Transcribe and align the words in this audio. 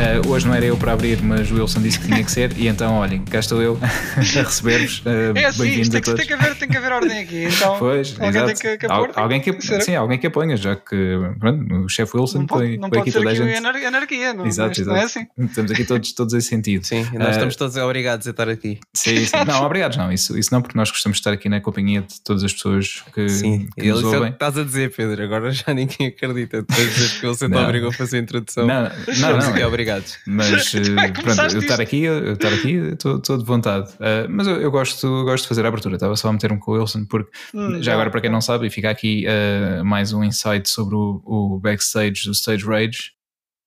Uh, 0.00 0.26
hoje 0.30 0.46
não 0.48 0.54
era 0.54 0.64
eu 0.64 0.78
para 0.78 0.92
abrir, 0.92 1.20
mas 1.22 1.50
o 1.50 1.56
Wilson 1.56 1.82
disse 1.82 1.98
que 2.00 2.06
tinha 2.06 2.24
que 2.24 2.30
ser, 2.30 2.56
e 2.56 2.68
então, 2.68 2.94
olhem, 2.94 3.22
cá 3.22 3.38
estou 3.38 3.60
eu 3.60 3.78
a 4.16 4.20
receber-vos. 4.42 5.00
Uh, 5.00 5.36
É 5.36 5.44
assim, 5.44 5.58
bem-vindos 5.62 5.88
isto 5.88 5.96
a 5.96 6.00
tem, 6.00 6.00
que, 6.00 6.04
todos. 6.06 6.18
tem, 6.20 6.26
que 6.26 6.32
haver, 6.32 6.54
tem 6.58 6.68
que 6.70 6.76
haver 6.78 6.92
ordem 6.92 7.18
aqui. 7.18 7.44
Então, 7.44 7.76
Pois, 7.78 8.12
alguém 8.18 8.28
exato. 8.30 8.46
tem 8.46 8.56
que, 8.56 8.78
que 8.78 8.86
Al- 8.90 9.08
tem 9.08 9.22
alguém 9.22 9.40
que, 9.42 9.60
ser- 9.60 9.82
sim, 9.82 9.94
alguém 9.94 10.18
que 10.18 10.26
aponha, 10.26 10.56
já 10.56 10.74
que 10.74 11.18
pronto, 11.38 11.74
o 11.84 11.88
chefe 11.90 12.16
Wilson 12.16 12.38
não 12.38 12.46
pode, 12.46 12.62
põe, 12.68 12.78
não 12.78 12.88
pode 12.88 13.02
aqui 13.02 13.10
ser 13.12 13.18
toda 13.18 13.30
a 13.30 13.32
aqui 13.34 13.42
gente. 13.44 13.56
anar- 13.58 13.76
anarquia, 13.76 14.32
não, 14.32 14.46
Exato, 14.46 14.80
exato. 14.80 14.88
não 14.88 14.96
é 14.96 15.04
assim. 15.04 15.26
Estamos 15.38 15.70
aqui 15.70 15.84
todos, 15.84 16.12
todos 16.14 16.32
em 16.32 16.40
sentido. 16.40 16.86
Sim, 16.86 17.06
nós 17.12 17.28
Eh, 17.28 17.30
estamos 17.32 17.56
todos 17.56 17.76
obrigados 17.76 18.26
a 18.26 18.30
estar 18.30 18.48
aqui. 18.48 18.78
Sim, 18.94 19.26
sim. 19.26 19.36
Não, 19.46 19.64
obrigados, 19.66 19.98
não. 19.98 20.10
Isso, 20.10 20.38
isso 20.38 20.48
não, 20.54 20.62
porque 20.62 20.78
nós 20.78 20.90
gostamos 20.90 21.16
de 21.16 21.20
estar 21.20 21.32
aqui 21.32 21.48
na 21.50 21.60
companhia 21.60 22.00
de 22.02 22.20
todas 22.22 22.42
as 22.42 22.52
pessoas 22.54 23.02
que, 23.14 23.28
Sim, 23.28 23.68
que 23.78 23.88
nos 23.88 23.98
isso 23.98 24.06
é 24.06 24.08
o 24.08 24.10
que 24.12 24.16
ouvem. 24.16 24.32
estás 24.32 24.56
a 24.56 24.64
dizer, 24.64 24.94
Pedro. 24.96 25.22
Agora 25.24 25.50
já 25.50 25.74
ninguém 25.74 26.06
acredita. 26.06 26.58
Estás 26.58 26.80
a 26.80 26.84
dizer 26.90 27.20
que 27.20 27.26
você 27.26 27.46
te 27.46 27.50
Não. 27.50 27.64
obrigou 27.64 27.90
a 27.90 27.92
fazer 27.92 28.16
a 28.18 28.20
introdução. 28.20 28.66
Não, 28.66 28.82
não, 28.84 28.90
Estamos 29.08 29.44
não. 29.44 29.52
aqui 29.52 29.62
obrigados. 29.90 30.18
Mas 30.26 30.74
eh, 30.74 31.12
pronto, 31.22 31.54
eu 31.54 31.60
estar 31.60 31.80
aqui, 31.80 32.02
eu 32.02 32.32
estar 32.32 32.52
aqui, 32.52 32.74
estou 32.92 33.38
de 33.38 33.44
vontade. 33.44 33.90
Eh, 34.00 34.26
mas 34.28 34.46
eu, 34.46 34.60
eu 34.60 34.70
gosto, 34.70 35.24
gosto 35.24 35.44
de 35.44 35.48
fazer 35.48 35.64
a 35.64 35.68
abertura. 35.68 35.96
Estava 35.96 36.16
só 36.16 36.28
a 36.28 36.32
meter 36.32 36.52
um 36.52 36.58
com 36.58 36.72
o 36.72 36.74
Wilson, 36.74 37.04
porque 37.04 37.30
Hum, 37.54 37.82
já 37.82 37.92
agora, 37.92 38.10
para 38.10 38.20
quem 38.20 38.30
não 38.30 38.40
sabe, 38.40 38.66
e 38.66 38.70
fica 38.70 38.90
aqui 38.90 39.24
eh, 39.26 39.82
mais 39.82 40.12
um 40.12 40.22
insight 40.22 40.68
sobre 40.68 40.94
o, 40.94 41.22
o 41.24 41.58
backstage 41.58 42.24
do 42.24 42.32
Stage 42.32 42.64
Rage. 42.64 43.12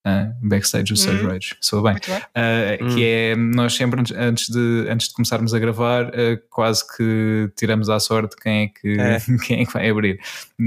Ah, 0.05 0.31
backstage 0.41 0.91
do 0.91 0.95
Stage 0.99 1.23
Uhum. 1.23 1.29
Rage, 1.31 1.55
sou 1.61 1.81
bem. 1.81 1.93
Uh, 1.95 2.83
Hum. 2.83 2.93
que 2.93 3.05
é 3.05 3.35
nós 3.37 3.73
sempre 3.73 4.01
antes- 4.17 4.49
de, 4.49 4.85
antes 4.89 5.07
de 5.07 5.13
começarmos 5.13 5.53
a 5.53 5.59
gravar 5.59 6.07
uh, 6.07 6.37
quase 6.49 6.83
que 6.97 7.49
tiramos 7.55 7.89
à 7.89 7.97
sorte 8.01 8.35
quem 8.35 8.63
é 8.63 8.67
que, 8.67 8.99
É. 8.99 9.17
quem 9.47 9.61
é 9.61 9.65
que 9.65 9.71
vai 9.71 9.89
abrir. 9.89 10.19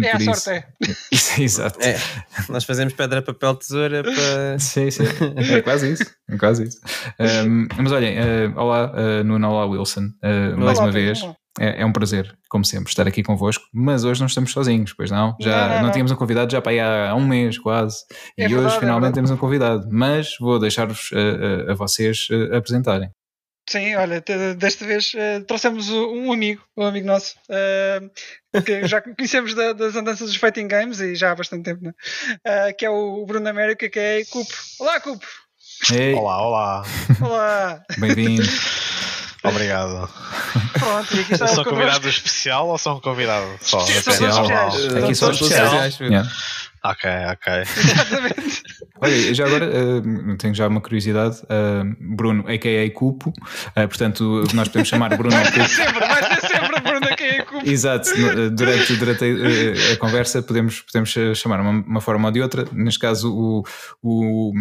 É 0.02 0.08
a 0.08 0.12
Por 0.16 0.22
sorte, 0.24 0.38
isso- 0.40 0.50
é. 0.50 0.64
Isso, 1.12 1.42
exato. 1.42 1.78
É, 1.82 1.98
nós 2.48 2.64
fazemos 2.64 2.94
pedra, 2.94 3.20
papel, 3.20 3.54
tesoura 3.56 4.02
para. 4.02 4.14
Sim, 4.58 4.90
sim, 4.90 5.04
é 5.52 5.60
quase 5.60 5.92
isso. 5.92 6.04
É 6.30 6.36
quase 6.38 6.64
isso. 6.64 6.80
Um, 7.46 7.68
mas 7.76 7.92
olhem, 7.92 8.16
uh, 8.18 8.58
olá 8.58 8.90
uh, 8.92 9.22
Nuno, 9.24 9.48
olá 9.50 9.66
Wilson, 9.66 10.06
uh, 10.22 10.56
mais 10.58 10.78
Olá, 10.78 10.86
uma 10.86 10.92
vez. 10.92 11.22
olá. 11.22 11.36
É, 11.58 11.82
é 11.82 11.86
um 11.86 11.92
prazer, 11.92 12.36
como 12.48 12.64
sempre, 12.64 12.90
estar 12.90 13.06
aqui 13.06 13.22
convosco. 13.22 13.64
Mas 13.72 14.04
hoje 14.04 14.20
não 14.20 14.26
estamos 14.26 14.52
sozinhos, 14.52 14.92
pois 14.92 15.10
não? 15.10 15.36
Já 15.40 15.68
Não, 15.68 15.74
não, 15.76 15.82
não, 15.84 15.90
tínhamos 15.90 16.12
um 16.12 16.16
convidado 16.16 16.50
já 16.52 16.60
para 16.60 16.72
aí 16.72 16.80
há 16.80 17.14
um 17.14 17.26
mês 17.26 17.58
quase. 17.58 18.04
É 18.38 18.44
e 18.44 18.48
verdade, 18.48 18.66
hoje 18.66 18.76
é 18.76 18.80
finalmente 18.80 19.00
verdade. 19.02 19.14
temos 19.14 19.30
um 19.30 19.36
convidado. 19.36 19.88
Mas 19.90 20.34
vou 20.38 20.58
deixar-vos 20.58 21.10
uh, 21.12 21.16
uh, 21.68 21.70
a 21.72 21.74
vocês 21.74 22.28
uh, 22.30 22.56
apresentarem. 22.56 23.10
Sim, 23.68 23.96
olha, 23.96 24.22
desta 24.56 24.86
vez 24.86 25.12
eh, 25.16 25.40
trouxemos 25.40 25.90
um 25.90 26.30
amigo, 26.30 26.62
um 26.76 26.84
amigo 26.84 27.04
nosso, 27.04 27.34
eh, 27.50 28.00
que 28.64 28.86
já 28.86 29.00
conhecemos 29.18 29.54
da- 29.54 29.72
das 29.72 29.96
andanças 29.96 30.28
dos 30.28 30.36
Fighting 30.36 30.68
Games 30.68 31.00
e 31.00 31.16
já 31.16 31.32
há 31.32 31.34
bastante 31.34 31.64
tempo, 31.64 31.82
né? 31.82 31.92
Eh, 32.44 32.72
que 32.74 32.86
é 32.86 32.90
o 32.90 33.26
Bruno 33.26 33.48
América, 33.48 33.88
que 33.90 33.98
é 33.98 34.24
Cupo. 34.26 34.54
Olá, 34.78 35.00
Cupo! 35.00 35.26
Olá, 36.16 36.42
olá. 36.46 36.82
Olá! 37.20 37.82
bem-vindo. 37.98 38.44
Obrigado. 39.48 40.08
Pronto, 40.78 41.16
e 41.16 41.20
aqui 41.20 41.32
está 41.32 41.46
Sou 41.48 41.64
connosco. 41.64 41.70
convidado 41.80 42.08
especial 42.08 42.68
ou 42.68 42.78
sou 42.78 42.96
um 42.96 43.00
convidado 43.00 43.46
só? 43.60 43.80
São 43.80 43.94
Especial. 43.94 44.30
especiais. 44.44 44.94
Aqui 44.96 45.12
especial. 45.12 45.30
especiais. 45.32 45.98
Yeah. 46.00 46.30
Ok, 46.84 47.10
ok. 47.32 47.52
Exatamente. 47.62 48.62
Olha, 49.00 49.34
já 49.34 49.44
agora 49.46 49.66
uh, 49.66 50.36
tenho 50.36 50.54
já 50.54 50.68
uma 50.68 50.80
curiosidade. 50.80 51.38
uh, 51.44 52.14
Bruno, 52.14 52.44
a.k.a. 52.48 52.90
Cupo, 52.92 53.30
uh, 53.30 53.88
portanto, 53.88 54.44
nós 54.54 54.68
podemos 54.68 54.88
chamar 54.88 55.16
Bruno 55.16 55.34
ao 55.36 55.42
Vai 55.42 55.52
ser 55.52 55.58
Cupo. 55.60 55.68
sempre, 55.68 56.06
vai 56.06 56.22
ser 56.22 56.46
sempre 56.46 56.80
Bruno 56.80 57.16
quem 57.16 57.28
é 57.28 57.42
Cupo. 57.42 57.68
Exato, 57.68 58.10
durante, 58.52 58.96
durante 58.96 59.24
a, 59.24 59.94
a 59.94 59.96
conversa 59.96 60.42
podemos, 60.42 60.80
podemos 60.82 61.12
chamar 61.36 61.60
uma, 61.60 61.70
uma 61.70 62.00
forma 62.00 62.28
ou 62.28 62.32
de 62.32 62.40
outra. 62.40 62.64
Neste 62.72 63.00
caso, 63.00 63.32
o, 63.34 63.64
o 64.02 64.52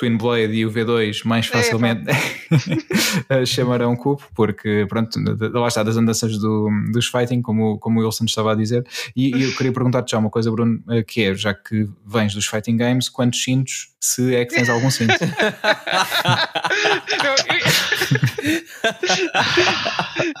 Twin 0.00 0.16
Blade 0.16 0.54
e 0.54 0.64
o 0.64 0.72
V2 0.72 1.26
mais 1.26 1.46
facilmente 1.46 2.10
uh, 2.10 3.44
chamarão 3.44 3.94
Cupo, 3.94 4.26
porque 4.34 4.86
pronto, 4.88 5.20
lá 5.52 5.68
está, 5.68 5.82
das 5.82 5.98
andanças 5.98 6.38
do, 6.38 6.70
dos 6.90 7.06
fighting, 7.08 7.42
como, 7.42 7.78
como 7.78 8.00
o 8.00 8.04
Wilson 8.04 8.24
estava 8.24 8.52
a 8.52 8.54
dizer. 8.54 8.82
E, 9.14 9.36
e 9.36 9.42
eu 9.42 9.54
queria 9.54 9.72
perguntar-te 9.72 10.12
já 10.12 10.18
uma 10.18 10.30
coisa, 10.30 10.50
Bruno, 10.50 10.82
uh, 10.88 11.04
que 11.04 11.24
é, 11.24 11.34
já 11.34 11.52
que 11.52 11.86
vens 12.06 12.34
dos 12.34 12.46
fighting 12.46 12.78
games, 12.78 13.10
quantos 13.10 13.44
cintos, 13.44 13.89
se 14.00 14.34
é 14.34 14.44
que 14.46 14.54
tens 14.54 14.68
algum 14.70 14.90
cinto? 14.90 15.12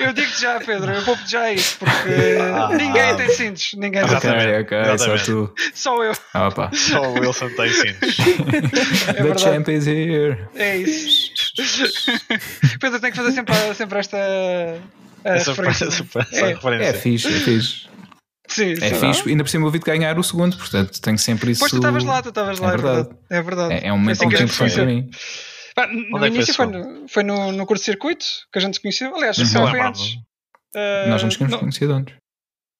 eu 0.08 0.12
digo-te 0.12 0.40
já, 0.40 0.58
Pedro, 0.60 0.90
eu 0.92 1.02
vou-te 1.04 1.30
já 1.30 1.52
isso, 1.52 1.76
porque 1.78 2.38
Ah. 2.40 2.68
ninguém 2.74 3.16
tem 3.16 3.28
cintos, 3.28 3.72
ninguém 3.74 4.02
tem 4.06 4.16
ok, 4.16 4.30
Exatamente, 4.30 4.74
ok, 4.74 4.98
só 4.98 5.16
tu. 5.24 5.54
Só 5.74 6.02
eu. 6.04 6.12
Ah, 6.34 6.48
opa. 6.48 6.70
Só 6.72 7.02
o 7.02 7.20
Wilson 7.20 7.50
tem 7.50 7.70
cintos. 7.72 8.16
É 9.08 9.12
The 9.12 9.22
verdade. 9.22 9.40
champ 9.42 9.68
is 9.68 9.86
here. 9.86 10.38
É 10.54 10.76
isso. 10.78 11.30
Pedro 12.80 13.00
tem 13.00 13.10
que 13.10 13.16
fazer 13.16 13.32
sempre, 13.32 13.54
sempre 13.74 13.98
esta 13.98 14.16
Essa, 15.24 15.50
referência. 15.50 15.84
essa, 15.86 16.02
essa 16.18 16.36
É. 16.46 16.50
É 16.50 16.54
referência. 16.54 16.94
fixe, 16.94 17.28
é 17.28 17.40
fixe. 17.40 17.89
Sim, 18.50 18.72
É 18.80 18.94
sim. 18.94 19.00
fixe, 19.14 19.28
ainda 19.28 19.44
por 19.44 19.50
cima 19.50 19.62
eu 19.62 19.66
ouvi-te 19.66 19.84
ganhar 19.86 20.18
o 20.18 20.22
segundo, 20.22 20.56
portanto 20.56 21.00
tenho 21.00 21.18
sempre 21.18 21.52
isso. 21.52 21.60
Pois 21.60 21.70
tu 21.70 21.76
estavas 21.76 22.04
lá, 22.04 22.22
tu 22.22 22.28
estavas 22.30 22.58
lá, 22.58 22.70
É 22.70 22.74
é 22.74 22.76
verdade. 22.76 23.08
É 23.30 23.42
verdade. 23.42 23.74
É, 23.74 23.86
é 23.88 23.92
um 23.92 23.98
momento 23.98 24.22
muito 24.24 24.42
importante 24.42 24.74
para 24.74 24.86
mim. 24.86 25.10
Pá, 25.74 25.86
no 25.86 26.16
Onde 26.16 26.24
é 26.24 26.28
início 26.28 26.52
foi 26.54 26.66
no, 26.66 27.08
foi 27.08 27.22
no, 27.22 27.52
no 27.52 27.64
curso 27.66 27.82
de 27.82 27.90
circuito 27.92 28.26
que 28.52 28.58
a 28.58 28.60
gente 28.60 28.74
se 28.74 28.80
conheceu. 28.82 29.14
Aliás, 29.14 29.38
Uhum. 29.38 29.46
se 29.46 29.52
calhar 29.54 29.70
foi 29.70 29.80
antes. 29.80 30.02
Uh, 30.74 31.08
Nós 31.08 31.22
não 31.22 31.26
nos 31.28 31.36
tínhamos 31.36 31.52
não, 31.52 31.58
conhecido 31.60 31.92
antes. 31.92 32.14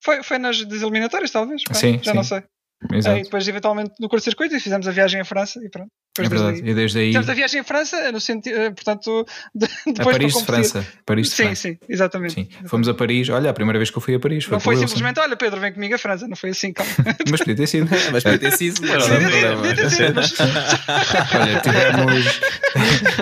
foi, 0.03 0.23
foi 0.23 0.37
nas 0.37 0.63
das 0.65 0.81
eliminatórias, 0.81 1.31
talvez. 1.31 1.63
pá, 1.63 1.73
Sim, 1.73 1.99
já 2.03 2.11
sim. 2.11 2.17
não 2.17 2.23
sei. 2.23 2.43
Exato. 2.91 3.15
Aí 3.15 3.23
depois, 3.23 3.47
eventualmente, 3.47 3.91
no 3.99 4.09
curso 4.09 4.23
de 4.25 4.31
circuito 4.31 4.55
e 4.55 4.59
fizemos 4.59 4.87
a 4.87 4.91
viagem 4.91 5.21
à 5.21 5.25
França 5.25 5.59
e 5.63 5.69
pronto. 5.69 5.89
é 6.17 6.23
Depois 6.23 6.41
verdade. 6.41 6.61
desde 6.63 6.65
aí- 6.65 6.71
E 6.71 6.75
desde 6.75 6.99
aí 6.99 7.05
Fizemos 7.07 7.29
a 7.29 7.33
viagem 7.33 7.59
à 7.59 7.63
França, 7.63 8.11
no 8.11 8.19
sentido, 8.19 8.57
eh, 8.57 8.71
portanto, 8.71 9.23
de, 9.53 9.65
a 9.65 9.69
depois 9.93 10.15
Paris 10.17 10.33
de 10.33 10.39
competir. 10.39 10.45
França. 10.71 10.87
Paris 11.05 11.29
de 11.29 11.35
Sim, 11.35 11.43
França. 11.43 11.61
sim, 11.61 11.77
exatamente. 11.87 12.33
Sim. 12.33 12.49
Fomos 12.65 12.87
a 12.89 12.93
Paris. 12.95 13.29
Olha, 13.29 13.49
a 13.49 13.53
primeira 13.53 13.77
vez 13.77 13.91
que 13.91 13.97
eu 13.97 14.01
fui 14.01 14.15
a 14.15 14.19
Paris 14.19 14.43
foi 14.45 14.53
Não 14.53 14.59
foi 14.59 14.77
simplesmente, 14.77 15.19
olha 15.19 15.35
Pedro, 15.37 15.59
vem 15.59 15.71
comigo 15.71 15.93
a 15.93 15.97
França, 15.99 16.27
não 16.27 16.35
foi 16.35 16.49
assim, 16.49 16.73
calma. 16.73 16.91
Mas 17.29 17.39
podia 17.39 17.55
ter 17.55 17.67
sido. 17.67 17.87
Mas 18.11 18.23
ter 18.23 18.51
sido, 18.51 18.81
não 18.81 18.97
não. 18.97 19.57
Podia 19.57 19.75
ter 19.75 19.89
sido, 19.91 20.15
mas- 20.15 20.33
Olha, 20.39 21.59
tivemos. 21.61 22.39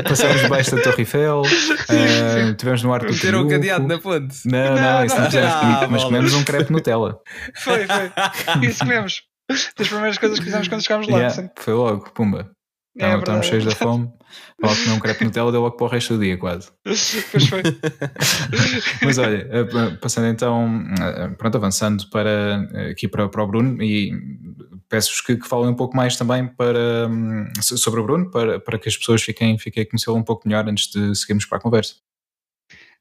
Passamos 0.07 0.41
debaixo 0.41 0.75
da 0.75 0.81
Torre 0.81 0.99
Eiffel. 1.01 1.41
eh, 1.89 2.53
tivemos 2.53 2.81
no 2.83 2.93
Arco 2.93 3.07
do 3.07 3.13
o 3.13 3.19
Triunfo. 3.19 3.49
cadeado 3.49 3.87
na 3.87 3.99
ponte. 3.99 4.37
Não, 4.45 4.75
não, 4.75 4.81
Não, 4.81 5.05
isso 5.05 5.15
não. 5.15 5.23
não 5.23 5.29
fizemos. 5.31 5.49
Ah, 5.53 5.87
mas 5.89 6.03
comemos 6.03 6.33
um 6.33 6.43
crepe 6.43 6.71
Nutella. 6.71 7.19
Foi, 7.57 7.85
foi. 7.85 8.67
Isso 8.67 8.85
mesmo. 8.85 9.09
Das 9.77 9.87
primeiras 9.87 10.17
coisas 10.17 10.37
que 10.39 10.45
fizemos 10.45 10.67
quando 10.67 10.81
chegámos 10.83 11.07
lá. 11.07 11.17
Yeah, 11.17 11.51
foi 11.57 11.73
logo, 11.73 12.09
pumba. 12.11 12.51
É 12.97 13.15
Estávamos 13.17 13.45
cheios 13.45 13.65
da 13.65 13.71
fome. 13.75 14.11
Logo 14.61 14.75
comer 14.75 14.91
um 14.95 14.99
crepe 14.99 15.23
Nutella 15.23 15.51
deu 15.51 15.61
logo 15.61 15.77
para 15.77 15.85
o 15.85 15.89
resto 15.89 16.15
do 16.17 16.23
dia, 16.23 16.37
quase. 16.37 16.69
Pois 16.85 17.47
foi. 17.47 17.61
Mas 19.03 19.17
olha, 19.17 19.47
eh, 19.51 19.95
passando 20.01 20.27
então, 20.27 20.67
eh, 21.01 21.29
pronto, 21.29 21.55
avançando 21.55 22.07
para 22.09 22.67
eh, 22.73 22.89
aqui 22.91 23.07
para, 23.07 23.29
para 23.29 23.43
o 23.43 23.47
Bruno 23.47 23.81
e 23.81 24.11
peço-vos 24.89 25.21
que, 25.21 25.37
que 25.37 25.47
falem 25.47 25.69
um 25.69 25.75
pouco 25.75 25.95
mais 25.95 26.15
também 26.17 26.45
para, 26.47 27.07
hum, 27.09 27.45
so- 27.61 27.77
sobre 27.77 28.01
o 28.01 28.03
Bruno, 28.03 28.29
para, 28.29 28.59
para 28.59 28.77
que 28.77 28.89
as 28.89 28.97
pessoas 28.97 29.21
fiquem, 29.23 29.57
fiquem 29.57 29.83
a 29.83 29.89
conhecê-lo 29.89 30.17
um 30.17 30.23
pouco 30.23 30.47
melhor 30.47 30.67
antes 30.67 30.91
de 30.91 31.15
seguirmos 31.15 31.45
para 31.45 31.57
a 31.57 31.61
conversa. 31.61 31.95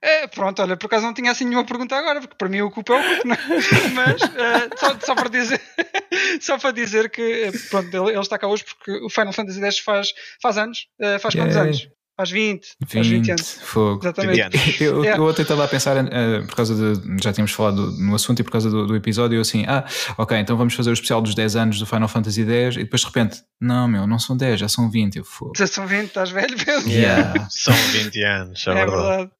É, 0.03 0.27
pronto, 0.29 0.63
olha, 0.63 0.77
por 0.77 0.87
acaso 0.87 1.05
não 1.07 1.13
tinha 1.15 1.31
assim 1.33 1.45
nenhuma 1.45 1.65
pergunta 1.67 1.97
agora, 1.97 2.21
porque 2.21 2.37
para 2.37 2.49
mim 2.49 2.61
o 2.61 2.71
culpa 2.71 2.95
é 2.95 3.01
o 3.01 3.03
culpa, 3.05 3.29
não 3.29 3.35
é? 3.35 3.39
Mas 3.95 4.23
eh, 4.23 4.71
só, 4.77 4.97
só 5.01 5.15
para 5.17 5.29
dizer 5.29 5.61
só 6.41 6.57
para 6.59 6.71
dizer 6.71 7.11
que 7.11 7.21
eh, 7.21 7.51
pronto, 7.71 7.89
ele, 7.97 8.13
ele 8.13 8.21
está 8.21 8.39
cá 8.39 8.47
hoje 8.47 8.65
porque 8.65 8.93
o 9.05 9.11
Final 9.11 9.33
Fantasy 9.33 9.61
X 9.65 9.79
faz, 9.81 10.09
faz 10.41 10.57
anos. 10.57 10.87
Eh, 11.01 11.19
faz 11.19 11.35
quantos 11.35 11.57
Yay. 11.57 11.65
anos? 11.65 11.89
Faz 12.17 12.31
20. 12.33 12.67
Faz 12.93 13.07
20 13.07 13.21
20, 13.23 13.31
anos. 13.31 13.59
fogo. 13.63 14.01
Exatamente. 14.03 14.57
20 14.57 14.57
anos. 14.57 14.81
Eu, 14.81 15.05
Yeah. 15.05 15.23
eu 15.23 15.29
até 15.29 15.43
estava 15.43 15.65
a 15.65 15.69
pensar, 15.69 15.97
eh, 15.99 16.41
por 16.49 16.57
causa 16.57 16.75
de. 16.75 17.23
Já 17.23 17.33
tínhamos 17.33 17.53
falado 17.53 17.93
no 17.93 18.13
assunto 18.15 18.41
e 18.41 18.43
por 18.43 18.51
causa 18.51 18.69
do, 18.69 18.89
do 18.89 18.97
episódio, 18.97 19.37
eu 19.37 19.41
assim, 19.41 19.65
ah, 19.69 19.85
ok, 20.17 20.37
então 20.37 20.57
vamos 20.57 20.75
fazer 20.75 20.91
o 20.91 20.95
especial 20.95 21.23
dos 21.23 21.35
10 21.37 21.55
anos 21.55 21.79
do 21.79 21.87
Final 21.87 22.09
Fantasy 22.09 22.43
X 22.43 22.75
e 22.77 22.81
depois 22.85 23.03
de 23.03 23.07
repente, 23.07 23.39
não, 23.61 23.87
meu, 23.87 24.05
não 24.05 24.19
são 24.19 24.37
10, 24.37 24.59
já 24.59 24.69
são 24.69 24.91
20. 24.91 25.17
Eu 25.17 25.25
fogo. 25.25 25.53
Já 25.57 25.69
são 25.69 25.87
20, 25.87 26.07
estás 26.07 26.31
velho, 26.31 26.57
Pedro? 26.57 26.89
Yeah. 26.91 27.47
São 27.51 27.75
20 27.75 28.23
anos, 28.25 28.67
é, 28.67 28.71
É 28.71 28.75
verdade. 28.75 28.97
verdade. 29.07 29.31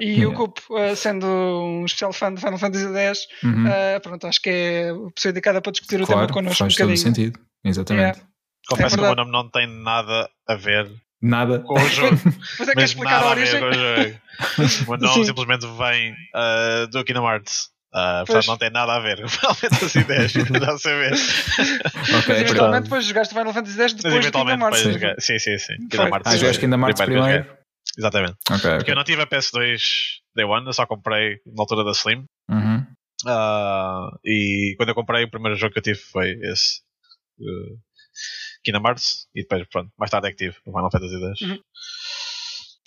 E 0.00 0.04
Yeah. 0.20 0.28
o 0.28 0.32
Cupo, 0.34 0.78
eh, 0.78 0.94
sendo 0.94 1.26
um 1.26 1.84
especial 1.86 2.12
fã 2.12 2.32
de 2.34 2.40
Final 2.40 2.58
Fantasy 2.58 2.84
X, 2.94 3.18
Uhum. 3.42 3.66
eh, 3.66 3.98
pronto, 4.00 4.26
acho 4.26 4.40
que 4.42 4.50
é 4.50 4.90
a 4.90 5.10
pessoa 5.14 5.30
indicada 5.30 5.62
para 5.62 5.72
discutir 5.72 5.96
o 5.96 6.06
tema 6.06 6.20
claro, 6.20 6.32
connosco 6.34 6.62
um 6.62 6.66
faz 6.66 6.74
todo 6.74 6.84
o 6.84 6.88
bocadinho. 6.88 7.14
sentido. 7.14 7.40
Exatamente. 7.64 8.20
Confesso 8.68 8.94
É 8.94 8.98
que 8.98 9.04
o 9.04 9.06
meu 9.06 9.16
nome 9.16 9.32
não 9.32 9.48
tem 9.50 9.66
nada 9.66 10.28
a 10.46 10.54
ver 10.54 10.90
Nada. 11.22 11.60
com 11.60 11.74
o 11.74 11.88
jogo. 11.88 12.16
Mas 12.58 12.68
é 12.68 12.72
que 12.72 12.78
é 12.78 12.82
Mesmo 12.82 12.84
explicar 13.02 13.20
nada 13.20 13.26
a 13.28 13.32
a 13.32 13.34
ver 13.34 13.40
origem. 13.40 13.60
com 13.60 13.66
o 13.66 13.72
jogo. 13.72 14.18
O 14.86 14.90
meu 14.90 14.98
nome 15.00 15.14
Sim. 15.14 15.24
simplesmente 15.24 15.66
vem 15.66 16.12
uh, 16.12 16.86
do 16.88 17.04
Kingdom 17.04 17.28
Hearts. 17.28 17.70
Uh, 17.94 18.24
Pois. 18.26 18.26
portanto, 18.26 18.46
não 18.48 18.56
tem 18.58 18.70
nada 18.70 18.92
a 18.94 19.00
ver 19.00 19.20
com 19.20 19.28
Final 19.28 19.54
Fantasy 19.54 19.98
X, 20.00 20.32
já 20.32 20.78
saber. 20.78 21.12
Ok, 21.12 21.18
Mas 21.92 22.24
pronto. 22.24 22.30
eventualmente 22.30 22.82
depois 22.84 23.04
jogaste 23.04 23.34
Final 23.34 23.52
Fantasy 23.52 23.80
X 23.82 23.92
depois 23.94 24.24
de 24.24 24.30
Kingdom 24.32 24.58
Hearts. 24.60 25.24
Sim, 25.24 25.38
sim, 25.38 25.58
sim. 25.58 25.76
Kingdom 25.90 26.08
Hearts. 26.08 26.32
Ah, 26.32 26.36
jogaste 26.36 26.60
Kingdom 26.60 26.80
Hearts 26.80 27.00
primeiro 27.00 27.24
primeiro? 27.24 27.61
Exatamente. 27.98 28.36
Ok, 28.50 28.76
Porque 28.76 28.90
eu 28.90 28.96
não 28.96 29.04
tive 29.04 29.22
a 29.22 29.26
PS2 29.26 30.20
Day 30.34 30.44
One, 30.44 30.66
eu 30.66 30.72
só 30.72 30.86
comprei 30.86 31.40
na 31.46 31.62
altura 31.62 31.84
da 31.84 31.92
Slim. 31.92 32.24
Uhum. 32.48 32.86
Ah, 33.26 34.10
e 34.24 34.74
quando 34.76 34.88
eu 34.88 34.94
comprei, 34.94 35.24
o 35.24 35.30
primeiro 35.30 35.56
jogo 35.56 35.72
que 35.72 35.78
eu 35.78 35.82
tive 35.82 35.98
foi 35.98 36.32
esse. 36.42 36.80
Uh, 37.38 37.78
Kingdom 38.64 38.86
Hearts 38.86 39.26
e 39.34 39.42
depois, 39.42 39.66
pronto, 39.68 39.90
mais 39.98 40.10
tarde 40.10 40.28
Active, 40.28 40.56
o 40.66 40.70
Final 40.70 40.90
Fantasy 40.90 41.16
X. 41.16 41.40
Uhum. 41.40 41.58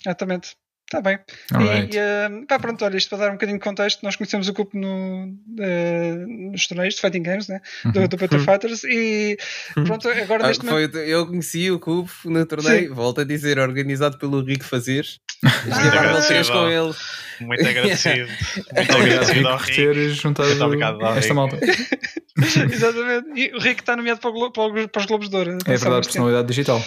Exatamente. 0.00 0.56
Está 0.88 1.00
bem. 1.00 1.18
Alright. 1.52 1.96
E, 1.96 1.98
e 1.98 2.00
uh, 2.42 2.46
pá, 2.46 2.60
pronto, 2.60 2.84
olha, 2.84 2.96
isto 2.96 3.08
para 3.10 3.18
dar 3.24 3.28
um 3.30 3.32
bocadinho 3.32 3.58
de 3.58 3.64
contexto, 3.64 4.04
nós 4.04 4.14
conhecemos 4.14 4.46
o 4.48 4.54
Cupo 4.54 4.78
no, 4.78 5.24
uh, 5.26 6.50
nos 6.52 6.64
torneios 6.68 6.94
de 6.94 7.00
Fighting 7.00 7.22
Games, 7.24 7.48
né? 7.48 7.60
do, 7.86 8.06
do 8.06 8.16
Battle 8.16 8.38
Fighters, 8.38 8.84
e 8.84 9.36
pronto, 9.74 10.08
agora 10.08 10.44
Ah, 10.44 10.48
neste 10.48 10.64
momento. 10.64 10.92
foi- 10.92 11.08
eu 11.08 11.26
conheci 11.26 11.70
o 11.72 11.80
Cubo 11.80 12.08
no 12.26 12.46
torneio, 12.46 12.94
volto 12.94 13.20
a 13.20 13.24
dizer, 13.24 13.58
organizado 13.58 14.16
pelo 14.16 14.40
Rico 14.44 14.64
Fazeres. 14.64 15.18
Ah, 15.44 16.22
3 16.22 16.48
agradecido. 16.48 16.52
com 16.52 16.68
ele. 16.68 16.94
Muito 17.40 17.68
agradecido. 17.68 18.26
Muito 18.74 18.96
Obrigado, 18.96 19.22
agradecido 19.22 19.48
ao 19.48 19.56
Rico, 19.58 19.74
ter 19.76 20.08
juntado 20.10 20.48
Muito 20.48 20.64
obrigado, 20.64 21.02
esta 21.04 21.20
Rico. 21.20 21.34
malta. 21.34 21.58
Exatamente. 22.72 23.28
E 23.34 23.54
o 23.54 23.58
Rick 23.60 23.80
está 23.82 23.96
nomeado 23.96 24.20
para, 24.20 24.30
o 24.30 24.32
Glo- 24.32 24.52
para 24.88 25.00
os 25.00 25.06
Globos 25.06 25.28
de 25.28 25.36
Ouro. 25.36 25.50
É 25.50 25.54
atenção, 25.56 25.78
verdade, 25.90 26.06
personalidade 26.06 26.48
digital. 26.48 26.82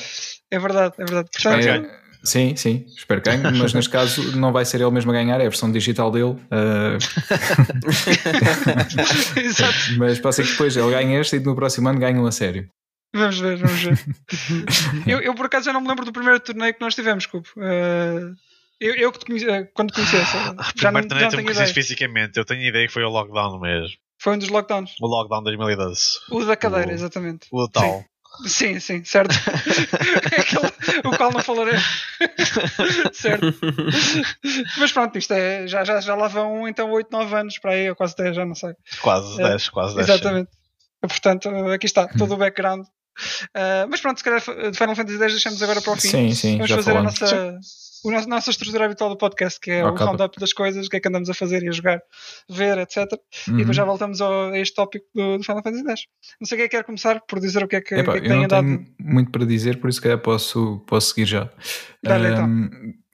É 0.51 0.59
verdade, 0.59 0.93
é 0.97 1.05
verdade. 1.05 1.29
Portanto, 1.31 1.67
É, 1.67 1.99
sim, 2.23 2.55
sim, 2.55 2.85
espero 2.97 3.21
que 3.21 3.29
ganhe, 3.29 3.57
mas 3.57 3.73
neste 3.73 3.89
caso 3.89 4.35
não 4.37 4.51
vai 4.51 4.65
ser 4.65 4.81
ele 4.81 4.91
mesmo 4.91 5.11
a 5.11 5.13
ganhar, 5.13 5.35
é 5.39 5.45
a 5.45 5.49
versão 5.49 5.71
digital 5.71 6.11
dele. 6.11 6.35
ah, 6.51 6.97
Exato. 9.35 9.77
mas 9.97 10.19
pode 10.19 10.35
ser 10.35 10.43
que 10.43 10.51
depois 10.51 10.75
ele 10.75 10.91
ganhe 10.91 11.15
este 11.19 11.37
e 11.37 11.39
no 11.39 11.55
próximo 11.55 11.89
ano 11.89 11.99
ganhe 11.99 12.17
um 12.19 12.25
a 12.25 12.31
sério. 12.31 12.69
Vamos 13.13 13.39
ver, 13.39 13.57
vamos 13.57 13.81
ver. 13.81 13.99
eu, 15.07 15.19
eu, 15.19 15.33
por 15.33 15.47
acaso 15.47 15.65
já 15.65 15.73
não 15.73 15.81
me 15.81 15.87
lembro 15.87 16.05
do 16.05 16.11
primeiro 16.13 16.39
torneio 16.39 16.73
que 16.73 16.81
nós 16.81 16.93
tivemos, 16.93 17.25
Cupo. 17.25 17.49
Uh, 17.57 18.35
eu, 18.79 18.93
eu 18.95 19.11
que 19.11 19.19
te 19.19 19.25
conheci, 19.25 19.47
uh, 19.47 19.67
quando 19.73 19.89
te 19.91 19.95
conheci, 19.95 20.15
já 20.15 20.51
não, 20.53 20.55
Primeiro 20.55 20.75
já 20.75 20.91
torneio 21.09 21.25
me 21.25 21.31
tenho 21.31 21.43
conheces 21.43 21.57
ideia. 21.57 21.73
fisicamente. 21.73 22.37
Eu 22.37 22.45
tenho 22.45 22.61
ideia 22.61 22.85
que 22.87 22.93
foi 22.93 23.03
o 23.03 23.09
lockdown 23.09 23.59
mesmo. 23.59 23.89
Foi 24.21 24.35
um 24.35 24.37
dos 24.37 24.49
lockdowns. 24.49 24.91
O 25.01 25.07
lockdown 25.07 25.43
2012. 25.43 26.01
O 26.31 26.45
da 26.45 26.55
cadeira, 26.55 26.91
O- 26.91 26.93
exatamente. 26.93 27.47
O 27.51 27.67
tal. 27.67 27.83
Sim, 27.83 28.05
sim, 28.79 29.03
certo. 29.03 29.33
Aquele, 30.39 31.07
o 31.07 31.17
qual 31.17 31.31
não 31.31 31.41
falarei. 31.43 31.77
certo. 33.13 33.53
Mas 34.77 34.91
pronto, 34.91 35.17
isto 35.17 35.33
é. 35.33 35.67
Já, 35.67 35.83
já, 35.83 35.99
já 36.01 36.15
lá 36.15 36.27
vão 36.27 36.67
então 36.67 36.91
8, 36.91 37.07
9 37.11 37.35
anos 37.35 37.57
para 37.59 37.71
aí, 37.71 37.89
ou 37.89 37.95
quase 37.95 38.15
10, 38.15 38.35
já 38.35 38.45
não 38.45 38.55
sei. 38.55 38.73
Quase 39.01 39.41
É, 39.41 39.49
10, 39.49 39.69
quase 39.69 39.95
10. 39.95 40.09
Exatamente. 40.09 40.49
Portanto, 41.01 41.49
aqui 41.71 41.85
está, 41.85 42.07
todo 42.07 42.33
o 42.33 42.37
background. 42.37 42.85
Uh, 42.85 43.87
mas 43.89 43.99
pronto, 43.99 44.17
se 44.17 44.23
calhar 44.23 44.39
de 44.41 44.77
Final 44.77 44.95
Fantasy 44.95 45.17
X 45.19 45.31
deixamos 45.33 45.61
agora 45.63 45.81
para 45.81 45.93
o 45.93 45.95
fim. 45.97 46.07
Sim, 46.07 46.33
sim, 46.35 46.53
Vamos 46.53 46.69
já 46.69 46.75
fazer 46.77 46.91
a 46.91 46.93
falamos. 46.93 47.19
nossa, 47.19 47.35
o 47.35 47.59
nosso, 48.05 48.29
nossa 48.29 48.49
estrutura 48.51 48.85
habitual 48.85 49.09
do 49.09 49.17
podcast, 49.17 49.59
que 49.59 49.71
é 49.71 49.83
o 49.85 49.93
cabo. 49.93 50.11
roundup 50.11 50.39
das 50.39 50.53
coisas, 50.53 50.87
o 50.87 50.89
que 50.89 50.97
é 50.97 50.99
que 50.99 51.07
andamos 51.07 51.29
a 51.29 51.33
fazer 51.33 51.63
e 51.63 51.67
a 51.67 51.71
jogar, 51.71 52.01
ver, 52.49 52.77
etc. 52.77 52.97
E 53.47 53.51
Uhum. 53.51 53.57
depois 53.57 53.75
já 53.75 53.83
voltamos 53.83 54.21
ao, 54.21 54.49
a 54.51 54.59
este 54.59 54.75
tópico 54.75 55.05
do, 55.13 55.37
do 55.37 55.43
Final 55.43 55.61
Fantasy 55.63 55.83
X. 55.89 56.01
Não 56.39 56.47
sei 56.47 56.57
quem 56.57 56.65
é 56.65 56.69
que 56.69 56.77
quer 56.77 56.83
começar 56.83 57.19
por 57.27 57.39
dizer 57.39 57.63
o 57.63 57.67
que 57.67 57.75
é 57.75 57.81
que, 57.81 57.95
Epá, 57.95 58.11
o 58.11 58.13
que, 58.13 58.19
é 58.19 58.21
que 58.21 58.27
eu 58.27 58.29
tem 58.29 58.37
não 58.37 58.45
andado. 58.45 58.65
tenho 58.65 58.85
muito 58.99 59.31
para 59.31 59.45
dizer, 59.45 59.79
por 59.81 59.89
isso 59.89 59.99
que 59.99 60.03
calhar 60.07 60.19
posso, 60.21 60.83
posso 60.87 61.09
seguir 61.13 61.25
já. 61.25 61.49
Dá-lhe, 62.03 62.27
então. 62.31 62.69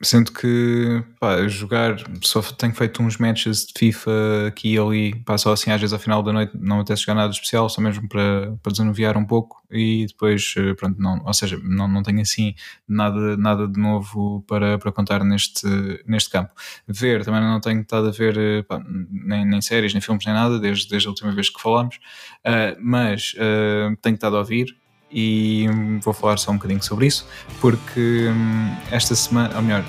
Sendo 0.05 0.31
que 0.31 1.03
pá, 1.19 1.47
jogar, 1.47 1.95
só 2.21 2.39
tenho 2.39 2.75
feito 2.75 3.01
uns 3.01 3.17
matches 3.17 3.65
de 3.65 3.73
FIFA 3.75 4.11
aqui 4.49 4.75
e 4.75 4.77
ali, 4.77 5.15
pá, 5.23 5.35
só 5.35 5.51
assim 5.51 5.71
às 5.71 5.81
vezes 5.81 5.93
ao 5.93 5.99
final 5.99 6.21
da 6.21 6.31
noite 6.31 6.51
não 6.53 6.81
até 6.81 6.95
jogar 6.95 7.15
nada 7.15 7.31
especial, 7.31 7.67
só 7.69 7.81
mesmo 7.81 8.07
para, 8.07 8.55
para 8.61 8.71
desanuviar 8.71 9.17
um 9.17 9.25
pouco 9.25 9.63
e 9.71 10.05
depois, 10.05 10.53
eh, 10.57 10.75
pronto, 10.75 11.01
não, 11.01 11.23
ou 11.25 11.33
seja, 11.33 11.59
não, 11.63 11.87
não 11.87 12.03
tenho 12.03 12.21
assim 12.21 12.53
nada, 12.87 13.35
nada 13.35 13.67
de 13.67 13.79
novo 13.79 14.43
para, 14.47 14.77
para 14.77 14.91
contar 14.91 15.23
neste, 15.23 15.65
neste 16.05 16.29
campo. 16.29 16.51
Ver, 16.87 17.25
também 17.25 17.41
não 17.41 17.59
tenho 17.59 17.81
estado 17.81 18.07
a 18.07 18.11
ver 18.11 18.37
eh, 18.37 18.61
pá, 18.61 18.79
nem, 19.09 19.43
nem 19.43 19.59
séries, 19.59 19.91
nem 19.91 20.01
filmes, 20.01 20.23
nem 20.23 20.35
nada, 20.35 20.59
desde, 20.59 20.87
desde 20.87 21.07
a 21.07 21.09
última 21.09 21.31
vez 21.31 21.49
que 21.49 21.59
falámos, 21.59 21.97
Ah, 22.43 22.75
mas 22.79 23.33
ah, 23.39 23.91
tenho 24.03 24.13
estado 24.15 24.35
a 24.35 24.39
ouvir 24.39 24.75
e 25.11 25.67
hum, 25.69 25.99
vou 26.03 26.13
falar 26.13 26.37
só 26.37 26.51
um 26.51 26.55
bocadinho 26.55 26.81
sobre 26.83 27.07
isso, 27.07 27.27
porque 27.61 28.29
hum, 28.31 28.69
esta 28.91 29.15
semana, 29.15 29.55
ou 29.55 29.61
melhor, 29.61 29.83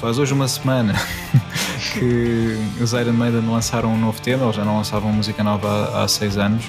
faz 0.00 0.18
hoje 0.18 0.32
uma 0.32 0.46
semana 0.48 0.94
que 1.92 2.56
os 2.80 2.92
Iron 2.92 3.12
Maiden 3.12 3.48
lançaram 3.48 3.92
um 3.92 3.98
novo 3.98 4.20
tema, 4.20 4.44
eles 4.44 4.56
já 4.56 4.64
não 4.64 4.76
lançavam 4.76 5.12
música 5.12 5.42
nova 5.42 6.02
há, 6.02 6.08
seis 6.08 6.36
anos 6.36 6.64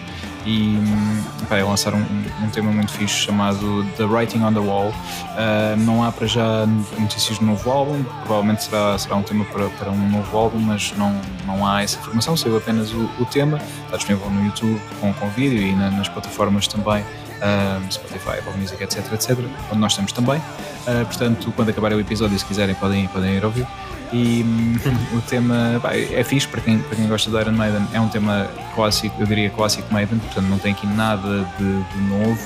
e 0.46 0.78
hum, 0.78 1.24
pá, 1.48 1.58
lançaram 1.64 1.98
um, 2.00 2.46
um 2.46 2.50
tema 2.50 2.72
muito 2.72 2.92
fixe 2.92 3.14
chamado 3.26 3.84
The 3.98 4.04
Writing 4.06 4.42
on 4.42 4.54
the 4.54 4.60
Wall. 4.60 4.94
Ah, 5.36 5.76
não 5.78 6.04
há 6.04 6.12
para 6.12 6.26
já 6.28 6.66
notícias 6.98 7.38
do 7.40 7.46
novo 7.46 7.70
álbum, 7.70 8.04
provavelmente 8.24 8.64
será, 8.64 8.98
será 8.98 9.16
um 9.18 9.24
tema 9.24 9.46
para, 9.46 9.68
para 9.72 9.92
um 9.92 10.10
novo 10.10 10.38
álbum, 10.38 10.60
mas 10.60 10.94
não, 10.98 11.20
não 11.46 11.68
há 11.68 11.84
essa 11.84 12.00
informação, 12.00 12.36
saiu 12.38 12.58
apenas 12.58 12.92
o, 12.94 13.10
o 13.20 13.26
tema, 13.26 13.60
está 13.86 13.98
disponível 13.98 14.30
no 14.32 14.46
YouTube 14.46 14.80
com, 15.00 15.14
com 15.14 15.30
vídeo 15.30 15.62
e 15.62 15.74
na- 15.76 15.92
nas 15.92 16.08
plataformas 16.10 16.68
também 16.68 17.04
um, 17.42 17.92
Spotify, 17.92 18.40
Apple 18.40 18.54
Music, 18.60 18.82
etc, 18.84 19.14
etc, 19.14 19.38
onde 19.72 19.80
nós 19.80 19.92
estamos 19.94 20.12
também. 20.12 20.38
Uh, 20.40 21.06
portanto, 21.06 21.52
quando 21.56 21.70
acabar 21.70 21.94
o 21.94 22.00
episódio, 22.00 22.38
se 22.38 22.46
quiserem, 22.46 22.76
podem, 22.76 23.08
podem 23.08 23.36
ir 23.36 23.46
ouvir. 23.46 23.68
E 24.12 24.44
hum, 24.44 24.78
o 25.18 25.22
tema 25.22 25.80
pá, 25.82 25.96
é 25.96 26.24
fixe 26.24 26.48
para 26.48 26.62
quem, 26.62 26.80
para 26.80 26.96
quem 26.96 27.08
gosta 27.08 27.30
do 27.30 27.40
Iron 27.40 27.52
Maiden, 27.52 27.86
é 27.94 28.02
um 28.02 28.10
tema 28.10 28.50
clássico, 28.76 29.16
eu 29.20 29.28
diria 29.28 29.50
clássico 29.50 29.92
Maiden, 29.94 30.20
portanto 30.20 30.46
não 30.46 30.58
tem 30.58 30.72
aqui 30.74 30.88
nada 30.88 31.48
de, 31.58 31.84
de 31.84 32.02
novo, 32.10 32.40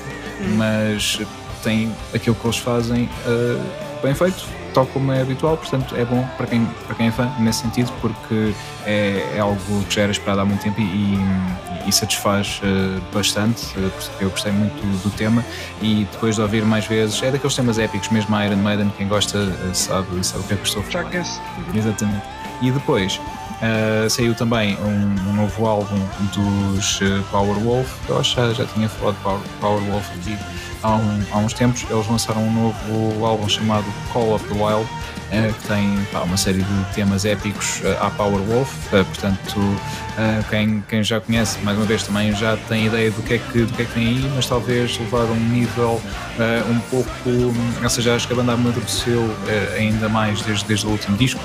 mas 0.56 1.20
tem 1.62 1.90
aquilo 2.14 2.36
que 2.36 2.46
eles 2.46 2.58
fazem 2.58 3.08
uh, 3.26 4.02
bem 4.02 4.14
feito, 4.14 4.44
tal 4.74 4.84
como 4.86 5.12
é 5.12 5.22
habitual, 5.22 5.56
portanto 5.56 5.94
é 5.96 6.04
bom 6.04 6.26
para 6.36 6.46
quem, 6.46 6.66
para 6.86 6.94
quem 6.96 7.06
é 7.06 7.10
fã 7.10 7.30
nesse 7.38 7.60
sentido, 7.60 7.90
porque 8.00 8.52
é, 8.84 9.34
é 9.36 9.40
algo 9.40 9.84
que 9.88 9.94
já 9.94 10.02
era 10.02 10.12
esperado 10.12 10.40
há 10.40 10.44
muito 10.44 10.62
tempo 10.62 10.80
e, 10.80 10.84
e- 10.84 11.64
e 11.86 11.92
satisfaz 11.92 12.60
uh, 12.64 13.00
bastante, 13.14 13.62
uh, 13.78 13.90
porque 13.90 14.24
eu 14.24 14.30
gostei 14.30 14.50
muito 14.52 14.74
do, 14.74 15.02
do 15.04 15.10
tema 15.16 15.44
e 15.82 16.06
depois 16.10 16.34
de 16.36 16.40
ouvir 16.42 16.64
mais 16.64 16.86
vezes, 16.86 17.22
é 17.22 17.30
daqueles 17.30 17.54
temas 17.54 17.78
épicos, 17.78 18.08
mesmo 18.08 18.34
a 18.34 18.46
Iron 18.46 18.56
Maiden, 18.56 18.90
quem 18.96 19.06
gosta 19.06 19.38
uh, 19.38 19.74
sabe, 19.74 20.24
sabe 20.26 20.44
o 20.44 20.46
que 20.48 20.54
é 20.54 20.56
que 20.56 20.66
estou 20.66 20.82
a 20.82 20.84
falar. 20.86 21.04
Exatamente. 21.74 22.22
E 22.62 22.70
depois 22.70 23.20
uh, 23.62 24.08
saiu 24.10 24.34
também 24.34 24.76
um, 24.76 25.30
um 25.30 25.32
novo 25.34 25.66
álbum 25.66 25.98
dos 26.34 27.00
uh, 27.00 27.22
Powerwolf. 27.30 27.88
Eu 28.08 28.18
acho 28.18 28.34
que 28.34 28.54
já, 28.54 28.64
tinha 28.66 28.88
falado 28.88 29.16
de 29.16 29.22
Power, 29.22 29.40
Powerwolf 29.60 30.06
aqui 30.16 30.36
há, 30.82 30.94
um- 30.96 31.24
há 31.32 31.38
uns 31.38 31.52
tempos. 31.52 31.84
Eles 31.90 32.06
lançaram 32.08 32.42
um 32.42 32.52
novo 32.52 33.24
álbum 33.26 33.48
chamado 33.48 33.86
Call 34.12 34.34
of 34.34 34.44
the 34.48 34.54
Wild. 34.54 34.88
uh, 35.32 35.52
que 35.54 35.68
tem 35.68 35.98
pá, 36.12 36.20
uma 36.20 36.36
série 36.36 36.62
de 36.62 36.84
temas 36.94 37.24
épicos 37.24 37.80
uh, 37.80 38.04
à 38.04 38.10
Powerwolf, 38.10 38.70
uh, 38.92 39.04
portanto, 39.04 39.60
quem, 40.48 40.80
quem 40.88 41.02
já 41.02 41.18
conhece, 41.20 41.58
mais 41.64 41.76
uma 41.76 41.84
vez, 41.86 42.04
também 42.04 42.32
já 42.36 42.56
tem 42.68 42.86
ideia 42.86 43.10
do 43.10 43.20
que 43.22 43.34
é 43.34 43.38
que, 43.38 43.62
do 43.64 43.72
que, 43.72 43.82
é 43.82 43.84
que 43.84 43.92
tem 43.94 44.06
aí, 44.06 44.32
mas 44.36 44.46
talvez 44.46 44.96
levar 44.96 45.24
um 45.24 45.34
nível 45.34 46.00
um 46.70 46.78
pouco. 46.88 47.10
Ou 47.82 47.88
seja, 47.88 48.14
acho 48.14 48.28
que 48.28 48.32
a 48.32 48.36
banda 48.36 48.52
amadureceu 48.52 49.28
ainda 49.76 50.08
mais 50.08 50.40
desde, 50.42 50.66
desde 50.66 50.86
o 50.86 50.90
último 50.90 51.16
disco. 51.16 51.40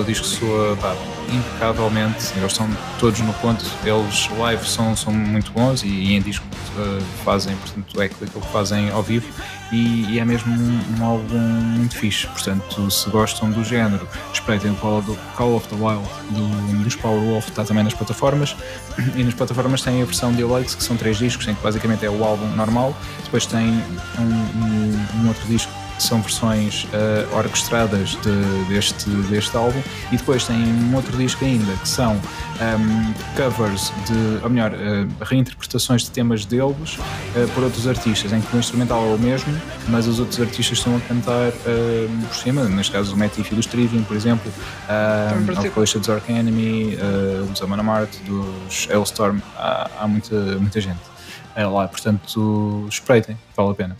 O 0.00 0.02
disco 0.02 0.24
soa 0.24 0.74
pá, 0.76 0.96
impecavelmente, 1.32 2.32
eles 2.36 2.52
estão 2.52 2.68
todos 2.98 3.20
no 3.20 3.32
ponto, 3.34 3.64
eles 3.84 4.28
live 4.38 4.66
são, 4.68 4.94
são 4.96 5.12
muito 5.12 5.50
bons 5.52 5.82
e, 5.82 5.86
e 5.88 6.14
em 6.16 6.20
disco 6.20 6.44
uh, 6.76 7.02
fazem, 7.24 7.54
portanto, 7.56 8.00
é 8.00 8.04
aquilo 8.06 8.30
que 8.30 8.52
fazem 8.52 8.90
ao 8.90 9.02
vivo. 9.02 9.26
E, 9.72 10.04
e 10.12 10.20
é 10.20 10.24
mesmo 10.24 10.52
um, 10.54 10.80
um 11.00 11.04
álbum 11.04 11.38
muito 11.38 11.96
fixe, 11.96 12.24
portanto, 12.28 12.88
se 12.88 13.10
gostam 13.10 13.50
do 13.50 13.64
género, 13.64 14.08
espreitem 14.32 14.70
o 14.70 14.74
Call 14.76 14.98
of 14.98 15.10
the, 15.10 15.18
Call 15.36 15.56
of 15.56 15.66
the 15.66 15.74
Wild 15.74 16.06
do, 16.30 16.84
dos 16.84 16.94
Powerwolf, 16.94 17.48
está 17.48 17.64
também 17.64 17.82
nas 17.82 17.92
plataformas. 17.94 18.54
E 19.16 19.24
nas 19.24 19.34
plataformas 19.34 19.82
tem 19.82 20.00
a 20.00 20.04
versão 20.04 20.32
Deluxe, 20.32 20.76
que 20.76 20.84
são 20.84 20.96
três 20.96 21.18
discos, 21.18 21.48
em 21.48 21.54
que 21.54 21.62
basicamente 21.64 22.06
é 22.06 22.10
o 22.10 22.22
álbum 22.24 22.46
normal, 22.54 22.96
depois 23.24 23.44
tem 23.46 23.66
um, 24.20 24.22
um- 24.22 25.06
um 25.24 25.28
outro 25.28 25.44
disco 25.48 25.72
são 26.02 26.20
versões 26.20 26.86
eh, 26.92 27.26
orquestradas 27.32 28.16
de- 28.22 28.64
deste, 28.68 29.08
deste 29.28 29.56
álbum, 29.56 29.80
e 30.12 30.16
depois 30.16 30.44
tem 30.44 30.56
um 30.56 30.94
outro 30.94 31.16
disco 31.16 31.44
ainda 31.44 31.72
que 31.74 31.88
são 31.88 32.20
ehm, 32.60 33.12
covers 33.36 33.92
de, 34.06 34.42
ou 34.44 34.50
melhor, 34.50 34.72
eh, 34.74 35.06
reinterpretações 35.22 36.02
de 36.04 36.10
temas 36.10 36.44
deles 36.44 36.98
eh, 37.34 37.46
por 37.54 37.64
outros 37.64 37.86
artistas, 37.86 38.32
em 38.32 38.40
que 38.40 38.56
o 38.56 38.58
instrumental 38.58 39.02
é 39.04 39.14
o 39.14 39.18
mesmo, 39.18 39.54
mas 39.88 40.06
os 40.06 40.18
outros 40.20 40.40
artistas 40.40 40.78
estão 40.78 40.96
a 40.96 41.00
cantar 41.00 41.52
eh, 41.66 42.08
por 42.28 42.36
cima, 42.36 42.64
neste 42.64 42.92
caso 42.92 43.14
o 43.14 43.16
Matt 43.18 43.38
Iffy 43.38 43.54
dos 43.56 43.66
Trivium, 43.66 44.02
por 44.04 44.16
exemplo, 44.16 44.50
um, 44.52 45.46
participa. 45.46 45.68
Alcoixa 45.68 45.98
dos 45.98 46.08
Ark 46.10 46.30
Enemy, 46.30 46.96
uh, 46.96 47.46
dos 47.46 47.60
Amon 47.62 47.80
Amart, 47.80 48.10
dos 48.26 48.88
Hailstorm, 48.90 49.38
há, 49.56 49.90
há 50.00 50.06
muita, 50.08 50.34
muita 50.58 50.80
gente 50.80 51.00
eh, 51.54 51.66
lá, 51.66 51.88
portanto, 51.88 52.86
espreitem, 52.88 53.36
vale 53.56 53.70
a 53.70 53.74
pena. 53.74 53.96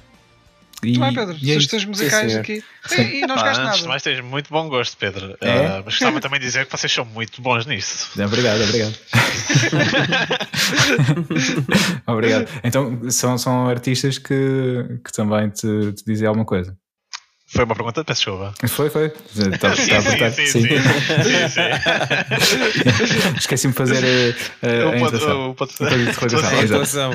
E, 0.82 0.98
Muito 0.98 1.00
bem, 1.00 1.14
Pedro. 1.14 1.36
e 1.42 1.50
é. 1.50 1.54
Sugestões 1.54 1.84
musicais 1.86 2.30
senhor. 2.30 2.40
aqui. 2.42 2.62
Sim. 2.86 3.02
E, 3.02 3.22
e 3.22 3.26
não 3.26 3.34
Ah, 3.34 3.48
antes 3.48 3.58
de 3.58 3.64
nada. 3.64 3.88
mais, 3.88 4.02
tens 4.02 4.20
muito 4.20 4.50
bom 4.50 4.68
gosto, 4.68 4.96
Pedro. 4.96 5.36
É? 5.40 5.66
Ah, 5.66 5.82
mas 5.84 5.94
gostava 5.94 6.20
também 6.20 6.38
de 6.38 6.46
dizer 6.46 6.66
que 6.66 6.72
vocês 6.76 6.92
são 6.92 7.04
muito 7.04 7.40
bons 7.40 7.64
nisso. 7.66 8.10
Obrigado, 8.22 8.62
obrigado. 8.62 8.94
obrigado. 12.06 12.48
Então, 12.62 13.10
são, 13.10 13.38
são 13.38 13.68
artistas 13.68 14.18
que, 14.18 14.98
que 15.04 15.12
também 15.12 15.48
te, 15.50 15.92
te 15.92 16.04
dizem 16.06 16.28
alguma 16.28 16.44
coisa. 16.44 16.76
Foi 17.48 17.64
uma 17.64 17.76
pergunta, 17.76 18.04
peço 18.04 18.24
desculpa. 18.24 18.54
Foi, 18.68 18.90
foi. 18.90 19.06
Está, 19.06 19.76
Sim, 19.76 19.82
está 19.82 20.26
a 20.26 20.30
sim, 20.32 20.46
sim, 20.46 20.60
Sim. 20.62 20.68
sim, 20.68 21.48
sim, 21.48 21.60
Esqueci-me 23.38 23.72
de 23.72 23.78
fazer 23.78 24.34
a, 24.62 24.66
a, 24.66 24.82
a 24.82 24.88
O 24.88 24.98
ponto- 25.54 25.72
de. 25.72 26.12
Pontuação. 26.12 27.14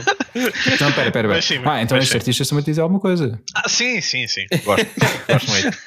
Então, 0.74 0.90
espera, 0.90 1.08
espera. 1.10 1.40
Ah, 1.66 1.82
então 1.82 1.98
estes 1.98 2.16
artistas 2.16 2.48
também 2.48 2.64
te 2.64 2.68
dizem 2.68 2.82
alguma 2.82 3.02
coisa. 3.02 3.42
Ah, 3.56 3.68
sim, 3.68 4.00
sim, 4.00 4.26
sim. 4.28 4.46
Gosto. 4.64 4.88
Gosto 5.28 5.50
muito. 5.52 5.78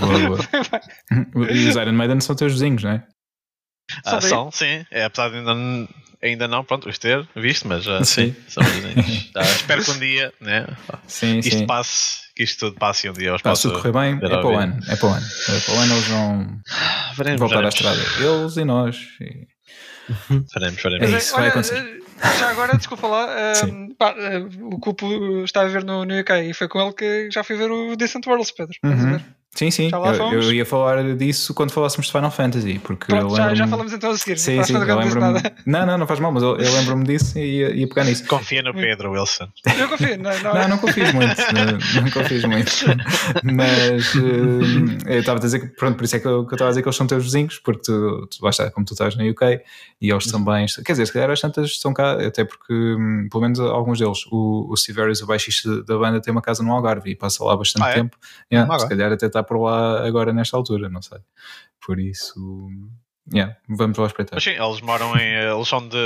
Boa, 0.00 0.18
boa. 0.26 1.50
E 1.52 1.68
os 1.70 1.76
Iron 1.76 1.92
Maiden 1.92 2.20
são 2.20 2.34
teus 2.34 2.52
vizinhos, 2.54 2.82
não 2.82 2.90
é? 2.90 3.04
Ah, 4.04 4.20
são, 4.20 4.50
sim. 4.50 4.84
É, 4.90 5.04
apesar 5.04 5.28
de 5.28 5.36
ainda, 5.36 5.54
ainda 6.22 6.46
não, 6.48 6.64
pronto, 6.64 6.88
os 6.88 6.98
ter 6.98 7.26
visto, 7.36 7.66
mas 7.68 7.86
ah, 7.88 8.04
Sim. 8.04 8.34
são 8.48 8.62
vizinhos. 8.62 9.30
Ah, 9.36 9.42
espero 9.56 9.84
que 9.84 9.90
um 9.90 9.98
dia, 9.98 10.32
né, 10.40 10.66
Sim, 11.06 11.38
isto 11.40 11.58
sim. 11.58 11.66
passe, 11.66 12.20
que 12.36 12.42
isto 12.44 12.58
tudo 12.66 12.78
passe 12.78 13.08
um 13.10 13.12
dia 13.12 13.28
eu 13.28 13.34
os 13.34 13.42
Pá, 13.42 13.54
se 13.54 13.62
tudo 13.62 13.80
correr 13.82 13.92
bem, 13.92 14.18
é 14.22 14.28
para 14.28 14.46
o 14.46 14.56
ano. 14.56 14.78
É 14.88 14.96
para 14.96 15.08
o 15.08 15.12
ano. 15.12 15.26
É 15.48 15.60
para 15.60 15.74
o 15.74 15.78
ano 15.78 15.94
eles 15.94 16.06
vão 16.08 16.60
Veremos, 17.16 17.40
voltar 17.40 17.64
à 17.64 17.68
veremos. 17.70 17.74
estrada. 17.74 18.00
Eles 18.24 18.56
e 18.56 18.64
nós. 18.64 18.96
E- 19.20 19.52
Veremos, 20.54 20.84
É 20.84 20.90
veremos. 20.90 21.22
isso, 21.22 21.32
vai 21.32 21.42
olha, 21.42 21.50
acontecer. 21.50 21.76
eh, 22.20 22.38
já 22.38 22.50
agora, 22.50 22.76
desculpa 22.76 23.06
lá, 23.06 23.26
eh, 23.38 23.54
Sim. 23.54 23.94
pá, 23.94 24.14
eh, 24.18 24.38
o 24.60 24.78
Cupo 24.80 25.44
está 25.44 25.62
a 25.62 25.66
ver 25.68 25.84
no, 25.84 26.04
no 26.04 26.20
UK 26.20 26.32
e 26.50 26.54
foi 26.54 26.66
com 26.68 26.80
ele 26.82 26.92
que 26.92 27.30
já 27.30 27.44
fui 27.44 27.56
ver 27.56 27.70
o 27.70 27.94
Decent 27.96 28.26
Worlds, 28.26 28.50
Pedro. 28.50 28.72
Estás 28.74 29.04
a 29.04 29.08
Uhum. 29.08 29.20
Sim, 29.54 29.70
sim. 29.70 29.90
Já 29.90 29.98
lá 29.98 30.08
Eu, 30.12 30.14
fomos? 30.14 30.46
eu 30.46 30.52
ia 30.52 30.64
falar 30.64 31.14
disso 31.14 31.52
quando 31.52 31.72
falássemos 31.72 32.06
de 32.06 32.12
Final 32.12 32.30
Fantasy, 32.30 32.78
porque 32.78 33.12
eu 33.12 33.18
Pronto, 33.18 33.36
já, 33.36 33.54
já 33.54 33.66
falamos 33.66 33.92
então 33.92 34.10
a 34.10 34.16
seguir. 34.16 34.38
Sim, 34.38 34.56
não 34.56 34.64
sim, 34.64 34.74
eu 34.74 35.20
nada. 35.20 35.54
Não, 35.66 35.84
não, 35.86 35.98
não 35.98 36.06
faz 36.06 36.20
mal, 36.20 36.32
mas 36.32 36.42
eu, 36.42 36.56
eu 36.56 36.72
lembro-me 36.72 37.04
disso 37.04 37.38
e 37.38 37.58
ia, 37.58 37.70
ia 37.76 37.86
pegar 37.86 38.04
nisso. 38.04 38.26
Confia 38.26 38.62
no 38.62 38.72
Pedro 38.72 39.12
Wilson. 39.12 39.48
Eu 39.78 39.88
confio, 39.90 40.16
não, 40.18 40.38
não, 40.40 40.54
Não, 40.54 40.68
não 40.68 40.78
confies 40.78 41.12
muito, 41.12 41.36
não, 41.52 42.02
não 42.02 42.10
confies 42.10 42.44
muito. 42.44 42.72
Mas 43.42 44.14
eh, 44.16 45.14
eu 45.16 45.20
estava 45.20 45.38
a 45.38 45.42
dizer 45.42 45.60
que, 45.60 45.66
pronto, 45.76 45.96
por 45.96 46.04
isso 46.04 46.16
é 46.16 46.18
que 46.18 46.26
eu 46.26 46.46
que 46.46 46.52
eu 46.52 46.56
estava 46.56 46.68
a 46.68 46.72
dizer 46.72 46.82
que 46.82 46.88
eles 46.88 46.96
são 46.96 47.06
teus 47.06 47.24
vizinhos, 47.24 47.58
porque 47.58 47.82
tu, 47.82 48.26
tu 48.28 48.40
vais 48.40 48.54
estar, 48.58 48.70
como 48.70 48.86
tu 48.86 48.94
estás 48.94 49.14
na 49.16 49.24
UK 49.24 49.60
e 50.00 50.10
eles 50.10 50.26
também, 50.26 50.66
quer 50.84 50.92
dizer, 50.92 51.06
se 51.06 51.12
calhar 51.12 51.30
as 51.30 51.40
tantas 51.40 51.70
estão 51.70 51.92
cá, 51.92 52.12
até 52.26 52.44
porque, 52.44 52.72
hum, 52.72 53.28
pelo 53.30 53.42
menos 53.42 53.60
alguns 53.60 53.98
deles, 53.98 54.24
o, 54.30 54.66
o 54.70 54.76
Siverius, 54.76 55.20
o 55.22 55.26
baixista 55.26 55.82
da 55.84 55.96
banda, 55.98 56.20
tem 56.20 56.32
uma 56.32 56.42
casa 56.42 56.62
no 56.62 56.72
Algarve 56.72 57.10
e 57.10 57.14
passa 57.14 57.44
lá 57.44 57.56
bastante 57.56 57.84
Ah, 57.84 57.90
é? 57.90 57.94
tempo. 57.94 58.16
Yeah, 58.50 58.74
Ah, 58.74 58.78
se 58.78 58.88
calhar 58.88 59.12
até 59.12 59.26
está 59.26 59.41
por 59.44 59.58
lá 59.60 60.06
agora 60.06 60.32
nesta 60.32 60.56
altura, 60.56 60.88
não 60.88 61.02
sei. 61.02 61.18
Por 61.84 61.98
isso, 61.98 62.68
yeah, 63.32 63.56
vamos 63.68 63.98
lá 63.98 64.06
espreitar. 64.06 64.36
Mas 64.36 64.44
sim, 64.44 64.50
eles 64.50 64.80
moram 64.80 65.16
em. 65.16 65.22
eh, 65.34 65.52
Eles 65.52 65.68
são 65.68 65.86
de 65.88 65.96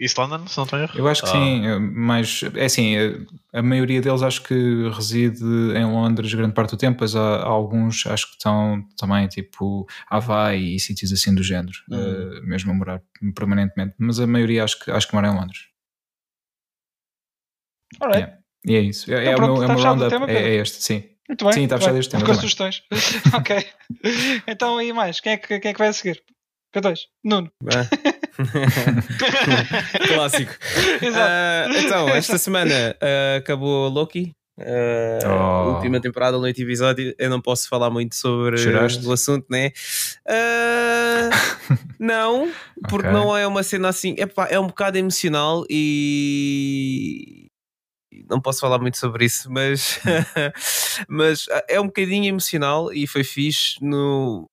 East 0.00 0.16
London, 0.16 0.46
se 0.46 0.56
não 0.56 0.64
estou 0.64 0.78
erro. 0.78 0.92
Eu 0.94 1.06
acho 1.08 1.22
que 1.22 1.28
Ah, 1.28 1.32
sim, 1.32 1.66
eh, 1.66 1.78
mas 1.78 2.42
é 2.54 2.64
assim, 2.64 2.96
eh, 2.96 3.18
a 3.52 3.62
maioria 3.62 4.00
deles 4.00 4.22
acho 4.22 4.42
que 4.44 4.54
reside 4.94 5.44
em 5.76 5.84
Londres 5.84 6.32
grande 6.32 6.54
parte 6.54 6.70
do 6.70 6.76
tempo, 6.76 6.98
mas 7.00 7.14
há, 7.14 7.36
há 7.42 7.46
alguns 7.46 8.06
acho 8.06 8.26
que 8.28 8.32
estão 8.34 8.82
também 8.96 9.26
tipo 9.28 9.86
Havaí 10.08 10.76
e 10.76 10.80
sítios 10.80 11.12
assim 11.12 11.34
do 11.34 11.42
género, 11.42 11.76
eh, 11.92 12.40
mesmo 12.44 12.70
a 12.70 12.74
morar 12.74 13.02
permanentemente, 13.34 13.94
mas 13.98 14.18
a 14.20 14.26
maioria 14.26 14.64
acho 14.64 14.78
que, 14.82 14.90
acho 14.90 15.06
que 15.08 15.14
mora 15.14 15.28
em 15.28 15.34
Londres. 15.34 15.66
Alright. 18.00 18.20
Yeah. 18.20 18.40
E 18.64 18.76
é 18.76 18.80
isso, 18.80 19.12
é, 19.12 19.20
Então 19.22 19.32
é 19.32 19.34
o 19.34 19.36
pronto, 19.36 19.52
meu, 19.54 19.62
é 19.62 19.66
o 19.66 19.68
meu 19.68 19.76
fechado 19.78 19.96
o 19.96 20.00
roundup, 20.00 20.10
tema, 20.10 20.30
é, 20.30 20.48
é 20.50 20.54
este, 20.56 20.82
sim. 20.82 21.04
Muito 21.30 21.44
bem. 21.44 21.54
Sim, 21.54 21.64
está 21.64 21.78
fechado 21.78 21.98
este 21.98 22.10
tema 22.10 22.22
Com 22.24 22.26
também. 22.32 22.40
sugestões. 22.40 22.82
ok. 23.32 23.64
Então, 24.48 24.82
e 24.82 24.92
mais? 24.92 25.20
Quem 25.20 25.32
é 25.32 25.36
que, 25.36 25.60
quem 25.60 25.70
é 25.70 25.72
que 25.72 25.78
vai 25.78 25.88
a 25.88 25.92
seguir? 25.92 26.20
P2. 26.74 26.96
Nuno. 27.24 27.50
Clássico. 30.08 30.52
Exato. 31.02 31.18
Ah, 31.20 31.66
então, 31.78 32.08
esta 32.08 32.38
semana 32.38 32.96
ah, 33.00 33.36
acabou 33.38 33.88
Loki. 33.88 34.32
Ah, 34.60 35.18
Oh. 35.24 35.74
Última 35.76 36.00
temporada, 36.00 36.36
noite 36.38 36.62
episódio. 36.62 37.14
Eu 37.18 37.30
não 37.30 37.40
posso 37.40 37.68
falar 37.68 37.90
muito 37.90 38.14
sobre 38.14 38.58
Choraste? 38.58 39.06
o 39.06 39.12
assunto, 39.12 39.46
né? 39.50 39.70
Ah, 40.28 41.30
não, 41.98 42.50
porque 42.88 43.06
Ok. 43.08 43.18
não 43.18 43.36
é 43.36 43.46
uma 43.46 43.62
cena 43.62 43.88
assim. 43.88 44.14
Epá, 44.18 44.48
é 44.50 44.58
um 44.60 44.66
bocado 44.66 44.98
emocional 44.98 45.64
e. 45.70 47.49
Não 48.28 48.40
posso 48.40 48.60
falar 48.60 48.78
muito 48.80 48.98
sobre 48.98 49.24
isso, 49.24 49.50
mas, 49.50 50.00
mas 51.08 51.46
é 51.68 51.80
um 51.80 51.86
bocadinho 51.86 52.26
emocional 52.26 52.92
e 52.92 53.06
foi 53.06 53.22
fixe 53.22 53.76
no, 53.84 54.46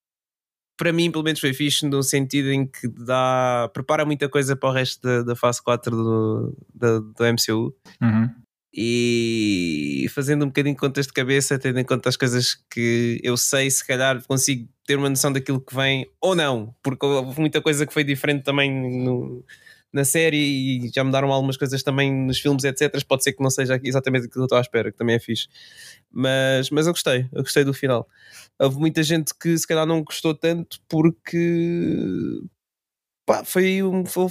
para 0.77 0.93
mim, 0.93 1.09
pelo 1.11 1.23
menos, 1.23 1.39
foi 1.39 1.53
fixe 1.53 1.85
no 1.87 2.03
sentido 2.03 2.51
em 2.51 2.67
que 2.67 2.87
dá, 2.87 3.69
prepara 3.73 4.05
muita 4.05 4.29
coisa 4.29 4.55
para 4.55 4.69
o 4.69 4.71
resto 4.71 5.01
da, 5.01 5.23
da 5.23 5.35
fase 5.35 5.61
4 5.63 5.95
do, 5.95 6.57
da- 6.73 6.99
do 6.99 7.25
MCU 7.25 7.73
Uhum. 8.01 8.29
e 8.73 10.05
fazendo 10.13 10.43
um 10.43 10.47
bocadinho 10.49 10.75
de 10.75 10.79
contas 10.79 11.07
de 11.07 11.13
cabeça, 11.13 11.57
tendo 11.57 11.79
em 11.79 11.83
conta 11.83 12.09
as 12.09 12.15
coisas 12.17 12.55
que 12.71 13.19
eu 13.23 13.35
sei, 13.35 13.69
se 13.71 13.85
calhar 13.85 14.23
consigo 14.27 14.67
ter 14.85 14.97
uma 14.97 15.09
noção 15.09 15.31
daquilo 15.33 15.59
que 15.59 15.75
vem 15.75 16.07
ou 16.21 16.35
não, 16.35 16.75
porque 16.83 17.05
houve 17.05 17.39
muita 17.39 17.59
coisa 17.61 17.85
que 17.87 17.93
foi 17.93 18.03
diferente 18.03 18.43
também 18.43 18.71
no- 18.71 19.43
na 19.93 20.03
série 20.03 20.37
e 20.85 20.91
já 20.93 21.03
mudaram 21.03 21.31
algumas 21.31 21.57
coisas 21.57 21.81
também 21.81 22.13
nos 22.13 22.39
filmes, 22.39 22.63
etc. 22.63 23.03
Pode 23.05 23.23
ser 23.23 23.33
que 23.33 23.41
não 23.41 23.49
seja 23.49 23.79
exatamente 23.83 24.25
aquilo 24.25 24.33
que 24.33 24.39
eu 24.39 24.43
estou 24.45 24.57
à 24.57 24.61
espera, 24.61 24.91
que 24.91 24.97
também 24.97 25.15
é 25.15 25.19
fixe. 25.19 25.47
Mas, 26.11 26.69
mas 26.69 26.87
eu 26.87 26.93
gostei, 26.93 27.27
eu 27.31 27.41
gostei 27.43 27.63
do 27.63 27.73
final. 27.73 28.07
Houve 28.59 28.77
muita 28.79 29.01
gente 29.03 29.33
que 29.39 29.57
se 29.57 29.65
calhar 29.67 29.85
não 29.85 30.03
gostou 30.03 30.33
tanto 30.35 30.79
porque 30.89 32.41
pá, 33.25 33.43
foi, 33.43 33.83
um, 33.83 34.05
foi, 34.05 34.27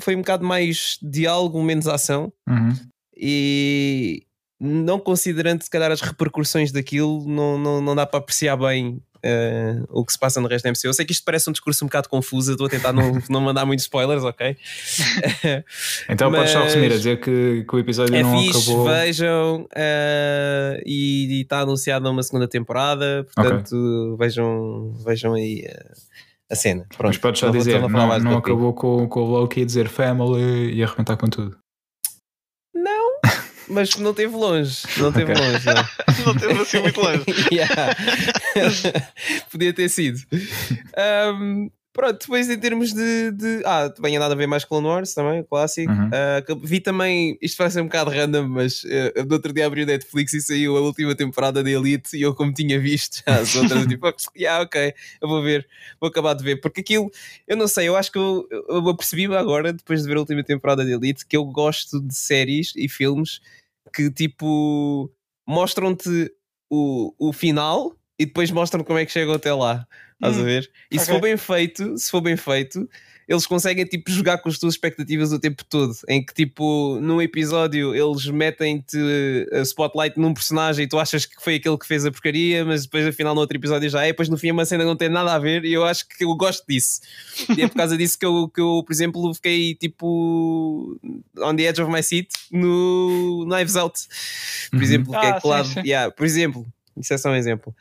foi 0.00 0.16
um 0.16 0.20
bocado 0.20 0.44
mais 0.44 0.98
diálogo, 1.02 1.62
menos 1.62 1.86
ação 1.88 2.32
Uhum. 2.48 2.74
e 3.16 4.26
não 4.60 4.98
considerando 5.00 5.62
se 5.62 5.70
calhar 5.70 5.90
as 5.90 6.00
repercussões 6.00 6.70
daquilo, 6.70 7.26
não, 7.26 7.58
não, 7.58 7.80
não 7.80 7.94
dá 7.96 8.06
para 8.06 8.20
apreciar 8.20 8.56
bem 8.56 9.02
eh, 9.22 9.76
o 9.88 10.04
que 10.04 10.12
se 10.12 10.18
passa 10.18 10.40
no 10.40 10.48
resto 10.48 10.64
da 10.64 10.70
MCU. 10.70 10.86
Eu 10.88 10.92
sei 10.94 11.04
que 11.04 11.12
isto 11.12 11.24
parece 11.24 11.48
um 11.48 11.52
discurso 11.52 11.84
um 11.84 11.88
bocado 11.88 12.08
confuso, 12.08 12.52
estou 12.52 12.66
a 12.66 12.70
tentar 12.70 12.92
não, 12.92 13.18
não 13.30 13.40
mandar 13.40 13.64
muitos 13.64 13.84
spoilers, 13.84 14.24
ok? 14.24 14.56
Então 16.08 16.30
podes 16.30 16.50
só 16.50 16.58
Mas- 16.60 16.68
resumir 16.74 16.92
a 16.92 16.96
dizer 16.96 17.20
que, 17.20 17.64
que 17.68 17.74
o 17.76 17.78
episódio 17.78 18.14
É 18.14 18.22
não 18.22 18.38
fixe, 18.40 18.70
acabou. 18.70 18.84
vejam 18.88 19.66
eh, 19.74 20.82
e 20.84 21.40
está 21.42 21.60
anunciada 21.60 22.10
uma 22.10 22.22
segunda 22.22 22.48
temporada, 22.48 23.26
portanto 23.34 24.16
vejam, 24.18 24.92
vejam 25.04 25.34
aí 25.34 25.64
eh, 25.66 25.92
a 26.50 26.54
cena. 26.54 26.84
Pronto, 26.96 27.06
Mas 27.08 27.18
podes 27.18 27.40
só 27.40 27.50
dizer, 27.50 27.80
não, 27.80 28.18
não 28.18 28.36
acabou 28.38 28.72
com, 28.74 29.08
com 29.08 29.20
o 29.20 29.30
Loki 29.30 29.62
a 29.62 29.64
dizer 29.64 29.88
family 29.88 30.74
e 30.74 30.82
arrebentar 30.82 31.16
com 31.16 31.26
tudo. 31.26 31.56
Mas 33.72 33.96
não 33.96 34.12
teve 34.14 34.34
longe, 34.36 34.82
não 34.98 35.10
teve 35.12 35.32
Ok. 35.32 35.44
longe. 35.44 35.66
Não. 35.66 36.02
Não 36.26 36.34
teve 36.36 36.60
assim 36.60 36.80
muito 36.80 37.00
longe. 37.00 37.24
Yeah. 37.50 37.96
Podia 39.50 39.72
ter 39.72 39.88
sido. 39.88 40.18
Um, 41.34 41.70
pronto, 41.92 42.20
depois 42.20 42.48
em 42.48 42.58
termos 42.58 42.92
de, 42.92 43.30
de- 43.32 43.62
Ah, 43.64 43.88
também 43.90 44.16
há 44.16 44.20
nada 44.20 44.34
a 44.34 44.36
ver 44.36 44.46
mais 44.46 44.64
com 44.64 44.76
Clone 44.76 44.86
Wars 44.88 45.14
também, 45.14 45.40
o 45.40 45.44
clássico. 45.44 45.90
Uhum. 45.92 46.10
Ah, 46.12 46.42
que- 46.46 46.54
vi 46.54 46.80
também, 46.80 47.36
isto 47.42 47.56
vai 47.58 47.70
ser 47.70 47.80
um 47.80 47.84
bocado 47.86 48.10
random, 48.10 48.46
mas 48.48 48.82
uh, 48.84 49.24
no 49.26 49.34
outro 49.34 49.52
dia 49.52 49.66
abri 49.66 49.82
o 49.82 49.86
Netflix 49.86 50.32
e 50.34 50.40
saiu 50.40 50.76
a 50.76 50.80
última 50.80 51.14
temporada 51.14 51.62
da 51.62 51.70
Elite 51.70 52.16
e 52.16 52.22
eu, 52.22 52.34
como 52.34 52.52
tinha 52.52 52.78
visto 52.78 53.22
já 53.26 53.36
as 53.40 53.54
outras, 53.54 53.86
tipo, 53.86 54.06
yeah, 54.36 54.62
ok, 54.62 54.94
eu 55.20 55.28
vou 55.28 55.42
ver, 55.42 55.66
vou 56.00 56.08
acabar 56.08 56.34
de 56.34 56.44
ver, 56.44 56.56
porque 56.60 56.80
aquilo, 56.82 57.10
eu 57.48 57.56
não 57.56 57.68
sei, 57.68 57.88
eu 57.88 57.96
acho 57.96 58.10
que 58.12 58.18
eu, 58.18 58.46
eu 58.50 58.88
apercebi-me 58.88 59.36
agora, 59.36 59.72
depois 59.72 60.02
de 60.02 60.08
ver 60.08 60.16
a 60.16 60.20
última 60.20 60.42
temporada 60.44 60.84
da 60.84 60.90
Elite, 60.90 61.26
que 61.26 61.36
eu 61.36 61.44
gosto 61.44 62.00
de 62.00 62.14
séries 62.14 62.72
e 62.76 62.88
filmes 62.88 63.40
que 63.94 64.10
tipo 64.10 65.10
mostram-te 65.46 66.30
o, 66.70 67.14
o 67.18 67.32
final 67.32 67.96
e 68.18 68.26
depois 68.26 68.50
mostram 68.50 68.84
como 68.84 68.98
é 68.98 69.06
que 69.06 69.12
chegam 69.12 69.34
até 69.34 69.52
lá. 69.52 69.86
Estás 70.14 70.38
a 70.38 70.42
Hum, 70.42 70.44
ver? 70.44 70.70
E 70.90 70.98
se 70.98 71.04
ok. 71.04 71.14
for 71.14 71.20
bem 71.20 71.36
feito, 71.36 71.98
se 71.98 72.10
for 72.10 72.20
bem 72.20 72.36
feito, 72.36 72.88
eles 73.32 73.46
conseguem 73.46 73.84
tipo 73.84 74.10
jogar 74.10 74.38
com 74.38 74.48
as 74.48 74.58
tuas 74.58 74.74
expectativas 74.74 75.32
o 75.32 75.38
tempo 75.38 75.64
todo. 75.64 75.92
Em 76.08 76.24
que 76.24 76.32
tipo, 76.34 76.98
num 77.00 77.20
episódio 77.22 77.94
eles 77.94 78.26
metem-te 78.26 78.98
a 79.52 79.60
spotlight 79.62 80.18
num 80.18 80.34
personagem 80.34 80.84
e 80.84 80.88
tu 80.88 80.98
achas 80.98 81.24
que 81.26 81.42
foi 81.42 81.56
aquele 81.56 81.76
que 81.78 81.86
fez 81.86 82.04
a 82.04 82.10
porcaria, 82.10 82.64
mas 82.64 82.82
depois 82.84 83.06
afinal 83.06 83.34
no 83.34 83.40
outro 83.40 83.56
episódio 83.56 83.88
já 83.88 84.02
é, 84.04 84.08
depois 84.08 84.28
no 84.28 84.36
fim 84.36 84.48
é 84.48 84.52
uma 84.52 84.64
cena 84.64 84.82
que 84.84 84.88
não 84.88 84.96
tem 84.96 85.08
nada 85.08 85.32
a 85.34 85.38
ver 85.38 85.64
e 85.64 85.72
eu 85.72 85.84
acho 85.84 86.06
que 86.08 86.24
eu 86.24 86.34
gosto 86.36 86.64
disso. 86.68 87.00
E 87.56 87.62
é 87.62 87.68
por 87.68 87.76
causa 87.76 87.96
disso 87.96 88.18
que 88.18 88.26
eu, 88.26 88.48
que 88.48 88.60
eu 88.60 88.82
por 88.86 88.92
exemplo, 88.92 89.34
fiquei 89.34 89.74
tipo 89.74 90.98
on 91.38 91.56
the 91.56 91.62
edge 91.64 91.80
of 91.82 91.90
my 91.90 92.02
seat 92.02 92.28
no 92.50 93.44
Knives 93.48 93.76
Out. 93.76 93.98
Por 94.70 94.76
Uhum. 94.76 94.82
exemplo, 94.82 95.12
que 95.12 95.16
Ah, 95.18 95.28
é 95.28 95.34
sim, 95.34 95.40
colado. 95.40 95.66
sim. 95.66 95.80
Yeah, 95.84 96.10
por 96.10 96.24
exemplo, 96.26 96.66
isso 96.96 97.12
é 97.14 97.18
só 97.18 97.30
um 97.30 97.34
exemplo. 97.36 97.74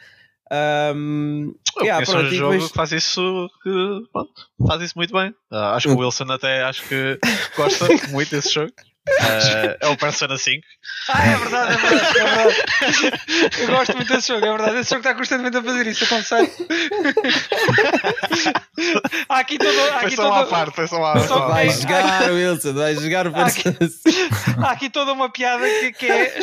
Um, 0.53 1.53
Eu 1.77 1.85
yeah, 1.85 2.05
pronto, 2.05 2.25
um 2.27 2.29
jogo 2.31 2.51
depois- 2.53 2.71
que 2.71 2.75
faz 2.77 2.91
isso 2.91 3.49
que 3.63 3.69
pronto, 4.11 4.31
faz 4.67 4.81
isso 4.81 4.93
muito 4.97 5.13
bem. 5.13 5.33
Ah, 5.51 5.75
acho 5.75 5.87
que 5.87 5.93
o 5.93 5.97
Wilson 5.97 6.29
até 6.31 6.63
acho 6.63 6.83
que 6.89 7.17
gosta 7.55 7.85
muito 8.11 8.29
desse 8.31 8.53
jogo. 8.53 8.71
Ah, 9.19 9.77
é 9.81 9.87
o 9.87 9.97
Persona 9.97 10.37
5. 10.37 10.61
Ah, 11.09 11.25
é 11.25 11.35
verdade, 11.37 11.73
é 11.73 11.77
verdade, 11.77 12.17
é 12.19 12.23
verdade. 12.23 13.61
Eu 13.61 13.67
gosto 13.69 13.95
muito 13.95 14.13
desse 14.13 14.27
jogo, 14.27 14.45
é 14.45 14.49
verdade. 14.49 14.77
Esse 14.77 14.89
jogo 14.91 14.99
está 14.99 15.15
constantemente 15.15 15.57
a 15.57 15.63
fazer 15.63 15.87
isso, 15.87 16.03
aconselho. 16.03 16.51
há 19.29 19.39
aqui 19.39 19.57
todo. 19.57 19.69
Há 19.79 19.99
Foi 19.99 20.05
aqui 20.07 20.15
só 20.15 20.31
à 20.33 20.39
todo 20.41 20.49
parte, 20.49 20.75
foi 20.75 20.87
só 20.87 21.13
Só 21.19 21.27
só 21.27 21.43
à 21.43 21.47
Vai 21.47 21.61
Ai, 21.61 21.67
parte. 21.67 21.81
jogar, 21.81 22.31
Wilson, 22.31 22.73
vai 22.73 22.95
jogar 22.95 23.27
o 23.27 23.35
Aqui- 23.41 23.71
Persona 23.71 24.67
há 24.67 24.71
aqui 24.71 24.89
toda 24.89 25.13
uma 25.13 25.29
piada 25.31 25.65
que, 25.67 25.91
que 25.93 26.05
é 26.05 26.39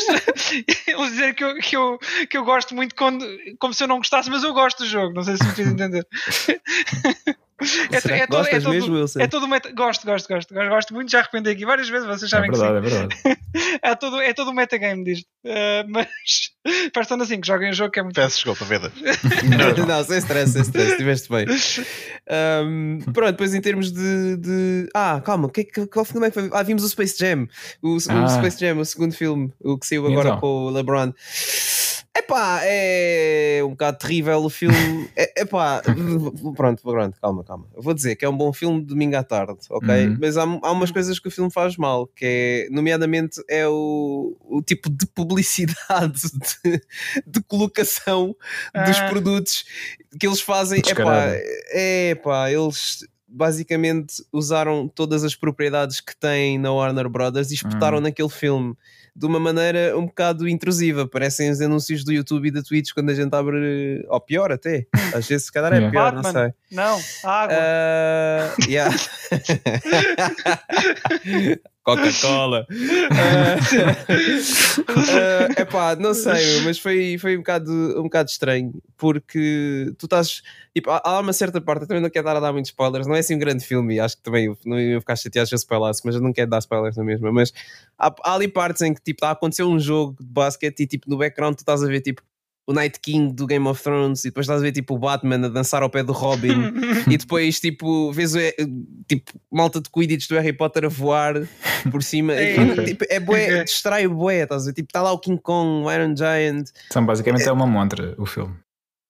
dizer 1.28 1.34
que 1.34 1.44
eu, 1.44 1.54
que, 1.56 1.76
eu, 1.76 1.98
que 2.28 2.38
eu 2.38 2.44
gosto 2.44 2.74
muito 2.74 2.94
quando, 2.94 3.24
como 3.58 3.74
se 3.74 3.84
eu 3.84 3.88
não 3.88 3.98
gostasse, 3.98 4.30
mas 4.30 4.42
eu 4.42 4.52
gosto 4.52 4.78
do 4.78 4.86
jogo. 4.86 5.14
Não 5.14 5.22
sei 5.22 5.36
se 5.36 5.44
me 5.44 5.52
fiz 5.52 5.66
entender. 5.68 6.06
É, 8.10 8.18
é 8.20 8.26
todo- 8.26 8.38
gostas 8.38 8.54
é 8.54 8.60
todo- 8.60 8.72
mesmo, 8.72 8.94
Wilson? 8.96 9.20
É 9.20 9.26
todo 9.26 9.44
um 9.44 9.48
meta... 9.48 9.72
Gosto, 9.72 10.06
gosto, 10.06 10.28
gosto, 10.28 10.54
gosto, 10.54 10.68
gosto 10.70 10.94
muito, 10.94 11.10
já 11.10 11.20
arrependi 11.20 11.50
aqui 11.50 11.64
várias 11.66 11.88
vezes, 11.88 12.06
vocês 12.06 12.32
É 12.32 12.36
sabem 12.36 12.50
que 12.50 12.56
sim. 12.56 12.62
verdade, 12.62 12.86
é 12.86 12.90
verdade. 12.90 13.38
É 13.82 13.94
todo, 13.94 14.20
é 14.20 14.32
todo 14.34 14.50
um 14.50 14.54
metagame 14.54 15.02
disto. 15.04 15.26
Uh, 15.44 15.84
mas 15.88 16.08
Persona 16.92 17.24
5, 17.24 17.44
joguem 17.46 17.70
um 17.70 17.72
jogo 17.72 17.90
que 17.90 17.98
é 17.98 18.02
muito. 18.02 18.14
Peço 18.14 18.36
desculpa, 18.36 18.64
vida. 18.64 18.92
não, 19.88 20.04
sem 20.04 20.18
stress, 20.18 20.52
sem 20.52 20.62
stress, 20.62 20.90
estiveste 20.92 21.28
bem. 21.30 21.46
Ahm, 22.30 22.98
pronto, 23.12 23.30
depois 23.32 23.54
em 23.54 23.60
termos 23.60 23.90
de. 23.90 24.36
de- 24.36 24.88
Ah, 24.94 25.20
calma, 25.24 25.48
que, 25.50 25.64
que, 25.64 25.86
qual 25.86 26.04
filme 26.04 26.26
é 26.26 26.30
que 26.30 26.40
foi? 26.40 26.50
Ah, 26.52 26.62
vimos 26.62 26.84
o 26.84 26.88
Space 26.88 27.16
Jam. 27.18 27.48
O, 27.82 27.94
o 27.94 27.98
Ah. 28.10 28.28
Space 28.28 28.60
Jam, 28.60 28.78
o 28.78 28.84
segundo 28.84 29.14
filme, 29.14 29.52
o 29.60 29.78
que 29.78 29.86
saiu 29.86 30.06
agora 30.06 30.28
então? 30.30 30.40
com 30.40 30.46
o 30.66 30.70
LeBron. 30.70 31.12
Epá, 32.18 32.60
é 32.64 33.60
um 33.64 33.70
bocado 33.70 33.98
terrível 33.98 34.38
o 34.42 34.50
filme. 34.50 35.08
É- 35.16 35.42
Epá, 35.42 35.80
pronto, 36.56 36.82
pronto, 36.82 37.18
calma, 37.20 37.44
calma. 37.44 37.66
Eu 37.74 37.80
vou 37.82 37.94
dizer 37.94 38.16
que 38.16 38.24
é 38.24 38.28
um 38.28 38.36
bom 38.36 38.52
filme 38.52 38.80
de 38.80 38.86
domingo 38.86 39.16
à 39.16 39.22
tarde, 39.22 39.58
ok? 39.70 40.06
Uhum. 40.08 40.16
Mas 40.20 40.36
há, 40.36 40.42
há 40.42 40.72
umas 40.72 40.90
coisas 40.90 41.18
que 41.18 41.28
o 41.28 41.30
filme 41.30 41.50
faz 41.50 41.76
mal, 41.76 42.06
que 42.08 42.24
é, 42.24 42.68
nomeadamente, 42.74 43.40
é 43.48 43.66
o, 43.68 44.36
o 44.40 44.60
tipo 44.62 44.90
de 44.90 45.06
publicidade, 45.06 46.20
de, 46.64 46.82
de 47.26 47.42
colocação 47.46 48.34
dos 48.86 48.98
Ah. 48.98 49.08
produtos 49.08 49.64
que 50.18 50.26
eles 50.26 50.40
fazem. 50.40 50.78
Epá, 50.80 50.86
Descarada. 50.88 51.38
é 51.72 52.14
pá, 52.16 52.50
eles 52.50 53.06
basicamente 53.30 54.24
usaram 54.32 54.88
todas 54.88 55.22
as 55.22 55.36
propriedades 55.36 56.00
que 56.00 56.16
têm 56.16 56.58
na 56.58 56.72
Warner 56.72 57.08
Brothers 57.08 57.50
e 57.50 57.54
espetaram 57.54 57.98
Hum. 57.98 58.02
naquele 58.02 58.28
filme 58.30 58.74
de 59.18 59.26
uma 59.26 59.40
maneira 59.40 59.98
um 59.98 60.06
bocado 60.06 60.48
intrusiva. 60.48 61.06
Parecem 61.06 61.50
os 61.50 61.60
anúncios 61.60 62.04
do 62.04 62.12
YouTube 62.12 62.48
e 62.48 62.52
da 62.52 62.62
Twitch 62.62 62.92
quando 62.94 63.10
a 63.10 63.14
gente 63.14 63.34
abre, 63.34 64.06
ou 64.08 64.20
pior 64.20 64.52
até. 64.52 64.86
Às 65.12 65.26
vezes, 65.26 65.46
se 65.46 65.52
calhar, 65.52 65.72
é 65.72 65.90
pior, 65.90 66.12
não 66.12 66.22
Batman. 66.22 66.44
sei. 66.44 66.52
Não, 66.70 67.00
água. 67.24 67.56
Ah, 67.58 68.54
yeah. 68.68 68.94
Coca-Cola. 71.88 72.66
é 75.56 75.62
epá, 75.62 75.96
não 75.96 76.12
sei, 76.12 76.60
mas 76.60 76.78
foi, 76.78 77.16
foi 77.16 77.36
um, 77.36 77.38
bocado, 77.38 77.72
um 77.98 78.02
bocado 78.02 78.28
estranho 78.28 78.74
porque 78.96 79.94
tu 79.96 80.04
estás. 80.04 80.42
Tipo, 80.74 80.90
há, 80.90 81.20
uma 81.20 81.32
certa 81.32 81.62
parte, 81.62 81.82
eu 81.82 81.88
também 81.88 82.02
não 82.02 82.10
quero 82.10 82.26
dar 82.26 82.36
a 82.36 82.40
dar 82.40 82.52
muitos 82.52 82.70
spoilers, 82.70 83.06
não 83.06 83.14
é 83.14 83.20
assim 83.20 83.36
um 83.36 83.38
grande 83.38 83.64
filme, 83.64 83.98
acho 83.98 84.18
que 84.18 84.22
também 84.22 84.54
não 84.66 84.78
ia 84.78 85.00
ficar 85.00 85.16
chateado 85.16 85.48
se 85.48 85.54
eu 85.54 85.58
spoilasse, 85.58 86.02
mas 86.04 86.14
eu 86.14 86.20
não 86.20 86.30
quero 86.32 86.50
dar 86.50 86.58
spoilers 86.58 86.96
na 86.96 87.04
mesma. 87.04 87.32
Mas 87.32 87.54
há, 87.98 88.14
há 88.22 88.34
ali 88.34 88.48
partes 88.48 88.82
em 88.82 88.92
que 88.92 89.00
tipo, 89.00 89.16
está 89.16 89.30
a 89.30 89.32
acontecer 89.32 89.62
um 89.62 89.80
jogo 89.80 90.14
de 90.20 90.28
basquete 90.28 90.80
e 90.80 90.86
tipo, 90.86 91.08
no 91.08 91.16
background 91.16 91.54
tu 91.54 91.60
estás 91.60 91.82
a 91.82 91.86
ver 91.86 92.02
tipo 92.02 92.20
o 92.68 92.72
Night 92.74 93.00
King 93.00 93.32
do 93.32 93.46
Game 93.46 93.66
of 93.66 93.82
Thrones 93.82 94.26
e 94.26 94.28
depois 94.28 94.44
estás 94.44 94.60
a 94.60 94.62
ver 94.62 94.72
tipo 94.72 94.94
o 94.94 94.98
Batman 94.98 95.46
a 95.46 95.48
dançar 95.48 95.82
ao 95.82 95.88
pé 95.88 96.02
do 96.02 96.12
Robin 96.12 96.70
e 97.10 97.16
depois 97.16 97.58
tipo 97.58 98.12
vês 98.12 98.34
o, 98.34 98.38
tipo 99.08 99.32
malta 99.50 99.80
de 99.80 99.88
Quidditch 99.88 100.28
do 100.28 100.34
Harry 100.34 100.52
Potter 100.52 100.84
a 100.84 100.88
voar 100.88 101.48
por 101.90 102.02
cima. 102.02 102.34
E, 102.34 102.84
tipo, 102.84 103.06
é 103.08 103.18
bué, 103.18 103.64
distrai 103.64 104.06
o 104.06 104.14
bué, 104.14 104.42
estás 104.42 104.64
a 104.64 104.66
ver? 104.66 104.74
tipo 104.74 104.88
está 104.90 105.00
lá 105.00 105.10
o 105.12 105.18
King 105.18 105.40
Kong, 105.40 105.86
o 105.86 105.90
Iron 105.90 106.14
Giant 106.14 106.68
Então, 106.90 107.06
basicamente 107.06 107.48
é 107.48 107.52
uma 107.52 107.66
montra 107.66 108.14
o 108.18 108.26
filme. 108.26 108.54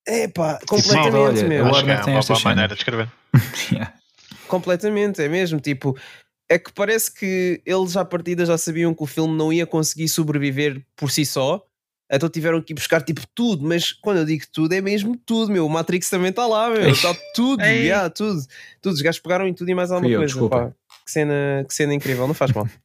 é 0.06 0.28
pá, 0.28 0.58
Tipo, 0.58 0.76
completamente 0.76 1.16
olha, 1.16 1.48
meu 1.48 1.64
o 1.64 1.68
Acho 1.68 1.84
que 1.84 1.90
é 1.90 2.00
tem 2.00 2.14
uma 2.14 2.22
boa 2.22 2.40
maneira 2.44 2.74
de 2.74 2.80
escrever. 2.80 3.08
Yeah. 3.72 3.92
completamente, 4.46 5.20
é 5.20 5.28
mesmo 5.28 5.60
tipo 5.60 5.98
é 6.50 6.58
que 6.58 6.72
parece 6.72 7.12
que 7.12 7.60
eles 7.66 7.96
à 7.96 8.04
partida 8.04 8.46
já 8.46 8.56
sabiam 8.56 8.94
que 8.94 9.02
o 9.02 9.06
filme 9.06 9.36
não 9.36 9.52
ia 9.52 9.66
conseguir 9.66 10.08
sobreviver 10.08 10.82
por 10.96 11.10
si 11.10 11.26
só 11.26 11.67
então 12.10 12.28
tiveram 12.28 12.60
que 12.62 12.72
ir 12.72 12.74
buscar 12.74 13.02
tipo 13.02 13.22
tudo, 13.34 13.64
mas 13.66 13.92
quando 13.92 14.18
eu 14.18 14.24
digo 14.24 14.44
tudo 14.52 14.72
é 14.72 14.80
mesmo 14.80 15.16
tudo, 15.16 15.52
meu. 15.52 15.66
O 15.66 15.68
Matrix 15.68 16.08
também 16.08 16.30
está 16.30 16.46
lá, 16.46 16.70
meu. 16.70 16.88
Está 16.88 17.14
tudo, 17.34 17.62
yeah, 17.62 18.08
tudo. 18.10 18.40
Tudo. 18.80 18.94
Os 18.94 19.00
gajos 19.02 19.20
pegaram 19.20 19.46
em 19.46 19.52
tudo 19.54 19.70
e 19.70 19.74
mais 19.74 19.90
alguma 19.90 20.10
eu, 20.10 20.20
coisa. 20.20 20.32
desculpa. 20.32 20.56
pá. 20.68 20.72
Que, 21.04 21.10
cena, 21.12 21.64
que 21.66 21.74
cena 21.74 21.94
incrível, 21.94 22.26
não 22.26 22.34
faz 22.34 22.52
mal. 22.52 22.66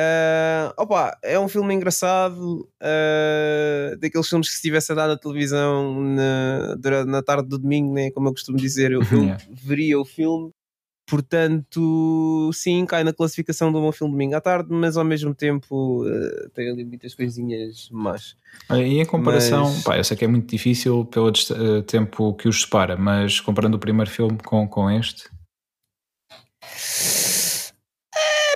Ah, 0.00 0.72
opa, 0.76 1.18
é 1.24 1.40
um 1.40 1.48
filme 1.48 1.74
engraçado 1.74 2.68
ah, 2.80 3.96
daqueles 3.98 4.28
filmes 4.28 4.48
que 4.50 4.54
se 4.56 4.62
tivesse 4.62 4.92
a 4.92 4.94
dar 4.94 5.08
na 5.08 5.16
televisão 5.16 6.00
na, 6.04 6.76
durante- 6.78 7.08
na 7.10 7.22
tarde 7.22 7.48
do 7.48 7.58
domingo, 7.58 7.94
né, 7.94 8.10
como 8.12 8.28
eu 8.28 8.32
costumo 8.32 8.58
dizer, 8.58 8.92
eu, 8.92 9.00
eu 9.00 9.06
Yeah. 9.24 9.42
veria 9.50 9.98
o 9.98 10.04
filme. 10.04 10.50
Portanto, 11.08 12.50
sim, 12.52 12.84
cai 12.84 13.02
na 13.02 13.12
classificação 13.12 13.70
um 13.70 13.72
bom 13.72 13.90
filme 13.92 14.12
domingo 14.12 14.34
à 14.34 14.40
tarde, 14.40 14.68
mas 14.70 14.96
ao 14.96 15.04
mesmo 15.04 15.34
tempo 15.34 16.04
ah, 16.06 16.48
tem 16.54 16.70
ali 16.70 16.84
muitas 16.84 17.14
coisinhas 17.14 17.88
más. 17.90 18.36
E 18.70 19.00
em 19.00 19.06
comparação, 19.06 19.64
Mas- 19.64 19.82
pá, 19.82 19.96
eu 19.96 20.04
sei 20.04 20.16
que 20.16 20.24
é 20.24 20.28
muito 20.28 20.50
difícil 20.50 21.04
pelo 21.06 21.28
eh, 21.30 21.82
tempo 21.86 22.34
que 22.34 22.48
os 22.48 22.62
separa, 22.62 22.96
mas 22.96 23.40
comparando 23.40 23.76
o 23.76 23.80
primeiro 23.80 24.10
filme 24.10 24.38
com, 24.44 24.68
com 24.68 24.90
este, 24.90 25.28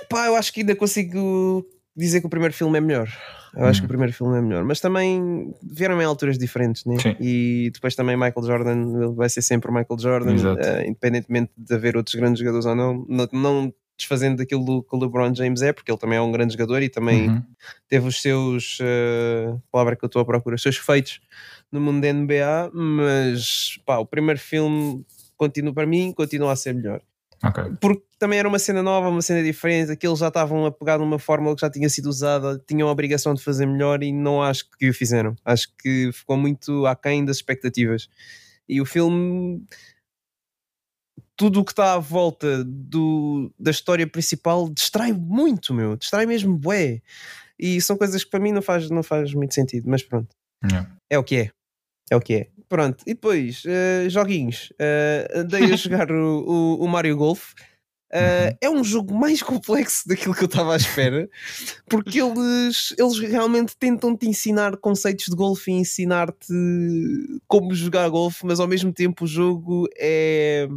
Pá, 0.09 0.27
eu 0.27 0.35
acho 0.35 0.53
que 0.53 0.59
ainda 0.59 0.75
consigo 0.75 1.65
dizer 1.95 2.21
que 2.21 2.27
o 2.27 2.29
primeiro 2.29 2.53
filme 2.53 2.77
é 2.77 2.81
melhor. 2.81 3.09
Eu 3.55 3.65
acho 3.67 3.81
que 3.81 3.85
o 3.85 3.87
Hum. 3.87 3.89
primeiro 3.89 4.13
filme 4.13 4.37
é 4.37 4.41
melhor, 4.41 4.63
mas 4.63 4.79
também 4.79 5.53
vieram 5.61 6.01
em 6.01 6.05
alturas 6.05 6.37
diferentes, 6.37 6.85
né? 6.85 6.95
Sim. 6.97 7.15
E 7.19 7.69
depois 7.73 7.95
também 7.95 8.15
Michael 8.17 8.43
Jordan 8.45 9.03
ele 9.03 9.13
vai 9.13 9.29
ser 9.29 9.41
sempre 9.43 9.69
o 9.69 9.73
Michael 9.73 9.99
Jordan, 9.99 10.35
eh, 10.59 10.87
independentemente 10.87 11.51
de 11.55 11.73
haver 11.75 11.95
outros 11.95 12.15
grandes 12.15 12.39
jogadores 12.39 12.65
ou 12.65 12.75
não, 12.75 13.05
não, 13.07 13.27
não 13.31 13.73
desfazendo 13.95 14.37
daquilo 14.37 14.81
que 14.83 14.95
o 14.95 14.99
LeBron 14.99 15.35
James 15.35 15.61
é, 15.61 15.71
porque 15.71 15.91
ele 15.91 15.99
também 15.99 16.17
é 16.17 16.21
um 16.21 16.31
grande 16.31 16.53
jogador 16.53 16.81
e 16.81 16.89
também 16.89 17.29
Uhum. 17.29 17.43
teve 17.87 18.07
os 18.07 18.19
seus, 18.21 18.79
eh, 18.81 19.55
palavra 19.71 19.95
que 19.95 20.03
eu 20.03 20.07
estou 20.07 20.21
a 20.21 20.25
procurar, 20.25 20.55
os 20.55 20.61
seus 20.61 20.77
feitos 20.77 21.21
no 21.71 21.79
mundo 21.79 22.01
da 22.01 22.07
NBA, 22.11 22.71
mas 22.73 23.79
pá, 23.85 23.97
o 23.99 24.05
primeiro 24.05 24.39
filme 24.39 25.05
continua 25.37 25.73
para 25.73 25.85
mim, 25.85 26.11
continua 26.11 26.51
a 26.53 26.55
ser 26.55 26.73
melhor 26.73 27.01
Ok. 27.43 27.75
porque 27.81 28.03
também 28.17 28.39
era 28.39 28.47
uma 28.47 28.57
cena 28.57 28.81
nova, 28.81 29.09
uma 29.09 29.21
cena 29.21 29.43
diferente, 29.43 29.91
aqueles 29.91 30.19
já 30.19 30.29
estavam 30.29 30.65
a 30.65 30.71
pegar 30.71 30.97
numa 30.97 31.19
fórmula 31.19 31.53
que 31.55 31.61
já 31.61 31.69
tinha 31.69 31.89
sido 31.89 32.07
usada, 32.07 32.57
tinham 32.65 32.87
a 32.87 32.91
obrigação 32.91 33.33
de 33.33 33.43
fazer 33.43 33.65
melhor 33.65 34.01
e 34.01 34.13
não 34.13 34.41
acho 34.41 34.69
que 34.79 34.89
o 34.89 34.93
fizeram. 34.93 35.35
Acho 35.43 35.67
que 35.77 36.09
ficou 36.13 36.37
muito 36.37 36.85
aquém 36.85 37.25
das 37.25 37.37
expectativas. 37.37 38.07
E 38.67 38.79
o 38.79 38.85
filme, 38.85 39.61
tudo 41.35 41.59
o 41.59 41.65
que 41.65 41.73
está 41.73 41.95
à 41.95 41.99
volta 41.99 42.63
do, 42.63 43.53
da 43.59 43.71
história 43.71 44.07
principal 44.07 44.69
distrai 44.69 45.11
muito, 45.11 45.73
meu, 45.73 45.97
distrai 45.97 46.25
mesmo 46.25 46.57
bué. 46.57 47.01
E 47.59 47.81
são 47.81 47.97
coisas 47.97 48.23
que 48.23 48.29
para 48.29 48.39
mim 48.39 48.51
não 48.51 48.61
faz, 48.61 48.89
não 48.89 49.03
faz 49.03 49.33
muito 49.33 49.53
sentido, 49.53 49.89
mas 49.89 50.01
pronto. 50.01 50.33
Yeah. 50.63 50.89
É 51.09 51.19
o 51.19 51.23
que 51.23 51.35
é. 51.35 51.51
É 52.09 52.15
o 52.15 52.21
que 52.21 52.33
é. 52.35 52.47
Pronto. 52.73 53.03
E 53.05 53.13
depois, 53.13 53.61
eh, 53.67 54.09
joguinhos. 54.09 54.73
Eh, 54.79 55.31
andei 55.35 55.71
a 55.71 55.75
jogar 55.77 56.11
o, 56.11 56.39
o, 56.39 56.83
o 56.83 56.87
Mario 56.87 57.15
Golf. 57.15 57.53
Uhum. 58.11 58.57
É 58.61 58.67
um 58.67 58.83
jogo 58.83 59.13
mais 59.13 59.43
complexo 59.43 60.01
daquilo 60.09 60.33
que 60.33 60.41
eu 60.41 60.47
estava 60.47 60.73
à 60.73 60.75
espera, 60.75 61.29
porque 61.87 62.19
eles, 62.19 62.95
eles 62.97 63.19
realmente 63.19 63.77
tentam 63.77 64.17
te 64.17 64.27
ensinar 64.27 64.75
conceitos 64.77 65.25
de 65.25 65.35
golfe 65.35 65.69
e 65.69 65.75
ensinar-te 65.75 66.51
como 67.47 67.75
jogar 67.75 68.09
golfe, 68.09 68.43
mas 68.43 68.59
ao 68.59 68.67
mesmo 68.67 68.91
tempo 68.91 69.25
o 69.25 69.27
jogo 69.27 69.87
é 69.95 70.67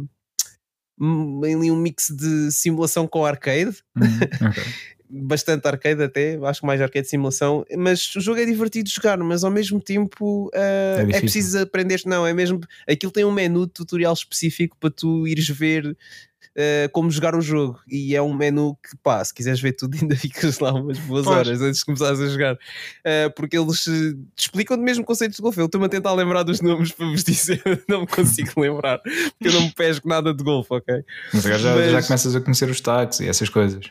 hum, 0.99 1.41
ali 1.43 1.71
um 1.71 1.77
mix 1.77 2.09
de 2.15 2.51
simulação 2.51 3.07
com 3.07 3.25
arcade 3.25 3.77
Uhum. 3.95 4.49
Ok. 4.49 4.63
bastante 5.09 5.65
arcade 5.67 6.03
até, 6.03 6.37
acho 6.43 6.59
que 6.61 6.65
mais 6.67 6.81
arcade 6.81 7.03
de 7.05 7.09
simulação, 7.09 7.65
mas 7.77 8.15
o 8.15 8.19
jogo 8.21 8.39
é 8.39 8.45
divertido 8.45 8.87
de 8.89 8.95
jogar, 8.95 9.17
mas 9.17 9.43
ao 9.43 9.51
mesmo 9.51 9.79
tempo 9.81 10.47
uh, 10.47 10.51
É 10.55 11.17
é, 11.17 11.19
preciso 11.21 11.59
aprender, 11.59 12.01
não, 12.05 12.25
é 12.27 12.33
mesmo, 12.33 12.59
aquilo 12.87 13.11
tem 13.11 13.23
um 13.25 13.31
menu 13.31 13.65
de 13.67 13.73
tutorial 13.73 14.13
específico 14.13 14.75
para 14.79 14.89
tu 14.91 15.25
ires 15.27 15.47
ver 15.47 15.85
uh, 15.87 16.89
como 16.91 17.09
jogar 17.09 17.35
o 17.35 17.41
jogo, 17.41 17.79
e 17.87 18.15
é 18.15 18.21
um 18.21 18.33
menu 18.33 18.75
que 18.83 18.97
pá, 19.01 19.23
se 19.23 19.33
quiseres 19.33 19.59
ver 19.61 19.73
tudo 19.73 19.95
ainda 20.01 20.15
ficas 20.15 20.59
lá 20.59 20.73
umas 20.73 20.97
boas 20.99 21.25
Pois. 21.25 21.37
horas 21.37 21.61
antes 21.61 21.79
de 21.79 21.85
começares 21.85 22.19
a 22.19 22.27
jogar, 22.27 22.57
Uh, 23.05 23.31
porque 23.35 23.57
eles 23.57 23.83
te 23.83 24.17
explicam 24.37 24.75
mesmo 24.77 25.03
conceitos 25.05 25.37
de 25.37 25.41
golfe, 25.41 25.59
eu 25.61 25.65
estou-me 25.67 25.85
a 25.85 25.89
tentar 25.89 26.13
lembrar 26.13 26.43
dos 26.43 26.59
nomes 26.61 26.91
para 26.91 27.05
vos 27.05 27.23
dizer, 27.25 27.61
não 27.87 28.01
me 28.01 28.07
consigo 28.07 28.51
lembrar, 28.59 28.99
porque 28.99 29.47
eu 29.47 29.53
não 29.53 29.61
me 29.61 29.73
pesco 29.73 30.07
nada 30.07 30.33
de 30.33 30.43
golfe, 30.43 30.73
ok? 30.73 30.95
Mas 31.33 31.45
agora 31.45 31.59
já, 31.59 31.75
Mas- 31.75 31.91
já 31.91 32.03
começas 32.03 32.35
a 32.35 32.41
conhecer 32.41 32.69
os 32.69 32.81
taques 32.81 33.21
e 33.21 33.27
essas 33.29 33.47
coisas. 33.47 33.85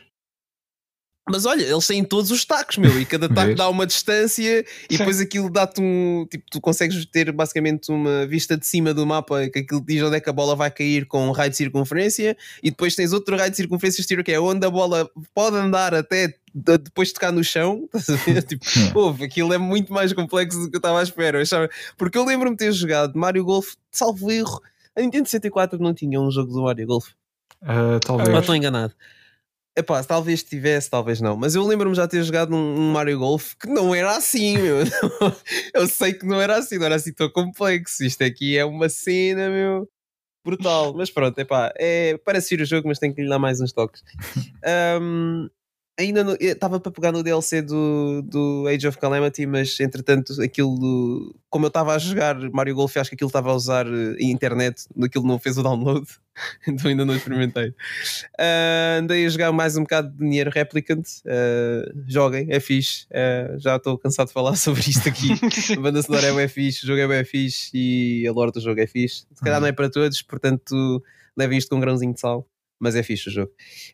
Mas 1.29 1.45
olha, 1.45 1.63
eles 1.63 1.85
têm 1.85 2.03
todos 2.03 2.31
os 2.31 2.45
tacos, 2.45 2.77
meu, 2.77 2.99
e 2.99 3.05
cada 3.05 3.27
taco 3.27 3.53
dá 3.55 3.69
uma 3.69 3.85
distância 3.85 4.59
e 4.89 4.93
Sim. 4.93 4.97
depois 4.97 5.19
aquilo 5.19 5.49
dá-te 5.49 5.81
um. 5.81 6.25
Tipo, 6.29 6.45
tu 6.49 6.61
consegues 6.61 7.05
ter 7.05 7.31
basicamente 7.31 7.91
uma 7.91 8.25
vista 8.25 8.55
de 8.57 8.65
cima 8.65 8.93
do 8.93 9.05
mapa 9.05 9.49
que 9.49 9.59
aquilo 9.59 9.81
diz 9.85 10.01
onde 10.03 10.15
é 10.17 10.19
que 10.21 10.29
a 10.29 10.33
bola 10.33 10.55
vai 10.55 10.71
cair 10.71 11.05
com 11.05 11.27
um 11.27 11.31
raio 11.31 11.49
de 11.51 11.57
circunferência 11.57 12.35
e 12.63 12.69
depois 12.69 12.95
tens 12.95 13.11
outro 13.13 13.35
raio 13.35 13.51
de 13.51 13.57
circunferência 13.57 14.01
estilo 14.01 14.23
que 14.23 14.31
é 14.31 14.39
onde 14.39 14.65
a 14.65 14.69
bola 14.69 15.09
pode 15.33 15.57
andar 15.57 15.93
até 15.93 16.27
de- 16.55 16.77
depois 16.77 17.09
de 17.09 17.15
tocar 17.15 17.31
no 17.31 17.43
chão. 17.43 17.89
Estás 17.93 18.09
a 18.09 18.23
ver? 18.23 18.43
Tipo. 18.43 18.65
Houve, 18.95 19.25
aquilo 19.25 19.53
é 19.53 19.57
muito 19.57 19.91
mais 19.91 20.13
complexo 20.13 20.59
do 20.59 20.69
que 20.69 20.75
eu 20.77 20.79
estava 20.79 20.99
à 20.99 21.03
espera. 21.03 21.39
Porque 21.97 22.17
eu 22.17 22.25
lembro-me 22.25 22.55
de 22.55 22.65
ter 22.65 22.71
jogado 22.71 23.17
Mario 23.17 23.43
Golf, 23.43 23.73
salvo 23.91 24.31
erro, 24.31 24.61
A 24.95 25.01
Nintendo 25.01 25.27
64 25.27 25.77
não 25.79 25.93
tinha 25.93 26.19
um 26.21 26.31
jogo 26.31 26.51
do 26.53 26.61
Mario 26.63 26.87
Golf. 26.87 27.09
Ah, 27.61 27.99
talvez. 28.05 28.29
Ou 28.29 28.39
estou 28.39 28.55
enganado. 28.55 28.93
Epá, 29.77 30.03
talvez 30.03 30.41
tivesse, 30.41 30.89
talvez 30.89 31.21
não. 31.21 31.37
Mas 31.37 31.53
eu 31.53 31.63
lembro-me 31.63 31.95
já 31.95 32.07
ter 32.07 32.23
jogado 32.23 32.55
um, 32.55 32.91
Mario 32.91 33.19
Golf 33.19 33.53
que 33.59 33.67
não 33.67 33.93
era 33.93 34.17
assim, 34.17 34.57
meu. 34.57 34.77
eu 35.71 35.87
sei 35.87 36.13
que 36.13 36.25
não 36.25 36.41
era 36.41 36.57
assim, 36.57 36.79
não 36.79 36.87
era 36.87 36.95
assim 36.95 37.13
tão 37.13 37.29
complexo. 37.29 38.03
Isto 38.03 38.23
aqui 38.23 38.57
é 38.57 38.65
uma 38.65 38.89
cena, 38.89 39.51
meu. 39.51 39.87
Brutal. 40.43 40.95
Mas 40.95 41.11
pronto, 41.11 41.37
epá, 41.37 41.71
é, 41.77 42.17
parece 42.25 42.55
ir 42.55 42.61
o 42.61 42.65
jogo, 42.65 42.87
mas 42.87 42.97
tem 42.97 43.13
que 43.13 43.21
lhe 43.21 43.29
dar 43.29 43.37
mais 43.37 43.61
uns 43.61 43.71
toques. 43.71 44.01
Um, 44.99 45.47
ainda 45.97 46.21
eu 46.39 46.51
estava 46.53 46.79
para 46.79 46.91
pegar 46.91 47.11
no 47.11 47.23
DLC 47.23 47.61
do, 47.61 48.21
do 48.21 48.65
Age 48.67 48.87
of 48.87 48.97
Calamity, 48.97 49.45
mas 49.45 49.79
entretanto, 49.79 50.39
aquilo, 50.41 50.75
do- 50.77 51.35
como 51.49 51.65
eu 51.65 51.69
estava 51.69 51.93
a 51.95 51.97
jogar 51.97 52.35
Mario 52.51 52.75
Golf, 52.75 52.95
acho 52.97 53.09
que 53.09 53.15
aquilo 53.15 53.29
estava 53.29 53.49
a 53.51 53.55
usar 53.55 53.87
eh, 53.87 54.15
internet, 54.19 54.85
aquilo 55.03 55.25
não 55.25 55.39
fez 55.39 55.57
o 55.57 55.63
download, 55.63 56.05
então 56.67 56.89
ainda 56.89 57.03
não 57.05 57.15
experimentei. 57.15 57.73
Ah, 58.37 58.97
andei 58.99 59.25
a 59.25 59.29
jogar 59.29 59.51
mais 59.51 59.75
um 59.75 59.81
bocado 59.81 60.09
de 60.15 60.23
Nier 60.23 60.49
Replicant. 60.49 61.03
ah, 61.25 61.91
joguem, 62.07 62.47
é 62.49 62.59
fixe. 62.59 63.07
Ah, 63.11 63.55
já 63.57 63.75
estou 63.77 63.97
cansado 63.97 64.27
de 64.27 64.33
falar 64.33 64.55
sobre 64.57 64.81
isto 64.81 65.07
aqui. 65.09 65.29
A 65.75 65.79
banda 65.79 66.01
sonora 66.01 66.27
é 66.27 66.33
bem 66.33 66.47
fixe, 66.47 66.83
o 66.83 66.87
jogo 66.87 66.99
é 67.01 67.07
bem 67.07 67.23
fixe 67.25 67.71
e 67.73 68.27
a 68.27 68.31
lore 68.31 68.51
do 68.51 68.61
jogo 68.61 68.79
é 68.79 68.85
fixe. 68.87 69.25
Se 69.33 69.41
calhar 69.43 69.59
não 69.59 69.67
é 69.67 69.71
para 69.71 69.89
todos, 69.89 70.21
portanto 70.21 71.03
levem 71.35 71.57
isto 71.57 71.69
com 71.69 71.75
um 71.77 71.79
grãozinho 71.79 72.13
de 72.13 72.19
sal. 72.19 72.47
Mas 72.79 72.95
é 72.95 73.01
fixe 73.01 73.29
o 73.29 73.31
jogo. 73.31 73.51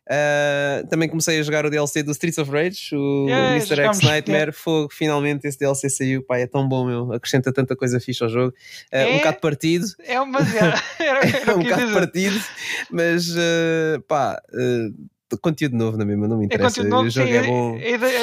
Ah, 0.10 0.84
também 0.90 1.08
comecei 1.08 1.40
a 1.40 1.44
jogar 1.44 1.66
o 1.66 1.70
DLC 1.70 2.04
do 2.04 2.12
Streets 2.12 2.38
of 2.38 2.52
Rage, 2.52 2.94
o 2.96 3.28
Yeah, 3.30 3.56
Mr. 3.56 3.80
X 3.82 4.02
Nightmare. 4.02 4.52
Fogo, 4.52 4.90
finalmente 4.92 5.48
esse 5.48 5.58
DLC 5.58 5.90
saiu. 5.90 6.24
Pá, 6.24 6.38
é 6.38 6.46
tão 6.48 6.68
bom, 6.68 6.86
meu. 6.86 7.14
Acrescenta 7.14 7.54
tanta 7.54 7.76
coisa 7.76 8.00
fixe 8.00 8.22
ao 8.24 8.30
jogo. 8.30 8.54
Ah, 8.92 8.98
É? 9.00 9.08
Um 9.08 9.18
bocado 9.18 9.40
partido, 9.40 9.86
É 10.06 10.20
uma. 10.20 10.40
Era, 10.40 10.82
era, 11.00 11.20
era 11.28 11.52
é 11.52 11.56
um 11.56 11.60
bocado 11.64 11.94
partido, 11.94 12.40
mas 12.92 13.34
eh, 13.38 14.00
pá, 14.08 14.42
eh, 14.54 14.90
conteúdo 15.42 15.76
novo 15.76 15.98
na 15.98 16.06
mesma, 16.06 16.28
não 16.28 16.38
me 16.38 16.44
É 16.44 16.46
interessa. 16.46 16.70
conteúdo 16.76 16.90
novo, 16.90 17.08
o 17.08 17.10
jogo 17.10 17.28
sim, 17.28 17.34
é 17.34 17.44
bom. 17.44 17.80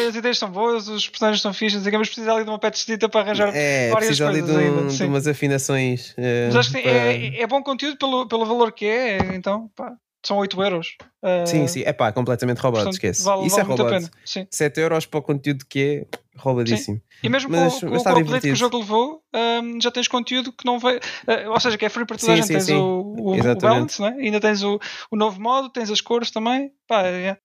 as 0.08 0.14
ideias 0.14 0.38
são 0.38 0.48
boas, 0.50 0.86
os 0.88 1.08
personagens 1.08 1.42
são 1.42 1.52
fixos, 1.52 1.82
mas 1.82 2.08
precisa 2.08 2.32
ali 2.32 2.44
de 2.44 2.50
uma 2.50 2.58
patchzita 2.58 3.08
para 3.08 3.22
arranjar 3.22 3.50
É, 3.54 3.88
várias 3.90 4.06
precisa 4.20 4.28
ali 4.28 4.42
de, 4.42 4.46
coisas 4.46 4.62
um- 4.62 4.76
ainda, 4.78 4.86
de 4.90 4.92
sim. 4.96 5.04
umas 5.06 5.26
afinações. 5.26 6.14
eh, 6.16 6.46
Mas 6.48 6.56
acho 6.56 6.70
que 6.72 6.80
para- 6.82 6.92
é, 6.92 7.40
é 7.42 7.46
bom 7.48 7.62
conteúdo 7.64 7.96
pelo, 7.98 8.28
pelo 8.28 8.46
valor 8.46 8.70
que 8.72 8.84
é, 8.86 9.18
então 9.34 9.68
pá, 9.74 9.92
são 10.24 10.36
8 10.38 10.62
euros. 10.62 10.96
Ah, 11.22 11.44
Sim, 11.46 11.66
sim, 11.66 11.82
é 11.84 11.92
pá, 11.92 12.12
completamente 12.12 12.58
roubado, 12.58 12.84
portanto, 12.84 12.94
esquece. 12.94 13.22
Vale, 13.24 13.46
Isso 13.46 13.56
vale 13.56 13.64
é 13.64 13.68
muito 13.68 13.80
a 13.80 13.84
roubado. 13.84 14.06
pena. 14.10 14.22
Sim. 14.24 14.46
7 14.50 14.80
euros 14.80 15.06
para 15.06 15.18
o 15.20 15.22
conteúdo 15.22 15.64
que 15.68 16.06
é 16.12 16.16
roubadíssimo. 16.38 17.00
E 17.22 17.28
mesmo 17.28 17.50
Mas- 17.50 17.60
com, 17.80 17.90
mas 17.90 18.02
com, 18.02 18.10
com 18.10 18.18
o 18.18 18.22
update 18.22 18.42
que 18.46 18.52
o 18.52 18.56
jogo 18.56 18.78
levou, 18.78 19.22
ahm, 19.34 19.78
já 19.82 19.90
tens 19.90 20.08
conteúdo 20.08 20.52
que 20.52 20.64
não 20.64 20.78
vai. 20.78 20.98
ah, 21.26 21.50
ou 21.50 21.60
seja, 21.60 21.76
que 21.76 21.84
é 21.84 21.88
free 21.88 22.06
para 22.06 22.16
toda 22.16 22.32
a 22.32 22.36
Sim, 22.36 22.42
gente. 22.42 22.46
sim, 22.48 22.52
tens 22.54 22.64
sim. 22.64 22.74
o, 22.76 23.14
o, 23.18 23.32
o 23.38 23.56
balance, 23.60 24.00
né? 24.00 24.16
ainda 24.18 24.40
tens 24.40 24.62
o, 24.62 24.78
o 25.10 25.16
novo 25.16 25.40
modo, 25.40 25.68
tens 25.70 25.90
as 25.90 26.00
cores 26.00 26.30
também. 26.30 26.70
Pá, 26.88 27.02
é. 27.02 27.36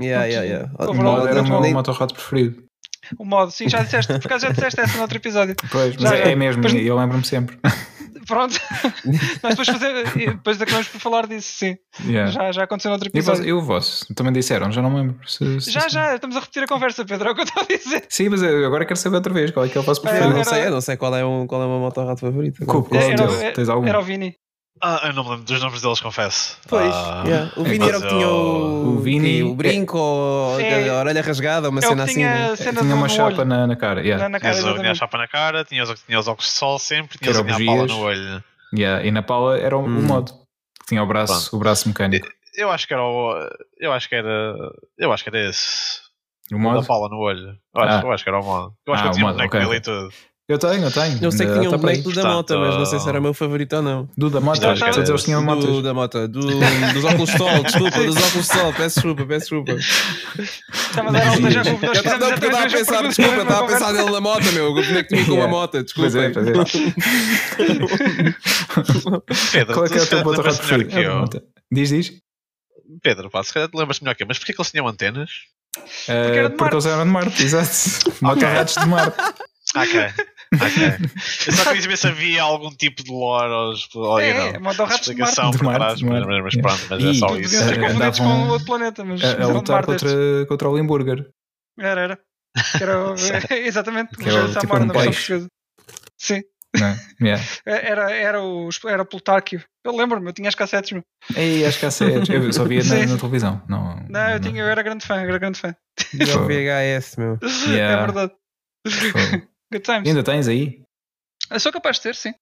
Yeah, 0.00 0.22
Pronto, 0.26 0.32
yeah, 0.32 0.42
yeah. 0.42 0.72
o 0.90 0.94
modo 0.94 1.26
é 1.26 1.30
era 1.32 1.40
o 1.42 1.44
meu 1.48 1.60
bom. 1.60 1.72
motorrad 1.72 2.12
preferido. 2.12 2.62
O 3.18 3.24
modo, 3.24 3.50
sim, 3.50 3.68
já 3.68 3.82
disseste, 3.82 4.12
por 4.12 4.26
acaso 4.26 4.46
já 4.46 4.52
disseste 4.52 4.80
essa 4.80 4.96
no 4.96 5.02
outro 5.02 5.16
episódio. 5.16 5.56
Pois, 5.72 5.96
mas 5.96 6.10
Já, 6.10 6.16
é, 6.16 6.24
já. 6.24 6.30
é 6.30 6.34
mesmo, 6.36 6.62
Pois- 6.62 6.74
e 6.74 6.86
eu 6.86 6.96
lembro-me 6.96 7.24
sempre. 7.24 7.58
Pronto. 8.26 8.58
Nós 9.42 9.54
depois, 9.56 9.68
fazer, 9.68 10.04
depois 10.14 10.60
acabamos 10.60 10.88
por 10.88 11.00
falar 11.00 11.26
disso, 11.26 11.48
sim. 11.58 11.76
Yeah. 12.04 12.30
Já, 12.30 12.52
já 12.52 12.64
aconteceu 12.64 12.90
no 12.90 12.94
outro 12.94 13.08
E, 13.12 13.20
vos, 13.20 13.28
episódio. 13.28 13.48
e 13.48 13.52
o 13.52 13.62
vosso? 13.62 14.06
Também 14.14 14.32
disseram, 14.32 14.70
já 14.72 14.80
não 14.82 14.90
me 14.90 14.96
lembro. 14.96 15.28
se- 15.28 15.60
se- 15.60 15.70
Já, 15.70 15.80
se- 15.82 15.90
já, 15.90 16.14
estamos 16.14 16.36
a 16.36 16.40
repetir 16.40 16.62
a 16.62 16.66
conversa, 16.66 17.04
Pedro, 17.04 17.28
é 17.28 17.32
o 17.32 17.34
que 17.34 17.40
eu 17.40 17.44
estou 17.44 17.62
a 17.62 17.66
dizer. 17.66 18.04
Sim, 18.08 18.28
mas 18.28 18.42
eu 18.42 18.66
agora 18.66 18.84
quero 18.84 18.98
saber 18.98 19.16
outra 19.16 19.32
vez 19.32 19.50
qual 19.50 19.66
é 19.66 19.68
que 19.68 19.76
é 19.78 19.80
o 19.80 19.84
vosso 19.84 20.06
É, 20.08 20.18
Eu 20.20 20.30
não 20.30 20.36
era- 20.36 20.44
sei, 20.44 20.66
eu 20.66 20.70
não 20.70 20.80
sei 20.80 20.96
qual 20.96 21.14
é, 21.16 21.24
um, 21.24 21.46
qual 21.46 21.62
é 21.62 21.66
o 21.66 21.68
meu 21.68 21.78
motorrad 21.80 22.18
favorito. 22.18 22.64
Qual- 22.66 22.82
deles? 22.82 23.20
era, 23.40 23.52
Tens 23.52 23.68
algum? 23.68 23.86
era 23.86 23.98
o 23.98 24.02
Vini. 24.02 24.34
Ah, 24.80 25.00
eu 25.04 25.12
não 25.12 25.24
me 25.24 25.30
lembro 25.30 25.44
dos 25.44 25.60
nomes 25.60 25.82
deles, 25.82 26.00
confesso. 26.00 26.56
Pois, 26.68 26.94
Ah, 26.94 27.22
yeah. 27.26 27.52
o 27.56 27.64
Vini 27.64 27.88
era 27.88 27.98
o 27.98 28.02
que 28.02 28.08
tinha 28.08 28.28
o, 28.28 28.88
O 28.96 28.98
Vini- 29.00 29.42
o 29.42 29.54
brinco, 29.54 29.98
ou 29.98 30.60
É- 30.60 30.88
a 30.88 30.94
orelha 31.00 31.22
rasgada, 31.22 31.68
uma 31.68 31.80
É 31.80 31.84
o 31.86 31.88
cena 31.88 32.04
assim. 32.04 32.14
tinha 32.14 32.48
né? 32.50 32.56
cena 32.56 32.80
Tinha 32.82 32.94
uma 32.94 33.08
chapa 33.08 33.44
na, 33.44 33.66
na 33.66 33.76
cara. 33.76 34.00
Yeah. 34.02 34.22
Na, 34.24 34.28
na 34.28 34.40
cara, 34.40 34.54
Tinhas, 34.54 34.74
o- 34.74 34.78
tinha 34.78 34.90
a 34.92 34.94
chapa 34.94 35.18
na 35.18 35.26
cara, 35.28 35.62
o- 35.62 35.64
tinhas 35.64 35.88
os 35.90 36.28
óculos 36.28 36.46
de 36.50 36.56
sol 36.56 36.78
sempre, 36.78 37.18
era 37.22 37.40
a 37.40 37.44
pala 37.44 37.86
no 37.86 37.98
olho. 38.00 38.44
Yeah. 38.74 39.04
E 39.04 39.10
na 39.10 39.22
pala 39.22 39.58
era 39.58 39.76
o, 39.76 39.80
o 39.82 39.86
Hum. 39.86 40.02
modo. 40.02 40.32
que 40.32 40.86
Tinha 40.94 41.02
o 41.02 41.06
braço, 41.06 41.54
o 41.54 41.58
braço 41.58 41.86
mecânico. 41.88 42.26
Eu 42.54 42.70
acho 42.70 42.86
que 42.88 42.94
era 42.94 43.02
o. 43.02 43.34
Eu 43.78 43.92
acho 43.92 44.08
que 44.08 44.14
era. 44.14 44.54
Eu 44.98 45.12
acho 45.12 45.22
que 45.22 45.28
era 45.28 45.48
esse. 45.48 46.00
O 46.50 46.56
O 46.56 46.58
modo? 46.58 46.80
da 46.80 46.86
pala 46.86 47.08
no 47.10 47.18
olho. 47.18 47.54
Eu 47.74 47.82
acho, 47.82 47.98
Ah. 47.98 48.00
eu 48.08 48.12
acho 48.12 48.24
que 48.24 48.30
era 48.30 48.40
o 48.40 48.44
modo. 48.44 48.72
Eu 48.86 48.94
acho 48.94 49.02
Ah, 49.02 49.04
que 49.04 49.08
eu 49.08 49.10
o 49.10 49.14
tinha 49.14 49.24
um 49.24 49.28
modo, 49.28 49.36
boneco 49.36 49.56
ok, 49.56 49.66
dele 49.66 49.76
e 49.76 49.80
tudo. 49.82 50.14
Eu 50.48 50.58
tenho, 50.58 50.82
eu 50.84 50.90
tenho. 50.90 51.18
Eu 51.20 51.30
sei 51.30 51.44
que 51.44 51.52
Ainda 51.52 51.60
tinha 51.66 51.68
um 51.68 51.72
tá 51.72 51.76
aí. 51.76 51.80
boneco 51.98 52.02
do 52.08 52.14
da 52.14 52.24
Mota, 52.24 52.56
mas 52.58 52.74
não 52.76 52.86
sei 52.86 52.98
se 52.98 53.06
era 53.06 53.20
meu 53.20 53.34
favorito 53.34 53.76
ou 53.76 53.82
não. 53.82 54.08
Do 54.16 54.30
da 54.30 54.40
moto. 54.40 54.54
Isto 54.54 54.66
acho 54.66 55.02
que 55.04 55.10
eles 55.10 55.22
tinham 55.24 55.44
Do, 55.58 55.82
da 55.82 55.92
moto, 55.92 56.26
do, 56.26 56.40
dos 56.40 57.04
óculos 57.04 57.28
de 57.30 57.36
sol, 57.36 57.62
desculpa, 57.62 58.02
dos 58.02 58.16
óculos 58.16 58.32
de 58.48 58.54
sol, 58.54 58.72
peço 58.72 58.94
desculpa, 58.94 59.26
peço 59.26 59.40
desculpa. 59.40 59.72
Estava 59.74 61.08
a 61.10 61.12
dar 61.12 61.32
um 61.32 61.40
déjà 61.42 61.62
vu. 61.64 61.78
Nós 61.82 61.82
Eu 61.82 61.92
estava 62.02 62.30
porque 62.30 62.46
eu 62.46 62.48
estava 62.48 62.64
a 62.64 62.66
a 62.66 62.70
pensar, 62.70 63.02
desculpa, 63.02 63.42
estava 63.42 63.64
a 63.64 63.66
pensar 63.68 63.92
nele 63.92 64.10
na 64.10 64.20
moto, 64.22 64.52
meu, 64.52 64.70
o 64.70 64.74
boneco 64.74 65.08
tinha 65.08 65.24
com 65.26 65.32
uma 65.32 65.38
Yeah. 65.38 65.52
moto, 65.52 65.84
Pois 65.94 66.14
é, 66.14 66.30
desculpa. 66.30 66.64
pois 66.64 66.74
é. 66.74 68.08
Pedro, 69.52 69.74
Qual 69.74 69.84
é 69.84 69.88
que 69.90 69.98
é 69.98 70.02
o 70.02 70.06
teu 70.06 70.24
motorrad 70.24 70.56
preferido? 70.56 70.98
É 70.98 71.10
o. 71.14 71.24
Diz, 71.70 71.90
diz. 71.90 72.12
Pedro, 73.02 73.28
pá, 73.30 73.42
se 73.44 73.52
calhar 73.52 73.68
te 73.68 73.76
lembras 73.76 74.00
melhor 74.00 74.14
que 74.14 74.22
eu, 74.22 74.26
mas 74.26 74.38
porquê 74.38 74.54
que 74.54 74.60
eles 74.60 74.70
tinham 74.70 74.88
antenas? 74.88 75.30
Eh, 76.08 76.48
porque 76.48 76.74
eles 76.74 76.86
eram 76.86 77.04
de 77.04 77.10
Marte, 77.10 77.42
exato. 77.44 78.10
Motorrads 78.22 78.74
de 78.76 78.86
Marte. 78.86 79.18
Ok. 79.76 80.00
Ok. 80.54 81.08
Eu 81.46 81.52
só 81.52 81.64
queria 81.64 81.82
saber 81.82 81.96
se 81.98 82.06
havia 82.08 82.42
algum 82.42 82.70
tipo 82.70 83.02
de 83.04 83.10
lore 83.10 83.52
ou, 83.52 84.02
ou 84.02 84.18
É, 84.20 84.30
you 84.30 84.36
é, 84.36 84.58
know, 84.58 84.72
de 84.74 84.94
explicação 84.94 85.50
por 85.50 85.60
trás, 85.74 86.00
mas, 86.00 86.24
mas, 86.26 86.56
pronto, 86.56 86.86
mas 86.90 87.04
é 87.04 87.06
E- 87.10 87.14
só 87.18 87.26
Podiam 87.28 87.42
isso. 87.44 87.58
ser 87.64 87.80
confundidos 87.80 88.18
com 88.18 88.48
outro 88.48 88.66
planeta, 88.66 89.04
mas 89.04 89.22
A, 89.22 89.42
a 89.42 89.46
lutar 89.48 89.86
Marte. 89.86 89.86
contra, 90.04 90.46
contra 90.46 90.68
o 90.70 90.76
Limburger. 90.76 91.28
Era, 91.78 92.00
era. 92.00 92.18
Era 92.80 93.14
exatamente, 93.58 94.16
Que 94.16 94.28
era 94.28 94.44
o 94.44 94.48
Samar 94.48 94.60
tipo 94.60 94.76
um 94.76 94.78
na 94.86 94.92
versão 94.92 95.02
peixe. 95.12 95.18
portuguesa. 95.28 95.48
Sim, 96.20 96.42
Não 96.78 96.86
é? 96.88 96.98
Yeah. 97.20 97.44
era, 97.66 98.10
era, 98.12 98.42
o, 98.42 98.68
era 98.86 99.02
o 99.02 99.06
Plutarquio. 99.06 99.62
Eu 99.84 99.94
lembro-me, 99.96 100.28
eu 100.28 100.32
tinha 100.32 100.48
as 100.48 100.54
cassetes. 100.54 100.92
Meu. 100.92 101.02
Ei, 101.36 101.64
acho 101.64 101.78
que 101.78 101.86
há 101.86 101.90
séries. 101.90 102.28
Eu 102.28 102.52
só 102.52 102.64
via 102.64 102.82
na, 102.84 103.06
na 103.06 103.16
televisão. 103.16 103.62
Não, 103.68 104.04
Não, 104.08 104.28
eu, 104.30 104.40
tinha, 104.40 104.60
eu 104.62 104.66
era 104.68 104.82
grande 104.82 105.06
fã, 105.06 105.16
eu 105.22 105.28
era 105.28 105.38
grande 105.38 105.58
fã. 105.58 105.74
Já 106.14 106.36
o 106.40 106.46
VHS, 106.46 107.16
meu. 107.16 107.38
Yeah. 107.68 107.94
É 108.02 108.06
verdade. 108.06 108.32
Fogo. 108.88 109.47
Good 109.72 109.84
times. 109.84 110.08
Ainda 110.08 110.22
tens 110.22 110.48
aí? 110.48 110.80
Eu 111.50 111.60
sou 111.60 111.72
capaz 111.72 111.96
de 111.96 112.02
ter, 112.02 112.14
sim. 112.14 112.32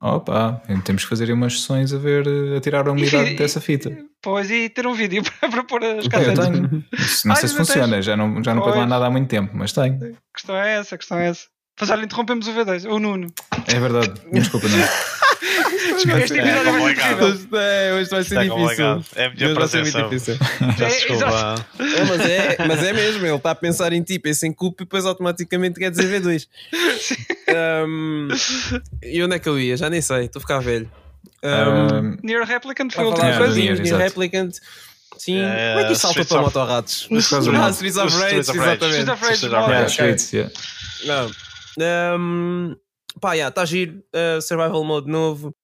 Opa, 0.00 0.60
temos 0.84 1.04
que 1.04 1.08
fazer 1.08 1.24
aí 1.26 1.32
umas 1.32 1.60
sessões 1.60 1.92
a 1.94 1.98
ver, 1.98 2.26
eh, 2.26 2.56
a 2.56 2.60
tirar 2.60 2.88
a 2.88 2.90
umidade 2.92 3.30
E- 3.34 3.36
dessa 3.36 3.60
fita. 3.60 3.96
Pois, 4.20 4.50
e 4.50 4.68
ter 4.68 4.84
um 4.86 4.94
vídeo 4.94 5.22
para, 5.40 5.48
para 5.48 5.64
pôr 5.64 5.84
as 5.84 6.04
Eu 6.04 6.10
cassetes. 6.10 6.44
tenho. 6.44 6.84
Se- 7.08 7.26
Não 7.28 7.34
Ah, 7.34 7.36
sei 7.36 7.48
se 7.48 7.56
funciona, 7.56 7.94
tens? 7.94 8.04
já 8.04 8.16
não, 8.16 8.42
já 8.42 8.52
não 8.52 8.62
pego 8.62 8.72
lá 8.74 8.80
Pois. 8.82 8.88
nada 8.90 9.06
há 9.06 9.10
muito 9.10 9.28
tempo, 9.28 9.52
mas 9.56 9.72
tenho. 9.72 9.94
A 9.94 10.34
questão 10.36 10.56
é 10.56 10.74
essa, 10.78 10.94
a 10.96 10.98
questão 10.98 11.18
é 11.18 11.28
essa. 11.28 11.46
Mas 11.80 11.88
olha, 11.90 12.04
interrompemos 12.04 12.48
o 12.48 12.52
V2, 12.52 12.84
o 12.90 12.98
Nuno. 12.98 13.28
É 13.68 13.78
verdade, 13.78 14.12
desculpa, 14.32 14.66
não. 14.68 14.78
Este 15.82 16.10
É 16.10 16.16
episódio 16.16 16.18
vai 16.18 16.28
ser 16.28 16.78
complicado. 16.78 17.12
impossível. 17.12 17.26
Hoje, 17.26 17.48
é, 17.52 17.94
hoje 17.94 18.10
vai 18.10 18.24
ser 18.24 18.36
é 18.36 18.42
difícil. 18.44 19.04
É 19.16 19.24
a 19.26 19.30
minha 19.30 19.46
Hoje 19.46 19.54
vai 19.54 19.68
ser 19.68 19.76
presença. 19.82 19.98
muito 19.98 20.10
difícil. 20.10 20.38
Peço 20.78 20.82
É, 20.82 20.88
desculpa. 20.88 21.66
É, 21.78 22.04
mas, 22.04 22.20
é, 22.20 22.56
mas 22.66 22.82
é 22.84 22.92
mesmo, 22.92 23.26
ele 23.26 23.34
está 23.36 23.50
a 23.50 23.54
pensar 23.54 23.92
em 23.92 24.02
ti, 24.02 24.18
pensa 24.18 24.46
em 24.46 24.52
cupo 24.52 24.82
e 24.82 24.84
depois 24.84 25.04
automaticamente 25.06 25.78
quer 25.78 25.90
dizer 25.90 26.20
V2. 26.22 26.46
Um, 27.86 28.28
e 29.02 29.22
onde 29.22 29.36
é 29.36 29.38
que 29.38 29.48
eu 29.48 29.58
ia? 29.58 29.76
Já 29.76 29.90
nem 29.90 30.00
sei, 30.00 30.24
estou 30.26 30.40
a 30.40 30.42
ficar 30.42 30.58
velho. 30.60 30.90
Um, 31.42 31.48
Ahm, 31.48 32.16
Near 32.22 32.44
Replicant 32.46 32.92
foi 32.92 33.02
a 33.04 33.06
a 33.06 33.10
última 33.10 33.32
falar 33.32 33.46
Yeah, 33.48 33.66
coisa. 33.76 33.82
exato. 33.82 34.02
Replicant. 34.02 34.52
Sim, 35.18 35.38
É, 35.38 35.68
como 35.72 35.80
é 35.80 35.86
que 35.86 35.92
isto 35.92 36.02
salta 36.02 36.24
para 36.24 36.40
motorratos? 36.42 37.08
Ah. 37.12 37.18
Streets 37.18 37.32
of 37.32 37.50
Rage, 37.50 37.72
Streets 37.74 37.98
of 37.98 38.18
Rage. 38.18 38.36
exatamente. 38.36 38.84
Streets 38.84 39.44
of 39.44 39.52
Rage, 39.52 39.70
yeah. 39.70 39.86
Streets, 39.88 40.32
yeah. 40.32 40.52
Não. 41.78 42.16
Um, 42.18 42.76
pá, 43.20 43.36
já, 43.36 43.48
está 43.48 43.64
giro. 43.64 44.02
Uh, 44.14 44.40
survival 44.42 44.82
Mode 44.84 45.08
novo. 45.10 45.54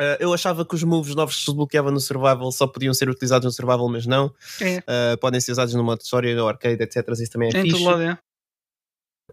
Uh, 0.00 0.16
eu 0.20 0.32
achava 0.32 0.64
que 0.64 0.74
os 0.74 0.82
moves 0.82 1.14
novos 1.14 1.34
que 1.34 1.40
se 1.40 1.46
desbloqueava 1.46 1.90
no 1.90 2.00
Survival 2.00 2.52
só 2.52 2.66
podiam 2.66 2.92
ser 2.92 3.08
utilizados 3.08 3.44
no 3.46 3.52
Survival, 3.52 3.88
mas 3.88 4.06
não. 4.06 4.32
É, 4.60 4.78
Uh, 4.78 5.18
podem 5.18 5.40
ser 5.40 5.52
usados 5.52 5.74
modo 5.74 6.00
história, 6.02 6.34
no 6.34 6.46
arcade, 6.46 6.82
etc. 6.82 7.08
Isso 7.10 7.30
também 7.30 7.48
é 7.48 7.58
em 7.58 7.62
fixe. 7.62 7.76
todo 7.76 7.84
lado, 7.84 8.02
é. 8.02 8.18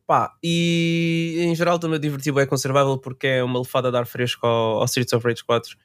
Pá, 0.08 0.36
e 0.44 1.38
em 1.40 1.56
geral 1.56 1.80
também 1.80 2.00
diverti 2.00 2.32
bem 2.32 2.48
com 2.48 2.58
Survival 2.58 2.98
porque 2.98 3.28
é 3.28 3.44
uma 3.44 3.60
lefada 3.60 3.92
de 3.92 3.98
ar 3.98 4.06
fresco 4.06 4.46
ao, 4.46 4.80
ao 4.80 4.86
Streets 4.86 5.14
of 5.14 5.26
Rage 5.26 5.44
4 5.44 5.78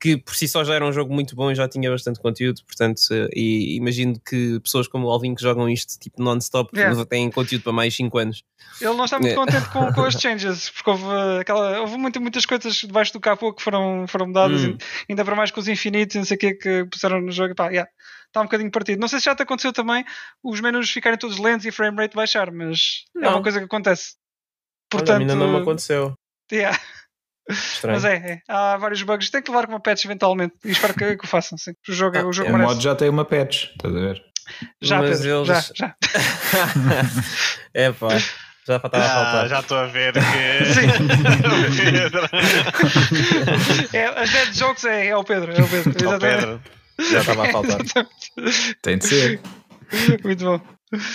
que 0.00 0.16
por 0.16 0.34
si 0.34 0.48
só 0.48 0.64
já 0.64 0.74
era 0.74 0.84
um 0.84 0.92
jogo 0.92 1.14
muito 1.14 1.36
bom 1.36 1.48
e 1.52 1.54
já 1.54 1.68
tinha 1.68 1.88
bastante 1.88 2.18
conteúdo, 2.18 2.60
portanto, 2.66 3.00
eh, 3.12 3.28
e 3.36 3.76
imagino 3.76 4.18
que 4.18 4.58
pessoas 4.58 4.88
como 4.88 5.06
o 5.06 5.10
Alvin 5.12 5.32
que 5.32 5.40
jogam 5.42 5.68
isto 5.68 5.96
tipo 6.00 6.20
non-stop 6.20 6.76
Yeah. 6.76 7.04
têm 7.06 7.30
conteúdo 7.30 7.62
para 7.62 7.72
mais 7.72 7.94
5 7.94 8.18
anos. 8.18 8.42
Ele 8.80 8.94
não 8.94 9.04
está 9.04 9.20
muito 9.20 9.30
É. 9.32 9.34
contente 9.36 9.68
com, 9.68 9.92
com 9.92 10.02
as 10.04 10.14
changes, 10.20 10.70
porque 10.70 10.90
houve, 10.90 11.04
aquela, 11.40 11.80
houve 11.82 11.96
muita, 11.98 12.18
muitas 12.18 12.44
coisas 12.44 12.74
debaixo 12.74 13.12
do 13.12 13.20
capô 13.20 13.52
que 13.52 13.62
foram, 13.62 14.04
foram 14.08 14.26
mudadas, 14.26 14.62
Hum. 14.64 14.76
ainda 15.08 15.24
para 15.24 15.36
mais 15.36 15.52
com 15.52 15.60
os 15.60 15.68
infinitos 15.68 16.16
e 16.16 16.18
não 16.18 16.24
sei 16.24 16.36
o 16.36 16.40
que 16.40 16.54
que 16.54 16.84
puseram 16.86 17.20
no 17.20 17.30
jogo. 17.30 17.54
Pá, 17.54 17.68
yeah, 17.68 17.88
está 18.26 18.40
um 18.40 18.44
bocadinho 18.44 18.72
partido. 18.72 18.98
Não 18.98 19.06
sei 19.06 19.20
se 19.20 19.26
já 19.26 19.36
te 19.36 19.42
aconteceu 19.44 19.72
também 19.72 20.04
os 20.42 20.60
menus 20.60 20.90
ficarem 20.90 21.16
todos 21.16 21.38
lentos 21.38 21.64
e 21.64 21.68
a 21.68 21.72
frame 21.72 21.96
rate 21.96 22.16
baixar, 22.16 22.50
mas 22.50 23.04
é 23.16 23.20
Não. 23.20 23.30
uma 23.34 23.42
coisa 23.42 23.60
que 23.60 23.66
acontece. 23.66 24.14
Olha, 24.92 24.98
Portanto, 25.04 25.20
ainda 25.20 25.36
não 25.36 25.48
me 25.52 25.58
aconteceu. 25.58 26.14
yeah. 26.52 26.76
Estranho. 27.48 27.94
Mas 28.00 28.04
é, 28.04 28.14
é, 28.16 28.40
há 28.48 28.76
vários 28.76 29.02
bugs. 29.02 29.30
Tem 29.30 29.42
que 29.42 29.50
levar 29.50 29.66
com 29.66 29.72
uma 29.72 29.80
patch 29.80 30.04
eventualmente. 30.04 30.54
E 30.64 30.70
espero 30.70 30.94
que, 30.94 31.16
que 31.16 31.24
o 31.24 31.28
façam. 31.28 31.58
Sim. 31.58 31.72
O 31.88 31.92
jogo, 31.92 32.18
Ah, 32.18 32.26
o 32.26 32.32
jogo 32.32 32.48
O 32.48 32.52
merece. 32.52 32.68
modo 32.72 32.82
já 32.82 32.94
tem 32.94 33.08
uma 33.08 33.24
patch, 33.24 33.64
estás 33.72 33.94
a 33.94 33.98
ver? 34.00 34.22
Já, 34.80 34.98
Mas 35.00 35.20
Pedro, 35.20 35.36
eles- 35.44 35.48
já, 35.48 35.62
já. 35.74 35.96
é 37.74 37.92
pá, 37.92 38.08
já 38.66 38.76
estava 38.76 38.96
a 38.96 39.04
Ah, 39.04 39.08
faltar. 39.24 39.48
já 39.48 39.60
estou 39.60 39.78
a 39.78 39.86
ver 39.86 40.12
que. 40.14 40.20
Sim. 40.74 41.90
Pedro. 41.92 42.22
É, 43.92 44.04
as 44.22 44.30
dead 44.30 44.52
jokes 44.54 44.84
é, 44.84 45.08
é 45.08 45.16
o 45.16 45.24
Pedro. 45.24 45.52
É 45.52 45.62
o 45.62 45.68
Pedro. 45.68 45.92
Ó, 45.94 46.14
Exatamente. 46.14 46.40
Pedro. 46.40 46.60
Já 47.10 47.20
estava 47.20 47.46
a 47.48 47.52
faltar. 47.52 47.78
Tem 48.82 48.98
de 48.98 49.06
ser. 49.06 49.40
Muito 50.24 50.44
bom. 50.44 50.60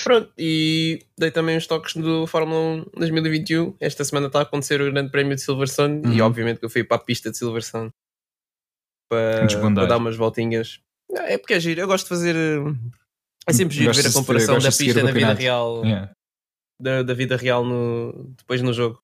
Pronto, 0.04 0.32
e 0.38 1.06
dei 1.18 1.30
também 1.30 1.56
uns 1.56 1.68
toques 1.68 1.94
do 1.96 2.26
Fórmula 2.26 2.84
1 2.96 3.00
2021. 3.00 3.76
Esta 3.80 4.04
semana 4.04 4.28
está 4.28 4.40
a 4.40 4.42
acontecer 4.42 4.82
o 4.82 4.92
Grande 4.92 5.12
Prémio 5.12 5.36
de 5.36 5.42
Silverstone 5.42 6.02
e 6.06 6.20
Uhum. 6.22 6.26
obviamente 6.28 6.60
que 6.60 6.66
eu 6.66 6.70
fui 6.70 6.84
para 6.84 6.98
a 6.98 7.00
pista 7.00 7.30
de 7.30 7.38
Silverstone 7.38 7.92
para, 9.10 9.48
para 9.48 9.86
dar 9.86 9.98
umas 9.98 10.16
voltinhas. 10.16 10.80
É 11.14 11.38
porque 11.38 11.54
é 11.54 11.60
giro, 11.60 11.80
eu 11.82 11.88
gosto 11.88 12.06
de 12.06 12.10
fazer. 12.10 12.36
É 13.48 13.54
sempre 13.54 13.76
giro 13.76 13.94
ver 13.94 14.08
a 14.08 14.12
comparação 14.14 14.58
da 14.60 14.72
pista 14.72 15.04
na 15.04 15.12
vida 15.12 15.34
real, 15.34 15.86
Yeah. 15.86 16.12
da, 16.82 17.04
da 17.04 17.14
vida 17.14 17.38
real 17.38 17.64
no, 17.64 18.34
depois 18.38 18.62
no 18.62 18.74
jogo. 18.74 19.00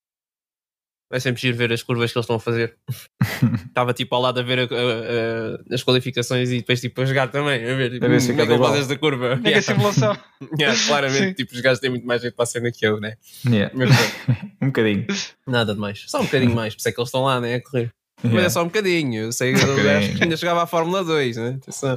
É 1.14 1.20
sempre 1.20 1.40
giro 1.42 1.56
ver 1.56 1.72
as 1.72 1.84
curvas 1.84 2.12
que 2.12 2.18
eles 2.18 2.24
estão 2.24 2.38
a 2.38 2.40
fazer. 2.40 2.76
Estava 3.68 3.94
tipo 3.94 4.16
ao 4.16 4.22
lado 4.22 4.40
a 4.40 4.44
ver 4.44 4.60
a- 4.60 4.64
a- 4.64 4.66
a- 4.66 5.74
as 5.76 5.84
qualificações 5.84 6.50
e 6.52 6.58
depois 6.58 6.82
tipo 6.82 7.00
a 7.02 7.06
jogar 7.06 7.28
também, 7.30 7.64
a 7.64 7.76
ver, 7.76 7.92
tipo, 7.92 8.06
A 8.06 8.10
como 8.10 8.20
é 8.20 8.46
que 8.46 8.52
ele 8.52 8.58
faz 8.58 8.76
esta 8.80 8.98
curva. 8.98 9.36
Mega 9.36 9.50
Yeah. 9.50 9.62
simulação. 9.62 10.18
Yeah, 10.60 10.78
claramente, 10.88 11.24
Sim. 11.28 11.34
tipo, 11.34 11.54
os 11.54 11.62
gajos 11.62 11.80
têm 11.80 11.90
muito 11.90 12.06
mais 12.06 12.22
jeito 12.22 12.34
para 12.36 12.44
a 12.44 12.46
cena 12.48 12.72
que 12.72 12.86
eu, 12.86 13.00
né? 13.00 13.16
Yeah. 13.46 13.72
Mas 13.76 13.90
Um 14.62 14.66
bocadinho. 14.68 15.06
nada 15.48 15.74
de 15.74 15.80
mais. 15.80 16.04
Só 16.08 16.20
um 16.20 16.26
bocadinho 16.26 16.54
mais, 16.56 16.74
por 16.74 16.80
isso 16.80 16.90
é 16.90 16.92
que 16.92 17.00
eles 17.00 17.08
estão 17.10 17.24
lá, 17.24 17.40
né? 17.40 17.56
A 17.56 17.62
correr. 17.62 17.92
Mas 18.24 18.32
Yeah. 18.32 18.48
é 18.48 18.50
só 18.50 18.62
um 18.62 18.66
bocadinho. 18.66 19.24
Eu 19.26 19.32
sei 19.32 19.54
que 19.54 19.64
Um 19.64 19.76
bocadinho. 19.76 20.24
ainda 20.24 20.36
chegava 20.38 20.64
à 20.64 20.68
Fórmula 20.68 21.04
2, 21.04 21.38
né? 21.38 21.58
Atenção. 21.62 21.96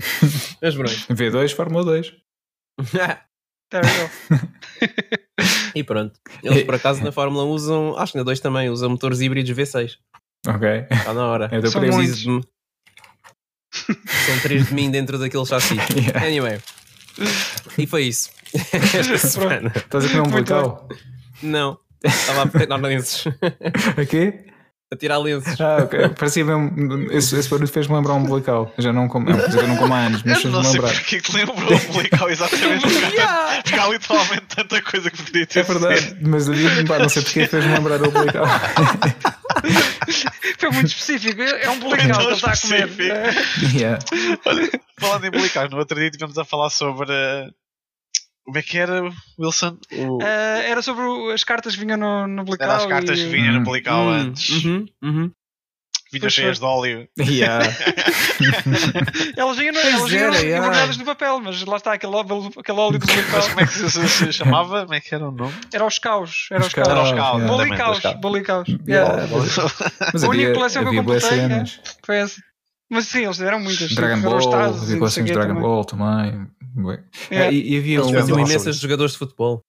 Mas 0.63 0.75
pronto. 0.75 0.91
V2, 1.15 1.53
Fórmula 1.55 1.85
2. 1.85 2.13
There 3.71 3.83
we 3.83 4.89
go. 5.11 5.17
E 5.75 5.83
pronto. 5.85 6.19
Eles 6.43 6.65
por 6.65 6.75
acaso 6.75 7.03
na 7.03 7.13
Fórmula 7.13 7.45
1 7.45 7.49
usam, 7.49 7.99
acho 7.99 8.13
que 8.13 8.19
na 8.19 8.25
2 8.25 8.41
também, 8.41 8.69
usam 8.71 8.91
motores 8.91 9.21
híbridos 9.21 9.57
V6. 9.57 9.97
Ok. 10.47 10.87
Está 10.91 11.15
na 11.15 11.27
hora. 11.27 11.49
É 11.53 11.61
da 11.61 11.71
São. 11.71 11.81
Preciso 11.81 12.41
de 12.41 12.47
São 13.73 14.39
três 14.43 14.69
de 14.69 14.75
mim 14.75 14.91
dentro 14.91 15.19
daquele 15.19 15.45
chassi. 15.45 15.75
Yeah. 15.97 16.27
Anyway. 16.27 16.61
E 17.79 17.87
foi 17.87 18.05
isso. 18.05 18.31
Esta 18.73 19.19
semana. 19.19 19.73
Estás 19.75 20.05
a 20.05 20.09
comer 20.09 20.21
um 20.21 20.31
blical? 20.31 20.89
Não. 21.43 21.79
Estava 22.03 22.43
a 22.43 22.47
pegar 22.47 22.77
lenços. 22.77 23.25
Aqui? 24.01 24.47
A 24.93 24.97
tirar 24.97 25.19
lenços. 25.19 25.61
Ah, 25.61 25.79
ok. 25.83 26.11
Parecia 26.11 26.45
mesmo. 26.45 27.11
Esse, 27.11 27.37
esse 27.37 27.49
barulho 27.49 27.67
fez-me 27.67 27.95
lembrar 27.97 28.15
um 28.15 28.25
blical. 28.25 28.73
Já 28.79 28.93
não 28.93 29.09
como. 29.09 29.29
É 29.29 29.33
que 29.51 29.57
eu 29.59 29.67
não 29.67 29.77
como 29.77 29.93
há 29.93 29.99
anos, 29.99 30.23
mas 30.25 30.45
Eu 30.45 30.51
não 30.53 30.63
fez-me 30.63 30.73
sei 30.73 30.81
lembrar. 30.81 30.95
porque 30.95 31.21
que 31.21 31.23
te 31.23 31.37
lembrou 31.37 31.59
o 31.59 31.93
Blical 31.93 32.31
exatamente. 32.31 32.83
porque 32.89 33.19
há- 33.21 33.61
Porque 33.65 33.79
há 33.81 33.89
literalmente 33.89 34.43
tanta 34.55 34.83
coisa 34.83 35.11
que 35.11 35.23
poderia 35.23 35.47
ter 35.47 35.59
É 35.59 35.63
verdade, 35.65 36.17
mas 36.23 36.47
eu 36.47 36.55
digo, 36.55 36.87
pá, 36.87 37.01
não 37.01 37.09
sei 37.09 37.23
porque 37.23 37.47
fez-me 37.47 37.73
lembrar 37.75 38.01
o 38.01 38.11
blical. 38.13 38.45
Foi 40.59 40.71
muito 40.71 40.87
específico. 40.87 41.43
É 41.43 41.69
um 41.71 41.81
blical 41.81 42.27
que 42.29 42.33
está 42.35 42.53
a 42.53 42.57
comer. 42.57 42.89
Yeah. 43.75 43.99
Olha, 44.45 44.71
falando 45.01 45.25
em 45.27 45.31
Blical, 45.31 45.69
no 45.69 45.79
outro 45.79 45.97
dia 45.99 46.07
estivemos 46.07 46.39
a 46.39 46.45
falar 46.45 46.71
sobre. 46.71 47.09
eh, 47.11 47.49
Como 48.47 48.59
é 48.59 48.63
que 48.63 48.79
era, 48.79 49.03
Wilson? 49.39 49.77
O- 49.93 50.19
Ah, 50.23 50.61
era 50.65 50.81
sobre 50.81 51.03
o- 51.05 51.31
as 51.31 51.43
cartas 51.45 51.75
que 51.75 51.81
vinham 51.85 51.99
no, 51.99 52.27
no 52.27 52.45
blical. 52.45 52.69
Era 52.71 52.77
as 52.79 52.87
cartas 52.87 53.19
e- 53.19 53.25
que 53.25 53.29
vinham 53.31 53.55
no. 53.55 53.65
Blical 53.65 54.05
Hum, 54.05 54.11
antes. 54.13 54.65
uhum, 54.65 54.87
uhum. 55.03 55.31
Vinham 56.13 56.31
cheias 56.31 56.59
de 56.61 56.65
óleo. 56.65 57.09
Yeah. 57.19 57.67
Elas 59.37 59.57
vinham, 59.57 59.75
Pois 59.75 59.87
elas 59.95 60.11
vinham 60.11 60.33
yeah. 60.35 60.59
embrulhadas 60.59 60.97
no 60.97 61.05
papel, 61.05 61.41
mas 61.41 61.63
lá 61.65 61.77
está 61.77 61.93
aquele, 61.95 62.15
óleo- 62.15 62.51
aquele 62.57 62.79
óleo 62.79 62.99
do 62.99 63.07
blical. 63.07 63.43
Como 63.49 63.61
é 63.61 63.67
que 63.67 63.73
se, 63.73 63.91
se- 63.91 64.09
se 64.09 64.33
chamava? 64.33 64.83
Como 64.83 64.95
é 64.95 65.01
que 65.01 65.15
era 65.15 65.29
o 65.29 65.33
nome? 65.33 65.53
Era 65.73 65.85
os 65.85 65.99
caos. 65.99 66.47
Era 66.53 66.61
os 66.61 66.69
Os 66.69 66.73
caos. 66.75 66.89
Era 66.89 67.03
os 67.03 67.13
caos. 67.13 67.43
yeah. 67.43 67.53
Bolicaus. 67.57 68.01
Bolicaus. 68.21 68.69
Yeah. 68.87 69.27
Mas 70.13 70.23
A 70.25 70.29
única 70.29 70.53
coleção 70.55 70.83
que 70.85 70.89
eu 70.91 70.95
completei, 70.95 71.29
cenas. 71.29 71.81
Foi 72.05 72.17
essa. 72.19 72.41
Mas 72.89 73.09
sim, 73.09 73.25
eles 73.25 73.39
deram 73.39 73.59
muitas. 73.59 73.93
Dragon 73.93 74.21
Ball, 74.23 74.55
havia 74.55 74.99
coleções 74.99 75.27
de 75.27 75.33
Dragon 75.33 75.49
também. 75.49 75.63
Ball 75.63 75.85
também. 75.85 76.47
Yeah. 77.31 77.49
Ah, 77.49 77.53
e, 77.53 77.75
e 77.75 77.79
havia 77.79 77.99
Eles 77.99 78.07
um. 78.09 78.15
faziam 78.15 78.39
imensas 78.41 78.77
de 78.77 78.83
jogadores 78.83 79.13
de 79.13 79.19
futebol. 79.19 79.61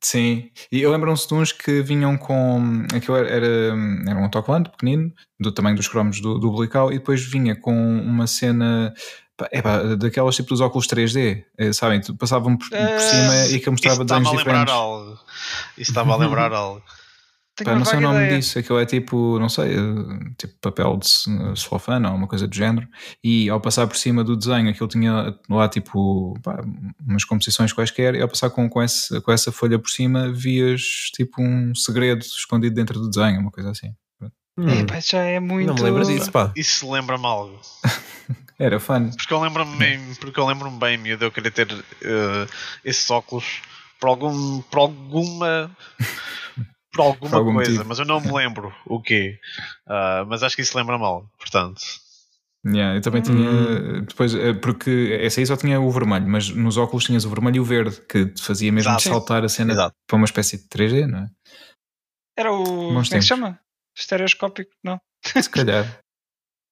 Sim, 0.00 0.50
e 0.72 0.80
eu 0.80 0.90
lembro-me 0.90 1.14
de 1.16 1.34
uns 1.34 1.52
que 1.52 1.82
vinham 1.82 2.16
com. 2.16 2.86
Aquilo 2.94 3.16
era, 3.18 3.28
era, 3.28 3.46
era 4.08 4.18
um 4.18 4.22
autocolante 4.24 4.70
pequenino, 4.70 5.12
do 5.38 5.52
tamanho 5.52 5.76
dos 5.76 5.88
cromos 5.88 6.20
do, 6.22 6.38
do 6.38 6.50
Blical, 6.52 6.90
e 6.90 6.98
depois 6.98 7.22
vinha 7.22 7.54
com 7.54 7.74
uma 8.00 8.26
cena. 8.26 8.94
pá, 9.36 9.46
É 9.52 9.60
pá, 9.60 9.82
daquelas 9.94 10.36
tipo 10.36 10.48
dos 10.48 10.62
óculos 10.62 10.86
3D, 10.86 11.44
eh, 11.58 11.72
sabem? 11.74 12.00
Passavam 12.18 12.56
por, 12.56 12.66
por 12.70 12.78
Eh, 12.78 12.98
cima 12.98 13.46
e 13.48 13.50
que 13.50 13.56
Isso 13.58 13.70
mostrava 13.72 14.02
estava 14.04 14.20
desenhos 14.20 14.28
a 14.28 14.30
lembrar 14.38 14.64
diferentes. 14.64 14.72
algo. 14.74 15.18
Isso 15.76 15.90
estava 15.90 16.12
a 16.14 16.16
lembrar 16.16 16.52
algo. 16.56 16.82
Tenho 17.56 17.70
Pá, 17.70 17.76
não 17.78 17.84
sei 17.84 17.98
o 17.98 18.02
nome 18.02 18.24
ideia. 18.24 18.36
disso, 18.38 18.58
aquilo 18.58 18.80
é 18.80 18.84
tipo, 18.86 19.38
não 19.38 19.48
sei, 19.48 19.76
tipo 20.36 20.54
papel 20.60 20.96
de 20.96 21.06
ce- 21.08 21.30
celofane 21.54 22.04
ou 22.06 22.14
uma 22.14 22.26
coisa 22.26 22.48
do 22.48 22.54
género. 22.54 22.88
E 23.22 23.48
ao 23.48 23.60
passar 23.60 23.86
por 23.86 23.96
cima 23.96 24.24
do 24.24 24.36
desenho, 24.36 24.68
aquilo 24.70 24.88
tinha 24.88 25.38
lá 25.48 25.68
tipo 25.68 26.36
pá, 26.42 26.60
umas 27.06 27.24
composições 27.24 27.72
quaisquer, 27.72 28.16
e 28.16 28.22
ao 28.22 28.28
passar 28.28 28.50
com, 28.50 28.68
com, 28.68 28.82
esse, 28.82 29.20
com 29.20 29.30
essa 29.30 29.52
folha 29.52 29.78
por 29.78 29.88
cima, 29.88 30.32
vias 30.32 30.82
tipo 31.14 31.40
um 31.40 31.72
segredo 31.76 32.22
escondido 32.22 32.74
dentro 32.74 32.98
do 32.98 33.08
desenho, 33.08 33.40
uma 33.40 33.52
coisa 33.52 33.70
assim. 33.70 33.94
Hum, 34.58 34.80
Epá, 34.80 34.98
isso 34.98 35.10
já 35.12 35.22
é 35.22 35.38
muito. 35.40 35.66
não 35.68 35.74
me 35.74 35.82
lembro 35.82 36.04
disso, 36.04 36.30
pá. 36.32 36.52
Isso 36.56 36.90
lembra-me 36.90 37.26
algo. 37.26 37.60
Era 38.58 38.78
fun. 38.80 39.10
Porque 39.10 39.32
eu 39.34 39.40
lembro-me 39.40 39.76
bem, 39.76 40.00
porque 40.20 40.38
eu 40.40 40.46
lembro-me 40.46 40.78
bem, 40.78 40.96
miúdo, 40.96 41.24
eu 41.24 41.30
querer 41.32 41.50
ter 41.52 41.68
eh, 42.02 42.46
esses 42.84 43.08
óculos 43.10 43.62
por, 44.00 44.08
algum, 44.08 44.60
por 44.62 44.78
alguma. 44.80 45.70
Por 46.94 47.02
alguma 47.02 47.30
Por 47.30 47.44
coisa, 47.44 47.70
motivo. 47.70 47.84
mas 47.86 47.98
eu 47.98 48.04
não 48.04 48.20
me 48.20 48.32
lembro 48.32 48.72
o 48.86 49.00
quê. 49.02 49.38
Ah, 49.86 50.24
mas 50.28 50.42
acho 50.42 50.54
que 50.54 50.62
isso 50.62 50.76
lembra 50.78 50.96
mal, 50.96 51.28
portanto. 51.38 51.82
Yeah, 52.66 52.96
eu 52.96 53.02
também 53.02 53.20
tinha. 53.20 54.00
Depois, 54.02 54.34
eh, 54.34 54.54
porque 54.54 55.18
essa 55.20 55.38
aí 55.38 55.46
só 55.46 55.54
tinha 55.54 55.78
o 55.78 55.90
vermelho, 55.90 56.26
mas 56.26 56.48
nos 56.48 56.78
óculos 56.78 57.04
tinhas 57.04 57.26
o 57.26 57.28
vermelho 57.28 57.56
e 57.56 57.60
o 57.60 57.64
verde, 57.64 58.00
que 58.08 58.24
te 58.26 58.42
fazia 58.42 58.72
mesmo 58.72 58.90
Exato. 58.90 59.02
saltar 59.02 59.44
a 59.44 59.48
cena 59.50 59.72
Exato. 59.74 59.94
para 60.06 60.16
uma 60.16 60.24
espécie 60.24 60.56
de 60.56 60.64
3D, 60.68 61.06
não 61.06 61.18
é? 61.18 61.30
Era 62.38 62.52
o. 62.52 62.64
Como 62.64 62.98
é 63.00 63.02
que 63.02 63.08
se 63.08 63.22
chama? 63.22 63.60
Estereoscópico? 63.94 64.70
Não. 64.82 64.98
Se 65.26 65.50
calhar. 65.50 66.00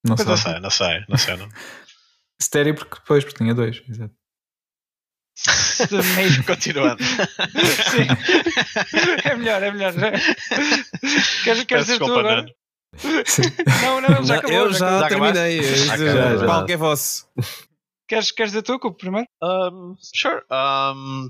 Não 0.07 0.17
sei. 0.17 0.27
Não 0.27 0.37
sei, 0.37 0.61
não 0.61 0.71
sei, 0.71 1.05
não 1.09 1.19
sei. 1.19 1.37
Não. 1.37 1.49
Estéreo 2.41 2.75
porque 2.75 2.97
depois, 2.97 3.25
porque 3.25 3.39
tinha 3.39 3.55
dois. 3.55 3.83
Exato. 3.89 4.15
Meio. 6.17 6.45
Continuando. 6.45 7.03
Sim. 7.03 8.07
É 9.25 9.35
melhor, 9.35 9.63
é 9.63 9.71
melhor. 9.71 9.93
Queres, 11.45 11.65
queres 11.65 11.67
Peço 11.67 11.85
dizer 11.87 11.99
tu 11.99 12.19
agora? 12.19 12.45
Não, 13.83 14.01
não, 14.01 14.17
ele 14.17 14.25
já 14.27 14.35
Não, 14.35 14.39
acabou. 14.41 14.57
eu 14.57 14.73
já 14.73 15.01
já, 15.01 15.09
terminei. 15.09 15.63
já. 15.63 16.47
palco 16.47 16.71
é 16.73 16.77
vosso. 16.77 17.27
Queres, 18.07 18.31
queres 18.31 18.53
dizer 18.53 18.63
tu 18.63 18.79
Cupo, 18.79 18.99
primeiro? 18.99 19.27
Um, 19.43 19.95
sure. 19.99 20.43
Um, 20.51 21.29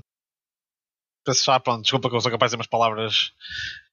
penso 1.25 1.45
já, 1.45 1.59
pronto, 1.59 1.83
desculpa 1.83 2.09
que 2.09 2.15
eu 2.15 2.21
sou 2.21 2.31
capaz 2.31 2.49
de 2.49 2.57
dizer 2.57 2.57
umas 2.57 2.67
palavras 2.67 3.31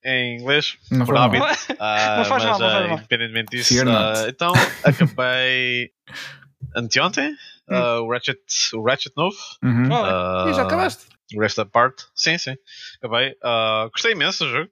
em 0.05 0.39
inglês, 0.41 0.77
Não 0.91 1.07
por 1.07 1.17
hábito. 1.17 1.45
Ah, 1.79 2.17
Não 2.19 2.25
faz 2.25 2.43
mas, 2.45 2.45
mal, 2.45 2.59
não 2.59 2.59
faz 2.59 2.85
ah, 2.85 2.89
mal. 2.89 2.99
independentemente 2.99 3.51
disso, 3.57 3.81
ah, 3.83 3.85
not. 3.85 4.29
então 4.29 4.53
acabei 4.83 5.91
anteontem 6.75 7.33
ah, 7.71 8.01
o, 8.01 8.11
Ratchet, 8.11 8.41
o 8.75 8.83
Ratchet 8.83 9.13
novo. 9.17 9.37
Uhum. 9.63 9.91
Oh, 9.91 10.05
ah, 10.05 10.47
E 10.49 10.55
já 10.55 10.63
acabaste. 10.63 11.07
o 11.35 11.41
Rest 11.41 11.59
Apart. 11.59 12.03
Sim, 12.15 12.37
sim. 12.39 12.57
Acabei. 12.99 13.35
Ah, 13.43 13.89
gostei 13.93 14.13
imenso 14.13 14.45
do 14.45 14.51
jogo. 14.51 14.71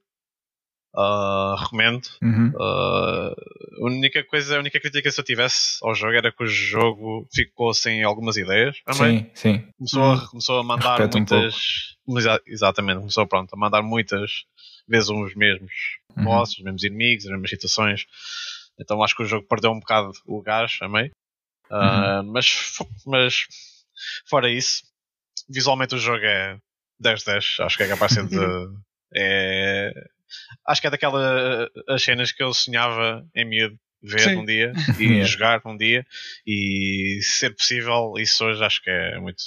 Recomendo. 1.57 2.07
Uhum. 2.21 2.49
Uh, 2.49 3.33
a 3.81 3.85
única 3.85 4.23
coisa, 4.23 4.55
a 4.57 4.59
única 4.59 4.79
crítica 4.79 5.09
que 5.11 5.19
eu 5.19 5.23
tivesse 5.23 5.77
ao 5.83 5.93
jogo 5.93 6.13
era 6.15 6.31
que 6.31 6.43
o 6.43 6.47
jogo 6.47 7.27
ficou 7.33 7.73
sem 7.73 8.03
algumas 8.03 8.37
ideias. 8.37 8.77
Também 8.83 9.19
Sim, 9.19 9.31
sim. 9.35 9.67
começou, 9.77 10.11
a, 10.13 10.27
começou 10.27 10.59
a 10.59 10.63
mandar 10.63 10.97
Repete 10.97 11.15
um 11.15 11.19
muitas. 11.19 11.95
Exa- 12.17 12.41
exatamente, 12.47 12.99
começou 12.99 13.27
pronto, 13.27 13.53
a 13.53 13.57
mandar 13.57 13.83
muitas 13.83 14.45
vezes 14.87 15.09
os 15.09 15.35
mesmos 15.35 15.71
Uhum. 16.17 16.23
bosses, 16.23 16.57
os 16.57 16.63
mesmos 16.63 16.83
inimigos, 16.83 17.25
as 17.25 17.31
mesmas 17.31 17.49
situações. 17.51 18.05
Então 18.79 19.01
acho 19.03 19.15
que 19.15 19.21
o 19.23 19.25
jogo 19.27 19.47
perdeu 19.47 19.71
um 19.71 19.79
bocado 19.79 20.11
o 20.25 20.41
gás 20.41 20.77
a 20.81 20.89
meio. 21.71 22.21
Uh, 22.21 22.23
mas, 22.31 22.77
mas 23.05 23.35
fora 24.29 24.49
isso, 24.49 24.83
visualmente 25.49 25.95
o 25.95 25.99
jogo 25.99 26.25
é 26.25 26.57
10-10. 27.03 27.65
Acho 27.65 27.77
que 27.77 27.83
é 27.83 27.87
capaz 27.87 28.13
de. 28.13 28.19
É, 29.11 29.91
acho 30.67 30.79
que 30.81 30.85
é 30.85 30.91
daquelas 30.91 31.67
as 31.87 32.03
cenas 32.03 32.31
que 32.31 32.43
eu 32.43 32.53
sonhava 32.53 33.27
em 33.35 33.43
miúdo 33.43 33.75
ver 34.03 34.19
Sim. 34.19 34.35
um 34.37 34.45
dia 34.45 34.71
e 34.99 35.23
jogar 35.25 35.61
um 35.65 35.75
dia 35.75 36.05
e 36.45 37.19
se 37.23 37.39
ser 37.39 37.55
possível 37.55 38.13
isso 38.17 38.45
hoje 38.45 38.63
acho 38.63 38.83
que 38.83 38.89
é 38.91 39.19
muito 39.19 39.43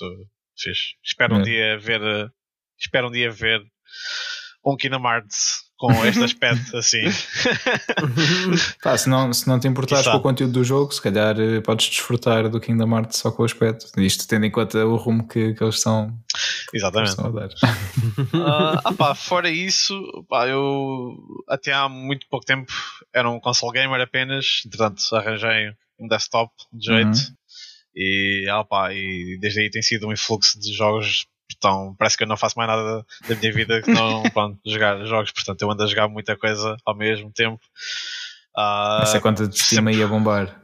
fixe. 0.59 0.97
Espero 1.05 1.37
um 1.37 1.43
Yeah. 1.43 1.79
dia 1.79 1.79
ver 1.79 2.03
eh, 2.03 2.29
espero 2.77 3.07
um 3.07 3.13
dia 3.13 3.31
ver 3.31 3.63
um 4.65 4.77
Kingdom 4.77 5.07
Hearts 5.07 5.63
com 5.83 6.07
este 6.07 6.23
aspecto 6.23 6.77
assim. 6.79 7.03
Pá, 8.81 8.97
se, 8.97 9.09
não, 9.09 9.33
se 9.33 9.49
não 9.49 9.59
te 9.59 9.67
importares 9.67 10.07
com 10.07 10.17
o 10.17 10.21
conteúdo 10.21 10.53
do 10.53 10.63
jogo, 10.65 10.93
se 10.93 11.03
calhar 11.03 11.39
eh, 11.41 11.61
podes 11.61 11.89
desfrutar 11.89 12.49
do 12.49 12.61
Kingdom 12.61 12.97
Hearts 12.97 13.19
só 13.19 13.33
com 13.33 13.43
o 13.43 13.45
aspecto. 13.45 13.87
Isto 14.01 14.29
tendo 14.29 14.47
em 14.47 14.51
conta 14.51 14.87
o 14.87 14.95
rumo 14.95 15.27
que, 15.27 15.55
que 15.55 15.65
eles 15.65 15.77
estão, 15.77 16.07
que 16.71 16.77
eles 16.77 16.85
Exatamente. 16.85 17.09
estão 17.11 17.27
a 17.27 17.31
dar. 17.31 17.49
Ah 18.85 18.93
pá, 18.97 19.15
fora 19.15 19.51
isso, 19.51 19.95
pá, 20.29 20.47
eu 20.47 21.17
até 21.49 21.73
há 21.73 21.89
muito 21.89 22.27
pouco 22.29 22.47
tempo 22.47 22.73
era 23.13 23.29
um 23.29 23.41
console 23.41 23.73
gamer 23.73 24.01
apenas, 24.01 24.63
entretanto 24.65 25.03
arranjei 25.13 25.73
um 25.99 26.07
desktop 26.07 26.53
de 26.73 26.87
jeito 26.87 27.09
Uhum. 27.09 27.35
e, 27.97 28.47
ah, 28.51 28.65
pá, 28.65 28.93
e 28.95 29.37
desde 29.41 29.61
aí 29.61 29.71
tem 29.71 29.83
sido 29.83 30.07
um 30.07 30.13
influxo 30.13 30.59
de 30.61 30.73
jogos. 30.75 31.27
Então, 31.57 31.95
parece 31.99 32.17
que 32.17 32.25
eu 32.25 32.29
não 32.29 32.37
faço 32.37 32.59
mais 32.59 32.69
nada 32.69 33.05
da 33.29 33.35
minha 33.37 33.53
vida 33.53 33.83
que 33.83 33.91
não 33.91 34.23
pronto, 34.33 34.59
jogar 34.67 35.05
jogos, 35.05 35.31
portanto 35.31 35.63
eu 35.63 35.71
ando 35.71 35.83
a 35.83 35.87
jogar 35.87 36.09
muita 36.09 36.37
coisa 36.37 36.77
ao 36.85 36.97
mesmo 36.97 37.31
tempo. 37.33 37.61
Ah, 38.57 39.01
Essa 39.03 39.21
conta 39.21 39.47
de 39.47 39.59
Steam 39.59 39.87
aí 39.89 40.03
a 40.03 40.07
bombar. 40.07 40.62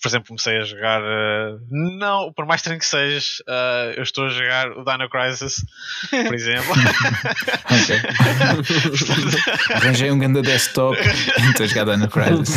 Por 0.00 0.08
exemplo, 0.08 0.28
comecei 0.28 0.56
a 0.58 0.64
jogar. 0.64 1.00
eh, 1.02 1.56
não, 1.98 2.32
por 2.32 2.46
mais 2.46 2.60
estranho 2.60 2.78
que 2.80 2.86
seja, 2.86 3.20
eh, 3.48 3.94
eu 3.96 4.02
estou 4.02 4.24
a 4.26 4.28
jogar 4.28 4.70
o 4.72 4.84
Dino 4.84 5.08
Crisis, 5.10 5.64
por 6.10 6.34
exemplo. 6.34 6.74
Arranjei 9.74 10.10
um 10.10 10.18
grande 10.18 10.42
desktop 10.42 10.96
e 10.98 11.50
estou 11.50 11.64
a 11.64 11.68
jogar 11.68 11.96
Dino 11.96 12.08
Crisis. 12.08 12.56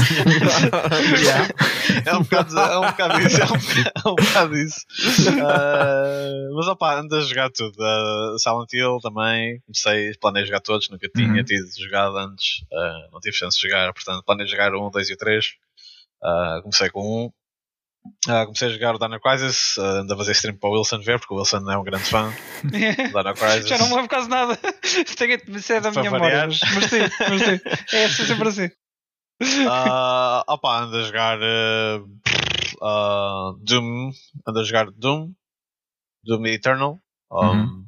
é, 2.05 2.15
um 2.15 2.23
bocado, 2.23 2.59
é 2.59 2.77
um 2.79 2.87
bocado 2.87 3.21
isso. 3.21 3.41
É 3.41 3.45
um, 3.45 4.05
é 4.05 4.09
um 4.11 4.15
bocado 4.15 4.57
isso. 4.57 4.81
Eh, 5.29 6.49
mas 6.55 6.67
opá, 6.67 6.99
ando 6.99 7.15
a 7.15 7.21
jogar 7.21 7.49
tudo. 7.49 7.75
Eh, 7.79 8.35
Silent 8.39 8.71
Hill 8.73 8.97
também. 9.01 9.59
Comecei, 9.65 10.13
planei 10.19 10.45
jogar 10.45 10.61
todos, 10.61 10.89
nunca 10.89 11.07
tinha 11.13 11.33
Uhum. 11.33 11.43
tido 11.43 11.67
jogado 11.79 12.17
antes. 12.17 12.63
não 13.11 13.19
tive 13.19 13.35
chance 13.35 13.59
de 13.59 13.67
jogar, 13.67 13.91
portanto, 13.93 14.23
planei 14.25 14.45
jogar 14.47 14.73
o 14.73 14.87
1, 14.87 14.91
2 14.91 15.09
e 15.09 15.13
o 15.13 15.17
3. 15.17 15.45
Eh, 16.23 16.61
comecei 16.61 16.89
com 16.89 17.27
1. 17.27 17.31
Ah, 18.27 18.45
comecei 18.45 18.67
a 18.67 18.71
jogar 18.71 18.95
o 18.95 18.99
Dino 18.99 19.19
Crisis, 19.19 19.77
ah, 19.77 20.01
ando 20.01 20.13
a 20.13 20.17
fazer 20.17 20.33
stream 20.33 20.57
para 20.57 20.69
o 20.69 20.73
Wilson 20.73 20.99
ver, 20.99 21.19
porque 21.19 21.33
o 21.33 21.37
Wilson 21.37 21.71
é 21.71 21.77
um 21.77 21.83
grande 21.83 22.03
fã 22.03 22.33
do 22.63 22.69
Dino 22.69 23.33
Crisis. 23.33 23.67
Já 23.69 23.77
não 23.77 23.87
me 23.87 23.95
lembro 23.95 24.09
quase 24.09 24.29
nada. 24.29 24.57
Tenho, 25.17 25.39
isso 25.57 25.73
é 25.73 25.79
da 25.79 25.91
Para 25.91 26.01
minha 26.01 26.11
memória. 26.11 26.47
Mas, 26.47 26.59
mas 26.59 26.85
sim, 26.89 26.99
mas 27.29 27.41
sim. 27.41 27.95
É 27.95 28.07
sempre 28.09 28.47
assim. 28.49 28.69
Ah, 29.69 30.43
opa, 30.47 30.81
ando 30.83 30.97
a 30.97 31.03
jogar 31.03 31.39
ah, 31.41 32.03
ah, 32.81 33.51
Doom, 33.59 34.11
ando 34.47 34.59
a 34.59 34.63
jogar 34.63 34.91
Doom, 34.91 35.31
Doom 36.23 36.45
Eternal. 36.47 36.99
Um, 37.31 37.37
Uhum. 37.39 37.83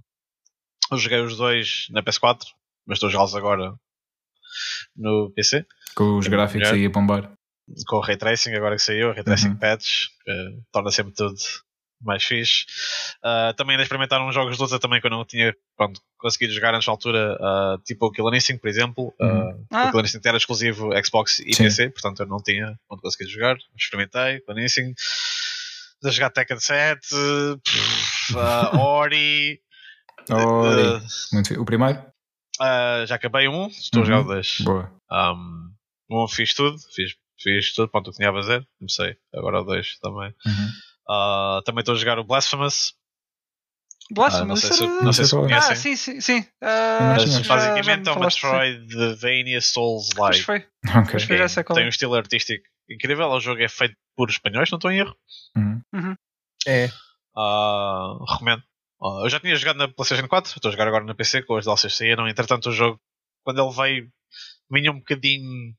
Eu 0.92 0.98
joguei 1.00 1.20
os 1.22 1.36
dois 1.36 1.88
na 1.90 2.04
PS4, 2.04 2.42
mas 2.86 2.98
estou 2.98 3.10
a 3.10 3.12
jogá-los 3.12 3.36
agora 3.36 3.74
no 4.96 5.32
PC, 5.36 5.66
Com 5.96 6.18
os 6.18 6.28
gráficos 6.28 6.70
aí 6.70 6.86
a 6.86 6.90
bombar. 6.90 7.32
Com 7.88 7.98
o 7.98 8.02
Ray 8.02 8.18
Tracing, 8.18 8.54
agora 8.54 8.76
que 8.76 8.82
saiu, 8.82 9.12
Ray 9.14 9.24
Tracing 9.24 9.50
Uhum. 9.50 9.58
Patch, 9.58 10.08
que 10.24 10.60
torna 10.72 10.92
sempre 10.92 11.14
tudo 11.14 11.36
mais 12.02 12.24
fixe. 12.24 12.66
Ah, 13.24 13.54
também 13.58 13.74
ainda 13.74 13.84
experimentar 13.84 14.22
uns 14.22 14.36
jogos 14.36 14.56
de 14.58 14.62
luta 14.62 14.78
também 14.80 15.00
que 15.02 15.08
eu 15.08 15.12
não 15.12 15.26
tinha 15.26 15.56
pronto, 15.76 16.00
conseguido 16.20 16.54
jogar 16.54 16.76
antes 16.76 16.86
da 16.86 16.92
altura, 16.92 17.38
ah, 17.40 17.78
tipo 17.86 18.06
o 18.06 18.12
Killer 18.12 18.34
Instinct, 18.36 18.62
por 18.62 18.68
exemplo. 18.70 19.14
Ah, 19.20 19.26
Uhum. 19.26 19.66
Ah. 19.72 19.84
O 19.88 19.92
Killer 19.92 20.06
Instinct 20.06 20.28
era 20.28 20.38
exclusivo 20.38 20.90
Xbox 21.04 21.40
e 21.40 21.54
Sim. 21.56 21.64
PC, 21.64 21.90
portanto 21.90 22.20
eu 22.22 22.28
não 22.28 22.38
tinha 22.42 22.78
onde 22.90 23.02
conseguir 23.02 23.30
jogar. 23.30 23.58
Experimentei, 23.76 24.42
Killer 24.42 24.64
Instinct. 24.64 25.02
De 26.04 26.12
jogar 26.12 26.30
Tekken 26.30 26.60
7, 26.60 27.00
pff, 27.64 28.36
Ori. 28.78 29.60
Ori. 30.30 31.02
Muito 31.34 31.60
O 31.62 31.66
primeiro? 31.66 32.04
já 33.08 33.16
acabei 33.16 33.48
um, 33.48 33.68
estou 33.68 34.04
a 34.04 34.06
jogar 34.06 34.18
o 34.20 34.22
Uhum. 34.22 34.28
2. 34.28 34.58
Boa. 34.62 34.92
Um, 35.12 35.72
um 36.12 36.28
fiz 36.28 36.54
tudo, 36.54 36.78
fiz, 36.94 37.16
fiz 37.40 37.74
tudo, 37.74 37.90
pronto, 37.90 38.08
o 38.08 38.12
que 38.12 38.18
tinha 38.18 38.30
a 38.30 38.34
fazer. 38.34 38.68
Comecei, 38.80 39.18
agora 39.34 39.62
o 39.62 39.64
2 39.64 40.00
também. 40.00 40.34
Uhum. 40.46 40.70
Ah, 41.10 41.62
também 41.66 41.82
estou 41.82 41.96
a 41.96 41.98
jogar 41.98 42.18
o 42.20 42.24
Blasphemous. 42.24 42.94
Blasphemous. 44.12 44.42
Ah, 44.42 44.46
não 44.46 44.56
sei 44.56 44.72
se, 44.74 45.04
não 45.04 45.14
sei 45.14 45.26
se 45.26 45.36
Ah, 45.36 45.40
conhecem. 45.40 45.72
Ah, 45.72 45.76
sim, 45.76 45.96
sim, 45.96 46.22
sim. 46.22 46.48
Já 46.62 47.56
basicamente 47.56 48.04
me 48.06 48.26
é 48.26 48.30
sim. 48.30 48.48
Metroidvania 48.48 49.62
Souls-like. 49.62 50.42
foi. 50.44 50.58
Ok. 50.88 51.12
Pois 51.12 51.24
foi, 51.24 51.38
já 51.38 51.48
sei 51.48 51.64
qual 51.64 51.76
Tem 51.76 51.84
é. 51.84 51.88
um 51.88 51.90
estilo 51.90 52.14
artístico 52.14 52.64
incrível. 52.90 53.28
O 53.30 53.40
jogo 53.40 53.62
é 53.62 53.68
feito 53.68 53.96
por 54.16 54.30
espanhóis, 54.30 54.70
não 54.70 54.78
estou 54.78 54.92
em 54.92 55.00
erro. 55.00 55.16
Uhum. 55.58 56.16
É. 56.68 56.90
Ah, 57.36 58.18
recomendo. 58.30 58.64
Eu 59.24 59.30
já 59.30 59.40
tinha 59.40 59.56
jogado 59.56 59.78
na 59.78 59.88
PlayStation 59.88 60.28
4, 60.28 60.52
estou 60.56 60.70
a 60.70 60.72
jogar 60.72 60.88
agora 60.88 61.04
na 61.04 61.14
PC 61.16 61.42
com 61.44 61.58
as 61.58 61.66
DLCs 61.66 61.96
saíram. 61.98 62.28
Entretanto, 62.28 62.70
o 62.70 62.72
jogo, 62.72 63.00
quando 63.44 63.62
ele 63.62 63.74
veio, 63.76 64.10
vinha 64.72 64.92
um 64.92 64.98
bocadinho 65.00 65.74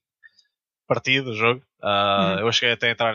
partido 0.86 1.30
o 1.30 1.34
jogo. 1.36 1.62
Ah, 1.82 2.36
Uhum. 2.40 2.46
Eu 2.46 2.52
cheguei 2.52 2.72
até 2.72 2.88
a 2.88 2.90
entrar 2.92 3.14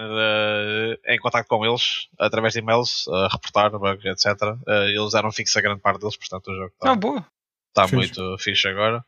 em 1.07 1.17
contato 1.19 1.47
com 1.47 1.65
eles 1.65 2.07
através 2.19 2.53
de 2.53 2.59
e-mails, 2.59 3.07
a 3.09 3.27
reportar 3.31 3.71
bugs, 3.71 4.05
etc. 4.05 4.41
Ah, 4.67 4.85
eles 4.87 5.13
eram 5.13 5.31
fixos 5.31 5.57
a 5.57 5.61
grande 5.61 5.81
parte 5.81 5.99
deles, 5.99 6.15
portanto 6.17 6.47
o 6.51 6.55
jogo 6.55 6.73
está 6.73 6.91
Ah. 6.91 7.25
Está 7.69 7.87
Fixe. 7.87 7.95
muito 7.95 8.37
fixe 8.37 8.67
agora. 8.67 9.03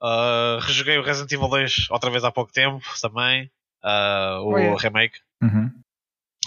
Uh, 0.00 0.58
rejoguei 0.60 0.98
o 0.98 1.02
Resident 1.02 1.30
Evil 1.32 1.48
2 1.48 1.86
outra 1.90 2.10
vez 2.10 2.24
há 2.24 2.30
pouco 2.32 2.52
tempo 2.52 2.80
também. 3.00 3.50
Uh, 3.84 4.38
o 4.42 4.52
Oh, 4.54 4.58
yeah. 4.58 4.80
remake. 4.80 5.18
Uhum. 5.42 5.70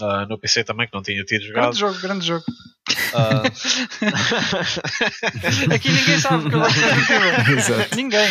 Uh, 0.01 0.25
no 0.27 0.37
PC 0.37 0.63
também, 0.65 0.87
que 0.87 0.93
não 0.93 1.01
tinha 1.01 1.23
tido 1.23 1.45
jogado. 1.45 1.63
Grande 1.63 1.79
jogo, 1.79 1.99
grande 2.01 2.27
jogo. 2.27 2.43
Uh, 3.13 3.47
Aqui 5.73 5.89
ninguém 5.91 6.19
sabe 6.19 6.49
que 6.49 6.55
eu 6.55 6.59
gosto 6.59 6.79
de. 7.89 7.95
Ninguém. 7.95 8.27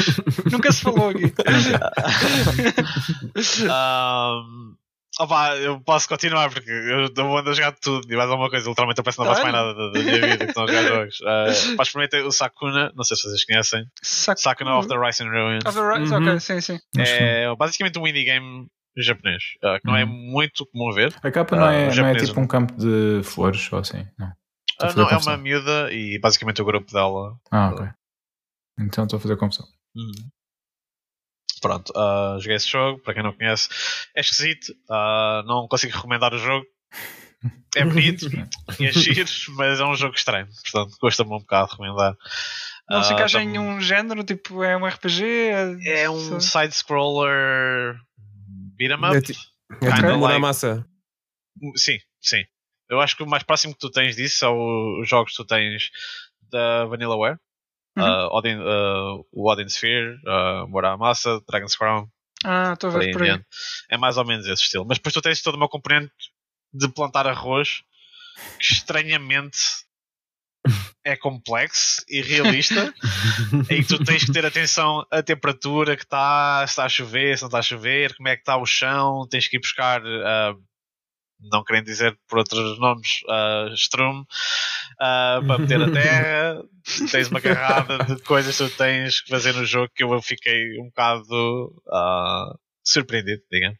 Nunca 0.52 0.70
se 0.72 0.82
falou 0.82 1.08
aqui. 1.08 1.32
um, 3.64 4.74
opa, 5.18 5.56
eu 5.56 5.80
posso 5.80 6.08
continuar 6.08 6.50
porque 6.50 6.70
eu 6.70 7.08
eu 7.16 7.36
ando 7.38 7.50
a 7.50 7.54
jogar 7.54 7.72
tudo 7.80 8.12
e 8.12 8.16
mais 8.16 8.28
alguma 8.30 8.50
coisa. 8.50 8.68
Literalmente 8.68 8.98
eu 8.98 9.04
penso 9.04 9.16
que 9.18 9.24
não 9.24 9.30
faço 9.32 9.42
mais 9.42 9.54
nada 9.54 9.74
da, 9.74 9.88
da 9.90 10.00
minha 10.00 10.26
vida 10.26 10.46
que 10.46 10.56
não 10.56 10.66
jogar 10.68 10.82
jogos. 10.84 11.18
Uh, 11.20 11.82
experimentei 11.82 12.20
o 12.22 12.30
Sakuna, 12.30 12.92
não 12.94 13.04
sei 13.04 13.16
se 13.16 13.22
vocês 13.24 13.44
conhecem. 13.44 13.84
Saco. 14.02 14.40
Sakuna 14.40 14.76
of 14.78 14.88
the 14.88 14.96
Rise 14.98 15.22
and 15.22 15.30
Ruin. 15.30 15.58
Of 15.66 15.72
the 15.78 15.80
Rise, 15.98 16.14
Uhum. 16.14 16.28
ok, 16.28 16.40
sim, 16.40 16.60
sim. 16.60 16.78
É 16.98 17.46
basicamente 17.56 17.98
um 17.98 18.06
indie 18.06 18.24
game 18.24 18.66
japonês, 18.96 19.42
uh, 19.62 19.80
que 19.80 19.86
não 19.86 19.96
é 19.96 20.04
Uhum. 20.04 20.10
muito 20.10 20.64
comum 20.66 20.92
ver. 20.92 21.14
A 21.22 21.30
capa 21.30 21.56
não 21.56 21.64
Ah, 21.66 21.72
é, 21.72 21.94
não 21.94 22.06
é 22.06 22.14
tipo 22.16 22.40
um 22.40 22.46
campo 22.46 22.72
de 22.74 23.22
flores 23.24 23.72
ou 23.72 23.78
assim? 23.80 24.06
Não. 24.18 24.32
Fazer 24.80 24.98
não, 24.98 25.08
é 25.10 25.16
uma 25.16 25.36
miúda 25.36 25.92
e 25.92 26.18
basicamente 26.18 26.60
o 26.60 26.64
grupo 26.64 26.92
dela. 26.92 27.36
Ah, 27.50 27.70
ok. 27.70 27.88
Então 28.80 29.04
estou 29.04 29.16
a 29.18 29.20
fazer 29.20 29.36
confusão. 29.36 29.66
Pronto, 31.60 31.92
ah, 31.96 32.36
joguei 32.40 32.56
esse 32.56 32.68
jogo, 32.68 33.00
para 33.02 33.14
quem 33.14 33.22
não 33.22 33.32
conhece, 33.32 33.68
é 34.14 34.20
esquisito, 34.20 34.74
não 35.46 35.66
consigo 35.68 35.94
recomendar 35.94 36.32
o 36.34 36.38
jogo. 36.38 36.66
É 37.76 37.84
bonito 37.84 38.26
e 38.78 38.86
é 38.86 38.92
giro, 38.92 39.28
mas 39.56 39.80
é 39.80 39.84
um 39.84 39.96
jogo 39.96 40.14
estranho, 40.14 40.46
portanto 40.62 40.96
custa-me 40.98 41.34
um 41.34 41.40
bocado 41.40 41.72
recomendar. 41.72 42.16
Não 42.88 43.02
se 43.02 43.12
encaixa 43.12 43.42
em 43.42 43.58
um 43.58 43.80
género, 43.80 44.22
tipo, 44.22 44.62
é 44.62 44.76
um 44.76 44.86
RPG. 44.86 45.24
É 45.84 46.08
um 46.08 46.40
side-scroller 46.40 47.96
beat 48.76 48.90
'em 48.92 49.04
É 49.04 49.18
up. 49.18 49.22
ti- 49.22 49.38
É 49.70 49.76
Kinda 49.78 49.94
tipo 49.96 50.08
like- 50.08 50.32
na 50.34 50.38
massa. 50.38 50.86
Sim, 51.76 51.98
sim. 52.20 52.44
Eu 52.90 53.00
acho 53.00 53.16
que 53.16 53.22
o 53.22 53.26
mais 53.26 53.42
próximo 53.42 53.72
que 53.72 53.80
tu 53.80 53.90
tens 53.90 54.14
disso 54.16 54.38
são 54.38 55.00
os 55.00 55.08
jogos 55.08 55.30
que 55.32 55.36
tu 55.38 55.44
tens 55.46 55.90
da 56.50 56.84
Vanillaware. 56.84 57.38
Uhum. 57.96 58.04
Ah, 58.04 58.28
Odin, 58.36 58.56
ah, 58.60 59.20
o 59.32 59.50
Odin 59.50 59.68
Sphere, 59.68 60.16
uh, 60.26 60.66
Muramasa, 60.68 61.40
Dragon's 61.48 61.76
Crown, 61.76 62.08
Ah, 62.44 62.72
estou 62.74 62.90
a 62.90 62.92
por 62.92 63.00
aí 63.00 63.06
ver 63.06 63.12
por 63.12 63.22
aí. 63.22 63.40
É 63.90 63.96
mais 63.96 64.16
ou 64.18 64.24
menos 64.24 64.46
esse 64.46 64.62
estilo. 64.64 64.84
Mas 64.84 64.98
depois 64.98 65.12
tu 65.14 65.22
tens 65.22 65.40
todo 65.40 65.54
o 65.54 65.58
meu 65.58 65.68
componente 65.68 66.12
de 66.72 66.88
plantar 66.88 67.26
arroz 67.26 67.82
que 68.58 68.64
estranhamente 68.74 69.58
é 71.04 71.16
complexo 71.16 72.02
e 72.08 72.22
realista 72.22 72.92
em 73.68 73.82
que 73.82 73.88
tu 73.88 74.02
tens 74.02 74.24
que 74.24 74.32
ter 74.32 74.46
atenção 74.46 75.06
à 75.10 75.22
temperatura 75.22 75.96
que 75.96 76.04
está, 76.04 76.64
se 76.66 76.72
está 76.72 76.84
a 76.84 76.88
chover, 76.88 77.36
se 77.36 77.42
não 77.42 77.48
está 77.48 77.58
a 77.58 77.62
chover, 77.62 78.16
como 78.16 78.28
é 78.28 78.36
que 78.36 78.42
está 78.42 78.56
o 78.56 78.64
chão, 78.64 79.26
tens 79.28 79.46
que 79.46 79.56
ir 79.56 79.60
buscar 79.60 80.02
ah, 80.04 80.54
não 81.50 81.62
querendo 81.62 81.84
dizer 81.84 82.16
por 82.28 82.38
outros 82.38 82.78
nomes 82.78 83.20
uh, 83.28 83.74
Strum 83.74 84.24
ah, 85.00 85.40
para 85.46 85.58
meter 85.58 85.82
a 85.82 85.90
terra. 85.90 86.62
Tens 87.10 87.28
uma 87.28 87.40
carrada 87.40 87.98
de 88.04 88.22
coisas 88.22 88.56
que 88.56 88.64
tu 88.64 88.76
tens 88.76 89.22
que 89.22 89.30
fazer 89.30 89.54
no 89.54 89.64
jogo 89.64 89.90
que 89.94 90.04
eu 90.04 90.20
fiquei 90.20 90.78
um 90.80 90.86
bocado 90.86 91.82
ah, 91.90 92.54
surpreendido, 92.84 93.42
digamos 93.50 93.78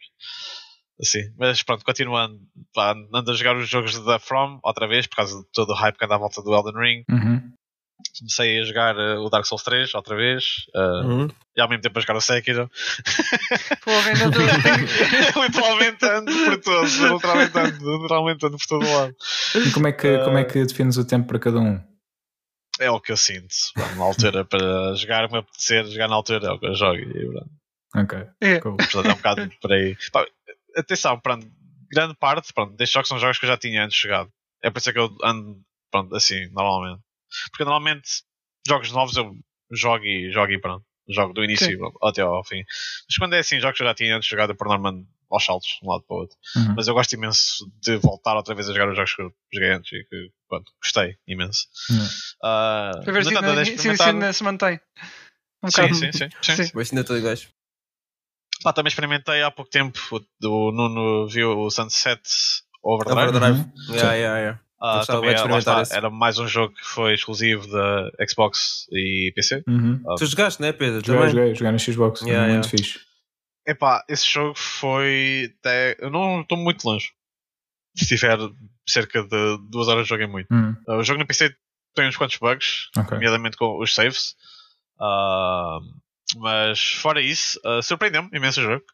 assim, 1.01 1.23
mas 1.39 1.63
pronto, 1.63 1.85
continuando 1.85 2.39
pá, 2.75 2.95
ando 3.13 3.31
a 3.31 3.35
jogar 3.35 3.57
os 3.57 3.69
jogos 3.69 3.99
da 4.05 4.19
From 4.19 4.59
outra 4.63 4.87
vez, 4.87 5.07
por 5.07 5.17
causa 5.17 5.39
de 5.41 5.47
todo 5.53 5.71
o 5.71 5.75
hype 5.75 5.97
que 5.99 6.05
anda 6.05 6.15
à 6.15 6.19
volta 6.19 6.43
do 6.43 6.55
Elden 6.55 6.75
Ring 6.81 7.05
Uhum. 7.11 7.53
comecei 8.19 8.61
a 8.61 8.65
jogar 8.65 8.97
uh, 8.97 9.21
o 9.25 9.31
Dark 9.31 9.45
Souls 9.47 9.63
3 9.63 9.93
outra 9.95 10.15
vez 10.17 10.67
uh, 10.75 11.07
Uhum. 11.07 11.29
e 11.57 11.61
ao 11.61 11.69
mesmo 11.69 11.83
tempo 11.83 11.99
a 11.99 12.03
jogar 12.03 12.17
o 12.17 12.21
Sekiro 12.21 12.71
Pô, 13.85 13.91
ainda 13.91 14.31
tô- 14.31 15.43
literalmente 15.43 16.05
ando 16.05 16.33
por 16.45 16.59
todos 16.61 16.95
literalmente 16.97 17.59
ando, 17.59 18.03
literalmente 18.03 18.47
ando 18.47 18.59
por 18.59 18.67
todo 18.67 18.93
lado 18.93 19.17
E 19.67 19.71
como 19.73 19.89
é, 19.89 19.93
que, 19.93 20.09
Ah. 20.09 20.25
como 20.25 20.39
é 20.39 20.45
que 20.45 20.65
defines 20.65 20.97
o 20.97 21.05
tempo 21.07 21.27
para 21.29 21.39
cada 21.39 21.59
um? 21.61 21.81
é 22.81 22.91
o 22.91 23.01
que 23.01 23.13
eu 23.13 23.17
sinto. 23.17 23.55
Na 23.97 24.03
altura, 24.05 24.45
para 24.45 24.95
jogar, 24.97 25.31
me 25.31 25.39
apetecer, 25.39 25.87
jogar 25.87 26.09
na 26.09 26.17
altura 26.17 26.45
é 26.49 26.51
o 26.51 26.59
que 26.59 26.67
eu 26.67 26.75
jogo. 26.75 26.97
E, 26.99 27.31
pronto, 27.31 27.51
Ok. 27.95 28.19
É. 28.41 28.59
Cool. 28.59 28.77
portanto, 28.77 29.07
é 29.07 29.13
um 29.13 29.17
bocado 29.17 29.51
por 29.63 29.73
aí. 29.73 29.97
Pá, 30.13 30.27
atenção, 30.77 31.19
pronto, 31.21 31.47
grande 31.91 32.15
parte 32.15 32.53
pronto, 32.53 32.75
destes 32.77 32.93
jogos 32.95 33.09
são 33.09 33.19
jogos 33.19 33.39
que 33.39 33.45
eu 33.45 33.49
já 33.49 33.57
tinha 33.57 33.85
antes 33.85 33.99
jogado. 33.99 34.31
É 34.63 34.71
por 34.71 34.79
isso 34.79 34.93
que 34.93 34.99
eu 34.99 35.17
ando 35.23 35.61
pronto, 35.91 36.15
assim, 36.17 36.47
normalmente. 36.51 37.03
Porque 37.51 37.65
normalmente 37.65 38.09
jogos 38.67 38.91
novos 38.93 39.17
eu 39.17 39.37
jogo 39.73 40.05
e 40.05 40.31
jogo 40.33 40.53
e 40.53 40.61
pronto. 40.61 40.85
Jogo 41.09 41.35
do 41.35 41.45
início 41.45 41.67
pronto, 41.79 41.99
até 42.03 42.23
ao 42.23 42.43
fim. 42.45 42.65
Mas 43.09 43.17
quando 43.19 43.35
é 43.35 43.39
assim, 43.41 43.61
jogos 43.61 43.77
que 43.77 43.83
eu 43.83 43.87
já 43.89 43.95
tinha 43.95 44.17
antes 44.17 44.29
jogado, 44.29 44.51
eu 44.51 44.57
por 44.57 44.69
norma 44.69 45.05
aos 45.31 45.45
saltos, 45.45 45.69
de 45.81 45.87
um 45.87 45.91
lado 45.91 46.03
para 46.05 46.15
o 46.17 46.21
outro. 46.21 46.37
Uhum. 46.57 46.75
Mas 46.77 46.87
eu 46.89 46.95
gosto 46.95 47.13
imenso 47.13 47.71
de 47.83 47.97
voltar 47.97 48.37
outra 48.37 48.55
vez 48.55 48.69
a 48.69 48.73
jogar 48.73 48.89
os 48.89 48.97
jogos 48.97 49.15
que 49.15 49.21
eu 49.23 49.35
joguei 49.53 49.71
antes 49.71 49.93
e 49.93 50.05
que 50.05 50.31
pronto, 50.49 50.73
gostei 50.81 51.17
imenso. 51.27 51.67
Yeah. 51.91 52.11
Ah, 52.43 52.91
Para 53.05 53.13
ver 53.13 53.25
se 53.25 53.37
ainda, 53.37 53.65
se 53.65 53.65
se 53.65 53.73
experimentar- 53.75 54.09
ainda 54.15 54.33
se 54.33 54.45
mantém. 54.45 54.81
Um 55.63 55.71
Sim, 55.71 55.93
sim, 55.95 56.13
sim, 56.13 56.31
sim. 56.43 56.65
Sim. 56.65 56.71
Mas 56.75 56.93
ainda. 56.93 57.05
Pá, 58.65 58.73
também 58.73 58.89
experimentei 58.89 59.43
há 59.43 59.51
pouco 59.51 59.71
tempo. 59.71 59.99
O, 60.11 60.49
o 60.49 60.73
Nuno 60.73 61.29
viu 61.29 61.51
o 61.51 61.71
Sunset 61.71 62.23
Overdrive. 62.83 63.29
Overdrive. 63.29 63.61
Uhum. 63.61 63.95
Yeah, 63.95 64.15
yeah, 64.15 64.39
yeah. 64.39 64.61
Ah, 64.81 65.05
também 65.07 65.35
lá 65.67 65.83
esse. 65.83 65.95
era 65.95 66.09
mais 66.09 66.39
um 66.39 66.49
jogo 66.49 66.75
que 66.75 66.85
foi 66.85 67.13
exclusivo 67.13 67.67
da 67.71 68.11
Xbox 68.27 68.87
e 68.91 69.33
PC. 69.37 69.63
Uhum. 69.69 70.03
Ah, 70.09 70.15
Tu 70.17 70.25
jogaste, 70.27 70.63
né, 70.63 70.73
Pedro? 70.73 71.05
Joguei, 71.05 71.15
Também? 71.15 71.31
joguei, 71.31 71.55
joguei 71.55 71.73
na 71.73 71.79
Xbox. 71.79 72.21
Yeah, 72.23 72.53
muito 72.53 72.67
yeah. 72.67 72.69
fixe. 72.69 73.01
Epá, 73.67 74.03
esse 74.09 74.27
jogo 74.27 74.55
foi. 74.59 75.55
Até, 75.61 75.97
eu 75.99 76.11
não 76.11 76.41
estou 76.41 76.57
muito 76.57 76.85
longe. 76.87 77.11
Se 77.95 78.07
tiver 78.07 78.39
cerca 78.89 79.23
de 79.23 79.59
duas 79.71 79.89
horas 79.89 80.11
é 80.11 80.27
muito. 80.27 80.53
Uhum. 80.53 80.75
Ah, 80.89 80.97
o 80.97 81.03
jogo 81.03 81.21
no 81.21 81.27
PC 81.27 81.55
tem 81.95 82.09
uns 82.09 82.17
quantos 82.17 82.39
bugs, 82.39 82.89
Ok. 82.97 83.13
nomeadamente 83.13 83.59
com 83.59 83.79
os 83.79 83.95
saves. 83.95 84.35
Ah, 84.99 85.79
mas 86.37 86.81
fora 86.95 87.21
isso, 87.21 87.59
ah, 87.65 87.81
surpreendeu-me 87.83 88.29
imenso 88.33 88.61
o 88.61 88.65
jogo. 88.65 88.85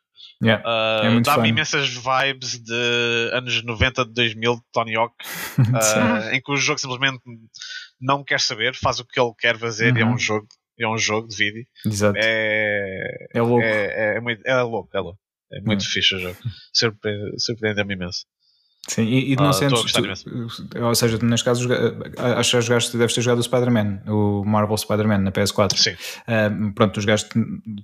Yeah. 0.42 0.62
Ah, 0.66 1.00
É 1.04 1.20
Dá-me 1.20 1.48
imensas 1.50 1.88
vibes 1.88 2.58
de 2.62 3.30
anos 3.32 3.62
90 3.62 4.04
de 4.06 4.12
2000 4.14 4.54
de 4.54 4.62
Tony 4.72 4.96
Hawk, 4.96 5.14
ah, 5.74 6.34
em 6.34 6.40
que 6.40 6.50
o 6.52 6.56
jogo 6.56 6.78
simplesmente 6.80 7.20
não 8.00 8.24
quer 8.24 8.40
saber, 8.40 8.74
faz 8.74 9.00
o 9.00 9.04
que 9.04 9.20
ele 9.20 9.32
quer 9.38 9.58
fazer 9.58 9.94
e 9.96 10.00
é 10.00 10.04
Uhum. 10.04 10.14
um 10.14 10.18
jogo. 10.18 10.46
É 10.78 10.88
um 10.88 10.96
jogo 10.96 11.28
de 11.28 11.36
vídeo. 11.36 11.66
Exato. 11.84 12.18
É, 12.18 13.26
É 13.34 13.42
louco. 13.42 13.62
é, 13.62 14.16
é, 14.16 14.20
muito, 14.20 14.40
é 14.46 14.62
louco, 14.62 14.88
é 14.96 15.00
louco. 15.00 15.18
É 15.52 15.60
muito 15.60 15.82
Hum. 15.84 15.86
fixe 15.86 16.14
o 16.14 16.18
jogo. 16.18 16.38
Surpre- 16.72 17.32
Surpreendeu-me 17.38 17.92
imenso. 17.94 18.24
Sim, 18.88 19.04
e, 19.04 19.32
e 19.32 19.36
não 19.36 19.50
Ah, 19.50 19.52
sentes. 19.52 19.92
tu- 19.92 20.82
ou 20.82 20.94
seja, 20.94 21.18
neste 21.22 21.44
caso, 21.44 21.62
joga- 21.62 21.94
acho 22.38 22.50
que 22.56 22.60
jogaste, 22.62 22.96
deves 22.96 23.14
ter 23.14 23.20
jogado 23.20 23.38
o 23.38 23.42
Spider-Man, 23.42 24.00
o 24.08 24.42
Marvel 24.44 24.76
Spider-Man 24.76 25.18
na 25.18 25.30
PS4. 25.30 25.76
Sim. 25.76 25.94
Ah, 26.26 26.50
pronto, 26.74 26.94
tu 26.94 27.00
jogaste 27.00 27.28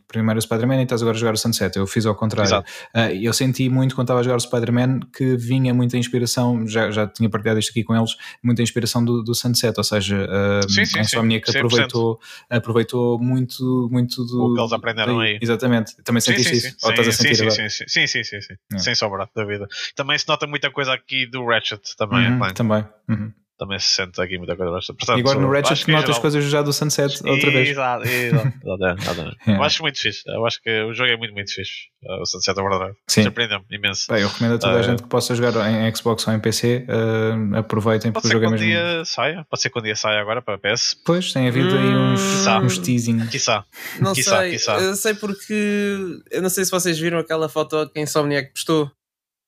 primeiro 0.08 0.38
o 0.38 0.42
Spider-Man 0.42 0.80
e 0.80 0.82
estás 0.82 1.02
agora 1.02 1.16
a 1.16 1.20
jogar 1.20 1.34
o 1.34 1.36
Sunset. 1.36 1.76
Eu 1.76 1.86
fiz 1.86 2.06
ao 2.06 2.14
contrário. 2.14 2.64
Ah, 2.92 3.12
eu 3.12 3.32
senti 3.32 3.68
muito 3.68 3.94
quando 3.94 4.06
estava 4.06 4.20
a 4.20 4.22
jogar 4.22 4.36
o 4.36 4.40
Spider-Man 4.40 5.00
que 5.16 5.36
vinha 5.36 5.72
muita 5.72 5.96
inspiração, 5.96 6.66
já, 6.66 6.90
já 6.90 7.06
tinha 7.06 7.28
partilhado 7.30 7.60
isto 7.60 7.70
aqui 7.70 7.84
com 7.84 7.94
eles, 7.94 8.16
muita 8.42 8.62
inspiração 8.62 9.04
do, 9.04 9.22
do 9.22 9.34
Sunset, 9.34 9.74
ou 9.78 9.84
seja, 9.84 10.26
ah, 10.28 10.60
Sim, 10.68 10.84
sim, 10.86 10.98
a 10.98 11.02
Insomniac 11.02 11.46
100%. 11.48 11.56
aproveitou, 11.58 12.20
aproveitou 12.50 13.18
muito, 13.20 13.88
muito 13.92 14.24
do. 14.24 14.44
O 14.46 14.54
que 14.54 14.60
eles 14.60 14.72
aprenderam 14.72 15.20
aí. 15.20 15.38
Exatamente. 15.40 15.94
Também 16.02 16.20
sentiste 16.20 16.50
sim, 16.50 16.56
isso? 16.56 16.68
sim. 16.70 16.76
Ou 16.82 16.90
estás 16.90 17.06
a 17.08 17.12
Sim, 17.12 17.22
sentir 17.22 17.36
sim, 17.36 17.42
agora? 17.42 17.68
sim, 17.68 17.84
sim, 17.86 18.06
sim, 18.06 18.06
sim, 18.06 18.24
sim, 18.24 18.40
sim. 18.40 18.54
É. 18.74 18.78
Sem 18.78 18.94
sobrar 18.94 19.28
da 19.36 19.44
vida. 19.44 19.68
Também 19.94 20.18
se 20.18 20.26
nota 20.26 20.46
muita 20.46 20.70
coisa 20.70 20.85
aqui 20.88 21.26
do 21.26 21.44
Ratchet 21.46 21.82
também, 21.96 22.30
Uhum, 22.32 22.44
é, 22.46 22.52
também. 22.52 22.84
Uhum. 23.08 23.32
também 23.58 23.78
se 23.78 23.86
sente 23.86 24.20
aqui 24.20 24.36
muita 24.36 24.54
coisa 24.54 24.70
do 24.70 24.74
Ratchet. 24.74 24.94
Portanto, 24.98 25.16
E 25.16 25.20
agora 25.20 25.38
no 25.40 25.50
Ratchet 25.50 25.82
que 25.86 25.90
notas 25.90 26.06
geral- 26.08 26.20
coisas 26.20 26.44
já 26.44 26.60
do 26.60 26.72
Sunset 26.74 27.26
outra 27.26 27.50
vez. 27.50 27.70
Exato, 27.70 28.06
exato, 28.06 28.52
exatamente. 29.00 29.36
É. 29.46 29.56
Eu 29.56 29.62
acho 29.62 29.82
muito 29.82 29.98
fixe. 29.98 30.22
Eu 30.26 30.44
acho 30.46 30.60
que 30.62 30.82
o 30.82 30.92
jogo 30.92 31.10
é 31.10 31.16
muito, 31.16 31.32
muito 31.32 31.50
fixe. 31.54 31.86
Uh, 32.04 32.20
o 32.20 32.26
Sunset 32.26 32.60
Overdrive. 32.60 32.94
Sim. 33.08 33.22
Surpreendeu-me 33.22 33.64
imenso. 33.70 34.12
Bem, 34.12 34.20
eu 34.20 34.28
recomendo 34.28 34.56
a 34.56 34.58
toda 34.58 34.74
a 34.74 34.78
Ah. 34.80 34.82
gente 34.82 35.02
que 35.02 35.08
possa 35.08 35.34
jogar 35.34 35.70
em 35.70 35.94
Xbox 35.94 36.28
ou 36.28 36.34
em 36.34 36.38
PC, 36.38 36.84
ah, 36.86 37.58
aproveitem 37.60 38.12
Pode 38.12 38.24
porque 38.24 38.28
o 38.36 38.40
ser 38.40 38.46
jogo 38.46 38.56
que 38.58 38.62
é 38.62 38.66
um 38.66 38.74
mesmo. 38.76 38.92
dia 38.96 39.04
saia. 39.06 39.46
Pode 39.48 39.62
ser 39.62 39.70
que 39.70 39.78
um 39.78 39.82
dia 39.82 39.96
saia 39.96 40.20
agora 40.20 40.42
para 40.42 40.58
PS. 40.58 40.94
Pois, 41.04 41.32
tem 41.32 41.48
havido 41.48 41.74
aí 41.78 41.96
uns, 41.96 42.46
Hum. 42.46 42.58
uns 42.58 42.76
teasing. 42.78 43.26
Quiçá. 43.28 43.64
Não 44.00 44.12
Quiçá, 44.12 44.40
sei, 44.40 44.50
quiçá. 44.50 44.78
eu 44.78 44.94
sei 44.94 45.14
porque 45.14 46.20
eu 46.30 46.42
não 46.42 46.50
sei 46.50 46.62
se 46.66 46.70
vocês 46.70 46.98
viram 46.98 47.18
aquela 47.18 47.48
foto 47.48 47.88
que 47.88 47.98
a 47.98 48.02
Insomniac 48.02 48.52
postou 48.52 48.90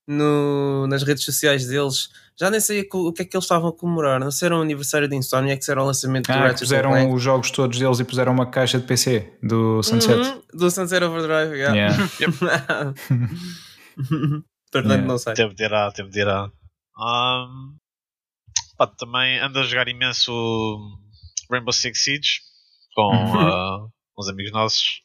no, 0.08 0.86
nas 0.88 1.02
redes 1.04 1.24
sociais 1.24 1.66
deles. 1.66 2.08
Já 2.40 2.50
nem 2.50 2.60
sei 2.60 2.88
o 2.92 3.12
que 3.12 3.22
é 3.22 3.24
que 3.24 3.36
eles 3.36 3.44
estavam 3.44 3.68
a 3.68 3.72
comemorar. 3.72 4.18
Não 4.20 4.30
sei 4.30 4.38
se 4.38 4.44
era 4.46 4.56
o 4.56 4.62
aniversário 4.62 5.08
de 5.08 5.14
Insomniac, 5.16 5.62
se 5.64 5.70
era 5.70 5.82
o 5.82 5.86
lançamento 5.86 6.26
do 6.26 6.32
Ah, 6.32 6.34
que 6.34 6.40
Ratchet 6.40 6.60
puseram 6.60 6.90
Clank. 6.90 7.12
os 7.12 7.22
jogos 7.22 7.50
todos 7.50 7.78
deles 7.78 7.98
e 8.00 8.04
puseram 8.04 8.32
uma 8.32 8.46
caixa 8.46 8.78
de 8.78 8.86
PC 8.86 9.38
do 9.42 9.82
Sunset. 9.82 10.18
Uhum, 10.18 10.42
do 10.54 10.70
Sunset 10.70 11.04
Overdrive, 11.04 11.56
yeah. 11.56 11.74
Yeah. 11.74 12.94
Portanto, 14.70 14.86
Yeah. 14.90 15.06
não 15.06 15.18
sei. 15.18 15.34
Teve 15.34 15.54
de 15.54 15.64
ir 15.64 15.74
a, 15.74 15.90
teve 15.92 16.10
de 16.10 16.20
ir 16.20 16.28
a. 16.28 16.44
Um, 16.96 17.76
pá, 18.76 18.86
também 18.86 19.40
ando 19.40 19.58
a 19.58 19.62
jogar 19.64 19.88
imenso 19.88 20.32
Rainbow 21.50 21.72
Six 21.72 22.02
Siege 22.04 22.30
com 22.94 23.14
uh, 23.14 23.88
uns 24.18 24.28
amigos 24.28 24.52
nossos. 24.52 25.02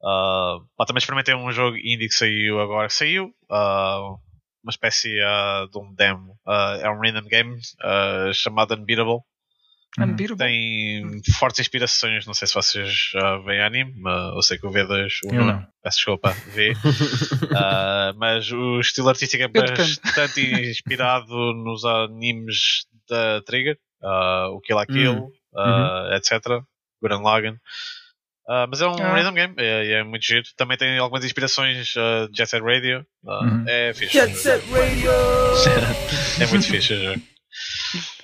Uh, 0.00 0.64
pá, 0.76 0.84
também 0.86 0.98
experimentei 0.98 1.34
um 1.34 1.50
jogo 1.50 1.76
indie 1.76 2.08
que 2.08 2.14
saiu 2.14 2.60
agora. 2.60 2.88
Saiu 2.88 3.26
uh, 3.50 4.18
uma 4.66 4.70
espécie 4.70 5.16
uh, 5.22 5.68
de 5.70 5.78
um 5.78 5.94
demo. 5.94 6.32
Uh, 6.44 6.80
é 6.82 6.90
um 6.90 6.98
random 6.98 7.28
game 7.28 7.54
uh, 7.54 8.34
chamado 8.34 8.74
Unbeatable. 8.74 9.20
Uhum. 9.98 10.04
Unbeatable. 10.04 10.36
Tem 10.36 11.22
fortes 11.38 11.60
inspirações. 11.60 12.26
Não 12.26 12.34
sei 12.34 12.48
se 12.48 12.54
vocês 12.54 13.10
já 13.12 13.38
veem 13.38 13.62
anime. 13.62 13.94
mas 13.96 14.34
eu 14.34 14.42
sei 14.42 14.58
que 14.58 14.66
o 14.66 14.70
V2, 14.70 15.08
o 15.24 15.34
Eu 15.34 15.44
não. 15.44 15.66
peço 15.82 15.98
desculpa, 15.98 16.30
vê. 16.48 16.72
Ah, 17.56 18.12
mas 18.16 18.50
o 18.52 18.80
estilo 18.80 19.08
artístico 19.08 19.42
é 19.42 19.48
bastante 19.48 20.40
inspirado 20.68 21.32
nos 21.54 21.84
animes 21.84 22.86
da 23.08 23.40
Trigger, 23.42 23.78
o 24.52 24.60
Kill 24.60 24.76
la 24.76 24.84
Kill, 24.84 25.32
ah, 25.56 26.10
etc. 26.16 26.62
Gurren 27.00 27.22
Lagann. 27.22 27.56
Ah, 28.48 28.66
mas 28.68 28.80
é 28.80 28.86
um 28.86 28.94
Ah. 29.02 29.12
random 29.14 29.32
game, 29.34 29.54
é, 29.58 29.92
é 29.94 30.04
muito 30.04 30.24
giro. 30.24 30.42
Também 30.56 30.76
tem 30.76 30.98
algumas 30.98 31.24
inspirações 31.24 31.86
de 31.88 32.36
Jet 32.36 32.46
Set 32.50 32.62
Radio. 32.62 33.04
Ah, 33.26 33.40
Uhum. 33.44 33.64
É 33.68 33.92
fixe. 33.94 34.12
Jet 34.12 34.34
Set 34.36 34.64
Radio! 34.70 35.10
é 36.40 36.46
muito 36.46 36.66
fixe 36.66 36.94
o 36.94 37.02
jogo. 37.04 37.22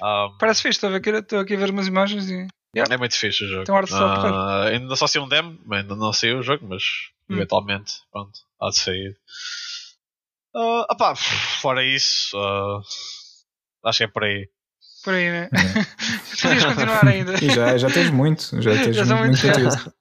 Ah, 0.03 0.29
Parece 0.39 0.61
fixe, 0.63 0.77
estou, 0.77 0.91
a 0.95 0.99
ver- 0.99 1.15
estou 1.15 1.41
aqui 1.41 1.55
a 1.55 1.59
ver 1.59 1.71
umas 1.71 1.87
imagens 1.87 2.29
e. 2.31 2.47
É 2.77 2.97
muito 2.99 3.17
fixe 3.17 3.45
o 3.45 3.49
jogo. 3.49 3.65
Tem 3.65 3.75
um 3.75 3.79
Ah, 3.97 4.65
ainda 4.69 4.95
só 4.97 5.07
saiu 5.07 5.25
um 5.25 5.29
demo, 5.29 5.59
ainda 5.73 5.95
não 5.97 6.13
saiu 6.13 6.39
o 6.39 6.43
jogo, 6.43 6.67
mas 6.69 6.83
Hum. 7.31 7.37
eventualmente, 7.37 7.93
pronto, 8.13 8.33
há 8.61 8.69
de 8.69 8.79
sair. 8.79 9.17
Ah, 10.55 10.87
opá, 10.91 11.15
fora 11.15 11.83
isso, 11.85 12.37
ah, 12.39 12.81
acho 13.87 13.99
que 13.99 14.05
é 14.05 14.09
por 14.09 14.25
aí. 14.25 14.49
Por 15.05 15.15
aí, 15.15 15.31
né? 15.31 15.49
Podias 16.43 16.65
continuar 16.65 17.09
ainda. 17.09 17.33
E 17.43 17.49
já, 17.55 17.77
já 17.79 17.91
tens 17.91 18.11
muito, 18.11 18.61
já 18.61 18.71
tens 18.73 18.97
Já 18.97 19.07
são 19.07 19.19
muito, 19.19 19.41
muito 19.47 19.93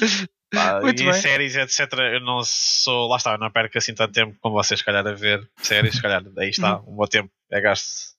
Muito 0.82 1.00
e 1.02 1.04
bem. 1.06 1.12
séries, 1.14 1.56
etc. 1.56 1.90
Eu 2.12 2.20
não 2.20 2.42
sou, 2.44 3.08
lá 3.08 3.16
está, 3.16 3.32
eu 3.32 3.38
não 3.38 3.50
perco 3.50 3.78
assim 3.78 3.94
tanto 3.94 4.12
tempo 4.12 4.36
como 4.40 4.54
vocês, 4.54 4.80
se 4.80 4.84
calhar, 4.84 5.06
a 5.06 5.12
ver 5.14 5.48
séries, 5.56 5.94
se 5.94 6.02
calhar, 6.02 6.22
aí 6.38 6.50
está, 6.50 6.78
Uhum. 6.80 6.92
o 6.92 6.96
meu 6.98 7.08
tempo 7.08 7.30
é 7.50 7.58
gasto 7.60 8.12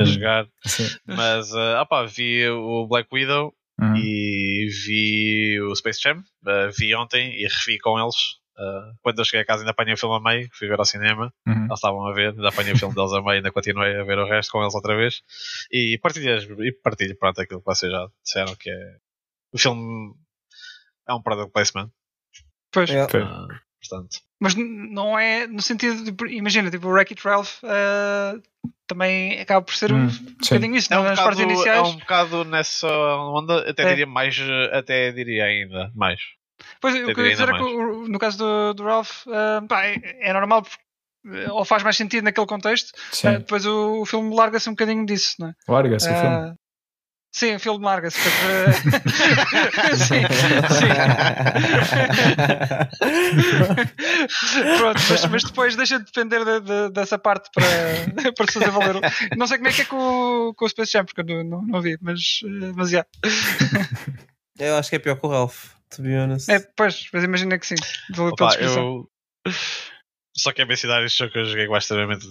a 0.00 0.04
jogar. 0.04 0.46
Sim. 0.64 0.88
Mas, 1.06 1.52
ah, 1.54 1.82
opá, 1.82 2.04
vi 2.06 2.48
o 2.48 2.86
Black 2.86 3.08
Widow 3.12 3.52
Uhum. 3.78 3.94
e 3.94 4.68
vi 4.86 5.60
o 5.60 5.74
Space 5.76 6.00
Jam, 6.02 6.16
uh, 6.20 6.72
vi 6.78 6.94
ontem 6.94 7.34
e 7.34 7.46
revi 7.46 7.78
com 7.78 7.98
eles. 8.00 8.16
Uh, 8.58 8.96
quando 9.02 9.18
eu 9.18 9.24
cheguei 9.26 9.42
a 9.42 9.44
casa 9.44 9.60
ainda 9.60 9.72
apanhei 9.72 9.92
o 9.92 9.98
filme 9.98 10.16
a 10.16 10.20
meio, 10.20 10.48
fui 10.54 10.66
ver 10.66 10.78
ao 10.78 10.84
cinema, 10.86 11.30
Uhum. 11.46 11.64
eles 11.66 11.72
estavam 11.74 12.06
a 12.08 12.14
ver, 12.14 12.30
ainda 12.30 12.48
apanhei 12.48 12.72
o 12.72 12.78
filme 12.78 12.94
deles 12.94 13.12
a 13.12 13.20
meio, 13.20 13.32
ainda 13.36 13.52
continuei 13.52 13.96
a 13.96 14.02
ver 14.02 14.18
o 14.18 14.24
resto 14.26 14.50
com 14.50 14.62
eles 14.62 14.74
outra 14.74 14.96
vez. 14.96 15.20
E 15.70 15.98
partilho, 16.02 16.64
e 16.64 16.72
partilho 16.72 17.14
pronto, 17.18 17.38
aquilo 17.38 17.60
que 17.60 17.66
vocês 17.66 17.92
já 17.92 18.08
disseram, 18.24 18.56
que 18.56 18.70
é 18.70 18.96
o 19.52 19.58
filme 19.58 20.14
é 21.08 21.14
um 21.14 21.22
product 21.22 21.52
placement. 21.52 21.90
Pois. 22.72 22.90
Foi. 22.90 23.22
uh, 23.22 23.48
portanto, 23.80 24.18
Mas 24.40 24.54
não 24.54 25.18
é 25.18 25.46
no 25.46 25.62
sentido 25.62 26.10
de. 26.12 26.34
Imagina, 26.34 26.70
tipo, 26.70 26.86
o 26.88 26.90
Wreck-It 26.92 27.22
Ralph 27.26 27.58
ah, 27.64 28.34
também 28.86 29.40
acaba 29.40 29.62
por 29.64 29.74
ser 29.74 29.92
um 29.92 30.04
Hum, 30.06 30.10
sim. 30.10 30.34
bocadinho 30.42 30.76
isso, 30.76 30.92
é 30.92 30.96
não? 30.96 31.02
um, 31.02 31.06
nas 31.06 31.18
partes 31.18 31.38
bocado, 31.40 31.50
é 31.50 31.54
iniciais. 31.54 31.88
um 31.88 31.98
bocado 31.98 32.44
nessa 32.44 32.88
onda, 32.88 33.68
até 33.70 33.82
É. 33.84 33.88
diria 33.90 34.06
mais, 34.06 34.36
até 34.72 35.10
diria 35.12 35.44
ainda 35.44 35.90
mais. 35.94 36.20
Pois, 36.80 36.94
o 36.94 36.98
que 36.98 37.10
eu 37.10 37.14
diria 37.14 37.28
ia 37.30 37.36
dizer 37.36 37.48
é 37.48 37.56
que 37.56 37.62
o- 37.62 38.08
no 38.08 38.18
caso 38.18 38.38
do, 38.38 38.74
do 38.74 38.82
Ralph, 38.84 39.26
ah, 39.28 39.62
pá, 39.68 39.84
é, 39.86 39.96
é 40.28 40.32
normal, 40.32 40.62
porque, 40.62 40.76
eh, 41.26 41.50
ou 41.50 41.64
faz 41.64 41.82
mais 41.82 41.96
sentido 41.96 42.24
naquele 42.24 42.46
contexto, 42.46 42.92
ah, 43.24 43.38
depois 43.38 43.64
o, 43.66 44.00
o 44.02 44.06
filme 44.06 44.34
larga-se 44.34 44.68
um 44.68 44.72
bocadinho 44.72 45.04
disso, 45.06 45.34
não 45.38 45.48
é? 45.48 45.52
Larga-se 45.68 46.08
o 46.10 46.14
filme. 46.14 46.54
Sim, 47.36 47.56
o 47.56 47.60
filme 47.60 47.84
larga-se. 47.84 48.18
para- 48.18 48.72
sim, 49.94 50.22
sim. 50.78 50.88
Pronto, 54.78 55.00
mas, 55.10 55.24
mas 55.26 55.44
depois 55.44 55.76
deixa 55.76 55.98
de 55.98 56.06
depender 56.06 56.42
de- 56.46 56.60
de- 56.60 56.90
dessa 56.92 57.18
parte 57.18 57.50
para, 57.52 57.66
para 58.32 58.46
se 58.46 58.54
fazer 58.58 58.70
valer. 58.70 59.00
Não 59.36 59.46
sei 59.46 59.58
como 59.58 59.68
é 59.68 59.72
que 59.72 59.82
é 59.82 59.84
com, 59.84 59.96
o- 60.48 60.54
com 60.54 60.64
o 60.64 60.68
Space 60.68 60.92
Jam, 60.92 61.04
porque 61.04 61.20
eu 61.20 61.24
não, 61.26 61.44
não, 61.44 61.62
não 61.66 61.82
vi, 61.82 61.98
mas, 62.00 62.40
eh, 62.44 62.72
mas 62.74 62.88
já. 62.90 63.04
Eu 64.58 64.76
acho 64.78 64.88
que 64.88 64.96
é 64.96 64.98
pior 64.98 65.20
que 65.20 65.26
o 65.26 65.28
Ralph, 65.28 65.66
to 65.90 66.00
be 66.00 66.16
honest. 66.16 66.50
É, 66.50 66.58
pois, 66.74 67.06
mas 67.12 67.22
imagina 67.22 67.58
que 67.58 67.66
sim. 67.66 67.74
Opa, 68.18 68.54
eu 68.58 69.06
só 70.36 70.52
quero 70.52 70.68
mencionar 70.68 71.02
este 71.04 71.18
jogo 71.18 71.32
que 71.32 71.38
eu 71.38 71.44
joguei 71.46 71.66
bastante 71.66 72.26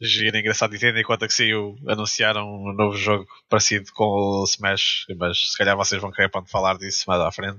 giro 0.00 0.36
e 0.36 0.40
engraçado 0.40 0.74
e 0.74 0.78
tendo 0.78 0.98
em 0.98 1.02
conta 1.02 1.26
que 1.26 1.32
saiu, 1.34 1.76
anunciaram 1.88 2.46
um 2.46 2.72
novo 2.72 2.96
jogo 2.96 3.26
parecido 3.48 3.90
com 3.92 4.04
o 4.04 4.44
Smash, 4.44 5.06
mas 5.18 5.50
se 5.50 5.58
calhar 5.58 5.76
vocês 5.76 6.00
vão 6.00 6.10
querer 6.12 6.28
pronto, 6.30 6.48
falar 6.50 6.78
disso 6.78 7.04
mais 7.08 7.20
à 7.20 7.30
frente. 7.32 7.58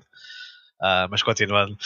Ah, 0.81 1.07
mas 1.11 1.21
continuando, 1.21 1.77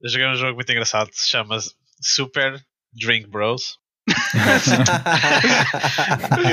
eu 0.00 0.08
joguei 0.10 0.26
um 0.28 0.36
jogo 0.36 0.54
muito 0.54 0.70
engraçado 0.70 1.10
que 1.10 1.18
se 1.20 1.28
chama 1.28 1.58
Super 2.00 2.64
Drink 2.92 3.26
Bros. 3.28 3.78
que 6.42 6.52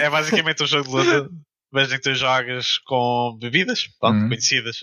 é 0.00 0.10
basicamente 0.10 0.62
um 0.62 0.66
jogo 0.66 0.84
de 0.84 0.90
luta, 0.94 1.30
mas 1.72 1.92
em 1.92 1.96
que 1.96 2.02
tu 2.02 2.14
jogas 2.14 2.78
com 2.78 3.36
bebidas 3.40 3.86
pronto, 4.00 4.16
Uhum. 4.22 4.28
conhecidas. 4.28 4.80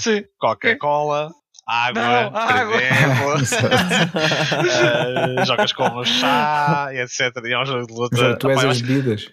Sim. 0.00 0.24
Coca-Cola, 0.38 1.30
água, 1.66 2.02
Não, 2.24 2.30
por 2.32 2.38
água. 2.40 2.82
exemplo. 2.82 3.34
Uh, 4.54 5.44
jogas 5.46 5.72
como 5.72 6.04
chá 6.04 6.88
etc. 6.92 7.32
E 7.44 7.52
é 7.52 7.58
um 7.60 7.66
jogo 7.66 7.86
de 7.86 7.92
luta. 7.92 8.16
Mas, 8.30 8.38
tu 8.38 8.50
és 8.50 8.62
eu 8.62 8.70
as 8.70 8.80
bebidas. 8.80 9.26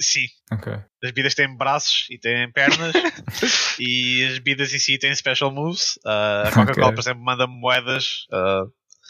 Sim, 0.00 0.26
Ok. 0.50 0.72
as 0.72 1.10
bebidas 1.10 1.34
têm 1.34 1.54
braços 1.56 2.06
e 2.10 2.18
têm 2.18 2.50
pernas 2.52 2.94
e 3.78 4.24
as 4.24 4.38
bebidas 4.38 4.72
em 4.72 4.78
si 4.78 4.98
têm 4.98 5.14
special 5.14 5.50
moves. 5.52 5.96
Uh, 6.06 6.46
a 6.48 6.50
Coca-Cola, 6.52 6.86
Ok. 6.86 6.94
por 6.94 7.00
exemplo, 7.00 7.22
manda 7.22 7.46
moedas 7.46 8.24
uh, 8.32 8.66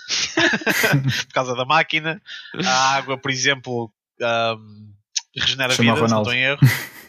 por 1.27 1.33
causa 1.33 1.55
da 1.55 1.65
máquina. 1.65 2.21
A 2.65 2.97
água, 2.97 3.17
por 3.17 3.31
exemplo, 3.31 3.93
um, 4.21 4.93
regenera 5.37 5.73
Chama 5.75 5.95
vida, 5.95 6.07
se 6.07 6.13
não 6.13 6.23
Ronaldo. 6.23 6.31
estou 6.31 6.35
em 6.35 6.43
erro. 6.45 6.61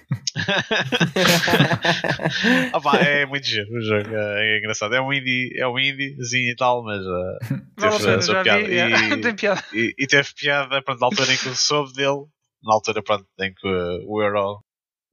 Ah 2.73 2.81
pá, 2.81 2.97
é 2.97 3.25
muito 3.25 3.45
giro 3.47 3.67
o 3.77 3.81
jogo, 3.81 4.09
é 4.13 4.59
engraçado. 4.59 4.93
É 4.95 5.01
um 5.01 5.11
indie, 5.13 5.51
é 5.57 5.67
um 5.67 5.79
indiezinho 5.79 6.49
e 6.51 6.55
tal, 6.55 6.83
mas 6.83 7.01
uh, 7.05 7.37
a 7.77 7.89
teve 7.97 8.11
a 8.11 8.21
sua 8.21 8.35
já 8.35 8.43
piada. 8.43 8.63
vi. 8.63 8.75
E- 8.75 9.21
Tem 9.21 9.35
piada. 9.35 9.63
e, 9.73 9.93
e 9.97 10.07
teve 10.07 10.29
piada 10.35 10.81
pronto, 10.81 10.99
na 10.99 11.05
altura 11.07 11.33
em 11.33 11.37
que 11.37 11.47
eu 11.47 11.55
soube 11.55 11.93
dele, 11.93 12.25
na 12.63 12.73
altura 12.73 13.01
pronto, 13.03 13.25
em 13.39 13.53
que 13.53 13.67
uh, 13.67 14.05
o 14.07 14.21
Euro 14.21 14.63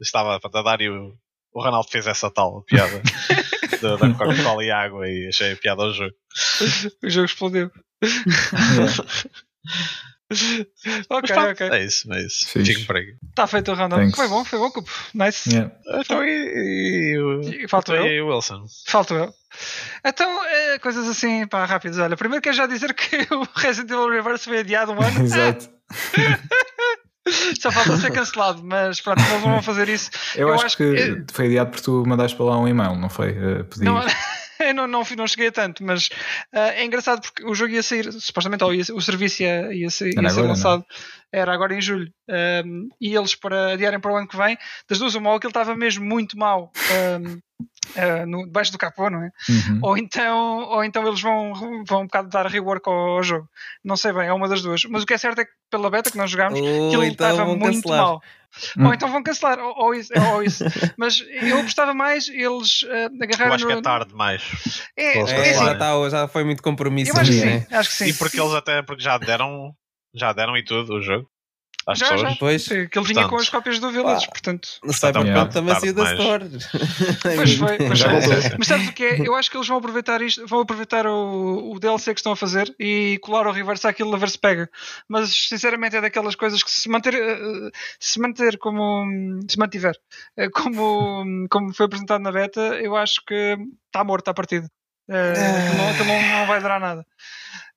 estava 0.00 0.38
pronto, 0.40 0.56
a 0.58 0.62
dar 0.62 0.80
e 0.80 0.88
o, 0.88 1.14
o 1.52 1.62
Ronaldo 1.62 1.88
fez 1.88 2.06
essa 2.06 2.30
tal 2.30 2.62
piada 2.64 3.02
da, 3.80 3.96
da 3.96 4.14
Coca-Cola 4.14 4.64
e 4.64 4.70
água 4.70 5.08
e 5.08 5.28
achei 5.28 5.52
a 5.52 5.56
piada 5.56 5.82
ao 5.82 5.92
jogo. 5.92 6.14
O 7.04 7.10
jogo 7.10 7.26
explodiu. 7.26 7.70
ok, 11.08 11.34
pronto, 11.34 11.50
ok. 11.52 11.68
é 11.70 11.84
isso, 11.84 12.12
é 12.12 12.20
isso. 12.22 12.48
Fico 12.48 12.86
por 12.86 12.96
aí. 12.96 13.14
Está 13.30 13.46
feito 13.46 13.70
o 13.70 13.74
random. 13.74 13.96
Thanks. 13.96 14.16
Foi 14.16 14.28
bom, 14.28 14.44
foi 14.44 14.58
bom, 14.58 14.70
Cupo. 14.70 14.90
Nice. 15.14 15.48
Yeah. 15.50 15.72
Então 16.00 16.22
e, 16.24 17.14
e, 17.14 17.18
o- 17.18 17.40
E 17.42 17.68
falta 17.68 17.92
então, 17.94 18.06
eu? 18.06 18.12
e 18.12 18.20
o 18.20 18.28
Wilson? 18.34 18.66
Falto 18.86 19.14
eu. 19.14 19.32
Então, 20.04 20.44
é, 20.46 20.78
coisas 20.78 21.08
assim, 21.08 21.46
pá, 21.46 21.64
rápidas. 21.64 21.98
Olha, 21.98 22.16
primeiro 22.16 22.42
quero 22.42 22.56
já 22.56 22.66
dizer 22.66 22.92
que 22.94 23.16
o 23.34 23.48
Resident 23.56 23.90
Evil 23.90 24.10
Reverse 24.10 24.44
foi 24.44 24.58
adiado 24.58 24.92
um 24.92 25.00
ano. 25.00 25.20
Exato. 25.24 25.68
Só 27.60 27.70
falta 27.70 27.96
ser 27.98 28.10
cancelado, 28.10 28.62
mas 28.64 29.00
pronto, 29.00 29.18
eles 29.20 29.30
não 29.32 29.40
vão 29.40 29.62
fazer 29.62 29.88
isso. 29.88 30.10
Eu, 30.34 30.48
Eu 30.48 30.54
acho, 30.54 30.66
acho 30.66 30.76
que 30.78 30.94
que- 30.94 31.32
foi 31.32 31.46
adiado 31.46 31.70
porque 31.70 31.84
tu 31.84 32.02
mandaste 32.06 32.34
para 32.36 32.46
lá 32.46 32.58
um 32.58 32.66
e-mail, 32.66 32.94
não 32.96 33.10
foi? 33.10 33.30
Uh, 33.32 33.64
pedir. 33.64 33.84
Não, 33.84 34.00
eu 34.68 34.74
não, 34.74 34.86
não, 34.86 35.02
não 35.16 35.26
cheguei 35.26 35.48
a 35.48 35.52
tanto, 35.52 35.84
mas 35.84 36.08
ah, 36.52 36.68
é 36.70 36.84
engraçado 36.84 37.20
porque 37.20 37.44
o 37.44 37.54
jogo 37.54 37.72
ia 37.72 37.82
sair, 37.82 38.12
supostamente, 38.12 38.64
ou 38.64 38.74
ia- 38.74 38.84
o 38.94 39.00
serviço 39.00 39.42
ia, 39.42 39.72
ia, 39.72 39.90
ser, 39.90 40.08
ia 40.12 40.18
Era 40.18 40.28
ser 40.28 40.34
agora, 40.40 40.48
lançado, 40.48 40.84
era 41.32 41.52
agora 41.52 41.74
em 41.74 41.80
julho. 41.80 42.10
Um, 42.64 42.88
e 43.00 43.14
eles, 43.16 43.34
para 43.34 43.72
adiarem 43.72 44.00
para 44.00 44.12
o 44.12 44.16
ano 44.16 44.28
que 44.28 44.36
vem, 44.36 44.56
das 44.88 44.98
duas, 44.98 45.14
uma, 45.14 45.30
ou 45.30 45.36
aquilo 45.36 45.50
estava 45.50 45.74
mesmo 45.76 46.04
muito 46.04 46.36
mal 46.38 46.70
um, 47.20 47.38
ah, 47.96 48.26
no, 48.26 48.44
debaixo 48.46 48.70
do 48.72 48.78
capô, 48.78 49.08
não 49.10 49.22
é? 49.24 49.30
Uhum. 49.48 49.78
Ou 49.82 49.98
então, 49.98 50.58
ou 50.68 50.84
então 50.84 51.06
eles 51.06 51.20
vão, 51.20 51.54
vão 51.86 52.00
um 52.02 52.04
bocado 52.06 52.28
dar 52.28 52.46
rework 52.46 52.88
ao, 52.88 52.94
ao 53.16 53.22
jogo. 53.22 53.48
Não 53.84 53.96
sei 53.96 54.12
bem, 54.12 54.28
é 54.28 54.32
uma 54.32 54.48
das 54.48 54.62
duas. 54.62 54.84
Mas 54.84 55.02
o 55.02 55.06
que 55.06 55.14
é 55.14 55.18
certo 55.18 55.40
é 55.40 55.44
que 55.44 55.50
pela 55.70 55.90
beta 55.90 56.10
que 56.10 56.16
nós 56.18 56.30
jogámos, 56.30 56.60
Ou 56.60 56.86
aquilo 56.88 57.04
então 57.04 57.30
estava 57.30 57.46
muito 57.56 57.62
cancelar. 57.82 57.98
mal. 58.02 58.22
Hum. 58.78 58.86
Ou 58.86 58.94
então 58.94 59.10
vão 59.10 59.22
cancelar, 59.22 59.58
ou, 59.58 59.74
ou 59.76 59.94
isso, 59.94 60.12
ou 60.32 60.42
isso. 60.42 60.64
Mas 60.96 61.22
eu 61.30 61.62
gostava 61.62 61.92
mais 61.92 62.28
eles 62.28 62.82
uh, 62.82 62.86
Eu 62.86 63.22
agarrarem 63.22 63.54
acho 63.54 63.66
que 63.66 63.72
é 63.72 63.76
no- 63.76 63.82
tarde 63.82 64.08
demais. 64.10 64.42
É, 64.96 65.02
é 65.02 65.18
É, 65.18 65.22
assim, 65.22 65.32
já, 65.34 65.42
cancelarem. 65.42 65.78
tá, 65.78 66.08
já 66.10 66.28
foi 66.28 66.44
muito 66.44 66.62
compromisso. 66.62 67.10
eu 67.12 67.20
acho 67.20 67.30
que 67.30 67.38
sim, 67.40 67.44
né? 67.46 67.66
acho 67.70 67.90
que 67.90 67.96
sim. 67.96 68.04
E 68.06 68.12
porque 68.14 68.40
eles 68.40 68.54
até 68.54 68.82
porque 68.82 69.02
já 69.02 69.18
deram 69.18 69.74
já 70.14 70.32
deram 70.32 70.56
e 70.56 70.64
tudo 70.64 70.94
o 70.94 71.02
jogo 71.02 71.30
às 71.88 71.98
Já, 71.98 72.10
pessoas. 72.10 72.32
já. 72.32 72.36
Pois. 72.38 72.64
Sim, 72.64 72.86
que 72.86 72.98
ele 72.98 73.06
vinha 73.06 73.22
Portanto, 73.22 73.30
com 73.30 73.36
as 73.36 73.48
cópias 73.48 73.78
do 73.78 73.90
Village, 73.90 74.26
portanto. 74.28 74.68
No 74.84 74.92
Cyberpunk 74.92 75.52
também 75.52 75.74
saiu 75.80 75.94
da 75.94 76.12
Store. 76.12 76.44
Pois 77.22 77.54
foi, 77.54 77.78
pois 77.78 78.00
foi. 78.00 78.12
Mas 78.58 78.68
sabes 78.68 78.88
o 78.88 78.92
que 78.92 79.04
é? 79.04 79.26
Eu 79.26 79.34
acho 79.34 79.50
que 79.50 79.56
eles 79.56 79.66
vão 79.66 79.78
aproveitar 79.78 80.20
isto, 80.20 80.46
vão 80.46 80.60
aproveitar 80.60 81.06
o, 81.06 81.72
o 81.72 81.80
DLC 81.80 82.12
que 82.12 82.20
estão 82.20 82.32
a 82.32 82.36
fazer 82.36 82.74
e 82.78 83.18
colar 83.22 83.46
o 83.46 83.52
reverse 83.52 83.86
àquilo 83.86 84.14
a 84.14 84.18
ver 84.18 84.28
se 84.28 84.38
pega. 84.38 84.68
Mas 85.08 85.30
sinceramente 85.30 85.96
é 85.96 86.00
daquelas 86.02 86.34
coisas 86.34 86.62
que 86.62 86.70
se 86.70 86.90
manter, 86.90 87.14
eh, 87.14 87.70
se 87.98 88.20
manter 88.20 88.58
como 88.58 89.40
se 89.48 89.58
mantiver 89.58 89.96
eh, 90.36 90.50
como, 90.50 91.46
como 91.48 91.72
foi 91.72 91.86
apresentado 91.86 92.20
na 92.20 92.30
beta, 92.30 92.60
eu 92.60 92.96
acho 92.96 93.22
que 93.26 93.56
está 93.86 94.04
morto 94.04 94.28
à 94.28 94.34
partida. 94.34 94.68
Eh, 95.08 95.74
não, 95.76 95.88
aquilo 95.88 96.06
não, 96.06 96.22
não 96.40 96.46
vai 96.46 96.60
durar 96.60 96.78
nada. 96.78 97.06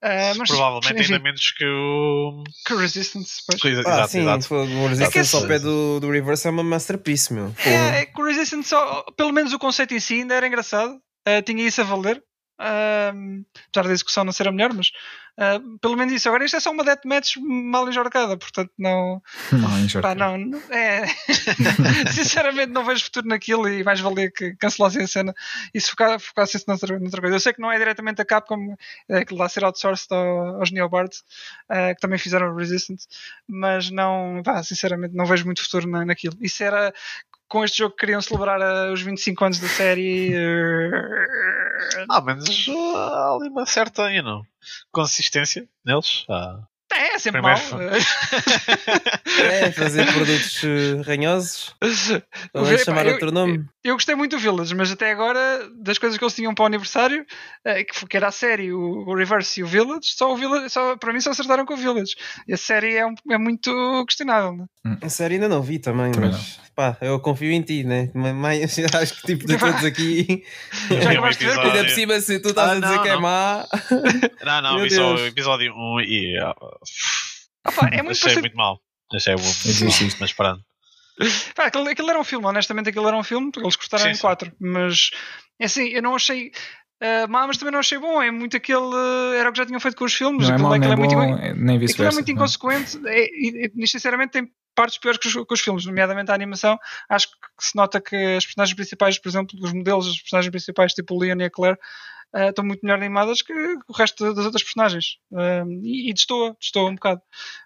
Eh, 0.04 0.34
mas, 0.36 0.50
Provavelmente 0.50 1.00
enfim, 1.00 1.14
ainda 1.14 1.24
menos 1.24 1.52
que 1.52 1.64
o. 1.66 2.44
que 2.66 2.74
Resistance. 2.76 3.42
Pois. 3.48 3.64
Ah, 3.64 3.80
exato, 3.82 4.08
sim, 4.10 4.22
exato. 4.22 4.54
o 4.56 4.88
Resistance 4.88 5.20
esse- 5.20 5.36
ao 5.36 5.48
pé 5.48 5.60
do, 5.60 6.00
do 6.00 6.10
Reverse 6.10 6.48
é 6.48 6.50
uma 6.50 6.64
masterpiece, 6.64 7.32
meu. 7.34 7.54
É, 7.64 8.00
é 8.02 8.06
que 8.08 8.20
o 8.20 8.26
Resistance, 8.26 8.70
só, 8.70 9.04
pelo 9.16 9.32
menos 9.32 9.54
o 9.54 9.60
conceito 9.60 9.94
em 9.94 10.00
si 10.00 10.16
ainda 10.16 10.34
era 10.34 10.48
engraçado. 10.48 10.94
Uh, 11.28 11.42
tinha 11.46 11.68
isso 11.68 11.80
a 11.82 11.84
valer. 11.84 12.22
Um, 12.62 13.44
apesar 13.70 13.88
da 13.88 13.94
execução 13.94 14.24
não 14.24 14.32
ser 14.32 14.48
a 14.48 14.52
melhor, 14.52 14.72
mas 14.74 14.90
uh, 15.40 15.80
pelo 15.80 15.98
menos 15.98 16.14
isso. 16.14 16.28
Agora 16.30 16.46
isto 16.46 16.58
é 16.58 16.60
só 16.60 16.70
uma 16.72 16.84
deathmatch 16.84 17.38
mal 17.38 17.90
enjorcada, 17.90 18.38
portanto 18.38 18.72
não. 18.78 19.22
Short. 19.90 20.02
Pá, 20.04 20.14
não, 20.14 20.36
é, 20.70 21.06
sinceramente 22.14 22.72
não 22.72 22.86
vejo 22.86 23.04
futuro 23.06 23.28
naquilo 23.28 23.68
e 23.68 23.84
mais 23.84 24.00
valia 24.00 24.30
que 24.32 24.56
cancelassem 24.56 25.04
a 25.04 25.08
cena 25.08 25.34
e 25.74 25.82
se 25.82 25.90
foca- 25.90 26.20
focassem-se 26.20 26.68
noutra, 26.68 27.00
noutra 27.00 27.22
coisa. 27.22 27.36
Eu 27.36 27.40
sei 27.40 27.54
que 27.54 27.62
não 27.62 27.72
é 27.72 27.78
diretamente 27.78 28.22
a 28.22 28.26
Capcom, 28.26 28.76
é 29.10 29.26
que 29.26 29.34
lá 29.34 29.50
ser 29.50 29.64
outsourced 29.64 30.08
ao- 30.12 30.60
aos 30.60 30.72
Neobards, 30.72 31.20
uh, 31.72 31.96
que 31.96 32.02
também 32.02 32.20
fizeram 32.20 32.52
o 32.54 32.56
Resistance, 32.56 33.08
mas 33.48 33.90
não, 33.90 34.42
pá, 34.44 34.62
sinceramente 34.64 35.16
não 35.16 35.26
vejo 35.26 35.46
muito 35.46 35.64
futuro 35.64 35.90
na, 35.90 36.06
naquilo. 36.06 36.38
Isso 36.42 36.64
era 36.64 36.94
com 37.52 37.66
este 37.66 37.80
jogo 37.80 37.94
que 37.94 38.00
queriam 38.00 38.22
celebrar 38.22 38.62
uh, 38.62 38.94
os 38.94 39.02
25 39.02 39.44
anos 39.44 39.60
da 39.60 39.68
série. 39.68 40.34
uh, 40.34 42.06
Ah, 42.10 42.22
mas 42.22 42.48
uh, 42.68 42.96
há 42.96 43.36
ali 43.36 43.50
uma 43.50 43.66
certa 43.66 44.10
you 44.10 44.24
know, 44.24 44.46
consistência 44.90 45.68
neles. 45.86 46.24
Ah, 46.30 46.60
é, 46.94 47.16
é 47.16 47.20
sempre 47.20 47.42
Primeiro 47.42 47.62
mal. 47.72 47.82
É, 49.52 49.72
fazer 49.72 50.06
produtos 50.14 50.62
eh, 50.64 51.02
ranhosos. 51.06 51.76
Vamos 52.54 52.82
chamar 52.82 53.06
eu- 53.06 53.14
outro 53.14 53.32
nome. 53.32 53.66
Eu 53.84 53.96
gostei 53.96 54.14
muito 54.14 54.36
do 54.36 54.40
Village, 54.40 54.76
mas 54.76 54.92
até 54.92 55.12
agora, 55.12 55.68
das 55.82 55.98
coisas 55.98 56.16
que 56.18 56.24
eles 56.24 56.36
tinham 56.36 56.54
para 56.54 56.64
o 56.64 56.66
aniversário, 56.68 57.26
eh, 57.66 57.84
que, 57.84 58.16
era 58.16 58.28
a 58.28 58.32
série, 58.32 58.72
o, 58.72 58.80
o 58.80 59.16
Reverse 59.16 59.60
e 59.60 59.64
o 59.64 59.68
Village, 59.68 60.10
só 60.16 60.32
o 60.32 60.38
Village, 60.38 60.70
só, 60.70 60.96
para 60.98 61.12
mim 61.12 61.20
só 61.20 61.32
acertaram 61.32 61.66
com 61.66 61.74
o 61.74 61.78
Village. 61.78 62.14
E 62.48 62.54
a 62.54 62.58
série 62.58 62.96
é, 62.96 63.06
um- 63.08 63.16
é 63.32 63.38
muito 63.40 63.72
questionável. 64.06 64.54
Né? 64.56 64.98
A 65.02 65.10
série 65.10 65.34
ainda 65.36 65.50
não 65.50 65.64
vi 65.64 65.80
também, 65.80 66.12
Também 66.12 66.30
mas 66.32 66.60
pá, 66.76 66.96
eu 67.02 67.20
confio 67.20 67.52
em 67.52 67.62
ti, 67.64 67.84
né? 67.84 68.12
Mas 68.14 68.78
acho 68.96 69.16
que 69.22 69.28
tipo 69.28 69.48
de 69.48 69.58
todos 69.58 69.84
aqui. 69.84 70.44
Já 70.88 70.96
um 70.96 71.12
acabaste 71.14 71.40
de 71.40 71.46
ver? 71.46 71.52
episódio- 71.54 71.72
Ainda 71.72 71.84
por 71.84 71.90
cima, 71.96 72.20
se 72.20 72.40
tu 72.40 72.50
estás 72.50 72.70
Ah, 72.70 72.72
a 72.74 72.80
dizer 72.80 72.96
não, 72.98 73.04
que 73.04 73.10
é 73.10 73.14
não. 73.14 73.22
má. 73.22 73.66
Não, 74.46 74.62
não, 74.62 74.80
vi 74.84 74.92
só 74.92 75.16
o 75.16 75.26
episódio 75.26 75.74
1 75.74 76.02
e. 76.02 76.38
ah, 76.40 77.72
pá, 77.72 77.88
é 77.92 78.02
muito 78.04 78.12
achei 78.12 78.22
parecido. 78.22 78.42
muito 78.42 78.56
mal. 78.58 78.80
Achei 79.14 79.36
mal, 79.36 79.44
mas 80.20 80.34
pronto. 80.34 80.62
Pá, 81.56 81.66
aquilo, 81.66 81.88
aquilo 81.88 82.10
era 82.10 82.20
um 82.20 82.24
filme, 82.24 82.46
honestamente, 82.46 82.90
aquilo 82.90 83.08
era 83.08 83.18
um 83.18 83.24
filme, 83.24 83.52
eles 83.58 83.76
gostaram 83.76 84.04
Sim, 84.06 84.12
em 84.12 84.18
quatro, 84.18 84.52
mas 84.60 85.12
é 85.60 85.66
assim, 85.66 85.88
eu 85.90 86.02
não 86.02 86.16
achei. 86.16 86.52
Uh, 87.02 87.28
mas 87.28 87.58
também 87.58 87.72
não 87.72 87.80
achei 87.80 87.98
bom. 87.98 88.22
É 88.22 88.30
muito 88.30 88.56
aquele. 88.56 88.78
uh, 88.78 89.34
era 89.34 89.50
o 89.50 89.52
que 89.52 89.58
já 89.58 89.66
tinham 89.66 89.80
feito 89.80 89.98
com 89.98 90.06
os 90.06 90.14
filmes. 90.14 90.48
Não 90.48 90.52
é 90.52 90.56
aquilo, 90.56 90.70
nem 90.70 90.78
aquilo 90.78 90.94
é 90.94 90.96
muito, 90.96 91.16
bom, 91.16 91.24
inco- 91.24 91.60
nem 91.60 91.76
aquilo 91.78 92.08
é 92.08 92.12
muito 92.12 92.32
inconsequente. 92.32 93.00
É, 93.08 93.26
e, 93.26 93.72
e, 93.76 93.88
sinceramente, 93.88 94.34
tem 94.34 94.52
partes 94.76 95.00
piores 95.00 95.20
que 95.20 95.28
os, 95.28 95.34
que 95.34 95.54
os 95.54 95.62
filmes, 95.62 95.86
nomeadamente 95.86 96.30
a 96.32 96.36
animação. 96.36 96.78
Acho 97.10 97.28
que 97.28 97.36
se 97.60 97.76
nota 97.76 98.00
que 98.00 98.16
as 98.16 98.46
personagens 98.46 98.76
principais, 98.76 99.18
por 99.18 99.30
exemplo, 99.30 99.60
os 99.62 99.74
modelos 99.74 100.06
dos 100.06 100.22
personagens 100.22 100.52
principais, 100.52 100.94
tipo 100.94 101.16
o 101.16 101.20
Leon 101.20 101.38
e 101.40 101.46
a 101.46 101.50
Claire, 101.50 101.78
uh, 102.36 102.50
estão 102.50 102.66
muito 102.66 102.82
melhor 102.84 102.98
animadas 102.98 103.42
que 103.42 103.54
o 103.54 103.94
resto 103.94 104.34
das 104.34 104.46
outras 104.46 104.64
personagens. 104.64 105.18
Uh, 105.32 105.70
e, 105.84 106.10
e 106.10 106.14
destoa, 106.14 106.56
destoa 106.60 106.90
um 106.90 106.96
bocado. 106.96 107.22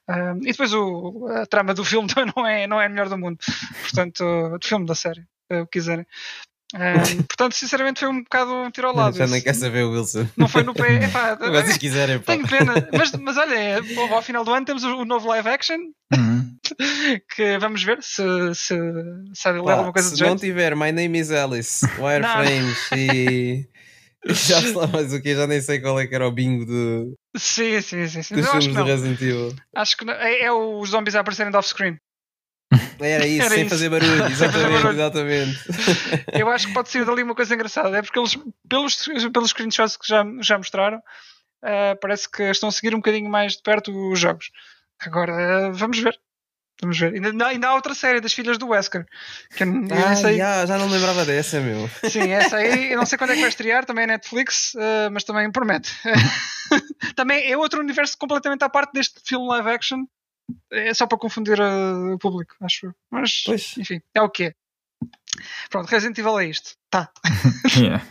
Uh, 0.10 0.38
e 0.42 0.52
depois 0.52 0.74
o, 0.74 1.28
a 1.28 1.46
trama 1.46 1.74
do 1.74 1.84
filme 1.84 2.08
não 2.36 2.46
é, 2.46 2.68
não 2.68 2.82
é 2.82 2.86
a 2.86 2.90
melhor 2.90 3.10
do 3.10 3.18
mundo. 3.18 3.38
Portanto, 3.82 4.24
do 4.60 4.68
filme 4.68 4.86
da 4.86 4.96
série, 4.96 5.22
o 5.52 5.66
que 5.66 5.80
quiserem. 5.80 6.06
Um, 6.74 7.24
portanto, 7.24 7.54
sinceramente, 7.54 8.00
foi 8.00 8.10
um 8.10 8.24
bocado 8.24 8.52
um 8.54 8.72
tiro 8.72 8.88
ao 8.88 8.96
lado. 8.96 9.16
Já 9.16 9.28
nem 9.28 9.42
quer 9.42 9.54
saber 9.54 9.84
Wilson. 9.84 10.28
Não 10.36 10.48
foi 10.48 10.64
no 10.64 10.74
pé. 10.74 10.96
Epá, 11.06 11.38
Se 11.38 11.50
vocês 11.50 11.78
quiserem, 11.78 12.20
pá. 12.20 12.34
tenho 12.34 12.48
pena. 12.48 12.74
Mas, 12.92 13.12
mas 13.14 13.38
olha, 13.38 13.56
é, 13.56 13.78
ao 14.12 14.22
final 14.22 14.44
do 14.44 14.52
ano 14.54 14.66
temos 14.66 14.84
o, 14.84 15.06
novo 15.06 15.28
live 15.30 15.48
action. 15.48 15.78
Uhum. 16.14 16.56
Que 17.36 17.60
vamos 17.60 17.84
ver 17.84 18.02
se, 18.02 18.24
se, 18.56 18.76
se 19.34 19.52
leva 19.52 19.72
alguma 19.72 19.94
coisa 19.94 20.10
se 20.10 20.16
do 20.16 20.22
não 20.22 20.30
jeito. 20.30 20.42
tiver 20.42 20.76
My 20.76 20.92
Name 20.92 21.20
is 21.20 21.30
Alice, 21.30 21.86
Wireframes 22.00 22.90
e. 22.96 23.70
Já 24.34 24.60
sei 24.62 24.74
lá 24.74 24.88
mais 24.88 25.14
o 25.14 25.22
que, 25.22 25.36
já 25.36 25.46
nem 25.46 25.62
sei 25.62 25.80
qual 25.80 26.00
é 26.00 26.08
que 26.08 26.16
era 26.16 26.28
o 26.28 26.32
bingo 26.32 26.66
do, 26.66 27.14
Sim, 27.38 27.80
sim, 27.82 28.08
sim. 28.08 28.24
sim. 28.24 28.36
dos 28.36 28.48
filmes 28.50 28.68
do. 28.74 28.84
Resident 28.84 29.22
Evil. 29.22 29.56
Acho 29.76 29.96
que 29.98 30.06
não. 30.06 30.14
É, 30.14 30.42
é 30.46 30.52
os 30.52 30.90
zombies 30.90 31.16
a 31.16 31.20
aparecerem 31.20 31.52
de 31.52 31.58
off-screen. 31.58 31.98
Era 33.00 33.26
isso, 33.28 33.46
Era 33.46 33.54
sem 33.56 33.62
isso. 33.62 33.70
fazer 33.70 33.90
barulho, 33.92 34.12
Sem 34.12 34.20
fazer 34.20 34.32
exatamente, 34.32 34.74
barulho. 34.74 35.00
exatamente. 35.00 35.60
Eu 36.34 36.50
acho 36.50 36.68
que 36.68 36.74
pode 36.74 36.90
ser 36.90 37.06
dali 37.06 37.22
uma 37.22 37.36
coisa 37.36 37.54
engraçada. 37.54 37.98
É 37.98 38.02
porque 38.02 38.18
eles, 38.18 38.36
pelos, 38.68 39.08
pelos 39.32 39.50
screenshots 39.52 39.96
que 39.98 40.08
já, 40.08 40.26
já 40.42 40.58
mostraram, 40.58 41.00
ah, 41.64 41.96
parece 42.02 42.30
que 42.30 42.42
estão 42.44 42.70
a 42.70 42.72
seguir 42.72 42.94
um 42.96 43.00
bocadinho 43.00 43.30
mais 43.30 43.54
de 43.54 43.62
perto 43.62 43.92
os 44.12 44.20
jogos. 44.20 44.50
Agora, 45.02 45.68
ah, 45.68 45.72
vamos 45.72 46.00
ver. 46.00 46.18
Vamos 46.82 47.00
ver. 47.00 47.14
Ainda, 47.14 47.48
ainda 47.48 47.68
há 47.70 47.74
outra 47.76 47.94
série 47.96 48.20
das 48.20 48.34
filhas 48.34 48.58
do 48.58 48.68
Wesker. 48.68 49.06
Que 49.56 49.64
eu, 49.64 49.68
eu 49.68 49.74
Ah, 50.06 50.10
nem 50.10 50.16
sei. 50.22 50.38
já, 50.38 50.66
já 50.66 50.78
não 50.78 50.90
lembrava 50.90 51.24
dessa, 51.24 51.62
meu. 51.62 51.90
Sim, 52.10 52.32
essa 52.32 52.58
aí, 52.58 52.92
eu 52.92 52.98
não 52.98 53.06
sei 53.06 53.18
quando 53.18 53.32
é 53.32 53.36
que 53.36 53.40
vai 53.42 53.50
estrear, 53.50 53.86
também 53.86 54.04
é 54.04 54.08
Netflix, 54.08 54.74
ah, 54.76 55.10
mas 55.12 55.24
também 55.24 55.50
promete. 55.52 55.92
também 57.16 57.50
é 57.50 57.58
outro 57.58 57.80
universo 57.80 58.18
completamente 58.18 58.64
à 58.64 58.70
parte 58.70 58.92
deste 58.94 59.20
filme 59.24 59.48
live 59.48 59.70
action. 59.70 60.04
É 60.72 60.94
só 60.94 61.08
para 61.08 61.18
confundir 61.18 61.60
ah, 61.62 62.14
o 62.14 62.20
público, 62.20 62.56
acho 62.62 62.88
eu. 62.88 62.94
Mas, 63.10 63.44
Pois. 63.46 63.78
enfim, 63.78 64.02
é 64.14 64.22
o 64.22 64.30
que 64.30 64.44
é. 64.46 64.54
Pronto, 65.70 65.88
Resident 65.90 66.18
Evil 66.18 66.40
é 66.40 66.46
isto. 66.48 66.72
Tá. 66.90 67.10
Yeah. 67.76 68.02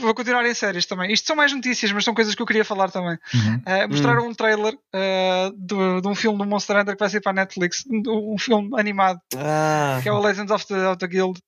Vou 0.00 0.14
continuar 0.14 0.44
em 0.44 0.52
séries 0.52 0.84
também. 0.84 1.10
Isto 1.12 1.26
são 1.28 1.36
mais 1.36 1.50
notícias, 1.52 1.90
mas 1.92 2.04
são 2.04 2.12
coisas 2.12 2.34
que 2.34 2.42
eu 2.42 2.46
queria 2.46 2.64
falar 2.64 2.90
também. 2.90 3.16
Uhum. 3.32 3.54
Uh, 3.56 3.88
mostraram 3.88 4.28
um 4.28 4.34
trailer 4.34 4.74
uh, 4.74 5.50
de, 5.56 6.02
de 6.02 6.08
um 6.08 6.14
filme 6.14 6.36
do 6.36 6.44
Monster 6.44 6.76
Hunter 6.76 6.94
que 6.94 7.00
vai 7.00 7.08
sair 7.08 7.22
para 7.22 7.30
a 7.30 7.34
Netflix, 7.36 7.84
um, 7.88 8.34
um 8.34 8.38
filme 8.38 8.68
animado, 8.78 9.18
Ah, 9.34 9.98
que 10.02 10.08
é 10.08 10.12
o 10.12 10.20
Legends 10.20 10.50
of 10.50 10.66
the, 10.66 10.88
of 10.88 10.98
the 10.98 11.06
Guild. 11.06 11.40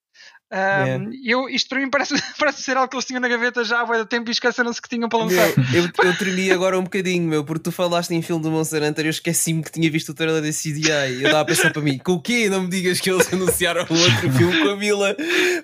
Um, 0.51 0.55
Yeah. 0.55 1.05
e 1.23 1.31
eu, 1.31 1.49
isto 1.49 1.67
para 1.69 1.79
mim 1.79 1.89
parece, 1.89 2.13
parece 2.37 2.61
ser 2.61 2.77
algo 2.77 2.87
que 2.87 2.95
eles 2.95 3.05
tinham 3.05 3.19
na 3.19 3.27
gaveta 3.27 3.63
já 3.63 3.81
há 3.81 3.85
muito 3.85 4.05
tempo 4.05 4.29
e 4.29 4.31
esqueceram-se 4.31 4.79
que 4.81 4.87
tinham 4.87 5.09
para 5.09 5.19
lançar. 5.19 5.49
eu, 5.73 5.89
eu 6.05 6.17
tremi 6.17 6.51
agora 6.51 6.77
um 6.79 6.83
bocadinho, 6.83 7.27
meu, 7.27 7.43
porque 7.43 7.63
tu 7.63 7.71
falaste 7.71 8.11
em 8.11 8.21
filme 8.21 8.43
do 8.43 8.51
Monster 8.51 8.83
Hunter, 8.83 9.05
eu 9.05 9.09
esqueci-me 9.09 9.63
que 9.63 9.71
tinha 9.71 9.89
visto 9.89 10.09
o 10.09 10.13
trailer 10.13 10.41
da 10.43 10.49
CDI. 10.49 10.89
Eu 11.15 11.25
estava 11.25 11.41
a 11.41 11.45
pensar 11.45 11.73
para 11.73 11.81
mim, 11.81 11.97
com 11.97 12.13
o 12.13 12.21
quê? 12.21 12.47
Não 12.47 12.61
me 12.61 12.69
digas 12.69 12.99
que 13.01 13.09
eles 13.09 13.27
anunciaram 13.33 13.81
outro 13.81 14.31
filme 14.37 14.61
com 14.61 14.69
a 14.69 14.77
Mila. 14.77 15.15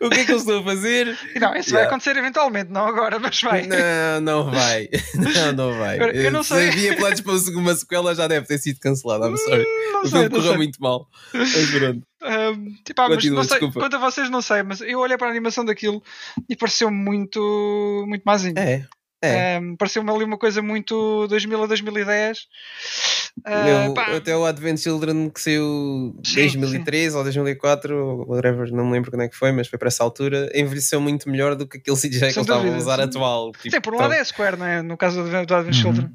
O 0.01 0.09
que 0.09 0.19
é 0.19 0.25
que 0.25 0.31
eles 0.31 0.41
estão 0.41 0.59
a 0.59 0.63
fazer? 0.63 1.05
Não, 1.39 1.55
isso 1.55 1.69
vai 1.69 1.81
Yeah. 1.81 1.87
acontecer 1.87 2.17
eventualmente, 2.17 2.71
não 2.71 2.87
agora, 2.87 3.19
mas 3.19 3.39
vai. 3.41 3.67
Não, 3.67 4.19
não 4.21 4.51
vai. 4.51 4.89
Não, 5.13 5.51
não 5.53 5.77
vai. 5.77 5.99
Eu- 5.99 6.07
eu 6.11 6.31
não 6.31 6.41
Se 6.43 6.49
sei. 6.55 6.69
havia 6.69 6.95
planos 6.97 7.21
para 7.21 7.33
uma 7.33 7.75
sequela, 7.75 8.15
já 8.15 8.27
deve 8.27 8.47
ter 8.47 8.57
sido 8.57 8.79
cancelado. 8.79 9.25
I'm 9.27 9.37
sorry. 9.37 9.63
Não 9.93 9.99
O 10.01 10.07
sei, 10.07 10.11
filme 10.11 10.23
não 10.25 10.31
correu 10.31 10.49
sei. 10.49 10.57
muito 10.57 10.81
mal. 10.81 11.07
Mas 11.33 11.69
pronto. 11.69 12.01
Um, 12.23 12.75
tipo, 12.85 13.01
ah, 13.01 13.07
Continua, 13.07 13.37
não 13.37 13.43
sei, 13.43 13.71
quanto 13.71 13.95
a 13.95 13.99
vocês 13.99 14.29
não 14.29 14.41
sei, 14.41 14.61
mas 14.61 14.81
eu 14.81 14.99
olhei 14.99 15.17
para 15.17 15.27
a 15.27 15.31
animação 15.31 15.65
daquilo 15.65 16.03
e 16.47 16.55
pareceu 16.55 16.91
muito 16.91 18.05
muito 18.07 18.23
mazinho. 18.23 18.57
É. 18.57 18.85
É. 19.23 19.59
Um, 19.59 19.75
pareceu-me 19.75 20.09
ali 20.09 20.23
uma 20.23 20.37
coisa 20.37 20.63
muito 20.63 21.27
2000 21.27 21.63
a 21.63 21.67
2010. 21.67 22.39
Uh, 22.39 23.63
Meu, 23.63 23.93
pá, 23.93 24.15
até 24.15 24.35
o 24.35 24.43
Advent 24.43 24.79
Children 24.79 25.29
que 25.29 25.39
saiu 25.39 26.19
Sim, 26.25 26.59
2003 26.59 27.13
ou 27.13 27.23
2004, 27.23 27.95
ou 27.95 28.27
whatever, 28.27 28.71
não 28.71 28.85
me 28.85 28.93
lembro 28.93 29.11
quando 29.11 29.21
é 29.21 29.29
que 29.29 29.35
foi, 29.35 29.51
mas 29.51 29.67
foi 29.67 29.77
para 29.77 29.89
essa 29.89 30.03
altura, 30.03 30.49
envelheceu 30.55 30.99
muito 30.99 31.29
melhor 31.29 31.55
do 31.55 31.67
que 31.67 31.77
aquele 31.77 31.95
CGI 31.95 32.09
que 32.09 32.25
eles 32.25 32.37
estavam 32.37 32.73
a 32.73 32.77
usar 32.77 32.97
sim. 32.97 33.03
atual. 33.03 33.51
Tipo, 33.51 33.75
sim, 33.75 33.81
por 33.81 33.93
um 33.93 33.97
lado 33.97 34.13
é 34.13 34.23
Square, 34.23 34.57
não 34.57 34.65
é? 34.65 34.81
No 34.81 34.97
caso 34.97 35.23
do, 35.23 35.35
Advent 35.35 35.67
Uhum. 35.67 35.73
Children. 35.73 36.09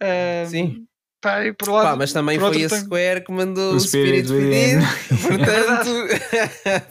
Um, 0.00 0.46
Sim. 0.48 0.86
Pá, 1.22 1.44
e 1.46 1.52
por 1.52 1.68
lado, 1.68 1.84
Pá, 1.90 1.96
mas 1.96 2.12
também 2.12 2.36
foi 2.36 2.64
a 2.64 2.68
Square 2.68 3.20
que 3.24 3.30
mandou 3.30 3.74
O 3.76 3.80
Spirit 3.80 4.28
Within. 4.28 4.80
portanto, 5.22 5.90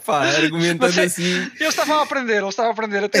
pá, 0.06 0.24
argumentando 0.24 0.78
Mas 0.86 0.96
é- 0.96 1.04
assim. 1.04 1.34
Eles 1.60 1.68
estavam 1.68 1.98
a 1.98 2.02
aprender, 2.02 2.38
eles 2.38 2.48
estavam 2.48 2.70
a 2.70 2.72
aprender 2.72 3.04
até. 3.04 3.20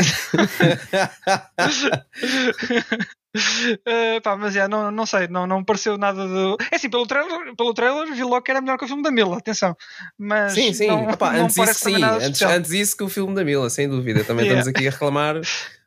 Uh, 3.34 4.20
pá, 4.22 4.36
mas 4.36 4.54
já, 4.54 4.66
não, 4.68 4.90
não 4.90 5.04
sei, 5.06 5.28
não, 5.28 5.46
não 5.46 5.58
me 5.58 5.64
pareceu 5.66 5.98
nada 5.98 6.26
de. 6.26 6.56
É 6.72 6.76
assim, 6.76 6.88
pelo 6.88 7.06
trailer, 7.06 7.54
pelo 7.56 7.74
trailer 7.74 8.12
vi 8.14 8.22
logo 8.22 8.40
que 8.42 8.50
era 8.50 8.60
melhor 8.60 8.78
que 8.78 8.84
o 8.84 8.88
filme 8.88 9.02
da 9.02 9.10
Mila, 9.10 9.36
atenção. 9.38 9.76
Mas 10.18 10.54
Sim, 10.54 10.72
sim. 10.72 10.86
não, 10.86 11.10
Epá, 11.10 11.32
não 11.34 11.44
antes 11.44 11.56
parece 11.56 11.78
isso 11.78 11.90
sim, 11.90 11.98
nada 11.98 12.26
antes, 12.26 12.42
antes 12.42 12.70
isso 12.72 12.96
que 12.96 13.04
o 13.04 13.08
filme 13.08 13.34
da 13.34 13.44
Mila, 13.44 13.68
sem 13.70 13.88
dúvida. 13.88 14.24
Também 14.24 14.46
Yeah. 14.46 14.60
estamos 14.60 14.76
aqui 14.78 14.88
a 14.88 14.90
reclamar, 14.90 15.40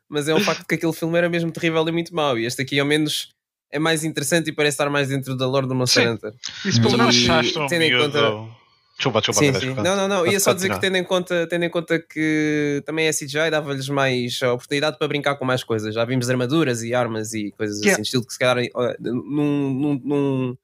mas 0.08 0.28
é 0.28 0.34
um 0.34 0.40
facto 0.40 0.64
que 0.66 0.74
aquele 0.76 0.92
filme 0.92 1.18
era 1.18 1.28
mesmo 1.28 1.50
terrível 1.52 1.86
e 1.88 1.92
muito 1.92 2.14
mau. 2.14 2.38
E 2.38 2.46
este 2.46 2.62
aqui, 2.62 2.78
ao 2.80 2.86
menos, 2.86 3.28
é 3.76 3.78
mais 3.78 4.02
interessante 4.04 4.48
e 4.48 4.52
parece 4.52 4.74
estar 4.74 4.88
mais 4.90 5.08
dentro 5.08 5.36
da 5.36 5.46
lore 5.46 5.66
do 5.66 5.74
Monster 5.74 6.02
Sim. 6.04 6.08
Hunter. 6.10 6.32
Isso 6.64 6.80
pelo 6.80 6.96
menos. 6.98 7.14
achaste 7.16 7.58
um 7.58 7.66
tendo 7.66 7.82
em 7.82 7.98
conta- 7.98 8.56
Desculpa, 8.96 9.20
desculpa. 9.20 9.40
Sim, 9.60 9.60
sim. 9.60 9.74
Não, 9.74 9.94
não, 9.94 10.08
não. 10.08 10.26
Ia 10.26 10.40
só 10.40 10.54
dizer 10.54 10.70
que 10.72 10.80
tendo 10.80 10.96
em 10.96 11.04
conta, 11.04 11.46
tendo 11.46 11.64
em 11.66 11.68
conta 11.70 11.98
que 11.98 12.82
também 12.86 13.06
é 13.06 13.12
CGI, 13.12 13.50
dava-lhes 13.50 13.90
mais 13.90 14.40
a 14.42 14.54
oportunidade 14.54 14.96
para 14.98 15.06
brincar 15.06 15.36
com 15.36 15.44
mais 15.44 15.62
coisas. 15.62 15.94
Já 15.94 16.02
vimos 16.06 16.30
armaduras 16.30 16.82
e 16.82 16.94
armas 16.94 17.34
e 17.34 17.50
coisas 17.52 17.76
Yeah. 17.80 17.92
assim, 17.92 18.02
estilo 18.02 18.24
que 18.26 18.32
se 18.32 18.38
calhar 18.38 18.64
ó, 18.74 18.94
num, 18.98 19.70
num, 19.74 20.00
num 20.02 20.56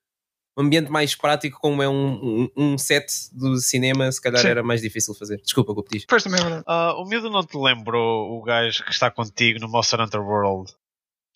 ambiente 0.56 0.90
mais 0.90 1.14
prático, 1.14 1.58
como 1.60 1.82
é 1.82 1.88
um, 1.90 2.48
um, 2.56 2.72
um 2.72 2.78
set 2.78 3.04
do 3.32 3.58
cinema, 3.58 4.10
se 4.10 4.20
calhar 4.20 4.40
Sim. 4.40 4.48
era 4.48 4.62
mais 4.62 4.80
difícil 4.80 5.14
fazer. 5.14 5.38
Desculpa, 5.44 5.74
Guptis. 5.74 6.06
Pois 6.08 6.22
também 6.22 6.40
é 6.40 6.42
verdade. 6.42 6.64
Ah, 6.66 6.94
o 6.96 7.04
miúdo 7.04 7.28
não 7.28 7.44
te 7.44 7.58
lembrou 7.58 8.32
o 8.38 8.42
gajo 8.42 8.82
que 8.82 8.92
está 8.92 9.10
contigo 9.10 9.60
no 9.60 9.68
Monster 9.68 10.00
Hunter 10.00 10.22
World? 10.22 10.72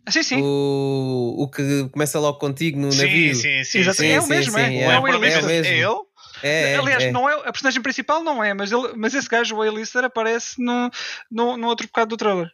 Ah, 0.07 0.11
sim, 0.13 0.23
sim. 0.23 0.41
O, 0.41 1.35
o 1.39 1.49
que 1.49 1.89
começa 1.91 2.19
logo 2.21 2.39
contigo 2.39 2.79
no 2.79 2.93
sim, 2.93 2.99
navio. 2.99 3.35
sim, 3.35 3.65
sim. 3.65 3.93
Sim. 3.93 4.07
É 4.07 4.21
o 4.21 4.29
mesmo, 4.29 4.53
sim, 4.53 4.61
é. 4.61 4.77
é. 4.77 4.83
É 4.85 5.01
o 5.01 5.07
A-lister. 5.07 5.43
É 5.43 5.45
o 5.45 5.47
mesmo. 5.47 5.73
É 5.73 5.79
ele? 5.79 6.07
É, 6.43 6.77
Aliás, 6.77 7.03
é. 7.05 7.11
não 7.11 7.29
é, 7.29 7.35
a 7.35 7.53
personagem 7.53 7.83
principal 7.83 8.23
não 8.23 8.45
é, 8.45 8.53
mas, 8.55 8.71
ele, 8.71 8.93
mas 8.95 9.15
esse 9.15 9.29
gajo, 9.29 9.57
o 9.57 9.63
A-lister, 9.63 10.05
aparece 10.05 10.63
no, 10.63 10.91
no, 11.31 11.57
no 11.57 11.67
outro 11.67 11.87
bocado 11.87 12.11
do 12.11 12.17
trailer. 12.17 12.51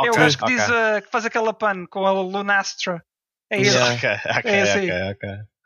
é 0.00 0.10
o 0.10 0.14
gajo 0.14 0.38
que, 0.38 0.44
ok. 0.44 0.56
diz, 0.56 0.68
ah, 0.68 1.00
que 1.02 1.10
faz 1.10 1.24
aquela 1.24 1.52
pan 1.52 1.86
com 1.86 2.06
a 2.06 2.12
Lunastra. 2.12 3.04
É 3.50 3.58
ele, 3.58 3.68
Yeah. 3.68 3.94
Ok, 3.94 4.10
ok, 4.38 4.50
É 4.50 4.62
esse 4.62 4.78
aí. 4.78 4.90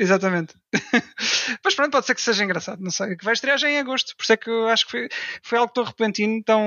Exatamente. 0.00 0.54
mas 1.64 1.74
pronto, 1.74 1.92
pode 1.92 2.06
ser 2.06 2.14
que 2.14 2.20
seja 2.20 2.44
engraçado, 2.44 2.80
não 2.80 2.90
sei. 2.90 3.16
Que 3.16 3.24
vai 3.24 3.34
estrear 3.34 3.58
já 3.58 3.70
em 3.70 3.78
agosto, 3.78 4.16
por 4.16 4.22
isso 4.22 4.32
é 4.32 4.36
que 4.36 4.48
eu 4.48 4.68
acho 4.68 4.86
que 4.86 4.90
foi, 4.90 5.08
foi 5.42 5.58
algo 5.58 5.72
tão 5.72 5.84
repentino, 5.84 6.42
tão. 6.44 6.62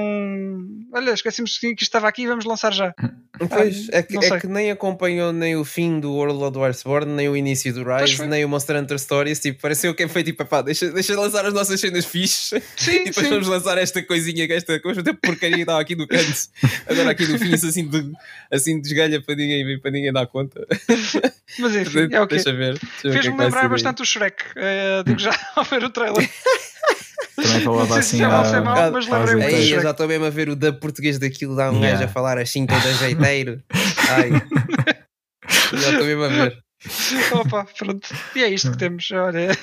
Olha, 0.94 1.12
esquecemos 1.12 1.58
que 1.58 1.68
isto 1.68 1.82
estava 1.84 2.08
aqui 2.08 2.24
e 2.24 2.28
vamos 2.28 2.46
lançar 2.46 2.74
já. 2.74 2.94
Pois, 3.38 3.90
Ah, 3.92 3.98
é 3.98 4.04
que, 4.04 4.18
é 4.18 4.40
que 4.40 4.48
nem 4.48 4.70
acompanhou 4.72 5.34
nem 5.34 5.56
o 5.56 5.66
fim 5.66 6.00
do 6.00 6.14
World 6.14 6.44
of 6.44 6.58
Warsborn, 6.58 7.14
nem 7.14 7.28
o 7.30 7.36
início 7.36 7.74
do 7.74 7.84
Rise, 7.84 8.26
nem 8.28 8.46
o 8.46 8.50
Monster 8.50 8.76
Hunter 8.76 9.00
Stories. 9.00 9.40
Tipo, 9.40 9.62
pareceu 9.62 9.96
que 9.96 10.08
foi 10.08 10.24
tipo, 10.24 10.46
pá, 10.46 10.62
deixa, 10.62 10.92
deixa 10.92 11.20
lançar 11.20 11.46
as 11.46 11.54
nossas 11.54 11.80
cenas 11.80 12.06
fixes 12.06 12.62
Sim, 12.78 12.92
e 12.92 13.04
depois 13.06 13.26
sim. 13.26 13.34
vamos 13.34 13.48
lançar 13.48 13.78
esta 13.78 14.04
coisinha, 14.04 14.46
que 14.46 14.54
esta 14.54 14.80
coisa, 14.80 15.00
esta 15.00 15.14
porcaria 15.14 15.62
estava 15.62 15.82
aqui 15.82 15.96
no 15.96 16.08
canto. 16.08 16.24
Agora 16.88 17.12
aqui 17.12 17.26
no 17.26 17.40
fim, 17.40 17.54
isso 17.54 17.68
assim, 17.68 17.88
de, 17.88 18.12
assim 18.52 18.80
desgalha 18.80 19.22
para 19.22 19.36
ninguém, 19.36 19.80
para 19.80 19.92
ninguém 19.92 20.14
dar 20.14 20.28
conta. 20.28 20.66
Mas 21.58 21.76
enfim, 21.76 22.10
é 22.14 22.22
o 22.22 22.28
que 22.28 22.36
Deixa 22.36 22.54
ver. 22.54 22.80
Deixa 23.02 23.10
ver 23.10 23.23
é 23.23 23.23
Fez-me 23.24 23.44
lembrar 23.44 23.62
aí. 23.64 23.68
bastante 23.70 24.02
o 24.02 24.06
Shrek. 24.06 24.44
eh, 24.56 25.04
digo 25.06 25.20
já 25.20 25.32
ao 25.56 25.64
ver 25.64 25.84
o 25.84 25.90
trailer. 25.90 26.30
Também 27.36 27.62
falava 27.62 27.94
se 27.94 28.00
assim 28.00 28.18
é 28.18 28.20
se 28.20 28.54
é 28.54 28.58
há- 28.58 28.62
mau, 28.62 28.92
mas 28.92 29.08
lembrei-me. 29.08 29.44
Aí, 29.46 29.72
eu 29.72 29.82
já 29.82 29.92
estou 29.92 30.08
mesmo 30.08 30.26
a 30.26 30.30
ver 30.30 30.50
o 30.50 30.56
dub 30.56 30.80
português 30.80 31.18
daquilo, 31.18 31.56
dá 31.56 31.72
um 31.72 31.76
Yeah. 31.76 31.92
gajo 31.92 32.04
a 32.04 32.08
falar 32.08 32.38
assim 32.38 32.66
todo 32.68 32.78
ajeiteiro. 32.88 33.64
Ai. 34.10 34.30
já 35.74 35.90
estou 35.92 36.06
mesmo 36.06 36.24
a 36.24 36.28
ver. 36.28 36.64
Opa, 37.32 37.66
pronto. 37.78 38.10
E 38.36 38.44
é 38.44 38.50
isto 38.50 38.72
que 38.72 38.78
temos. 38.78 39.10
Olha. 39.12 39.58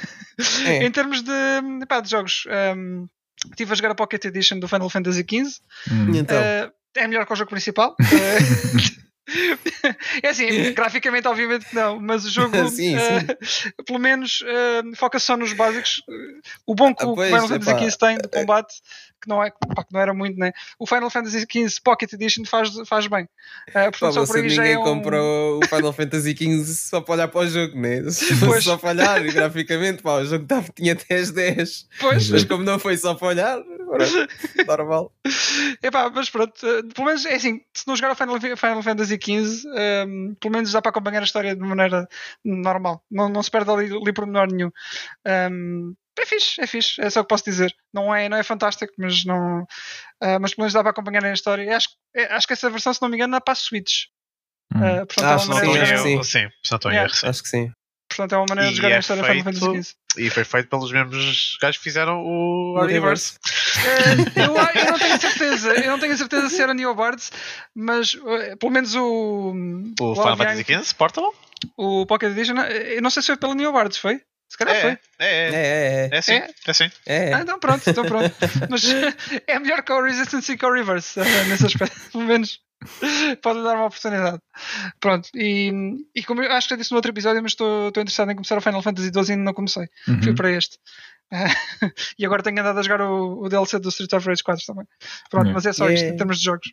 É. 0.66 0.84
Em 0.84 0.90
termos 0.90 1.22
de, 1.22 1.86
pá, 1.86 2.00
de 2.00 2.10
jogos, 2.10 2.44
ehm, 2.48 3.04
estive 3.50 3.72
a 3.72 3.74
jogar 3.76 3.90
a 3.90 3.94
Pocket 3.94 4.24
Edition 4.24 4.58
do 4.58 4.66
Final 4.66 4.88
Fantasy 4.90 5.20
XV. 5.28 5.60
Hum. 5.92 6.14
Então, 6.16 6.36
Eh, 6.36 6.70
é 6.96 7.06
melhor 7.06 7.26
que 7.26 7.32
o 7.32 7.36
jogo 7.36 7.50
principal. 7.50 7.94
É 10.22 10.28
assim, 10.28 10.72
graficamente, 10.72 11.28
obviamente 11.28 11.66
que 11.66 11.74
não, 11.74 12.00
mas 12.00 12.24
o 12.24 12.30
jogo, 12.30 12.50
Sim, 12.68 12.96
eh, 12.96 13.20
pelo 13.86 13.98
menos, 13.98 14.42
eh, 14.44 14.82
foca 14.96 15.18
só 15.18 15.36
nos 15.36 15.52
básicos. 15.52 16.02
O 16.66 16.74
bom 16.74 16.94
que 16.94 17.04
Ah, 17.04 17.08
o 17.08 17.14
pois, 17.14 17.28
Final 17.28 17.48
Fantasy. 17.48 17.90
XV 17.90 17.98
tem 17.98 18.18
de 18.18 18.28
combate, 18.28 18.74
que 19.20 19.28
não, 19.28 19.42
é, 19.42 19.50
pá, 19.50 19.84
que 19.84 19.92
não 19.92 20.00
era 20.00 20.14
muito, 20.14 20.38
né? 20.38 20.52
O 20.78 20.86
Final 20.86 21.10
Fantasy 21.10 21.40
XV 21.40 21.80
Pocket 21.82 22.12
Edition 22.12 22.44
faz, 22.44 22.70
faz 22.86 23.06
bem. 23.06 23.28
Pá, 23.72 23.90
portanto, 23.90 24.14
só 24.14 24.26
por 24.26 24.36
aí 24.36 24.48
já 24.48 24.62
ninguém 24.62 24.76
é 24.76 24.78
um... 24.78 24.84
comprou 24.84 25.60
o 25.62 25.66
Final 25.66 25.92
Fantasy 25.92 26.36
XV 26.36 26.64
só 26.64 27.00
para 27.00 27.14
olhar 27.14 27.28
para 27.28 27.40
o 27.40 27.46
jogo, 27.46 27.78
né? 27.78 28.00
Pois. 28.40 28.64
só 28.64 28.76
para 28.76 28.90
olhar 28.90 29.22
graficamente, 29.22 30.02
pá, 30.02 30.16
o 30.16 30.24
jogo 30.24 30.46
tava, 30.46 30.68
tinha 30.74 30.96
10-10. 30.96 31.86
Pois, 32.00 32.30
Mas 32.30 32.44
como 32.44 32.64
não 32.64 32.78
foi 32.78 32.96
só 32.96 33.14
para 33.14 33.28
olhar, 33.28 33.58
ora, 33.88 34.04
normal. 34.66 35.12
Epá, 35.82 36.10
mas 36.14 36.30
pronto, 36.30 36.54
eh, 36.66 36.82
pelo 36.94 37.06
menos 37.06 37.24
é 37.26 37.34
assim, 37.34 37.60
se 37.74 37.86
não 37.86 37.96
jogar 37.96 38.12
o 38.12 38.14
Final, 38.14 38.40
Final 38.40 38.82
Fantasy 38.82 39.18
XV, 39.20 39.68
ehm, 39.76 40.34
pelo 40.40 40.52
menos 40.52 40.72
dá 40.72 40.80
para 40.80 40.90
acompanhar 40.90 41.20
a 41.20 41.24
história 41.24 41.54
de 41.54 41.60
maneira 41.60 42.08
normal. 42.44 43.04
Não, 43.10 43.28
não 43.28 43.42
se 43.42 43.50
perde 43.50 43.70
ali, 43.70 43.86
ali 43.94 44.12
pormenor 44.12 44.48
nenhum. 44.50 44.70
Ehm, 45.24 45.94
é 46.18 46.26
fixe, 46.26 46.60
é 46.60 46.66
fixe, 46.66 47.00
é 47.00 47.08
só 47.10 47.20
o 47.20 47.24
que 47.24 47.28
posso 47.28 47.44
dizer. 47.44 47.74
Não 47.92 48.14
é, 48.14 48.28
não 48.28 48.36
é 48.36 48.42
fantástico, 48.42 48.92
mas 48.98 49.24
não. 49.24 49.64
ah, 50.20 50.38
mas 50.38 50.52
pelo 50.54 50.62
menos 50.64 50.72
dá 50.74 50.82
para 50.82 50.90
acompanhar 50.90 51.24
a 51.24 51.32
história. 51.32 51.62
E 51.64 51.70
acho, 51.70 51.88
é- 52.14 52.32
acho 52.34 52.46
que 52.46 52.52
essa 52.52 52.68
versão, 52.70 52.92
se 52.92 53.00
não 53.02 53.08
me 53.08 53.16
engano, 53.16 53.32
dá 53.32 53.40
para 53.40 53.52
a 53.52 53.56
Switch. 53.56 54.04
Hum. 54.74 54.80
Ah, 54.82 55.06
portanto, 55.06 55.24
Ah, 55.24 55.34
é 55.34 55.38
se 55.38 55.46
uma 55.46 55.54
não 55.60 55.66
maneira 55.66 55.84
de 55.86 55.92
em 55.92 55.94
eu, 55.96 56.02
sim. 56.02 56.22
sim, 56.22 56.48
se 56.64 56.70
não 56.70 56.76
estou 56.76 56.90
em 56.90 56.94
Yeah. 56.94 57.08
erro, 57.10 57.20
sim. 57.20 57.26
Acho 57.26 57.42
que 57.42 57.48
sim. 57.48 57.72
portanto, 58.08 58.32
é 58.34 58.36
uma 58.38 58.46
maneira 58.48 58.68
de 58.70 58.74
E 58.74 58.76
jogar 58.76 58.90
é 58.90 58.96
a 58.96 58.98
história 59.00 59.24
Final 59.24 59.44
feito- 59.44 59.60
Fantasy 59.60 59.82
XV. 59.82 59.94
E 60.18 60.30
foi 60.30 60.44
feito 60.44 60.68
pelos 60.68 60.90
mesmos 60.92 61.56
gajos 61.62 61.76
que 61.78 61.84
fizeram 61.84 62.20
o 62.24 62.74
O 62.76 62.84
Reverse. 62.84 63.38
Eh, 63.84 64.42
eu, 64.42 64.56
eu 64.56 64.90
não 64.92 64.98
tenho 64.98 65.18
certeza, 65.20 65.72
eu 65.74 65.90
não 65.92 65.98
tenho 66.00 66.16
certeza 66.16 66.48
se 66.50 66.60
era 66.60 66.74
Neobards, 66.74 67.30
mas 67.74 68.16
eh, 68.26 68.56
pelo 68.56 68.72
menos 68.72 68.94
o. 68.96 69.54
O 70.00 70.04
o 70.10 70.14
Final 70.16 70.36
Fantasy 70.36 70.64
XV, 70.64 70.94
Portable? 70.96 71.30
O 71.76 72.04
Pocket 72.06 72.30
Edition, 72.32 72.58
eh, 72.58 72.96
eu 72.98 73.02
não 73.02 73.10
sei 73.10 73.22
se 73.22 73.26
foi 73.28 73.36
pela 73.36 73.54
Neobards, 73.54 73.98
foi? 73.98 74.20
Se 74.50 74.58
calhar 74.58 74.74
É, 74.76 74.80
foi. 74.80 74.90
é, 74.90 74.98
é. 75.20 75.50
É, 75.54 76.08
é, 76.12 76.16
É 76.18 76.20
sim, 76.22 76.32
É? 76.34 76.50
é 76.66 76.72
sim. 76.74 76.90
é. 77.06 77.32
Ah, 77.32 77.40
então 77.40 77.58
pronto, 77.58 77.88
então 77.88 78.04
pronto. 78.04 78.34
Mas 78.68 78.82
é 79.46 79.58
melhor 79.60 79.82
que 79.82 79.92
o 79.92 80.02
Resistance 80.02 80.52
e 80.52 80.58
que 80.58 80.66
o 80.66 80.72
Reverse, 80.74 81.18
eh, 81.20 81.44
nesse 81.44 81.64
aspecto, 81.66 81.98
pelo 82.12 82.24
menos. 82.24 82.60
Pode 83.42 83.62
dar 83.62 83.74
uma 83.76 83.86
oportunidade. 83.86 84.40
Pronto, 85.00 85.28
e, 85.34 85.70
e 86.14 86.24
como 86.24 86.42
eu 86.42 86.50
acho 86.52 86.66
que 86.66 86.74
já 86.74 86.78
disse 86.78 86.90
no 86.92 86.96
outro 86.96 87.10
episódio, 87.12 87.42
mas 87.42 87.52
estou 87.52 87.88
estou 87.88 88.02
interessado 88.02 88.30
em 88.30 88.34
começar 88.34 88.56
o 88.56 88.60
Final 88.62 88.82
Fantasy 88.82 89.08
XII 89.12 89.22
e 89.28 89.32
ainda 89.32 89.44
não 89.44 89.52
comecei. 89.54 89.86
Uhum. 90.08 90.22
Fui 90.22 90.34
para 90.34 90.50
este. 90.50 90.78
E 92.18 92.24
agora 92.26 92.42
tenho 92.42 92.58
andado 92.58 92.78
a 92.78 92.82
jogar 92.82 93.02
o, 93.02 93.42
o 93.42 93.48
DLC 93.48 93.78
do 93.78 93.88
Street 93.90 94.12
of 94.14 94.26
Rage 94.26 94.42
4 94.42 94.64
também. 94.66 94.86
Pronto, 95.30 95.44
Yeah. 95.46 95.52
mas 95.54 95.66
é 95.66 95.72
só 95.72 95.84
isto 95.90 96.00
Yeah. 96.02 96.14
em 96.14 96.16
termos 96.16 96.38
de 96.38 96.44
jogos. 96.44 96.72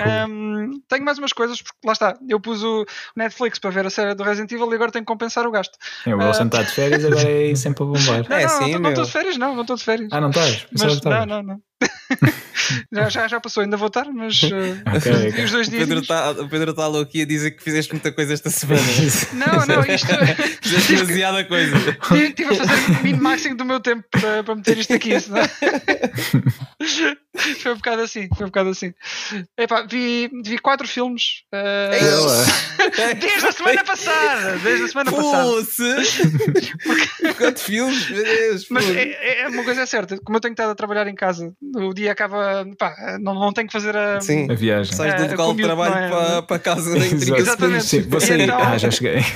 Ahm, 0.00 0.80
tenho 0.88 1.04
mais 1.04 1.18
umas 1.18 1.32
coisas, 1.32 1.60
porque 1.60 1.78
lá 1.84 1.92
está, 1.92 2.16
eu 2.28 2.40
pus 2.40 2.62
o 2.62 2.86
Netflix 3.16 3.58
para 3.58 3.70
ver 3.70 3.86
a 3.86 3.90
série 3.90 4.14
do 4.14 4.22
Resident 4.22 4.52
Evil 4.52 4.70
e 4.70 4.74
agora 4.74 4.92
tenho 4.92 5.04
que 5.04 5.12
compensar 5.12 5.46
o 5.46 5.50
gasto. 5.50 5.76
É, 6.06 6.14
o 6.14 6.18
Wilson 6.18 6.44
está 6.46 6.62
de 6.62 6.70
férias, 6.70 7.04
agora 7.04 7.28
é 7.30 7.54
sempre 7.56 7.82
a 7.82 7.86
bombar. 7.86 8.28
Não, 8.28 8.36
É 8.36 8.42
não, 8.42 8.48
sim, 8.48 8.78
não, 8.78 8.90
estou 8.90 9.04
de 9.04 9.10
férias, 9.10 9.36
não, 9.36 9.54
não 9.54 9.62
estou 9.62 9.76
de 9.76 9.84
férias. 9.84 10.08
Ah, 10.12 10.20
não 10.20 10.30
estás? 10.30 10.66
Mas 10.72 11.00
não, 11.02 11.26
não, 11.26 11.42
não. 11.42 11.62
já, 12.92 13.08
já, 13.08 13.28
já 13.28 13.40
passou, 13.40 13.62
ainda 13.62 13.76
vou 13.76 13.88
estar, 13.88 14.06
mas 14.12 14.42
eh, 14.44 14.82
Ok, 14.96 15.12
e 15.12 15.28
ok. 15.28 15.44
os 15.44 15.50
dois 15.50 15.68
O 15.68 15.70
dias. 15.70 15.82
Pedro 15.84 16.00
está 16.00 16.30
o 16.32 16.48
Pedro 16.48 16.74
tá 16.74 16.86
louco 16.86 17.08
aqui 17.08 17.22
a 17.22 17.26
dizer 17.26 17.52
que 17.52 17.62
fizeste 17.62 17.92
muita 17.92 18.12
coisa 18.12 18.34
esta 18.34 18.50
semana. 18.50 18.80
Não, 19.32 19.66
não, 19.66 19.84
isto. 19.84 20.06
fizeste 20.62 20.96
demasiada 20.96 21.44
coisa. 21.44 21.76
Estive 22.12 22.54
a 22.54 22.56
fazer 22.56 23.02
min-maxing 23.02 23.56
do 23.56 23.64
meu 23.64 23.80
tempo 23.80 24.04
para, 24.10 24.42
para 24.42 24.54
meter 24.56 24.78
isto 24.78 24.94
aqui, 24.94 25.18
senão... 25.20 25.42
Foi 27.60 27.72
um 27.72 27.76
bocado 27.76 28.02
assim, 28.02 28.28
foi 28.36 28.46
um 28.46 28.48
bocado 28.48 28.70
assim. 28.70 28.92
Epá, 29.56 29.82
vi, 29.82 30.28
vi 30.44 30.58
quatro 30.58 30.88
filmes 30.88 31.44
Ela. 31.52 32.44
desde 33.14 33.46
a 33.46 33.52
semana 33.52 33.84
passada. 33.84 34.58
Desde 34.58 34.84
a 34.84 34.88
semana 34.88 35.12
passada. 35.12 35.54
Quanto 37.36 37.60
filmes, 37.60 38.06
Deus! 38.06 38.66
Mas 38.70 38.84
pô. 38.84 38.92
é, 38.92 39.42
é 39.42 39.48
uma 39.48 39.62
coisa 39.62 39.82
é 39.82 39.86
certa, 39.86 40.18
como 40.24 40.36
eu 40.36 40.40
tenho 40.40 40.52
estado 40.52 40.70
a 40.70 40.74
trabalhar 40.74 41.06
em 41.06 41.14
casa, 41.14 41.52
o 41.76 41.92
dia 41.94 42.12
acaba, 42.12 42.66
pá, 42.78 43.18
não, 43.20 43.34
não 43.34 43.52
tenho 43.52 43.66
que 43.66 43.72
fazer 43.72 43.96
a. 43.96 44.20
Sim. 44.20 44.50
A 44.50 44.54
viagem. 44.54 44.94
Sais 44.94 45.12
É, 45.14 45.16
do 45.26 45.30
local 45.30 45.54
de 45.54 45.62
trabalho 45.62 45.94
é? 45.94 46.08
para, 46.10 46.42
para 46.42 46.58
casa 46.58 46.96
em 46.96 47.00
30 47.10 47.14
Exato. 47.24 47.40
Exatamente. 47.40 47.84
Sim, 47.84 48.00
vou 48.02 48.20
sair. 48.20 48.40
então- 48.42 48.58
Ah, 48.60 48.78
já 48.78 48.90
cheguei. 48.90 49.18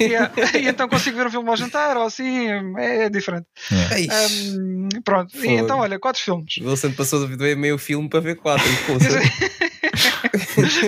E, 0.00 0.58
e 0.58 0.68
então 0.68 0.88
consigo 0.88 1.16
ver 1.16 1.26
um 1.26 1.30
filme 1.30 1.48
ao 1.48 1.56
jantar 1.56 1.96
ou 1.96 2.04
assim, 2.04 2.48
é, 2.78 3.04
é 3.04 3.10
diferente. 3.10 3.46
Yeah. 3.70 3.98
Eish. 3.98 4.10
Ahm, 4.54 4.88
pronto, 5.04 5.36
e 5.44 5.48
então 5.48 5.78
olha, 5.78 5.98
quatro 5.98 6.20
filmes. 6.22 6.56
O 6.60 6.68
Wilson 6.68 6.92
passou 6.92 7.28
meio 7.56 7.78
filme 7.78 8.08
para 8.08 8.20
ver 8.20 8.36
quatro. 8.36 8.64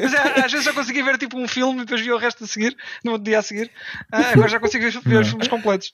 Mas 0.02 0.14
é, 0.14 0.40
às 0.44 0.50
vezes 0.52 0.64
já 0.64 0.72
consegui 0.72 1.02
ver 1.02 1.18
tipo 1.18 1.38
um 1.38 1.46
filme 1.48 1.78
e 1.80 1.84
depois 1.84 2.00
vi 2.00 2.10
o 2.12 2.16
resto 2.18 2.44
a 2.44 2.46
seguir, 2.46 2.76
no 3.04 3.12
outro 3.12 3.24
dia 3.24 3.38
a 3.38 3.42
seguir. 3.42 3.70
Ah, 4.12 4.32
agora 4.32 4.48
já 4.48 4.60
consigo 4.60 4.84
ver, 4.84 5.00
ver 5.04 5.20
os 5.20 5.28
filmes 5.28 5.48
completos. 5.48 5.92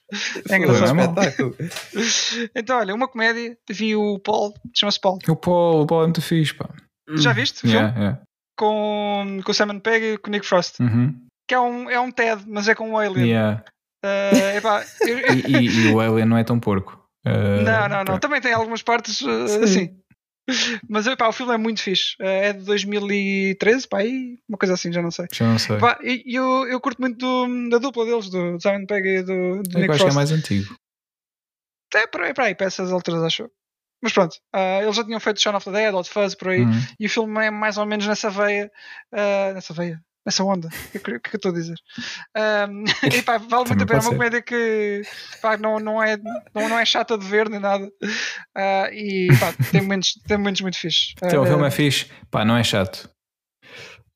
É 0.50 0.56
engraçado. 0.56 0.98
É. 1.20 1.34
Então, 2.54 2.78
olha, 2.78 2.94
uma 2.94 3.08
comédia, 3.08 3.56
vi 3.70 3.94
o 3.96 4.18
Paul, 4.18 4.54
chama-se 4.74 5.00
Paul. 5.00 5.18
O 5.28 5.36
Paul, 5.36 5.82
o 5.82 5.86
Paul 5.86 6.02
é 6.02 6.04
muito 6.06 6.22
fixe, 6.22 6.54
pá. 6.54 6.68
Já 7.14 7.32
viste? 7.32 7.58
o 7.58 7.60
filme? 7.62 7.76
Yeah, 7.76 7.98
yeah. 7.98 8.18
Com, 8.58 9.40
com 9.44 9.50
o 9.50 9.54
Simon 9.54 9.78
Pegg 9.80 10.14
e 10.14 10.18
com 10.18 10.28
o 10.28 10.32
Nick 10.32 10.46
Frost. 10.46 10.80
Uhum. 10.80 11.14
Que 11.48 11.54
é 11.54 11.60
um, 11.60 11.88
é 11.88 11.98
um 11.98 12.10
TED, 12.10 12.42
mas 12.46 12.68
é 12.68 12.74
com 12.74 12.90
um 12.90 12.98
alien. 12.98 13.26
Yeah. 13.28 13.64
Ah, 14.04 14.54
epá, 14.56 14.84
eu- 15.00 15.18
eu- 15.18 15.34
E, 15.34 15.56
e- 15.66 15.88
e 15.88 15.92
o 15.92 16.00
Alien 16.00 16.26
não 16.26 16.36
é 16.38 16.44
tão 16.44 16.60
porco. 16.60 17.02
Uh, 17.26 17.62
não, 17.64 17.88
não, 17.88 17.98
não. 17.98 18.04
pá. 18.04 18.18
Também 18.18 18.40
tem 18.40 18.52
algumas 18.52 18.82
partes 18.82 19.18
Sim. 19.18 19.62
assim. 19.62 19.96
Mas 20.88 21.06
epá, 21.06 21.28
o 21.28 21.32
filme 21.32 21.52
é 21.52 21.56
muito 21.58 21.82
fixe. 21.82 22.14
Ah, 22.20 22.24
é 22.26 22.52
de 22.52 22.64
2013, 22.64 23.86
pá, 23.86 23.98
aí, 23.98 24.38
uma 24.48 24.56
coisa 24.56 24.74
assim, 24.74 24.92
já 24.92 25.02
não 25.02 25.10
sei. 25.10 25.26
Já 25.32 25.46
não 25.46 25.58
sei. 25.58 25.78
Pá, 25.78 25.98
e 26.02 26.22
eu, 26.34 26.66
eu 26.68 26.80
curto 26.80 27.00
muito 27.00 27.18
do- 27.18 27.68
da 27.70 27.78
dupla 27.78 28.04
deles, 28.04 28.30
do 28.30 28.58
Simon 28.60 28.86
Pegg 28.86 29.06
e 29.08 29.22
do, 29.22 29.62
do 29.62 29.68
É 29.68 29.72
que 29.72 29.78
Nick 29.78 29.88
eu 29.88 29.94
acho 29.94 30.04
que 30.04 30.08
é 30.08 30.12
Frost. 30.12 30.14
mais 30.16 30.32
antigo. 30.32 30.74
É 31.94 32.06
por 32.06 32.22
aí, 32.22 32.34
por 32.34 32.44
aí, 32.44 32.54
para 32.54 32.66
essas 32.66 32.92
alturas, 32.92 33.22
acho 33.22 33.42
eu. 33.44 33.50
Mas 34.02 34.12
pronto, 34.12 34.36
ah, 34.52 34.80
eles 34.82 34.94
já 34.94 35.04
tinham 35.04 35.18
feito 35.18 35.40
Shaun 35.40 35.56
of 35.56 35.64
the 35.64 35.72
Dead, 35.72 35.92
Hot 35.94 36.08
Fuzz, 36.08 36.34
por 36.34 36.48
aí, 36.50 36.60
Uhum. 36.60 36.70
e 37.00 37.06
o 37.06 37.10
filme 37.10 37.44
é 37.46 37.50
mais 37.50 37.78
ou 37.78 37.84
menos 37.86 38.06
nessa 38.06 38.30
veia, 38.30 38.70
ah, 39.12 39.52
nessa 39.54 39.74
veia, 39.74 40.00
nessa 40.28 40.44
onda, 40.44 40.68
o 40.68 40.98
que, 40.98 41.10
é 41.10 41.18
que 41.18 41.34
eu 41.34 41.36
estou 41.36 41.50
a 41.50 41.54
dizer? 41.54 41.76
Um, 42.36 42.84
e 43.16 43.22
pá, 43.22 43.38
vale 43.38 43.66
muito 43.68 43.82
a 43.82 43.86
pena, 43.86 44.00
é 44.00 44.02
uma 44.02 44.10
comédia 44.10 44.42
que 44.42 45.00
pá, 45.40 45.56
não, 45.56 45.80
não, 45.80 46.02
é, 46.02 46.18
não, 46.54 46.68
não 46.68 46.78
é 46.78 46.84
chata 46.84 47.16
de 47.16 47.26
ver 47.26 47.48
nem 47.48 47.58
nada, 47.58 47.88
Ah, 48.54 48.88
e 48.92 49.28
pá, 49.40 49.54
tem 49.72 49.80
momentos, 49.80 50.12
tem 50.26 50.36
momentos 50.36 50.60
muito 50.60 50.78
fixes. 50.78 51.14
Então, 51.16 51.40
o 51.40 51.44
Ah, 51.44 51.46
filme 51.46 51.66
é 51.66 51.70
fixe. 51.70 52.06
Pá, 52.30 52.44
não 52.44 52.56
é 52.56 52.62
chato. 52.62 53.08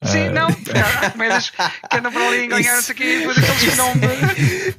Sim, 0.05 0.26
Ah, 0.28 0.30
não, 0.30 0.48
há 0.48 1.11
comédias 1.11 1.50
que 1.50 1.96
andam 1.96 2.11
para 2.12 2.26
ali 2.26 2.36
a 2.38 2.44
enganhar, 2.44 2.74
não 2.74 2.82
sei 2.82 2.92
o 2.94 2.96
quê, 2.96 3.05
e 3.05 3.18
depois 3.18 3.38
aqueles 3.38 3.61
que 3.70 3.76
não. 3.76 3.92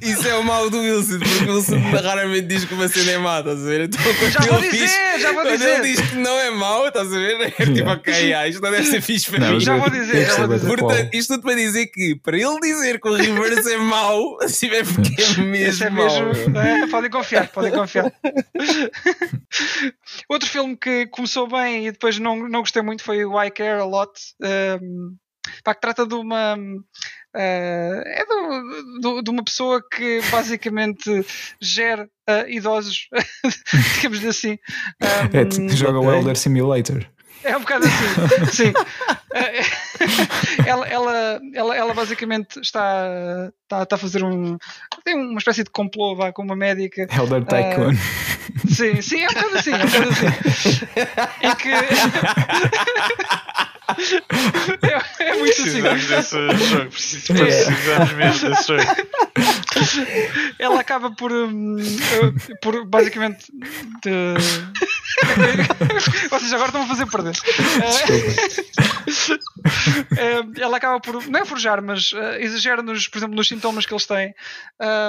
Isso 0.02 0.28
é 0.28 0.34
o 0.36 0.44
mal 0.44 0.68
do 0.68 0.80
Wilson, 0.80 1.18
porque 1.18 1.44
o 1.50 1.54
Wilson 1.56 1.78
raramente 2.02 2.46
diz 2.46 2.64
que 2.66 2.74
uma 2.74 2.88
cena 2.88 3.10
é 3.12 3.18
má, 3.18 3.38
estás 3.40 3.60
a 3.60 3.64
ver? 3.64 3.80
Então, 3.82 4.00
quando 4.02 4.30
Já 4.32 4.40
vou 4.40 4.58
ele 4.58 4.70
dizer, 4.70 4.86
diz, 4.86 5.22
já 5.22 5.32
vou 5.32 5.42
quando 5.42 5.56
dizer. 5.58 5.70
ele 5.78 5.92
diz 5.94 6.00
que 6.10 6.16
não 6.16 6.38
é 6.40 6.50
mau, 6.50 6.86
estás 6.88 7.06
a 7.12 7.16
ver? 7.16 7.40
É 7.58 7.64
tipo, 7.66 7.88
ok, 7.90 8.34
ah, 8.34 8.48
isto 8.48 8.60
não 8.62 8.70
deve 8.70 8.84
ser 8.86 9.00
fixe 9.00 9.30
para 9.30 9.38
Não, 9.40 9.52
mim. 9.54 9.60
Já 9.60 9.76
vou 9.76 9.90
dizer, 9.90 10.26
já 10.26 10.46
vou 10.46 10.56
dizer. 10.58 10.66
Portanto, 10.76 11.14
isto 11.14 11.34
tudo 11.34 11.42
para 11.42 11.54
dizer 11.56 11.86
que 11.86 12.14
para 12.16 12.36
ele 12.36 12.60
dizer 12.60 13.00
que 13.00 13.08
o 13.08 13.14
reverse 13.14 13.72
é 13.72 13.76
mau, 13.78 14.38
assim 14.42 14.66
é 14.68 14.82
porque 14.84 15.22
é 15.22 15.40
mesmo 15.40 15.84
é 15.86 15.90
mesmo. 15.90 16.58
é, 16.58 16.86
podem 16.88 17.10
confiar, 17.10 17.48
podem 17.48 17.72
confiar. 17.72 18.12
Outro 20.28 20.48
filme 20.48 20.76
que 20.76 21.06
começou 21.06 21.48
bem 21.48 21.86
e 21.86 21.92
depois 21.92 22.18
não, 22.18 22.48
não 22.48 22.60
gostei 22.60 22.82
muito 22.82 23.02
foi 23.02 23.24
o 23.24 23.42
I 23.42 23.50
Care 23.50 23.80
a 23.80 23.84
Lot. 23.84 24.12
Um, 24.82 25.13
pá, 25.62 25.74
que 25.74 25.80
trata 25.80 26.06
de 26.06 26.14
uma. 26.14 26.56
eh, 27.36 28.02
é 28.06 28.24
do- 28.26 29.00
do- 29.00 29.22
de 29.22 29.30
uma 29.30 29.44
pessoa 29.44 29.82
que 29.88 30.20
basicamente 30.30 31.24
gera 31.60 32.08
eh, 32.26 32.46
idosos, 32.54 33.08
digamos 33.96 34.24
assim. 34.24 34.58
É, 35.00 35.40
Um, 35.42 35.48
t- 35.48 35.76
joga 35.76 35.98
o. 36.00 36.12
Elder 36.12 36.36
Simulator. 36.36 37.04
é 37.42 37.56
um 37.56 37.60
bocado 37.60 37.84
assim, 37.86 38.46
sim. 38.52 38.72
Eh, 39.34 39.60
ela, 40.66 40.86
ela, 40.88 41.40
ela, 41.52 41.76
ela 41.76 41.92
basicamente 41.94 42.58
está, 42.60 43.50
está, 43.64 43.82
está 43.82 43.96
a 43.96 43.98
fazer 43.98 44.22
um. 44.24 44.56
tem 45.04 45.14
uma 45.14 45.38
espécie 45.38 45.62
de 45.64 45.70
complô 45.70 46.14
vá, 46.16 46.32
com 46.32 46.42
uma 46.42 46.56
médica. 46.56 47.06
Elder 47.12 47.44
Tycoon. 47.44 47.92
Sim, 48.72 49.02
sim, 49.02 49.22
é 49.22 49.28
um 49.28 49.34
bocado 49.34 49.58
assim, 49.58 49.72
é 49.72 49.76
um 49.76 49.86
bocado 49.86 50.08
assim. 50.08 50.68
Em 51.42 51.54
que. 51.56 51.68
É, 55.20 55.24
é 55.30 55.34
muito 55.36 55.52
assim. 55.52 55.82
Precisamos 55.82 56.06
desse 56.06 56.36
jogo. 56.68 56.82
É. 56.82 57.64
Precisamos 57.64 58.12
mesmo 58.12 58.50
desse 58.50 58.68
jogo. 58.68 58.84
Ela 60.58 60.80
acaba 60.80 61.10
por. 61.10 61.32
eh, 61.32 62.56
por 62.62 62.86
basicamente. 62.86 63.46
De... 64.02 64.34
Vocês 66.30 66.52
agora 66.52 66.68
estão 66.68 66.82
a 66.82 66.86
fazer 66.86 67.06
perder. 67.06 67.34
Eh, 70.16 70.60
ela 70.60 70.76
acaba 70.76 71.00
por, 71.00 71.26
não 71.28 71.40
é 71.40 71.44
forjar, 71.44 71.82
mas 71.82 72.12
eh, 72.14 72.42
exagera 72.42 72.82
nos, 72.82 73.08
por 73.08 73.18
exemplo, 73.18 73.36
nos 73.36 73.48
sintomas 73.48 73.86
que 73.86 73.92
eles 73.92 74.06
têm 74.06 74.34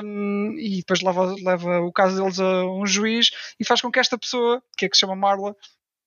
um, 0.04 0.56
e 0.58 0.78
depois 0.78 1.02
leva, 1.02 1.36
leva 1.44 1.80
o 1.82 1.92
caso 1.92 2.16
deles 2.16 2.40
a 2.40 2.64
um 2.66 2.86
juiz 2.86 3.32
e 3.60 3.66
faz 3.66 3.82
com 3.82 3.92
que 3.92 4.00
esta 4.00 4.18
pessoa, 4.18 4.62
que 4.78 4.86
é 4.86 4.90
que 4.90 4.96
se 4.96 5.02
chama 5.02 5.16
Marla, 5.16 5.56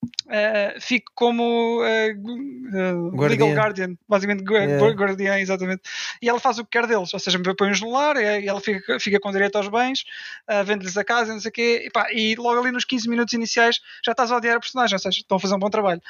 uh, 0.05 0.81
fique 0.81 1.07
como 1.15 1.81
uh, 1.83 3.21
legal 3.21 3.53
guardian, 3.53 3.97
basicamente 4.09 4.45
yeah. 4.51 4.95
guardiã, 4.95 5.39
exatamente. 5.39 5.83
E 6.23 6.29
ela 6.29 6.39
faz 6.39 6.59
o 6.59 6.65
que 6.65 6.71
quer 6.71 6.87
deles, 6.87 7.13
ou 7.13 7.21
seja, 7.21 7.39
põe-os 7.57 7.81
no 7.81 7.91
lar, 7.91 8.17
e 8.17 8.47
ela 8.47 8.61
fica, 8.61 9.01
fica 9.01 9.21
com 9.21 9.33
direito 9.33 9.57
aos 9.57 9.69
bens, 9.69 10.05
uh, 10.49 10.65
vende-lhes 10.65 10.97
a 10.97 11.05
casa, 11.05 11.33
não 11.33 11.41
sei 11.41 11.49
o 11.49 11.53
quê, 11.53 11.83
e, 11.87 11.91
pá, 11.91 12.09
e, 12.13 12.37
logo 12.37 12.61
ali 12.61 12.71
nos 12.71 12.85
15 12.85 13.09
minutos 13.09 13.35
iniciais 13.35 13.81
já 14.05 14.13
estás 14.13 14.31
a 14.31 14.37
odiar 14.37 14.57
a 14.57 14.61
personagem, 14.61 14.95
ou 14.95 15.01
seja, 15.01 15.19
estão 15.19 15.37
a 15.37 15.41
fazer 15.41 15.55
um 15.55 15.59
bom 15.59 15.71
trabalho. 15.71 16.03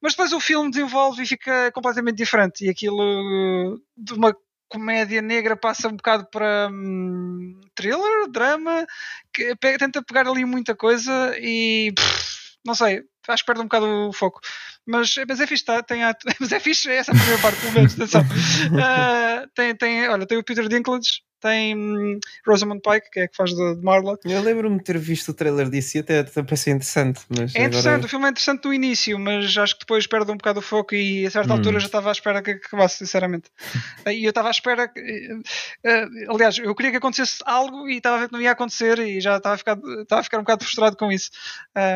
Mas 0.00 0.12
depois 0.12 0.32
o 0.32 0.40
filme 0.40 0.70
desenvolve 0.70 1.22
e 1.22 1.26
fica 1.26 1.70
completamente 1.72 2.16
diferente, 2.16 2.64
e 2.64 2.70
aquilo 2.70 3.80
de 3.96 4.14
uma 4.14 4.34
comédia 4.68 5.22
negra 5.22 5.56
passa 5.56 5.88
um 5.88 5.96
bocado 5.96 6.26
para 6.30 6.68
hum, 6.70 7.58
thriller, 7.74 8.28
drama, 8.30 8.86
que 9.32 9.56
pega, 9.56 9.78
tenta 9.78 10.02
pegar 10.02 10.28
ali 10.28 10.44
muita 10.44 10.74
coisa 10.74 11.34
e 11.38 11.90
pff, 11.96 12.47
não 12.64 12.74
sei, 12.74 13.02
acho 13.28 13.42
que 13.42 13.46
perde 13.46 13.60
um 13.60 13.64
bocado 13.64 13.86
o 13.86 14.12
foco. 14.12 14.40
Mas, 14.86 15.14
mas 15.28 15.40
é 15.40 15.46
fixe, 15.46 15.64
tá, 15.64 15.82
tem 15.82 16.02
a, 16.04 16.16
mas 16.40 16.52
é 16.52 16.60
fixe, 16.60 16.90
essa 16.90 17.12
é 17.12 17.14
a 17.14 17.18
primeira 17.18 17.42
parte, 17.42 17.60
pelo 17.60 17.72
menos, 17.72 17.94
atenção. 17.94 18.22
Uh, 18.22 19.48
tem, 19.54 19.76
tem, 19.76 20.08
olha, 20.08 20.26
tem 20.26 20.38
o 20.38 20.44
Peter 20.44 20.68
Dinklage, 20.68 21.22
tem 21.40 21.76
hum, 21.76 22.18
Rosamund 22.46 22.80
Pike, 22.82 23.10
que 23.10 23.20
é 23.20 23.22
a 23.24 23.28
que 23.28 23.36
faz 23.36 23.50
de, 23.50 23.76
de 23.76 23.82
Marla. 23.82 24.18
Eu 24.24 24.42
lembro-me 24.42 24.78
de 24.78 24.84
ter 24.84 24.98
visto 24.98 25.30
o 25.30 25.34
trailer 25.34 25.68
disso 25.70 25.96
e 25.96 26.00
até, 26.00 26.20
até 26.20 26.42
parecia 26.42 26.72
interessante. 26.72 27.20
Mas 27.28 27.54
é 27.54 27.64
interessante, 27.64 27.88
agora... 27.88 28.06
o 28.06 28.08
filme 28.08 28.26
é 28.26 28.28
interessante 28.30 28.64
no 28.64 28.74
início, 28.74 29.18
mas 29.18 29.56
acho 29.56 29.74
que 29.74 29.80
depois 29.80 30.06
perde 30.06 30.30
um 30.30 30.36
bocado 30.36 30.60
o 30.60 30.62
foco 30.62 30.94
e 30.94 31.26
a 31.26 31.30
certa 31.30 31.52
hum. 31.52 31.56
altura 31.56 31.80
já 31.80 31.86
estava 31.86 32.08
à 32.08 32.12
espera 32.12 32.42
que 32.42 32.52
acabasse, 32.52 32.98
sinceramente. 32.98 33.50
e 34.06 34.24
eu 34.24 34.30
estava 34.30 34.48
à 34.48 34.50
espera. 34.50 34.88
Que, 34.88 35.00
uh, 35.00 36.32
aliás, 36.34 36.58
eu 36.58 36.74
queria 36.74 36.90
que 36.90 36.98
acontecesse 36.98 37.38
algo 37.44 37.88
e 37.88 37.96
estava 37.96 38.16
a 38.16 38.20
ver 38.20 38.26
que 38.28 38.32
não 38.32 38.40
ia 38.40 38.52
acontecer 38.52 38.98
e 38.98 39.20
já 39.20 39.36
estava 39.36 39.54
a 39.54 39.58
ficar, 39.58 39.78
estava 40.02 40.20
a, 40.20 40.24
ficar 40.24 40.38
um 40.38 40.42
bocado 40.42 40.64
frustrado 40.64 40.96
com 40.96 41.12
isso. 41.12 41.30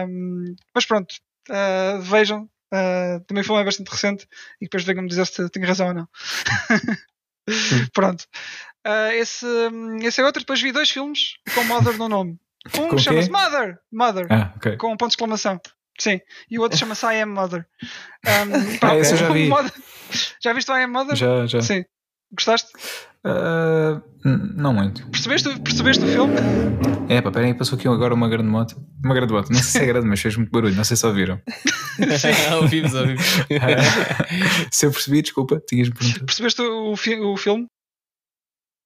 Um, 0.09 0.55
mas 0.75 0.87
pronto, 0.87 1.15
uh, 1.51 2.01
vejam. 2.01 2.49
Uh, 2.75 3.21
também 3.27 3.45
foi 3.45 3.61
é 3.61 3.65
bastante 3.65 3.91
recente 3.91 4.27
e 4.59 4.65
depois 4.65 4.83
venham-me 4.83 5.07
dizer 5.07 5.27
se 5.27 5.47
tenho 5.51 5.67
razão 5.67 5.89
ou 5.89 5.95
não. 5.95 6.09
Pronto. 7.93 8.25
Uh, 8.87 9.13
esse, 9.13 9.47
esse 10.03 10.21
é 10.21 10.25
outro. 10.25 10.41
Depois 10.41 10.61
vi 10.61 10.73
dois 10.73 10.91
filmes 10.91 11.35
com 11.55 11.65
Mother 11.65 11.97
no 11.97 12.09
nome. 12.09 12.39
Um 12.79 12.97
chama-se 12.97 13.29
Mother, 13.29 13.77
Mother 13.93 14.27
ah, 14.31 14.53
okay. 14.57 14.77
com 14.77 14.93
um 14.93 14.97
ponto 14.97 15.09
de 15.09 15.15
exclamação. 15.15 15.61
Sim. 15.99 16.21
E 16.51 16.59
o 16.59 16.63
outro 16.63 16.79
chama-se 16.79 17.05
I 17.07 17.23
Am 17.23 17.33
Mother. 17.33 17.67
Um, 18.25 18.79
pá, 18.79 18.93
ah, 18.93 18.99
esse 18.99 19.15
eu 19.15 19.19
já 19.19 19.31
vi. 19.31 19.49
Mother... 19.49 19.73
Já 20.41 20.53
viste 20.53 20.71
o 20.71 20.77
I 20.77 20.85
Am 20.85 20.93
Mother? 20.93 21.17
Já, 21.17 21.47
já. 21.47 21.61
Sim. 21.61 21.85
Gostaste? 22.33 22.71
Uh, 23.25 24.03
não 24.25 24.73
muito. 24.73 25.07
Percebeste, 25.11 25.61
percebeste 25.61 26.05
o 26.05 26.09
filme? 26.09 26.35
É, 27.09 27.21
pá, 27.21 27.31
peraí, 27.31 27.53
passou 27.53 27.77
aqui 27.77 27.87
agora 27.87 28.15
uma 28.15 28.29
grande 28.29 28.49
moto. 28.49 28.77
Uma 29.05 29.15
grande 29.15 29.33
moto, 29.33 29.51
não 29.51 29.61
sei 29.61 29.65
se 29.65 29.79
é 29.81 29.87
grande, 29.87 30.07
mas 30.07 30.21
fez 30.21 30.37
muito 30.37 30.51
barulho, 30.51 30.75
não 30.75 30.85
sei 30.85 30.97
se 30.97 31.07
ouviram. 31.07 31.41
Sim, 31.99 32.55
ouvimos, 32.55 32.95
ouvimos. 32.95 33.23
se 34.71 34.87
eu 34.87 34.91
percebi, 34.91 35.21
desculpa, 35.21 35.61
tinhas-me 35.69 35.95
perguntado. 35.95 36.25
Percebeste 36.25 36.63
o, 36.63 36.93
o 36.93 37.37
filme? 37.37 37.67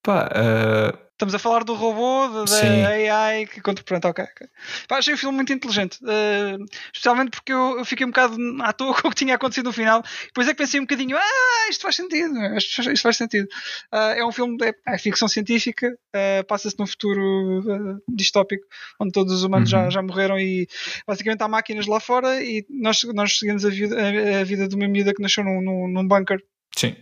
Pá, 0.07 0.29
uh, 0.29 1.07
Estamos 1.15 1.35
a 1.35 1.39
falar 1.39 1.65
do 1.65 1.75
robô, 1.75 2.45
da 2.45 3.25
AI 3.25 3.47
que 3.47 3.61
contra. 3.61 3.83
Pronto, 3.83 4.07
ok. 4.07 4.23
okay. 4.23 4.47
Pá, 4.87 4.99
achei 4.99 5.15
o 5.15 5.19
filme 5.19 5.35
muito 5.35 5.53
inteligente. 5.53 5.99
Uh, 6.03 6.63
especialmente 6.93 7.31
porque 7.31 7.53
eu, 7.53 7.79
eu, 7.79 7.85
fiquei 7.85 8.07
um 8.07 8.11
bocado 8.11 8.37
à 8.61 8.73
toa 8.73 8.95
com 9.03 9.09
o 9.09 9.11
que 9.11 9.17
tinha 9.17 9.35
acontecido 9.35 9.65
no 9.65 9.73
final. 9.73 10.05
Depois 10.27 10.47
é 10.47 10.53
que 10.53 10.59
pensei 10.59 10.79
um 10.79 10.85
bocadinho: 10.85 11.17
ah, 11.17 11.69
isto 11.71 11.83
faz 11.83 11.97
sentido. 11.97 12.39
Isto, 12.57 12.93
isto 12.93 13.03
faz 13.03 13.17
sentido. 13.17 13.49
Uh, 13.93 14.15
é 14.15 14.25
um 14.25 14.31
filme. 14.31 14.59
É, 14.63 14.95
é 14.95 14.99
ficção 14.99 15.27
científica. 15.27 15.89
Uh, 16.15 16.45
Passa-se 16.47 16.79
num 16.79 16.87
futuro 16.87 18.01
distópico 18.07 18.65
onde 19.01 19.11
todos 19.11 19.33
os 19.33 19.43
humanos 19.43 19.73
uhum. 19.73 19.85
já, 19.85 19.91
já 19.91 20.03
morreram 20.03 20.39
e 20.39 20.69
basicamente 21.05 21.43
há 21.43 21.49
máquinas 21.49 21.87
lá 21.87 21.99
fora 21.99 22.45
e 22.45 22.65
nós, 22.69 23.03
nós 23.15 23.39
seguimos 23.39 23.65
a 23.65 23.71
vida, 23.71 23.97
a, 23.99 24.41
a 24.41 24.45
vida 24.45 24.69
de 24.69 24.77
uma 24.77 24.87
miúda 24.87 25.13
que 25.13 25.23
nasceu 25.23 25.43
num, 25.43 25.61
num, 25.61 25.89
num 25.89 26.07
bunker 26.07 26.41
Sim. 26.77 26.95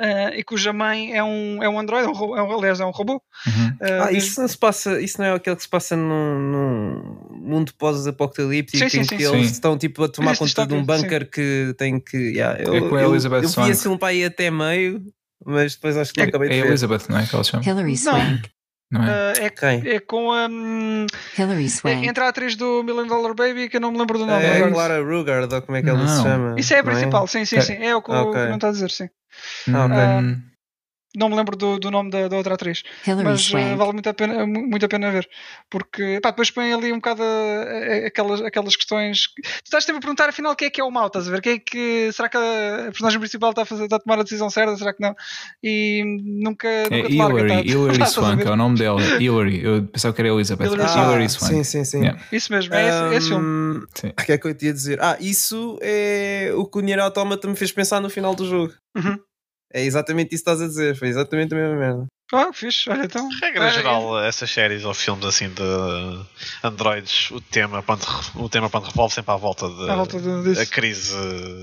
Uh, 0.00 0.34
e 0.34 0.42
cuja 0.42 0.72
mãe 0.72 1.16
é 1.16 1.22
um, 1.22 1.62
é 1.62 1.68
um 1.68 1.78
android, 1.78 2.06
é 2.06 2.10
um, 2.10 2.36
é 2.36 2.42
um, 2.42 2.58
aliás, 2.58 2.80
é 2.80 2.84
um 2.84 2.90
robô. 2.90 3.22
Uhum. 3.46 3.68
Uh, 3.68 4.02
ah, 4.02 4.12
isso 4.12 4.40
não 4.40 4.48
se 4.48 4.58
passa, 4.58 5.00
isso 5.00 5.18
não 5.18 5.26
é 5.26 5.32
aquele 5.32 5.56
que 5.56 5.62
se 5.62 5.68
passa 5.68 5.96
num, 5.96 6.40
num 6.40 7.28
mundo 7.32 7.72
pós-apocalíptico 7.78 8.84
em 8.84 9.06
que 9.06 9.14
eles 9.14 9.28
sim. 9.28 9.40
estão 9.40 9.78
tipo 9.78 10.02
a 10.04 10.08
tomar 10.08 10.36
conta 10.36 10.66
de 10.66 10.74
um 10.74 10.84
bunker 10.84 11.22
sim. 11.22 11.30
que 11.30 11.74
tem 11.78 12.00
que. 12.00 12.16
Yeah, 12.16 12.60
eu, 12.62 12.74
é 12.74 12.80
com 12.88 12.96
a 12.96 13.02
Elizabeth 13.02 13.42
eu, 13.42 13.42
eu 13.44 13.64
vi 13.64 13.70
esse 13.70 13.98
para 13.98 14.08
aí 14.08 14.24
até 14.24 14.50
meio, 14.50 15.02
mas 15.44 15.74
depois 15.74 15.96
acho 15.96 16.12
que 16.12 16.18
não 16.18 16.26
é, 16.26 16.28
acabei 16.28 16.48
de 16.48 16.54
é 16.56 16.62
ver. 16.62 16.68
Elizabeth, 16.68 17.02
não 17.08 17.18
é? 17.18 17.26
Que 17.26 17.34
ela 17.34 17.44
chama? 17.44 17.64
Hilary 17.64 17.96
Swank. 17.96 18.50
Não 18.90 19.04
é? 19.04 19.06
Uh, 19.06 19.44
é, 19.44 19.50
Quem? 19.50 19.88
é 19.88 20.00
com 20.00 20.32
a. 20.32 20.48
Um, 20.48 21.06
Hilary 21.38 21.68
Swank. 21.68 22.04
É, 22.04 22.08
entre 22.08 22.24
a 22.24 22.28
atriz 22.28 22.56
do 22.56 22.82
Million 22.82 23.06
Dollar 23.06 23.34
Baby, 23.34 23.68
que 23.68 23.76
eu 23.76 23.80
não 23.80 23.92
me 23.92 23.98
lembro 23.98 24.18
do 24.18 24.26
nome. 24.26 24.44
É 24.44 24.64
a 24.64 24.70
Clara 24.70 25.00
Rugard, 25.00 25.54
ou 25.54 25.62
como 25.62 25.78
é 25.78 25.82
que 25.82 25.88
ela 25.88 26.08
se 26.08 26.22
chama? 26.22 26.58
Isso 26.58 26.74
é 26.74 26.80
a 26.80 26.84
principal, 26.84 27.26
sim, 27.28 27.44
sim, 27.44 27.60
sim. 27.60 27.74
É 27.74 27.94
o 27.94 28.02
que, 28.02 28.10
okay. 28.10 28.46
não 28.48 28.56
está 28.56 28.68
a 28.68 28.72
dizer, 28.72 28.90
sim. 28.90 29.08
Ah, 29.72 29.84
okay. 29.86 29.96
uh, 29.96 30.49
não 31.16 31.28
me 31.28 31.36
lembro 31.36 31.56
do, 31.56 31.78
do 31.78 31.90
nome 31.90 32.10
da, 32.10 32.28
da, 32.28 32.36
outra 32.36 32.54
atriz, 32.54 32.82
Hilary 33.06 33.24
mas 33.24 33.50
uh, 33.52 33.76
vale 33.76 33.92
muito 33.92 34.08
a, 34.08 34.14
pena, 34.14 34.46
muito 34.46 34.84
a 34.84 34.88
pena 34.88 35.10
ver, 35.10 35.28
porque 35.68 36.20
pá, 36.22 36.30
depois 36.30 36.50
põe 36.50 36.72
ali 36.72 36.92
um 36.92 36.96
bocado 36.96 37.22
a, 37.22 37.26
a, 37.26 38.06
aquelas, 38.06 38.40
aquelas 38.40 38.76
questões. 38.76 39.28
Tu 39.34 39.64
estás 39.64 39.84
sempre 39.84 39.98
a 39.98 40.00
perguntar 40.00 40.28
afinal 40.28 40.54
quem 40.54 40.68
é 40.68 40.70
que 40.70 40.80
é 40.80 40.84
o 40.84 40.90
mal, 40.90 41.08
estás 41.08 41.26
a 41.26 41.30
ver? 41.30 41.40
Quem 41.40 41.54
é 41.54 41.58
que, 41.58 42.10
será 42.12 42.28
que 42.28 42.36
a 42.36 42.84
personagem 42.86 43.18
principal 43.18 43.50
está 43.50 43.62
a, 43.62 43.64
fazer, 43.64 43.84
está 43.84 43.96
a 43.96 43.98
tomar 43.98 44.20
a 44.20 44.22
decisão 44.22 44.50
certa? 44.50 44.76
Será 44.76 44.92
que 44.92 45.02
não? 45.02 45.14
E 45.62 46.02
nunca. 46.22 46.68
É 46.68 46.82
nunca 46.82 47.12
Hillary, 47.12 47.34
larga, 47.34 47.48
tá, 47.48 47.60
Hillary 47.62 48.06
Swank, 48.06 48.46
é 48.46 48.50
o 48.50 48.56
nome 48.56 48.78
dela. 48.78 49.00
Hillary, 49.20 49.64
eu 49.64 49.82
pensava 49.86 50.14
que 50.14 50.20
era 50.20 50.28
Elizabeth. 50.28 50.66
Hillary, 50.66 50.82
ah, 50.82 51.04
Hillary 51.04 51.28
Swank. 51.28 51.54
Sim, 51.54 51.64
sim, 51.64 51.84
sim. 51.84 52.00
Yeah. 52.00 52.22
Isso 52.30 52.52
mesmo, 52.52 52.74
é 52.74 52.88
esse, 52.88 52.98
um, 52.98 53.12
esse 53.12 53.28
filme. 53.28 53.78
O 53.78 54.24
que 54.24 54.32
é 54.32 54.38
que 54.38 54.46
eu 54.46 54.54
te 54.54 54.66
ia 54.66 54.72
dizer? 54.72 55.00
Ah, 55.02 55.16
isso 55.20 55.78
é 55.82 56.52
o 56.54 56.64
que 56.64 56.78
o 56.78 56.80
Nier 56.80 57.00
Automata 57.00 57.48
me 57.48 57.56
fez 57.56 57.72
pensar 57.72 58.00
no 58.00 58.10
final 58.10 58.34
do 58.34 58.46
jogo. 58.46 58.72
Uhum. 58.94 59.18
É 59.72 59.82
exatamente 59.82 60.34
isso 60.34 60.44
que 60.44 60.50
estás 60.50 60.60
a 60.60 60.66
dizer, 60.66 60.96
foi 60.96 61.08
exatamente 61.08 61.54
a 61.54 61.56
mesma 61.56 61.76
merda. 61.76 62.06
Ah, 62.32 62.52
fixe, 62.52 62.88
olha 62.88 63.04
então. 63.04 63.28
Regra 63.40 63.66
é, 63.66 63.72
geral, 63.72 64.20
é. 64.20 64.28
essas 64.28 64.50
séries 64.50 64.84
ou 64.84 64.94
filmes 64.94 65.24
assim 65.24 65.48
de 65.48 65.62
androids, 66.62 67.30
o 67.32 67.40
tema, 67.40 67.82
quando, 67.82 68.06
o 68.36 68.48
tema 68.48 68.70
quando 68.70 68.84
revolve 68.84 69.12
sempre 69.12 69.32
à 69.32 69.36
volta 69.36 69.68
de, 69.68 69.90
à 69.90 69.96
volta 69.96 70.20
de, 70.20 70.60
a 70.60 70.66
crise 70.66 71.16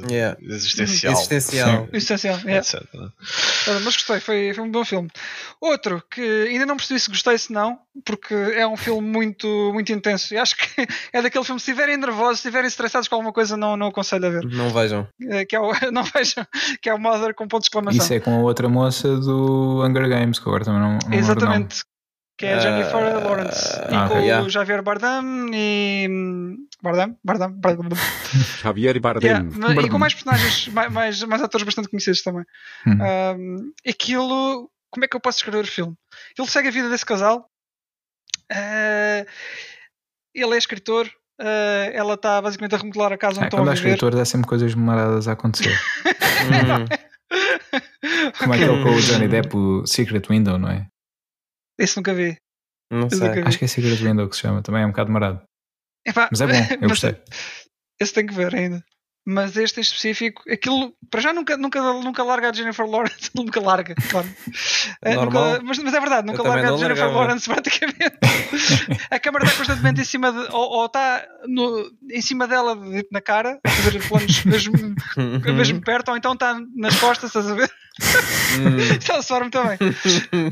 yeah. 0.10 0.38
existencial. 0.42 1.14
Existencial. 1.14 1.88
existencial, 1.94 2.40
yeah. 2.40 2.58
etc. 2.58 2.84
Mas 3.66 3.84
gostei, 3.84 4.20
foi, 4.20 4.54
foi 4.54 4.64
um 4.64 4.72
bom 4.72 4.84
filme. 4.84 5.10
Outro 5.62 6.04
que 6.12 6.48
ainda 6.50 6.66
não 6.66 6.76
percebi 6.76 7.00
se 7.00 7.10
gostei, 7.10 7.38
se 7.38 7.54
não, 7.54 7.80
porque 8.06 8.34
é 8.34 8.68
um 8.68 8.78
filme 8.78 9.08
muito, 9.08 9.48
muito 9.74 9.92
intenso. 9.92 10.34
E 10.34 10.38
acho 10.38 10.56
que 10.58 10.88
é 11.14 11.22
daquele 11.22 11.44
filme, 11.44 11.60
se 11.60 11.72
estiverem 11.72 11.98
nervosos, 11.98 12.40
se 12.40 12.48
estiverem 12.48 12.68
estressados 12.68 13.08
com 13.08 13.16
alguma 13.16 13.34
coisa, 13.34 13.56
não, 13.58 13.78
não 13.78 13.88
aconselho 13.88 14.26
a 14.26 14.30
ver. 14.30 14.46
Não 14.46 14.70
vejam. 14.70 15.08
É, 15.30 15.46
que 15.46 15.56
é 15.56 15.60
o, 15.60 15.72
não 15.92 16.04
vejam, 16.04 16.46
que 16.82 16.90
é 16.90 16.94
o 16.94 17.00
Mother 17.00 17.34
com 17.34 17.48
ponto 17.48 17.62
de 17.62 17.68
exclamação. 17.68 17.98
Isso 18.04 18.14
é 18.14 18.20
com 18.20 18.36
a 18.36 18.40
outra 18.40 18.70
moça 18.70 19.16
do 19.18 19.84
Hunger 19.84 20.10
Games, 20.10 20.40
que 20.40 20.48
agora 20.48 20.66
também 20.66 20.82
não, 20.82 21.00
não 21.08 21.18
Exatamente. 21.18 21.84
Que 22.38 22.46
é 22.46 22.54
a 22.54 22.60
Jennifer 22.60 22.96
uh, 22.96 23.28
Lawrence. 23.28 23.76
Uh, 23.80 23.86
e 23.86 24.10
com 24.10 24.20
yeah. 24.20 24.46
o 24.46 24.50
Javier 24.50 24.84
Bardem 24.84 25.50
e. 25.52 26.08
Bardem? 26.84 27.18
Bardem? 27.24 27.50
Bardem. 27.50 27.90
Javier 28.62 29.00
Bardem. 29.00 29.28
Yeah. 29.28 29.50
Bardem. 29.50 29.86
E 29.88 29.90
com 29.90 29.98
mais 29.98 30.14
personagens, 30.14 30.68
mais, 30.68 30.92
mais, 30.92 31.24
mais, 31.24 31.42
atores 31.42 31.66
bastante 31.66 31.90
conhecidos 31.90 32.22
também. 32.22 32.44
Hum. 32.86 33.00
Um, 33.02 33.72
aquilo. 33.90 34.70
Como 34.92 35.04
é 35.04 35.08
que 35.08 35.16
eu 35.16 35.20
posso 35.20 35.40
escrever 35.40 35.64
o 35.64 35.68
filme? 35.68 35.96
Ele 36.38 36.48
segue 36.48 36.68
a 36.68 36.72
vida 36.72 36.90
desse 36.90 37.06
casal. 37.06 37.50
Uh, 38.52 39.26
ele 40.34 40.56
é 40.56 40.58
escritor. 40.58 41.08
Uh, 41.40 41.92
ela 41.94 42.16
está 42.16 42.42
basicamente 42.42 42.74
a 42.76 42.78
remodelar 42.80 43.14
a 43.14 43.18
casa 43.18 43.38
onde 43.38 43.46
é, 43.46 43.48
estão 43.48 43.60
a 43.60 43.64
viver. 43.64 43.76
Quando 43.76 43.88
é 43.88 43.94
escritor, 43.94 44.22
há 44.22 44.26
sempre 44.26 44.48
coisas 44.48 44.74
maradas 44.74 45.28
a 45.28 45.34
acontecer. 45.34 45.78
hum. 46.06 47.08
Como 48.40 48.54
é 48.54 48.58
que 48.58 48.64
é 48.64 48.72
o 48.72 48.84
com 48.84 48.90
o 48.90 49.02
Johnny 49.02 49.28
Depp, 49.28 49.56
o 49.56 49.86
Secret 49.86 50.24
Window, 50.30 50.58
não 50.58 50.70
é? 50.70 50.88
Esse 51.78 51.98
nunca 51.98 52.14
vi. 52.14 52.38
Não 52.92 53.10
sei. 53.10 53.30
Vi. 53.30 53.42
Acho 53.42 53.60
que 53.60 53.66
é 53.66 53.68
Secret 53.68 53.98
Window 53.98 54.30
que 54.30 54.36
se 54.36 54.42
chama, 54.42 54.62
também 54.62 54.84
é 54.84 54.86
um 54.86 54.90
bocado 54.90 55.12
marado. 55.12 55.42
Epá, 56.06 56.30
mas 56.32 56.42
é 56.42 56.48
bom, 56.48 56.76
eu 56.82 56.88
gostei. 56.90 57.22
Esse 58.00 58.14
tem 58.14 58.26
que 58.26 58.34
ver 58.34 58.56
ainda. 58.56 58.84
Mas 59.30 59.58
este 59.58 59.80
em 59.80 59.82
específico, 59.82 60.42
aquilo 60.50 60.94
para 61.12 61.20
já 61.20 61.34
nunca, 61.34 61.58
nunca, 61.58 61.82
nunca 61.82 62.24
larga 62.24 62.50
a 62.50 62.54
Jennifer 62.54 62.86
Lawrence, 62.86 63.30
nunca 63.36 63.60
larga, 63.60 63.94
claro. 64.10 64.30
Eh, 65.02 65.16
nunca, 65.16 65.62
mas, 65.62 65.80
mas, 65.80 65.94
é 65.94 66.00
verdade, 66.00 66.26
nunca 66.26 66.42
larga 66.44 66.74
a 66.74 66.78
Jennifer 66.78 67.12
Lawrence 67.12 67.44
praticamente. 67.52 68.18
a 69.12 69.20
câmera 69.20 69.44
está 69.44 69.58
constantemente 69.58 70.00
em 70.00 70.06
cima 70.06 70.32
de, 70.32 70.40
ou, 70.54 70.70
ou 70.78 70.86
está 70.86 71.26
no, 71.46 71.92
em 72.10 72.22
cima 72.22 72.48
dela 72.48 72.78
na 73.12 73.20
cara, 73.20 73.60
a 73.66 73.70
fazer 73.70 74.08
planos 74.08 74.46
mesmo, 74.46 74.96
mesmo 75.44 75.82
perto, 75.82 76.12
ou 76.12 76.16
então 76.16 76.32
está 76.32 76.58
nas 76.74 76.98
costas, 76.98 77.30
estás 77.30 77.50
a 77.50 77.54
ver? 77.54 77.70
Hum. 78.00 78.78
Ela 79.10 79.24
se 79.24 79.34
muito 79.34 79.62
bem. 79.62 79.78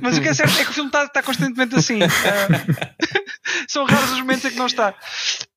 Mas 0.01 0.17
o 0.17 0.21
que 0.21 0.27
é 0.27 0.33
certo 0.33 0.59
é 0.59 0.65
que 0.65 0.71
o 0.71 0.73
filme 0.73 0.89
está, 0.89 1.05
está 1.05 1.23
constantemente 1.23 1.75
assim. 1.75 1.99
Uh, 2.03 3.15
são 3.69 3.85
raros 3.85 4.11
os 4.11 4.19
momentos 4.19 4.45
em 4.45 4.49
que 4.49 4.57
não 4.57 4.65
está. 4.65 4.93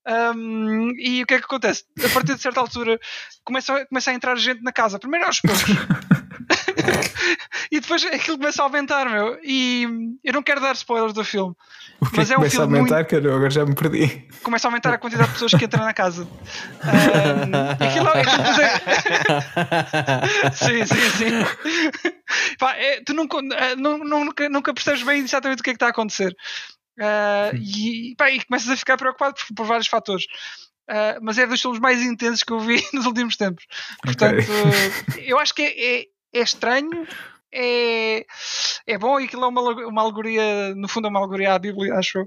Um, 0.09 0.91
e 0.97 1.21
o 1.21 1.27
que 1.27 1.35
é 1.35 1.39
que 1.39 1.45
acontece? 1.45 1.83
A 2.03 2.09
partir 2.09 2.33
de 2.35 2.41
certa 2.41 2.59
altura 2.59 2.99
começa, 3.43 3.85
começa 3.85 4.09
a 4.09 4.13
entrar 4.13 4.35
gente 4.37 4.63
na 4.63 4.71
casa. 4.71 4.97
Primeiro 4.97 5.27
aos 5.27 5.39
poucos. 5.39 5.63
e 7.71 7.79
depois 7.79 8.03
aquilo 8.05 8.37
começa 8.37 8.61
a 8.61 8.65
aumentar, 8.65 9.05
meu. 9.07 9.37
E 9.43 9.87
eu 10.23 10.33
não 10.33 10.41
quero 10.41 10.59
dar 10.61 10.73
spoilers 10.73 11.13
do 11.13 11.23
filme. 11.23 11.55
O 12.01 12.09
que 12.09 12.17
Mas 12.17 12.31
é 12.31 12.33
é 12.33 12.35
que 12.35 12.41
um 12.41 12.47
começa 12.49 12.61
a 12.61 12.63
aumentar, 12.63 13.03
que 13.05 13.15
eu 13.15 13.35
agora 13.35 13.49
já 13.49 13.65
me 13.65 13.75
perdi. 13.75 14.27
Começa 14.41 14.67
a 14.67 14.69
aumentar 14.69 14.93
a 14.93 14.97
quantidade 14.97 15.27
de 15.27 15.33
pessoas 15.33 15.53
que 15.53 15.65
entram 15.65 15.83
na 15.83 15.93
casa. 15.93 16.23
Um, 16.23 17.85
aquilo, 17.85 18.07
é- 18.09 18.23
sim, 20.53 20.85
sim, 20.85 21.09
sim. 21.17 21.31
Pá, 22.57 22.73
é, 22.75 23.01
tu 23.05 23.13
nunca, 23.13 23.37
nu- 23.77 24.03
nunca, 24.03 24.49
nunca 24.49 24.73
percebes 24.73 25.03
bem 25.03 25.21
exatamente 25.21 25.59
o 25.59 25.63
que 25.63 25.69
é 25.71 25.73
que 25.73 25.77
está 25.77 25.87
a 25.87 25.89
acontecer. 25.89 26.33
Uh, 26.99 27.55
e, 27.55 28.15
pá, 28.17 28.29
e 28.29 28.43
começas 28.43 28.69
a 28.69 28.75
ficar 28.75 28.97
preocupado 28.97 29.35
por, 29.35 29.55
por 29.55 29.65
vários 29.65 29.87
fatores. 29.87 30.25
Uh, 30.89 31.21
mas 31.21 31.37
é 31.37 31.47
dos 31.47 31.61
filmes 31.61 31.79
mais 31.79 32.01
intensos 32.01 32.43
que 32.43 32.51
eu 32.51 32.59
vi 32.59 32.83
nos 32.93 33.05
últimos 33.05 33.37
tempos. 33.37 33.65
Portanto, 34.03 34.51
eu 35.17 35.39
acho 35.39 35.53
que 35.53 35.61
é, 35.61 35.99
é, 36.01 36.05
é 36.33 36.41
estranho, 36.41 37.07
é, 37.53 38.25
é 38.85 38.97
bom 38.97 39.19
e 39.19 39.25
aquilo 39.25 39.45
é 39.45 39.47
uma, 39.47 39.61
uma 39.61 40.01
alegoria, 40.01 40.75
no 40.75 40.87
fundo, 40.87 41.07
é 41.07 41.09
uma 41.09 41.19
alegoria 41.19 41.53
à 41.53 41.59
Bíblia, 41.59 41.93
acho 41.93 42.19
eu. 42.19 42.25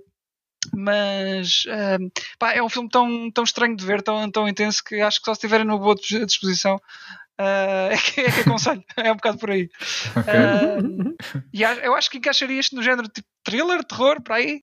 Mas 0.73 1.65
um, 2.01 2.09
pá, 2.39 2.53
é 2.53 2.63
um 2.63 2.69
filme 2.69 2.89
tão, 2.89 3.31
tão 3.33 3.45
estranho 3.45 3.77
de 3.77 3.85
ver, 3.85 4.01
tão, 4.01 4.31
tão 4.31 4.49
intenso, 4.49 4.83
que 4.83 5.01
acho 5.01 5.19
que 5.19 5.25
só 5.25 5.35
se 5.35 5.41
tiverem 5.41 5.67
numa 5.67 5.79
boa 5.79 5.97
dis- 5.97 6.27
disposição. 6.27 6.77
uh, 6.77 7.91
é, 7.93 7.97
que, 7.97 8.21
é 8.21 8.31
que 8.31 8.41
aconselho, 8.41 8.85
é 8.97 9.11
um 9.11 9.17
bocado 9.17 9.39
por 9.39 9.51
aí. 9.51 9.69
Ok. 10.17 10.33
Uh, 10.33 11.17
e 11.53 11.63
eu 11.63 11.95
acho 11.95 12.09
que 12.09 12.19
encaixaria 12.19 12.61
isto 12.61 12.77
no 12.77 12.83
género 12.83 13.09
tipo 13.09 13.27
thriller, 13.45 13.85
terror, 13.85 14.23
para 14.23 14.37
aí. 14.37 14.61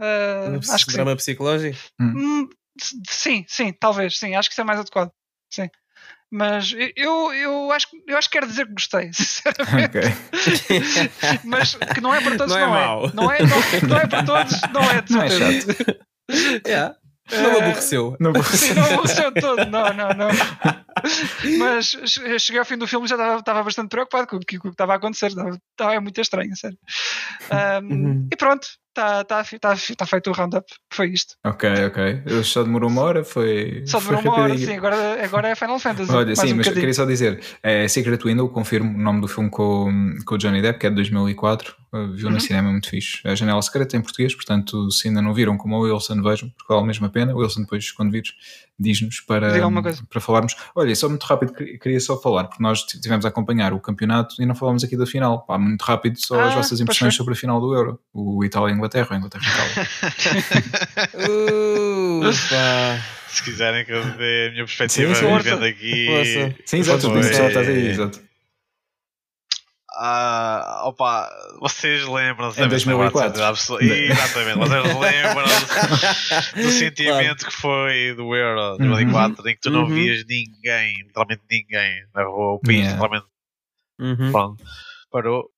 Uh, 0.00 0.58
acho 0.72 0.84
que 0.86 0.92
sim. 0.92 0.96
Drama 0.96 1.16
psicológico. 1.16 1.78
Hum, 2.00 2.48
s- 2.80 2.96
sim, 3.08 3.44
sim, 3.48 3.72
talvez, 3.72 4.18
sim, 4.18 4.34
acho 4.36 4.48
que 4.48 4.52
isso 4.54 4.60
é 4.60 4.64
mais 4.64 4.78
adequado. 4.80 5.10
Sim. 5.52 5.68
Mas 6.30 6.72
eu, 6.94 7.32
eu, 7.32 7.72
acho, 7.72 7.88
que- 7.90 8.02
eu 8.06 8.16
acho 8.18 8.28
que 8.28 8.34
quero 8.38 8.46
dizer 8.46 8.66
que 8.66 8.72
gostei, 8.74 9.10
sinceramente. 9.14 9.98
ok. 9.98 10.02
Mas 11.44 11.74
que 11.74 12.00
não 12.00 12.14
é 12.14 12.20
para 12.20 12.36
todos, 12.36 12.54
Não 12.54 12.60
não 12.60 12.76
é 12.76 12.80
é. 12.82 12.86
mau. 12.86 13.10
Não, 13.14 13.32
é, 13.32 13.38
não, 13.42 13.88
não 13.88 13.96
é 13.98 14.06
para 14.06 14.22
todos, 14.24 14.60
não 14.72 14.90
é 14.90 15.00
de 15.02 15.12
Não 15.12 15.22
é 15.22 15.30
chato. 15.30 15.66
Yeah. 16.66 16.94
Não 17.32 17.50
me 17.52 17.56
aborreceu. 17.58 18.16
Não 18.20 18.32
vou 18.34 18.42
Sim, 18.44 18.74
não 18.74 18.84
aconteceu 18.84 19.32
todo, 19.34 19.64
não, 19.66 19.92
não, 19.94 20.08
não. 20.10 20.28
Mas 21.58 21.96
che- 22.04 22.38
cheguei 22.38 22.58
ao 22.60 22.64
fim 22.64 22.76
do 22.76 22.86
filme 22.86 23.06
e 23.06 23.08
já 23.08 23.14
estava, 23.16 23.38
estava 23.38 23.62
bastante 23.62 23.88
preocupado 23.90 24.26
com 24.26 24.36
o 24.36 24.40
que, 24.40 24.58
com 24.58 24.68
o 24.68 24.70
que 24.70 24.74
estava 24.74 24.92
a 24.92 24.96
acontecer. 24.96 25.26
Estava, 25.28 25.50
estava 25.70 25.94
é 25.94 26.00
muito 26.00 26.20
estranho, 26.20 26.54
sério. 26.56 26.78
Um, 27.82 27.88
Uhum. 28.08 28.28
E 28.32 28.36
pronto, 28.36 28.68
está 28.90 29.24
tá, 29.24 29.44
tá, 29.44 29.76
tá 29.96 30.06
feito 30.06 30.30
o 30.30 30.32
roundup. 30.32 30.66
Foi 30.92 31.08
isto. 31.10 31.34
Ok, 31.44 31.68
ok. 31.86 32.22
Eu 32.26 32.42
só 32.42 32.62
demorou 32.62 32.90
uma 32.90 33.02
hora, 33.02 33.24
foi. 33.24 33.84
Só 33.86 34.00
foi 34.00 34.16
demorou 34.16 34.34
uma 34.38 34.42
hora, 34.44 34.58
sim. 34.58 34.76
Agora, 34.76 35.24
agora 35.24 35.48
é 35.48 35.54
Final 35.54 35.78
Fantasy. 35.78 36.12
Olha, 36.12 36.34
sim, 36.34 36.52
um 36.52 36.56
mas 36.56 36.66
bocadinho. 36.66 36.74
queria 36.74 36.94
só 36.94 37.04
dizer: 37.04 37.40
é 37.62 37.86
Secret 37.88 38.18
Window, 38.24 38.48
confirmo 38.48 38.90
o 38.96 39.00
nome 39.02 39.20
do 39.20 39.28
filme 39.28 39.50
com, 39.50 40.14
com 40.26 40.34
o 40.34 40.38
Johnny 40.38 40.60
Depp, 40.62 40.78
que 40.78 40.86
é 40.86 40.90
de 40.90 40.96
2004. 40.96 41.74
uh, 41.92 42.12
Viu 42.12 42.26
Uhum. 42.28 42.34
no 42.34 42.40
cinema, 42.40 42.68
é 42.68 42.72
muito 42.72 42.88
fixe. 42.90 43.20
A 43.26 43.34
Janela 43.34 43.62
Secreta 43.62 43.96
em 43.96 44.00
português, 44.00 44.34
portanto, 44.34 44.90
se 44.90 45.08
ainda 45.08 45.22
não 45.22 45.32
viram, 45.32 45.56
como 45.56 45.76
o 45.76 45.80
Wilson, 45.82 46.22
vejam, 46.22 46.48
porque 46.50 46.72
vale 46.72 46.86
mesmo 46.86 47.06
a 47.06 47.08
pena. 47.08 47.34
O 47.34 47.38
Wilson, 47.38 47.60
depois, 47.62 47.90
quando 47.92 48.10
vires, 48.10 48.32
diz-nos 48.78 49.20
para, 49.20 49.48
para 50.08 50.20
falarmos. 50.20 50.54
Olha, 50.74 50.94
só 50.94 51.08
muito 51.08 51.24
rápido, 51.24 51.52
que- 51.52 51.78
queria 51.78 51.98
só 52.00 52.16
falar, 52.20 52.44
porque 52.44 52.62
nós 52.62 52.82
tivemos 52.84 53.24
a 53.24 53.28
acompanhar 53.28 53.72
o 53.72 53.80
campeonato 53.80 54.34
e 54.40 54.46
não 54.46 54.54
falamos 54.54 54.82
aqui 54.84 54.96
da 54.96 55.06
final. 55.06 55.44
Pá, 55.46 55.58
muito 55.58 55.82
rápido, 55.82 56.16
só 56.20 56.34
as 56.40 56.52
Ah, 56.52 56.56
vossas 56.56 56.68
pois 56.70 56.80
impressões 56.80 57.14
foi. 57.14 57.18
sobre 57.18 57.34
a 57.34 57.36
final 57.36 57.60
do 57.60 57.74
Euro. 57.74 57.98
O 58.12 58.44
Itália-Inglaterra, 58.44 58.87
ou 58.96 59.16
Inglaterra-Itália. 59.18 59.88
Ufa. 62.28 63.04
Se 63.28 63.42
quiserem 63.44 63.84
que 63.84 63.92
eu 63.92 64.02
dê 64.16 64.46
a 64.48 64.50
minha 64.52 64.64
perspectiva 64.64 65.14
Sim, 65.14 65.36
vivendo 65.36 65.62
aqui. 65.64 66.54
Sim, 66.64 66.78
exato, 66.78 67.10
Foi- 67.10 67.20
estás 67.20 67.68
aí, 67.68 67.88
exato. 67.88 68.20
Ah, 70.00 70.82
opa, 70.84 71.28
vocês 71.60 72.06
lembram-se 72.06 72.58
Em 72.58 72.62
da 72.62 72.68
mesma 72.68 72.92
2004. 72.92 73.32
coisa, 73.32 73.48
absolu- 73.48 73.82
Exatamente, 73.82 74.58
vocês 74.58 74.94
lembram-se 74.94 76.54
do 76.54 76.70
sentimento 76.70 77.46
que 77.46 77.52
foi 77.52 78.14
do 78.14 78.34
Euro 78.34 78.78
2004, 78.78 79.48
em 79.48 79.54
que 79.54 79.60
tu 79.60 79.70
não 79.70 79.82
Uhum. 79.82 79.88
vias 79.94 80.24
ninguém, 80.26 80.98
literalmente 81.04 81.42
ninguém 81.50 82.04
na 82.14 82.22
rua, 82.24 82.54
o 82.54 82.60
país 82.60 82.78
Yeah. 82.78 82.92
literalmente 82.94 83.26
Uhum. 84.00 84.30
pronto, 84.32 84.64
parou. 85.10 85.50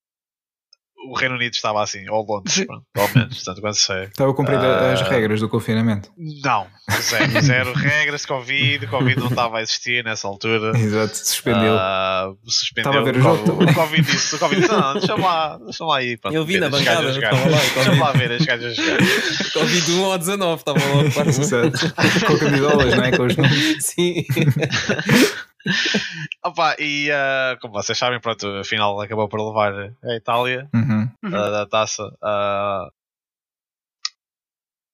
O 1.08 1.16
Reino 1.16 1.34
Unido 1.36 1.54
estava 1.54 1.82
assim, 1.82 2.06
ou 2.10 2.24
Londres, 2.28 2.64
pronto, 2.66 2.84
pelo 2.92 3.08
menos, 3.14 3.36
portanto, 3.36 3.60
quando 3.62 3.74
sei. 3.74 4.04
Estava 4.04 4.30
a 4.30 4.34
cumprir 4.34 4.58
Ah. 4.58 4.92
as 4.92 5.00
regras 5.00 5.40
do 5.40 5.48
confinamento. 5.48 6.10
Não, 6.44 6.66
zero, 7.00 7.40
zero 7.40 7.72
regras 7.72 8.20
de 8.20 8.26
Covid, 8.26 8.86
Covid 8.86 9.18
não 9.18 9.28
estava 9.28 9.58
a 9.58 9.62
existir 9.62 10.04
nessa 10.04 10.28
altura. 10.28 10.76
Exato, 10.78 11.16
suspendeu. 11.16 11.74
Ah, 11.78 12.30
suspendeu 12.46 12.90
Estava 12.92 13.08
a 13.08 13.12
ver 13.12 13.16
o 13.16 13.20
o, 13.20 13.22
jogo. 13.22 13.44
Covid- 13.52 13.70
o 13.70 13.74
Covid 13.74 14.02
disse, 14.12 14.34
o 14.34 14.38
Covid 14.38 14.60
disse, 14.60 14.72
não, 14.72 14.92
deixa 14.92 15.14
lá, 15.14 15.58
deixa 15.58 15.84
lá 15.86 15.96
aí. 15.96 16.16
Pronto, 16.18 16.34
Eu 16.34 16.44
vi 16.44 16.60
na 16.60 16.68
bancada, 16.68 17.08
estava 17.10 17.36
lá, 17.36 17.46
o 17.46 17.74
Deixa 17.74 17.94
lá 17.98 18.12
ver 18.12 18.32
as 18.32 18.44
gajas 18.44 18.78
a 18.78 18.82
jogar. 18.82 18.98
Covid 19.54 19.92
1 19.92 20.02
ou 20.02 20.18
19, 20.18 20.54
estava 20.60 20.78
logo 20.94 21.12
quase. 21.12 21.40
Exato. 21.40 21.94
Com 22.26 22.38
camisolas, 22.38 22.94
não 22.94 23.04
é? 23.04 23.16
Com 23.16 23.24
os 23.24 23.36
números. 23.38 23.76
Sim. 23.84 24.24
Opa, 26.44 26.76
e 26.78 27.10
ah, 27.12 27.56
como 27.60 27.74
vocês 27.74 27.96
sabem, 27.98 28.20
pronto, 28.20 28.46
afinal 28.58 29.00
acabou 29.00 29.28
por 29.28 29.40
levar 29.46 29.72
a 30.02 30.14
Itália 30.16 30.68
Uhum. 30.74 31.10
Uhum. 31.22 31.34
ah, 31.36 31.50
da 31.50 31.66
taça 31.66 32.02
ah, 32.22 32.88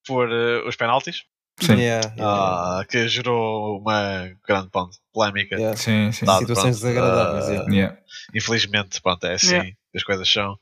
por 0.06 0.28
ah, 0.30 0.68
os 0.68 0.76
penaltis, 0.76 1.24
Sim. 1.58 1.78
Yeah, 1.78 2.12
yeah. 2.16 2.80
ah, 2.80 2.84
que 2.86 3.08
gerou 3.08 3.78
uma 3.80 4.30
grande 4.46 4.68
ponto, 4.70 4.98
polémica. 5.12 5.56
Yeah. 5.56 5.74
Sim, 5.76 6.12
sim. 6.12 6.26
Dado, 6.26 6.40
Situações 6.40 6.78
pronto, 6.80 6.92
desagradáveis. 6.92 7.60
ah. 7.60 7.96
Infelizmente, 8.34 9.00
pronto, 9.00 9.24
é 9.26 9.34
assim 9.34 9.72
as 9.94 10.02
coisas 10.04 10.30
são. 10.30 10.58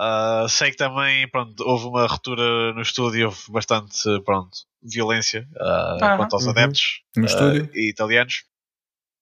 Ah, 0.00 0.46
sei 0.48 0.70
que 0.72 0.76
também 0.76 1.28
pronto, 1.28 1.60
houve 1.64 1.86
uma 1.86 2.06
ruptura 2.06 2.72
no 2.72 2.82
estúdio, 2.82 3.26
houve 3.26 3.40
bastante 3.50 4.00
pronto, 4.24 4.50
violência 4.82 5.46
ah, 5.60 5.98
Aham. 6.02 6.16
quanto 6.16 6.34
aos 6.34 6.44
Uhum. 6.44 6.50
adeptos 6.50 7.00
No 7.16 7.24
ah, 7.24 7.26
estúdio? 7.26 7.70
e 7.74 7.90
italianos. 7.90 8.42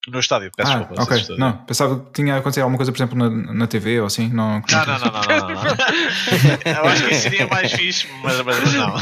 No 0.09 0.19
estádio, 0.19 0.49
peço 0.55 0.71
Ah, 0.71 0.77
desculpa. 0.79 1.03
ok. 1.03 1.23
no. 1.29 1.37
Não, 1.37 1.57
pensava 1.65 1.99
que 1.99 2.11
tinha 2.13 2.37
acontecido 2.37 2.63
alguma 2.63 2.77
coisa, 2.77 2.91
por 2.93 2.97
exemplo, 2.97 3.17
na, 3.17 3.29
na 3.53 3.67
TV 3.67 3.99
ou 3.99 4.07
assim. 4.07 4.29
Não, 4.29 4.61
Não, 4.61 4.85
não, 4.85 4.99
não, 4.99 5.11
não, 5.11 5.21
não, 5.21 5.37
não, 5.37 5.63
não. 5.63 6.81
Eu 6.81 6.85
acho 6.87 7.05
que 7.07 7.13
isso 7.13 7.21
seria 7.23 7.47
mais 7.47 7.71
fixe, 7.73 8.07
mas, 8.23 8.41
mas, 8.41 8.73
não. 8.73 8.97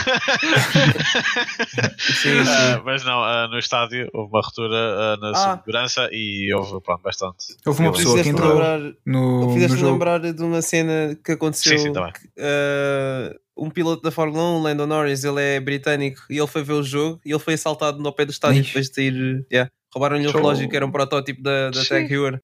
Sim, 1.98 2.44
sim. 2.44 2.50
Ah, 2.50 2.82
mas 2.84 3.04
não, 3.04 3.24
ah, 3.24 3.48
no 3.50 3.60
estádio 3.60 4.10
houve 4.14 4.32
uma 4.32 4.42
ruptura 4.42 4.76
ah, 4.76 5.18
na 5.22 5.32
Ah. 5.36 5.58
segurança 5.58 6.10
e 6.12 6.52
houve 6.54 6.82
pronto, 6.82 7.02
bastante. 7.04 7.38
Houve 7.66 7.82
uma 7.82 7.92
pessoa 7.92 8.22
que 8.24 8.30
entrou 8.30 8.50
lembrar, 8.54 8.80
no, 9.06 9.42
no 9.48 9.54
fizeste 9.54 9.78
jogo. 9.78 9.92
lembrar 9.94 10.20
de 10.20 10.44
uma 10.44 10.62
cena 10.62 11.18
que 11.24 11.34
aconteceu. 11.34 11.78
Sim, 11.78 11.86
sim, 11.86 11.94
tá 11.94 12.04
bem. 12.04 12.14
que, 12.14 13.40
um 13.58 13.70
piloto 13.70 14.02
da 14.02 14.12
Fórmula 14.12 14.44
1, 14.58 14.62
Lando 14.62 14.86
Norris, 14.88 15.24
ele 15.24 15.42
é 15.42 15.60
britânico 15.60 16.22
e 16.30 16.38
ele 16.38 16.48
foi 16.48 16.62
ver 16.64 16.74
o 16.74 16.84
jogo 16.84 17.22
e 17.26 17.32
ele 17.32 17.40
foi 17.40 17.54
assaltado 17.54 18.00
no 18.02 18.12
pé 18.12 18.26
do 18.26 18.32
estádio 18.32 18.60
Ixi. 18.62 18.68
depois 18.70 18.90
de 18.90 18.96
sair. 18.96 19.46
Yeah. 19.52 19.72
Roubaram-lhe 19.96 20.28
o 20.28 20.32
relógio 20.32 20.70
que 20.70 20.76
era 20.76 20.86
um 20.86 20.92
protótipo 20.92 21.42
da, 21.42 21.70
da 21.72 21.86
Tag 21.86 22.12
Heuer. 22.12 22.40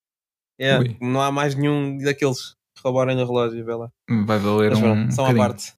Yeah. 0.60 0.84
Ui. 0.84 0.98
Não 1.02 1.22
há 1.22 1.32
mais 1.32 1.54
nenhum 1.56 1.98
daqueles 1.98 2.52
que 2.76 2.82
roubaram-lhe 2.84 3.22
o 3.22 3.26
relógio. 3.26 3.66
Vê 3.66 3.74
lá. 3.74 3.90
Vai 4.26 4.40
valer 4.40 4.72
Mas 4.72 4.80
um. 4.84 5.12
são 5.12 5.26
à 5.26 5.34
parte. 5.34 5.74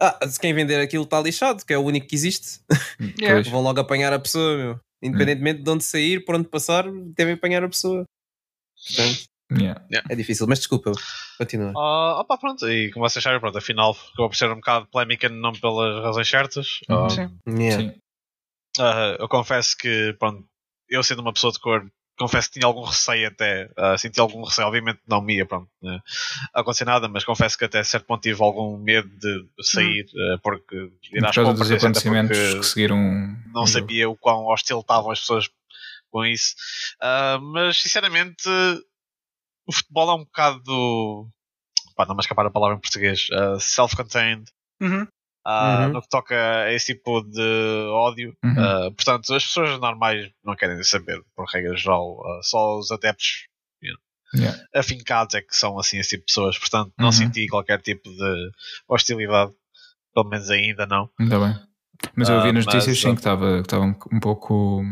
Ah, 0.00 0.18
se 0.28 0.38
quem 0.40 0.52
vender 0.52 0.80
aquilo 0.80 1.04
está 1.04 1.20
lixado, 1.20 1.64
que 1.64 1.72
é 1.72 1.78
o 1.78 1.82
único 1.84 2.06
que 2.08 2.14
existe. 2.14 2.60
Yeah. 3.00 3.34
Pois. 3.42 3.48
Vão 3.48 3.62
logo 3.62 3.80
apanhar 3.80 4.12
a 4.12 4.18
pessoa, 4.18 4.56
meu. 4.56 4.80
Independentemente 5.02 5.62
de 5.62 5.70
onde 5.70 5.84
sair, 5.84 6.24
por 6.24 6.34
onde 6.34 6.48
passar, 6.48 6.84
devem 7.16 7.34
apanhar 7.34 7.62
a 7.64 7.68
pessoa. 7.68 8.04
Portanto, 8.86 9.24
Yeah. 9.58 9.84
é 10.08 10.14
difícil. 10.16 10.46
Mas 10.48 10.60
desculpa, 10.60 10.92
continua. 11.36 11.72
Ah, 11.76 12.20
opa, 12.20 12.38
pronto, 12.38 12.66
e 12.70 12.90
como 12.90 13.06
vocês 13.06 13.22
sabem, 13.22 13.38
pronto, 13.38 13.58
afinal 13.58 13.92
ficou 13.92 14.28
por 14.30 14.34
ser 14.34 14.50
um 14.50 14.54
bocado 14.56 14.86
polémica, 14.90 15.28
não 15.28 15.52
pelas 15.52 16.02
razões 16.02 16.26
certas. 16.28 16.78
Ah, 16.88 17.08
Sim. 17.10 17.30
Yeah. 17.46 17.82
Sim. 17.92 17.98
ah, 18.80 19.16
eu 19.20 19.28
confesso 19.28 19.76
que, 19.76 20.14
pronto, 20.18 20.42
eu 20.92 21.02
sendo 21.02 21.22
uma 21.22 21.32
pessoa 21.32 21.52
de 21.52 21.58
cor, 21.58 21.84
confesso 22.18 22.48
que 22.48 22.54
tinha 22.58 22.66
algum 22.66 22.84
receio 22.84 23.28
até, 23.28 23.70
ah, 23.76 23.96
senti 23.96 24.20
algum 24.20 24.44
receio, 24.44 24.68
obviamente 24.68 25.00
não 25.06 25.22
me 25.22 25.36
ia, 25.36 25.46
pronto, 25.46 25.68
né, 25.82 26.00
acontecer 26.54 26.84
nada, 26.84 27.08
mas 27.08 27.24
confesso 27.24 27.56
que 27.56 27.64
até 27.64 27.82
certo 27.82 28.06
ponto 28.06 28.22
tive 28.22 28.42
algum 28.42 28.76
medo 28.78 29.08
de 29.08 29.46
sair, 29.62 30.06
ah, 30.14 30.38
porque 30.42 30.76
ir 31.12 31.24
às 31.24 31.34
dos 31.34 31.44
compras, 31.44 31.70
etc, 31.70 31.84
acontecimentos 31.84 32.54
que 32.54 32.62
seguiram. 32.62 32.98
não 33.52 33.66
sabia 33.66 34.08
o 34.08 34.16
quão 34.16 34.46
hostil 34.46 34.80
estavam 34.80 35.10
as 35.10 35.20
pessoas 35.20 35.48
com 36.10 36.24
isso. 36.24 36.54
Ah, 37.00 37.38
mas 37.40 37.80
sinceramente, 37.80 38.48
o 39.66 39.72
futebol 39.72 40.10
é 40.10 40.14
um 40.14 40.24
bocado. 40.24 41.28
Pá, 41.96 42.06
não 42.06 42.14
me 42.14 42.20
escapar 42.20 42.46
a 42.46 42.50
palavra 42.50 42.76
em 42.76 42.80
português. 42.80 43.28
self-contained. 43.60 44.44
Uhum. 44.80 45.06
Ah, 45.44 45.86
Uhum. 45.86 45.92
No 45.94 46.02
que 46.02 46.08
toca 46.08 46.34
a 46.64 46.72
esse 46.72 46.94
tipo 46.94 47.20
de 47.22 47.86
ódio. 47.90 48.36
Uhum. 48.44 48.54
Ah, 48.58 48.90
portanto, 48.94 49.34
as 49.34 49.44
pessoas 49.44 49.78
normais 49.80 50.30
não 50.44 50.54
querem 50.56 50.82
saber, 50.84 51.20
por 51.34 51.46
regra 51.46 51.76
geral. 51.76 52.20
Ah, 52.26 52.40
só 52.42 52.78
os 52.78 52.90
adeptos 52.90 53.46
Yeah. 54.34 54.58
afincados 54.74 55.34
é 55.34 55.42
que 55.42 55.54
são 55.54 55.78
assim 55.78 55.98
esse 55.98 56.08
tipo 56.16 56.20
de 56.22 56.26
pessoas. 56.32 56.58
Portanto, 56.58 56.90
não 56.98 57.08
Uhum. 57.08 57.12
senti 57.12 57.46
qualquer 57.48 57.82
tipo 57.82 58.08
de 58.08 58.50
hostilidade. 58.88 59.52
Pelo 60.14 60.26
menos 60.26 60.48
ainda 60.48 60.86
não. 60.86 61.10
Ainda 61.20 61.38
bem. 61.38 61.54
Mas 62.16 62.30
eu 62.30 62.40
vi 62.42 62.50
nas 62.50 62.64
mas, 62.64 62.74
notícias 62.74 62.98
sim 62.98 63.08
ah, 63.10 63.12
que 63.12 63.18
estava 63.20 63.56
que 63.56 63.66
estava 63.66 63.84
um 63.84 64.20
pouco 64.20 64.82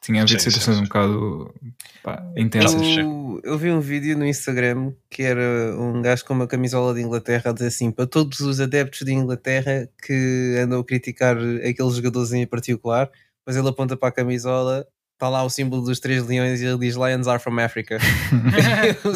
tinha 0.00 0.22
havido 0.22 0.40
Sim, 0.40 0.50
situações 0.50 0.76
sim, 0.76 0.82
um 0.82 0.84
bocado 0.84 1.54
pá, 2.02 2.22
intensas. 2.36 2.80
Eu, 2.96 3.40
eu 3.44 3.58
vi 3.58 3.70
um 3.70 3.80
vídeo 3.80 4.16
no 4.16 4.26
Instagram 4.26 4.92
que 5.10 5.22
era 5.22 5.76
um 5.78 6.02
gajo 6.02 6.24
com 6.24 6.34
uma 6.34 6.46
camisola 6.46 6.94
de 6.94 7.00
Inglaterra 7.00 7.50
a 7.50 7.52
dizer 7.52 7.68
assim 7.68 7.90
para 7.90 8.06
todos 8.06 8.40
os 8.40 8.60
adeptos 8.60 9.00
de 9.00 9.12
Inglaterra 9.12 9.88
que 10.04 10.56
andam 10.58 10.80
a 10.80 10.84
criticar 10.84 11.36
aqueles 11.36 11.96
jogadores 11.96 12.32
em 12.32 12.46
particular, 12.46 13.10
mas 13.46 13.56
ele 13.56 13.68
aponta 13.68 13.96
para 13.96 14.08
a 14.08 14.12
camisola, 14.12 14.86
está 15.14 15.28
lá 15.28 15.44
o 15.44 15.50
símbolo 15.50 15.82
dos 15.82 16.00
três 16.00 16.26
leões 16.26 16.60
e 16.60 16.66
ele 16.66 16.78
diz 16.78 16.96
Lions 16.96 17.28
are 17.28 17.42
from 17.42 17.58
Africa. 17.60 17.98
eu 19.04 19.12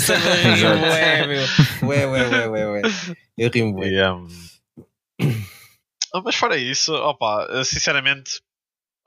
ué, 0.91 1.27
meu. 1.27 1.43
Ué, 1.89 2.07
ué, 2.07 2.29
ué, 2.29 2.49
ué, 2.49 2.67
ué. 2.67 2.83
Eu 3.37 3.51
rimo, 3.51 3.75
bué. 3.75 3.89
E, 3.89 4.09
um, 4.09 4.27
Mas 6.25 6.37
fora 6.37 6.57
isso, 6.57 6.95
opa, 6.95 7.47
sinceramente, 7.65 8.41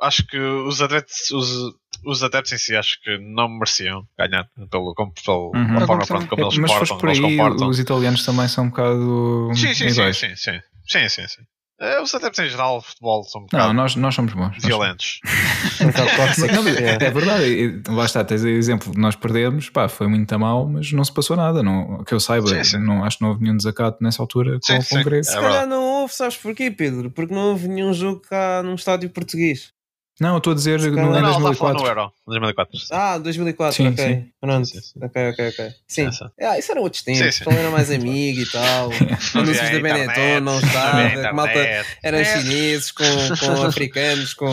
acho 0.01 0.25
que 0.27 0.37
os 0.37 0.81
adeptos, 0.81 1.31
os, 1.31 1.73
os 2.05 2.23
adeptos 2.23 2.51
em 2.53 2.57
si, 2.57 2.75
acho 2.75 3.01
que 3.01 3.17
não 3.17 3.47
mereciam 3.49 4.03
ganhar 4.17 4.47
pelo, 4.71 4.93
como, 4.95 5.13
pelo, 5.13 5.51
Uhum. 5.53 5.67
pela 5.73 5.87
forma 5.87 6.05
pronto, 6.07 6.27
como 6.27 6.41
É, 6.41 6.45
eles 6.45 6.57
mas 6.57 6.71
se 6.71 6.77
portam, 6.79 6.99
fores 6.99 7.19
por 7.19 7.25
aí, 7.25 7.37
comportam. 7.37 7.67
os 7.69 7.79
italianos 7.79 8.25
também 8.25 8.47
são 8.47 8.65
um 8.65 8.69
bocado 8.69 9.51
Sim, 9.55 9.73
sim, 9.73 9.89
sim, 9.89 10.13
sim, 10.13 10.35
sim, 10.35 10.59
sim, 10.87 11.09
sim, 11.09 11.27
sim. 11.27 11.41
Eh, 11.81 12.01
Os 12.01 12.13
adeptos 12.13 12.39
em 12.43 12.49
geral, 12.49 12.81
futebol, 12.81 13.23
são 13.23 13.39
um 13.39 13.43
Não, 13.53 13.59
bocado 13.59 13.73
nós, 13.73 13.95
nós 13.95 14.13
somos 14.13 14.33
bons. 14.33 14.57
Violentos. 14.61 15.21
Não, 16.53 16.63
mas 16.63 16.77
É. 16.77 16.97
é 17.05 17.09
verdade, 17.11 17.45
e- 17.45 17.81
lá 17.89 18.03
está, 18.05 18.23
tens 18.23 18.43
o 18.43 18.47
exemplo, 18.49 18.91
nós 18.97 19.15
perdemos, 19.15 19.69
pá, 19.69 19.87
foi 19.87 20.07
muito 20.07 20.31
a 20.33 20.37
mal, 20.37 20.67
mas 20.67 20.91
não 20.91 21.03
se 21.05 21.13
passou 21.13 21.37
nada, 21.37 21.63
não, 21.63 22.03
que 22.03 22.13
eu 22.13 22.19
saiba, 22.19 22.47
Sim, 22.47 22.63
sim. 22.63 22.77
Não, 22.79 23.03
acho 23.05 23.17
que 23.17 23.23
não 23.23 23.29
houve 23.31 23.43
nenhum 23.43 23.55
desacato 23.55 24.03
nessa 24.03 24.21
altura 24.21 24.59
com, 24.59 24.65
Sim, 24.65 24.81
com 24.81 24.81
sim. 24.81 25.01
o. 25.19 25.23
Se 25.23 25.31
É 25.31 25.35
calhar 25.35 25.51
verdade. 25.51 25.69
não 25.69 25.83
houve, 26.01 26.13
sabes 26.13 26.35
porquê, 26.37 26.69
Pedro? 26.69 27.09
Porque 27.11 27.33
não 27.33 27.51
houve 27.51 27.67
nenhum 27.69 27.93
jogo 27.93 28.19
cá 28.21 28.61
num 28.63 28.75
estádio 28.75 29.09
português. 29.09 29.71
Não, 30.19 30.31
eu 30.33 30.37
estou 30.39 30.51
a 30.51 30.55
dizer 30.55 30.81
Se 30.81 30.89
no, 30.89 30.97
em 30.97 31.01
Não, 31.01 31.11
não, 31.21 31.37
está 31.37 31.49
a 31.49 31.53
falar 31.53 31.73
2004. 31.73 31.81
no 31.81 31.87
Euro, 31.87 32.11
2004. 32.27 32.79
Ah, 32.91 33.17
2004, 33.19 33.75
Sim, 33.75 33.87
ok. 33.89 34.05
sim. 34.05 34.25
Pronto. 34.41 34.65
Sim, 34.67 34.81
sim. 34.81 34.99
Ok, 35.01 35.29
ok, 35.29 35.47
ok. 35.49 35.69
Sim. 35.87 36.09
Ah, 36.41 36.59
isso 36.59 36.71
eram 36.71 36.81
outros 36.81 37.03
tempos. 37.03 37.21
Sim, 37.35 37.43
Sim, 37.43 37.51
sim. 37.51 37.57
era 37.57 37.69
mais 37.71 37.89
amigo 37.91 38.41
e 38.41 38.45
tal. 38.45 38.89
Não 39.33 39.41
Anúncios 39.41 39.69
da 39.69 39.79
Benetton 39.79 40.39
não 40.41 40.59
estava. 40.59 41.33
Malta 41.33 41.85
eram 42.03 42.17
É. 42.17 42.23
chineses 42.25 42.91
com, 42.91 43.03
com 43.39 43.63
africanos, 43.65 44.33
com, 44.33 44.51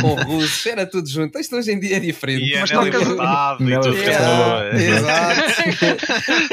com 0.00 0.14
russos, 0.24 0.66
era 0.66 0.86
tudo 0.86 1.08
junto. 1.08 1.38
Isto 1.38 1.56
hoje 1.56 1.72
em 1.72 1.78
dia 1.80 1.96
é 1.96 2.00
diferente. 2.00 2.44
E 2.44 2.56
a 2.56 2.60
Mas 2.60 2.70
tocas- 2.70 3.02
Furtado 3.02 3.70
e 3.70 3.74
tudo. 3.80 3.96
Yeah, 3.96 4.76
Exato. 4.76 5.40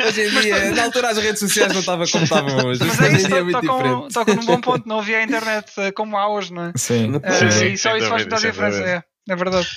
Hoje 0.08 0.22
em 0.22 0.42
dia, 0.42 0.72
na 0.72 0.84
altura 0.84 1.10
as 1.10 1.18
redes 1.18 1.40
sociais 1.40 1.72
não 1.74 1.80
estavam 1.80 2.06
como 2.08 2.24
estavam 2.24 2.66
hoje. 2.66 2.84
Mas 2.84 3.00
é 3.00 3.04
hoje 3.06 3.16
isso, 3.18 3.26
em 3.26 3.30
dia 3.30 3.38
é 3.40 3.44
muito 3.44 3.62
tocam, 3.62 4.08
tocam 4.10 4.36
num 4.36 4.46
bom 4.46 4.62
ponto, 4.62 4.88
não 4.88 5.00
havia 5.00 5.24
internet 5.24 5.72
eh, 5.78 5.92
como 5.92 6.18
há 6.18 6.28
hoje, 6.30 6.54
não 6.54 6.66
é? 6.66 6.72
Sim, 6.76 7.08
Não- 7.08 7.22
Eh, 7.24 7.68
e 7.70 7.78
só 7.78 7.96
isso 7.96 8.08
faz 8.10 8.26
diferença, 8.52 8.84
é, 8.84 9.04
é 9.30 9.36
verdade. 9.36 9.68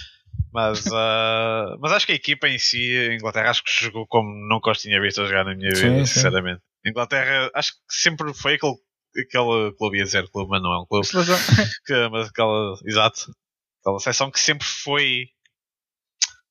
Mas, 0.52 0.84
ah, 0.92 1.76
mas 1.80 1.92
acho 1.92 2.06
que 2.06 2.12
a 2.12 2.16
equipa 2.16 2.48
em 2.48 2.58
si, 2.58 2.96
a 3.10 3.14
Inglaterra, 3.14 3.50
acho 3.50 3.62
que 3.62 3.84
jogou 3.84 4.06
como 4.06 4.28
nunca 4.48 4.70
os 4.70 4.80
tinha 4.80 5.00
visto 5.00 5.22
a 5.22 5.26
jogar 5.26 5.44
na 5.44 5.54
minha 5.54 5.74
Sim, 5.74 5.90
vida, 5.90 6.06
sim. 6.06 6.14
sinceramente. 6.14 6.62
Inglaterra, 6.84 7.50
acho 7.54 7.72
que 7.72 7.78
sempre 7.90 8.32
foi 8.32 8.54
aquele, 8.54 8.74
aquele 9.18 9.72
clube, 9.76 9.98
ia 9.98 10.04
dizer 10.04 10.28
clube, 10.30 10.50
mas 10.50 10.62
não 10.62 10.72
é 10.72 10.80
um 10.80 10.86
clube, 10.86 11.06
que, 11.86 12.08
mas 12.10 12.28
aquela, 12.28 12.74
exato, 12.84 13.32
aquela 13.80 13.98
seleção 13.98 14.30
que 14.30 14.40
sempre 14.40 14.66
foi. 14.66 15.24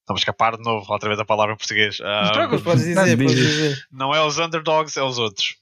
Estamos 0.02 0.20
a 0.20 0.22
escapar 0.22 0.56
de 0.56 0.64
novo, 0.64 0.86
outra 0.92 1.10
vez 1.10 1.20
a 1.20 1.26
palavra 1.26 1.56
em 1.56 1.58
português. 1.58 2.00
Ah, 2.02 2.26
Não 2.26 2.32
dizer. 3.36 3.88
não 3.92 4.14
é 4.14 4.24
os 4.24 4.38
underdogs, 4.38 4.96
é 4.98 5.02
os 5.04 5.18
outros. 5.18 5.56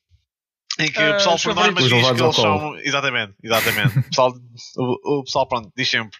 Em 0.79 0.91
que 0.91 0.99
Ah, 0.99 1.11
o 1.11 1.13
pessoal 1.13 1.35
os 1.35 1.43
por 1.43 1.53
norma 1.55 1.79
diz 1.81 1.89
que 1.89 1.95
eles 1.95 2.35
são. 2.35 2.77
Exatamente, 2.79 3.33
exatamente. 3.43 3.99
O 3.99 4.03
pessoal, 4.03 4.33
o, 4.77 5.19
o 5.19 5.23
pessoal 5.23 5.47
pronto, 5.47 5.71
diz 5.77 5.87
sempre 5.89 6.17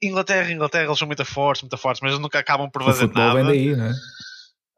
Inglaterra, 0.00 0.52
Inglaterra, 0.52 0.84
eles 0.84 0.98
são 0.98 1.06
muito 1.06 1.24
fortes, 1.24 1.62
muito 1.62 1.76
fortes, 1.76 2.00
mas 2.00 2.12
eles 2.12 2.22
nunca 2.22 2.38
acabam 2.38 2.70
por 2.70 2.84
fazer 2.84 3.08
futebol 3.08 3.26
vem 3.34 3.42
nada. 3.42 3.48
daí, 3.48 3.74
não 3.76 3.86
é? 3.86 3.92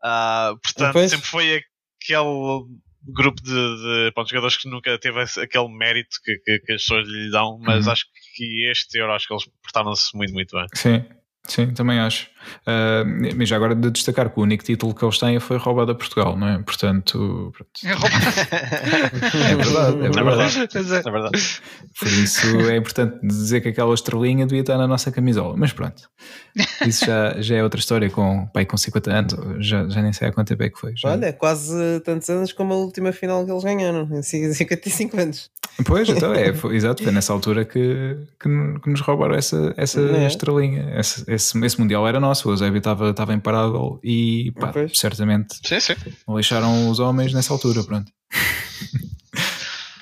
Ah, 0.03 0.55
portanto, 0.63 0.93
Pois. 0.95 1.11
sempre 1.11 1.27
foi 1.27 1.63
aquele 2.03 2.65
grupo 3.03 3.43
de, 3.43 3.51
de 3.53 4.13
pronto, 4.15 4.29
jogadores 4.31 4.57
que 4.57 4.69
nunca 4.69 4.99
teve 4.99 5.21
aquele 5.21 5.69
mérito 5.69 6.17
que, 6.25 6.37
que, 6.39 6.59
que 6.61 6.73
as 6.73 6.83
pessoas 6.83 7.07
lhe 7.07 7.31
dão, 7.31 7.59
mas 7.61 7.87
Uhum. 7.87 7.93
acho 7.93 8.05
que 8.37 8.71
este 8.71 8.99
Euro 8.99 9.13
acho 9.13 9.27
que 9.27 9.35
eles 9.35 9.45
portaram-se 9.63 10.17
muito, 10.17 10.33
muito 10.33 10.57
bem. 10.57 10.67
Sim, 10.75 11.05
sim, 11.47 11.67
também 11.73 11.99
acho. 11.99 12.29
Ah, 12.67 13.05
mas 13.37 13.49
já 13.49 13.57
agora 13.57 13.75
de 13.75 13.91
destacar 13.91 14.31
que 14.31 14.39
o 14.41 14.43
único 14.43 14.65
título 14.65 14.95
que 14.95 15.05
eles 15.05 15.19
têm 15.19 15.39
foi 15.41 15.57
roubado 15.59 15.93
a 15.93 15.95
Portugal, 15.95 16.37
não 16.37 16.49
é? 16.49 16.59
Portanto, 16.63 17.53
pronto. 17.57 17.71
É 17.85 17.93
roubado. 17.93 18.25
é 19.45 19.57
verdade, 19.57 20.03
é 20.03 20.07
É 20.07 20.11
verdade. 20.11 20.25
verdade. 20.25 20.69
Pois 20.73 20.93
é. 20.93 20.99
É 20.99 21.03
verdade. 21.11 21.61
Por 21.99 22.09
isso 22.09 22.47
é 22.71 22.77
importante 22.77 23.19
dizer 23.27 23.61
que 23.61 23.69
aquela 23.69 23.95
estrelinha 23.95 24.47
devia 24.47 24.63
estar 24.63 24.79
na 24.79 24.87
nossa 24.89 25.11
camisola, 25.13 25.55
mas 25.57 25.73
pronto. 25.73 26.03
Isso 26.87 27.05
já, 27.07 27.41
já 27.41 27.57
é 27.57 27.63
outra 27.63 27.79
história 27.79 28.09
com 28.11 28.47
pai 28.49 28.65
com 28.67 28.77
50 28.77 29.13
anos, 29.13 29.35
já, 29.67 29.89
já 29.89 30.03
nem 30.03 30.13
sei 30.13 30.29
há 30.29 30.33
quanto 30.33 30.49
tempo 30.49 30.63
é 30.63 30.71
que 30.71 30.79
foi. 30.81 30.93
já. 30.97 31.11
Olha, 31.11 31.33
quase 31.33 32.01
tantos 32.05 32.29
anos 32.31 32.53
como 32.53 32.73
a 32.73 32.77
última 32.77 33.13
final 33.13 33.45
que 33.45 33.53
eles 33.53 33.63
ganharam, 33.65 34.09
em 34.13 34.23
55 34.23 35.21
anos. 35.21 35.51
Pois, 35.87 36.09
então 36.09 36.35
é, 36.35 36.53
foi, 36.53 36.75
exato, 36.77 37.03
foi 37.03 37.13
nessa 37.13 37.33
altura 37.33 37.65
que, 37.65 38.17
que, 38.41 38.49
que 38.83 38.91
nos 38.91 39.01
roubaram 39.01 39.35
essa, 39.35 39.73
essa 39.77 40.01
É. 40.01 40.27
estrelinha. 40.27 40.93
Esse, 40.99 41.25
esse, 41.33 41.59
esse 41.65 41.79
Mundial 41.81 42.07
era 42.09 42.19
nosso, 42.21 42.49
o 42.49 42.53
Eusébio 42.53 42.79
estava, 42.79 43.11
estava 43.11 43.33
imparável 43.35 43.99
e 44.03 44.53
pá, 44.59 44.69
Pois. 44.69 44.99
certamente 44.99 45.57
Sim, 45.67 45.81
sim. 45.81 45.95
lixaram 46.29 46.89
os 46.91 46.99
homens 46.99 47.33
nessa 47.33 47.53
altura, 47.53 47.83
pronto. 47.85 48.11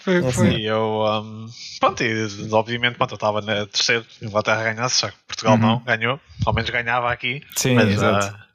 Foi, 0.03 0.33
foi. 0.33 0.57
E 0.61 0.67
eu, 0.67 1.05
um, 1.05 1.47
pronto, 1.81 2.03
e, 2.03 2.27
obviamente, 2.51 2.97
pronto, 2.97 3.13
eu 3.13 3.17
estava 3.17 3.41
na 3.43 3.67
terceira, 3.67 4.05
Inglaterra 4.23 4.63
ganhasse, 4.73 4.97
só 4.97 5.09
que 5.09 5.17
Portugal 5.27 5.55
Uhum. 5.57 5.61
não 5.61 5.85
ganhou, 5.85 6.19
ao 6.47 6.55
menos 6.55 6.71
ganhava 6.71 7.13
aqui. 7.13 7.43
Sim, 7.57 7.75
mas, 7.75 7.91
exato. 7.91 8.27
ah, 8.35 8.47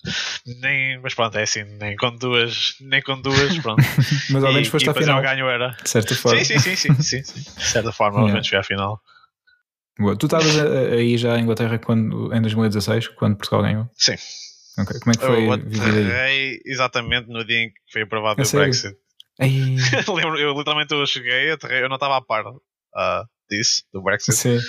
nem, 0.61 0.99
mas 0.99 1.13
pronto, 1.13 1.38
é 1.38 1.43
assim, 1.43 1.63
nem 1.80 1.95
com 1.95 2.15
duas, 2.17 2.76
nem 2.82 3.01
com 3.03 3.21
duas, 3.21 3.55
pronto. 3.59 3.84
Mas 4.32 4.43
ao 4.43 4.49
E- 4.49 4.53
menos 4.55 4.67
foste 4.69 4.88
e 4.88 4.89
à 4.89 4.93
final, 4.93 5.19
o 5.19 5.21
ganho 5.21 5.47
era. 5.47 5.78
de 5.84 5.89
certa 5.89 6.15
forma. 6.15 6.43
Sim, 6.43 6.59
sim, 6.59 6.76
sim, 6.76 6.76
sim, 6.95 7.01
sim, 7.01 7.24
sim. 7.24 7.41
De 7.41 7.67
certa 7.67 7.91
forma, 7.91 8.19
ao 8.19 8.26
menos 8.34 8.47
fui 8.47 8.57
à 8.57 8.63
final. 8.63 8.99
Boa. 10.00 10.18
Tu 10.18 10.26
estavas 10.26 10.56
aí 10.58 11.18
já 11.18 11.38
em 11.38 11.44
Inglaterra 11.44 11.78
quando, 11.78 12.34
em 12.34 12.41
2016, 12.41 13.10
quando 13.10 13.38
Portugal 13.38 13.62
ganhou? 13.62 13.89
Sim. 13.96 14.16
Ok, 14.80 15.00
Como 15.00 15.12
é 15.12 15.18
que 15.18 15.26
foi 15.26 15.46
Eu 15.46 15.52
aterrei 15.52 16.60
exatamente 16.66 17.28
no 17.30 17.46
dia 17.46 17.64
em 17.64 17.70
que 17.70 17.76
foi 17.91 18.02
aprovado 18.02 18.41
A 18.41 18.44
o 18.44 18.46
sério? 18.46 18.66
Brexit. 18.66 18.98
Lembro, 20.12 20.39
eu 20.39 20.54
literalmente 20.58 20.94
eu 20.94 21.06
cheguei, 21.06 21.52
aterrei, 21.52 21.84
eu 21.84 21.89
não 21.89 21.96
estava 21.96 22.18
a 22.18 22.22
par 22.22 22.44
ah, 22.96 23.24
disso, 23.50 23.84
do 23.94 24.02
Brexit. 24.02 24.36
sim. 24.36 24.60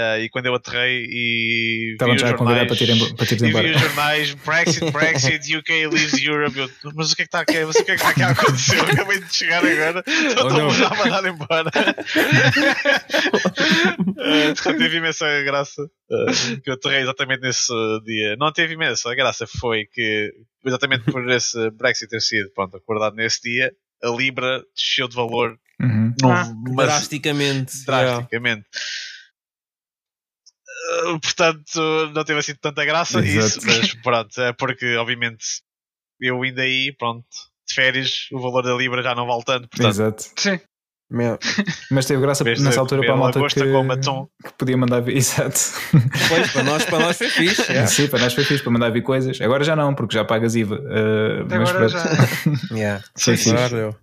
Ah, 0.00 0.18
e 0.20 0.28
quando 0.28 0.46
eu 0.46 0.54
aterrei 0.54 1.06
e. 1.10 1.92
Estavam 1.92 2.14
vi 2.14 2.20
já 2.20 2.26
os 2.28 2.32
a 2.32 2.36
convidar 2.36 2.66
para 2.66 2.74
jornais- 2.76 3.02
te 3.02 3.10
ir, 3.10 3.16
para 3.16 3.26
te 3.26 3.34
ir 3.34 3.36
E 3.36 3.40
vi 3.40 3.48
embora. 3.48 3.70
os 3.74 3.80
jornais 3.80 4.34
Brexit, 4.34 4.90
Brexit, 4.92 5.56
UK 5.56 5.86
leaves 5.88 6.22
Europe. 6.22 6.56
Eu, 6.58 6.70
mas 6.94 7.10
o 7.12 7.16
que 7.16 7.22
é 7.22 7.24
que 7.24 7.28
está 7.28 7.40
aqui? 7.40 7.64
Mas 7.64 7.74
o 7.76 7.84
que 7.84 7.90
é 7.90 7.96
que 7.96 8.00
está 8.04 8.08
aqui 8.10 8.22
a 8.22 8.28
acontecer? 8.30 8.76
Eu 8.78 8.82
acabei 8.84 9.20
de 9.20 9.34
chegar 9.36 9.64
agora. 9.64 10.04
Estou 10.06 10.46
Oh, 10.46 10.96
mandar 10.96 11.24
embora. 11.26 11.70
Eh, 14.20 14.54
Portanto, 14.54 14.78
teve 14.78 14.96
imensa 14.98 15.26
graça 15.44 15.82
eh, 16.10 16.56
que 16.62 16.70
eu 16.70 16.74
aterrei 16.74 17.02
exatamente 17.02 17.40
nesse 17.40 17.72
dia. 18.04 18.36
Não 18.36 18.52
teve 18.52 18.74
imensa. 18.74 19.10
A 19.10 19.14
graça 19.14 19.46
foi 19.46 19.86
que, 19.92 20.32
exatamente 20.64 21.04
por 21.10 21.28
esse 21.30 21.70
Brexit 21.72 22.08
ter 22.10 22.20
sido 22.20 22.50
pronto, 22.54 22.76
acordado 22.76 23.14
nesse 23.16 23.40
dia, 23.42 23.72
a 24.02 24.08
Libra 24.10 24.62
desceu 24.74 25.08
de 25.08 25.16
valor 25.16 25.58
Uhum. 25.80 26.12
num, 26.20 26.32
Ah, 26.32 26.52
mas- 26.74 26.86
Drasticamente. 26.86 27.84
drasticamente. 27.86 28.62
Uh, 28.62 29.07
portanto, 31.22 32.10
não 32.14 32.24
teve 32.24 32.40
assim 32.40 32.54
tanta 32.54 32.84
graça 32.84 33.20
Exato. 33.20 33.46
isso, 33.46 33.66
mas 33.66 33.94
pronto, 34.02 34.40
é 34.40 34.52
porque 34.52 34.96
obviamente 34.96 35.44
eu 36.20 36.42
ainda 36.42 36.62
aí, 36.62 36.92
pronto, 36.98 37.26
de 37.68 37.74
férias, 37.74 38.28
o 38.32 38.40
valor 38.40 38.62
da 38.62 38.74
Libra 38.74 39.02
já 39.02 39.14
não 39.14 39.26
vale 39.26 39.44
tanto, 39.44 39.68
portanto, 39.68 39.90
Exato. 39.90 40.24
Sim. 40.36 40.60
Meu. 41.10 41.38
Mas 41.90 42.04
teve 42.04 42.20
graça 42.20 42.44
Vez 42.44 42.58
de 42.58 42.64
nessa 42.64 42.80
altura 42.80 43.00
para 43.00 43.14
a 43.14 43.16
malta 43.16 43.40
que, 43.40 43.54
que 43.54 44.52
podia 44.58 44.76
mandar 44.76 45.00
vir. 45.00 45.16
Exato. 45.16 45.58
Pois, 46.28 46.52
para 46.52 46.62
nós, 46.62 46.84
para 46.84 46.98
nós 46.98 47.16
foi 47.16 47.30
fixe. 47.30 47.62
yeah. 47.62 47.86
Sim, 47.86 48.08
para 48.08 48.18
nós 48.18 48.34
foi 48.34 48.44
fixe 48.44 48.62
para 48.62 48.72
mandar 48.72 48.90
vir 48.90 49.02
coisas. 49.02 49.40
Agora 49.40 49.64
já 49.64 49.74
não, 49.74 49.94
porque 49.94 50.14
já 50.14 50.24
pagas 50.24 50.54
IVA. 50.54 50.76
Uh, 50.76 51.46
mas 51.48 51.70
Agora 51.70 51.88
pronto. 51.88 51.92
já. 51.92 52.74
Yeah. 52.76 53.04
Foi 53.18 53.36
Sim, 53.38 53.42
fixe. 53.42 53.68
Claro. 53.68 53.96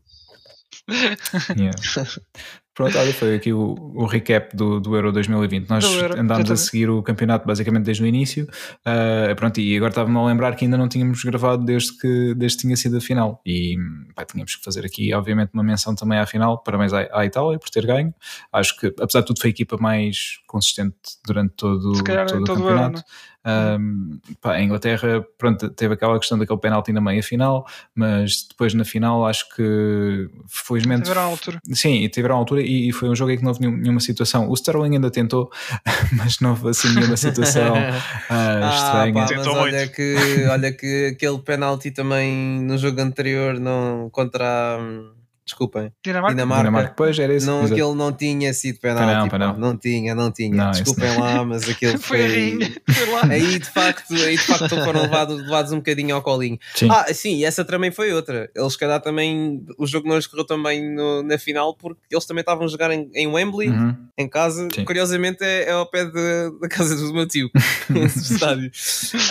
Yeah. 1.56 1.78
Pronto, 2.76 2.98
olha, 2.98 3.14
foi 3.14 3.36
aqui 3.36 3.54
o, 3.54 3.74
o 3.96 4.06
recap 4.06 4.54
do, 4.54 4.82
do 4.82 4.98
Euro 4.98 5.14
2020. 5.14 5.70
Nós 5.70 5.86
Euro, 5.86 6.20
andámos 6.20 6.52
a 6.52 6.58
seguir 6.58 6.90
o 6.90 7.02
campeonato 7.02 7.48
basicamente 7.48 7.86
desde 7.86 8.04
o 8.04 8.06
início. 8.06 8.46
Uh, 8.86 9.34
pronto, 9.38 9.62
e 9.62 9.78
agora 9.78 9.92
estava-me 9.92 10.18
a 10.18 10.26
lembrar 10.26 10.54
que 10.58 10.66
ainda 10.66 10.78
não 10.78 10.90
tínhamos 10.90 11.24
gravado 11.24 11.64
desde 11.64 11.98
que, 11.98 12.34
desde 12.36 12.58
que 12.58 12.62
tinha 12.64 12.76
sido 12.76 12.98
a 12.98 13.02
final. 13.02 13.42
E 13.46 13.78
pá, 14.14 14.26
tínhamos 14.26 14.58
que 14.58 14.64
fazer 14.64 14.86
aqui, 14.86 15.14
obviamente, 15.14 15.52
uma 15.54 15.64
menção 15.64 15.96
também 15.96 16.20
à 16.20 16.26
final. 16.26 16.62
Parabéns 16.64 16.92
à, 16.92 17.08
à 17.14 17.26
Itália 17.26 17.58
por 17.58 17.70
ter 17.70 17.86
ganho. 17.86 18.14
Acho 18.52 18.78
que, 18.78 18.88
apesar 19.00 19.22
de 19.22 19.28
tudo, 19.28 19.40
foi 19.40 19.52
a 19.52 19.52
equipa 19.52 19.78
mais 19.78 20.40
consistente 20.46 20.98
durante 21.26 21.54
todo, 21.54 22.04
calhar 22.04 22.28
todo 22.28 22.40
em 22.40 22.42
o 22.42 22.46
todo 22.46 22.62
o 22.62 22.68
ano, 22.68 22.78
campeonato. 22.78 23.04
Um, 23.46 24.20
pá, 24.42 24.54
a 24.54 24.62
Inglaterra 24.64 25.24
pronto, 25.38 25.70
teve 25.70 25.94
aquela 25.94 26.18
questão 26.18 26.38
daquele 26.38 26.60
penalti 26.60 26.92
na 26.92 27.00
meia 27.00 27.22
final, 27.22 27.66
mas 27.94 28.48
depois 28.50 28.74
na 28.74 28.84
final 28.84 29.26
acho 29.26 29.48
que 29.56 30.28
felizmente 30.48 31.04
Tiveram 31.04 31.22
a 31.22 31.26
altura. 31.26 31.60
sim, 31.72 32.08
tiveram 32.10 32.36
a 32.36 32.38
altura 32.40 32.62
e, 32.62 32.90
e 32.90 32.92
foi 32.92 33.08
um 33.10 33.16
jogo 33.16 33.32
em 33.32 33.38
que 33.38 33.44
não 33.44 33.52
houve 33.52 33.62
nenhum- 33.62 33.78
nenhuma 33.78 34.00
situação. 34.00 34.50
O 34.50 34.54
Sterling 34.56 34.96
ainda 34.96 35.12
tentou, 35.12 35.52
mas 36.18 36.40
não 36.40 36.52
houve 36.52 36.70
assim 36.70 36.90
nenhuma 36.94 37.18
situação 37.18 37.76
ah, 38.30 38.70
estranha. 38.74 39.14
pá, 39.14 39.36
mas 39.36 39.48
olha 39.48 39.78
muito. 39.80 39.92
que, 39.94 40.46
olha 40.50 40.72
que 40.72 41.08
aquele 41.16 41.40
penalti 41.40 41.92
também 41.92 42.62
no 42.62 42.78
jogo 42.78 43.00
anterior 43.02 43.60
não, 43.60 44.10
contra 44.10 44.78
hum, 44.80 45.12
desculpem, 45.46 45.92
Dinamarca. 46.04 46.34
Dinamarca, 46.36 46.64
Dinamarca, 46.64 46.90
depois 46.90 47.20
era 47.20 47.34
esse. 47.34 47.46
não, 47.46 47.60
exato. 47.60 47.74
aquele 47.74 47.94
não 47.96 48.12
tinha 48.12 48.54
sido 48.54 48.80
penalti, 48.80 49.32
Não, 49.32 49.40
não. 49.40 49.58
não. 49.58 49.78
tinha, 49.78 50.16
não 50.16 50.32
tinha. 50.32 50.50
Não, 50.56 50.72
isso 50.72 50.84
Desculpem 50.84 51.18
lá, 51.20 51.46
mas 51.46 51.70
aquele 51.70 51.98
Foi. 52.00 52.60
Foi 52.90 53.06
lá. 53.12 53.22
Aí 53.30 53.60
de 53.60 53.66
facto, 53.70 54.14
aí 54.14 54.36
de 54.38 54.42
facto 54.44 54.70
foram 54.84 55.04
levados, 55.04 55.42
levados 55.42 55.72
um 55.72 55.78
bocadinho 55.78 56.16
ao 56.16 56.22
colinho. 56.22 56.58
Sim. 56.74 56.88
Ah, 56.92 57.06
sim, 57.14 57.36
e 57.38 57.46
essa 57.46 57.64
também 57.64 57.92
foi 57.92 58.12
outra. 58.14 58.50
Eles, 58.56 58.74
se 58.74 58.80
calhar, 58.80 59.00
também. 59.02 59.64
O 59.78 59.86
jogo 59.86 60.08
não 60.08 60.16
lhes 60.16 60.28
correu 60.28 60.46
também 60.46 60.94
no- 60.94 61.22
na 61.24 61.38
final 61.38 61.76
porque 61.76 62.02
eles 62.12 62.26
também 62.26 62.42
estavam 62.42 62.66
a 62.66 62.68
jogar 62.68 62.90
em, 62.92 63.10
em 63.14 63.28
Wembley, 63.28 63.70
Uhum. 63.70 63.96
em 64.18 64.28
casa. 64.28 64.68
Sim. 64.74 64.84
Curiosamente, 64.86 65.44
é, 65.44 65.66
é 65.70 65.72
ao 65.72 65.86
pé 65.90 66.06
de- 66.06 66.60
da 66.60 66.68
casa 66.68 66.96
do 66.96 67.14
meu 67.14 67.28
tio, 67.28 67.50
esse 68.04 68.34
estádio. 68.34 68.72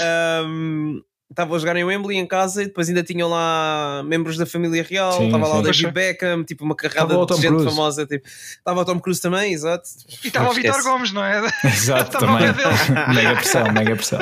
Ahm, 0.02 1.00
Estavam 1.30 1.56
a 1.56 1.58
jogar 1.58 1.74
em 1.76 1.82
Wembley 1.84 2.16
em 2.18 2.26
casa 2.26 2.62
e 2.62 2.66
depois 2.66 2.88
ainda 2.88 3.02
tinham 3.02 3.28
lá 3.28 4.02
membros 4.04 4.36
da 4.36 4.46
família 4.46 4.82
real. 4.88 5.12
Sim, 5.12 5.26
Estava 5.26 5.48
lá 5.48 5.54
o. 5.58 5.62
David 5.62 5.82
Poxa. 5.82 5.92
Beckham, 5.92 6.44
tipo 6.44 6.64
uma 6.64 6.76
carrada 6.76 7.14
Estava 7.14 7.26
de 7.26 7.34
gente 7.42 7.48
Cruise. 7.48 7.64
famosa. 7.70 8.06
Tipo. 8.06 8.26
Estava 8.28 8.80
o 8.80 8.84
Tom 8.84 9.00
Cruise 9.00 9.20
também, 9.20 9.52
exato. 9.52 9.88
E 10.22 10.26
estava 10.28 10.50
o. 10.50 10.52
Vitor 10.52 10.82
Gomes, 10.82 11.12
não 11.12 11.24
é? 11.24 11.40
Exato, 11.64 12.16
Estava 12.16 12.26
também. 12.38 12.54
mega 13.14 13.34
pressão, 13.36 13.72
mega 13.72 13.96
pressão. 13.96 14.18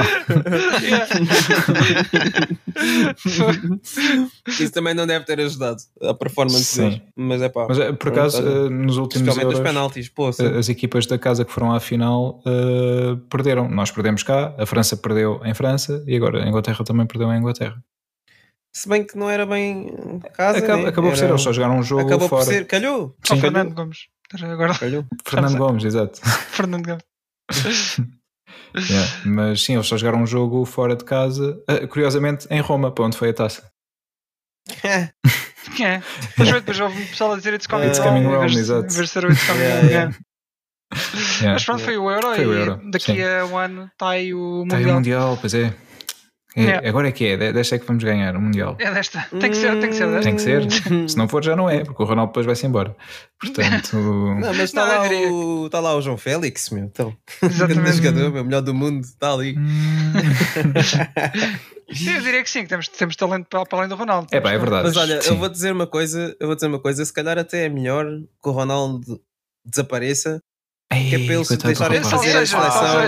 Isso 4.46 4.72
também 4.72 4.94
não 4.94 5.06
deve 5.06 5.24
ter 5.24 5.40
ajudado 5.40 5.82
a 6.02 6.14
performance 6.14 6.64
Sim. 6.64 6.82
deles. 6.88 7.00
Mas 7.16 7.42
é 7.42 7.48
pá. 7.48 7.66
Mas 7.68 7.78
eh, 7.78 7.92
por 7.92 8.08
acaso, 8.12 8.40
Pronto, 8.42 8.56
olha. 8.56 8.66
eh, 8.66 8.70
nos 8.70 8.96
últimos 8.96 9.36
euros, 9.36 9.60
penaltis, 9.60 10.08
pô. 10.08 10.30
eh, 10.30 10.58
as 10.58 10.68
equipas 10.68 11.06
da 11.06 11.18
casa 11.18 11.44
que 11.44 11.52
foram 11.52 11.72
à 11.72 11.80
final 11.80 12.40
eh, 12.46 13.16
perderam. 13.30 13.68
Nós 13.68 13.90
perdemos 13.90 14.22
cá, 14.22 14.54
a 14.58 14.66
França 14.66 14.96
perdeu 14.96 15.40
em 15.44 15.54
França 15.54 16.02
e 16.06 16.16
agora 16.16 16.42
a 16.44 16.48
Inglaterra 16.48 16.84
também 16.84 16.91
perdeu 17.06 17.32
em 17.32 17.38
Inglaterra. 17.38 17.82
Se 18.74 18.88
bem 18.88 19.04
que 19.04 19.16
não 19.18 19.28
era 19.28 19.44
bem 19.44 20.20
casa. 20.34 20.58
Acaba- 20.58 20.82
né? 20.82 20.88
acabou 20.88 21.10
por 21.10 21.16
ser, 21.18 21.28
eles 21.28 21.42
só 21.42 21.52
jogaram 21.52 21.78
um 21.78 21.82
jogo 21.82 22.06
Acabou 22.06 22.28
fora. 22.28 22.44
por 22.44 22.50
ser. 22.52 22.66
Calhou. 22.66 23.14
Só 23.26 23.34
Sim. 23.34 23.40
Fernando 23.42 23.74
Gomes. 23.74 24.06
Agora, 24.42 24.78
Calhou. 24.78 25.04
Fernando 25.26 25.58
Gomes, 25.58 25.84
exato. 25.84 26.20
Fernando 26.22 26.86
Gomes. 26.86 27.04
Yeah, 28.74 29.06
Mas 29.26 29.62
sim, 29.62 29.74
eles 29.74 29.86
só 29.86 29.98
jogaram 29.98 30.22
um 30.22 30.26
jogo 30.26 30.64
fora 30.64 30.96
de 30.96 31.04
casa, 31.04 31.62
eh, 31.68 31.86
curiosamente 31.86 32.46
em 32.50 32.58
Roma, 32.62 32.90
para 32.90 33.04
onde 33.04 33.18
foi 33.18 33.28
a 33.28 33.34
taça. 33.34 33.70
É. 34.82 35.10
Depois, 36.38 36.52
depois 36.54 36.80
houve 36.80 37.02
um 37.02 37.06
pessoal 37.06 37.32
a 37.34 37.36
dizer 37.36 37.52
It's 37.52 37.66
Coming 37.66 37.88
It's 37.88 37.98
coming 37.98 38.20
em 38.22 38.26
home, 38.26 38.48
de- 38.50 38.58
exato. 38.60 38.86
Em 38.86 38.96
vez 38.96 38.96
de 38.96 39.08
ser 39.08 39.24
o 39.26 39.30
It's 39.30 39.46
Coming 39.46 39.60
Yeah, 39.60 39.80
Home. 39.80 39.90
yeah. 39.90 40.16
Yeah. 41.40 41.52
Mas 41.52 41.64
pronto, 41.66 41.82
foi 41.84 41.98
o 41.98 42.10
Euro 42.10 42.34
Foi 42.34 42.46
o 42.46 42.54
e 42.54 42.58
Euro, 42.60 42.80
daqui 42.90 43.04
sim. 43.12 43.22
a 43.22 43.44
um 43.44 43.58
ano 43.58 43.84
está 43.92 44.08
aí 44.10 44.32
o 44.32 44.64
Tá 44.68 44.76
aí 44.76 44.82
o 44.84 44.94
Mundial. 44.94 44.94
Mundial, 44.96 45.38
pois 45.40 45.52
é. 45.54 45.74
É, 46.54 46.62
Yeah. 46.62 46.86
Agora 46.88 47.08
é 47.08 47.12
que 47.12 47.24
é, 47.24 47.36
de- 47.36 47.52
desta 47.52 47.76
é 47.76 47.78
que 47.78 47.86
vamos 47.86 48.04
ganhar 48.04 48.36
o 48.36 48.40
Mundial. 48.40 48.76
É 48.78 48.90
desta. 48.92 49.26
Tem 49.40 49.50
que 49.50 49.56
ser, 49.56 49.80
tem 49.80 49.88
que 49.88 49.96
ser 49.96 50.06
desta. 50.08 50.22
Tem 50.22 50.36
que 50.36 50.42
ser. 50.42 50.68
Se 51.08 51.16
não 51.16 51.26
for, 51.26 51.42
já 51.42 51.56
não 51.56 51.68
é, 51.70 51.82
porque 51.82 52.02
o 52.02 52.06
Ronaldo 52.06 52.30
depois 52.30 52.44
vai-se 52.44 52.66
embora. 52.66 52.94
Portanto, 53.40 53.96
Não, 53.96 54.38
mas 54.54 54.58
está 54.60 54.86
Não, 54.86 55.02
lá, 55.02 55.30
o, 55.32 55.70
tá 55.70 55.80
lá 55.80 55.96
o 55.96 56.02
João 56.02 56.18
Félix, 56.18 56.68
meu. 56.68 56.84
Então, 56.84 57.16
Exatamente. 57.42 57.92
jogador, 57.96 58.30
meu, 58.32 58.44
melhor 58.44 58.60
do 58.60 58.74
mundo, 58.74 59.02
está 59.02 59.32
ali. 59.32 59.56
Eu 62.06 62.20
diria 62.22 62.42
que 62.42 62.50
sim, 62.50 62.62
que 62.62 62.68
temos, 62.68 62.88
temos 62.88 63.16
talento 63.16 63.46
para, 63.48 63.64
para 63.66 63.78
além 63.78 63.88
do 63.88 63.96
Ronaldo. 63.96 64.28
é 64.30 64.40
pá, 64.40 64.52
é 64.52 64.58
verdade. 64.58 64.88
Mas 64.88 64.96
olha, 64.96 65.20
Sim. 65.20 65.30
eu 65.30 65.36
vou 65.36 65.48
dizer 65.48 65.72
uma 65.72 65.86
coisa, 65.86 66.34
eu 66.40 66.46
vou 66.46 66.54
dizer 66.54 66.66
uma 66.68 66.78
coisa, 66.78 67.04
se 67.04 67.12
calhar 67.12 67.38
até 67.38 67.66
é 67.66 67.68
melhor 67.68 68.06
que 68.06 68.48
o 68.48 68.52
Ronaldo 68.52 69.20
desapareça, 69.64 70.40
que 70.94 71.14
é 71.14 71.18
para 71.26 71.34
eles 71.34 71.48
deixarem 71.66 72.00
de 72.00 72.08
fazer 72.10 72.36
a 72.36 72.46
seleção. 72.46 73.04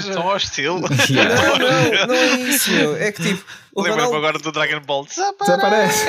Não, 1.15 1.59
não, 1.59 2.07
não 2.09 2.15
é 2.15 2.27
isso, 2.49 2.71
meu. 2.71 2.97
É 3.01 3.13
que 3.13 3.23
tipo, 3.23 3.45
Lembro-me 3.77 3.97
Ronaldo 4.03 4.17
agora 4.17 4.39
do 4.39 4.53
Dragon 4.53 4.81
Ball. 4.81 5.05
Desaparece. 5.07 6.07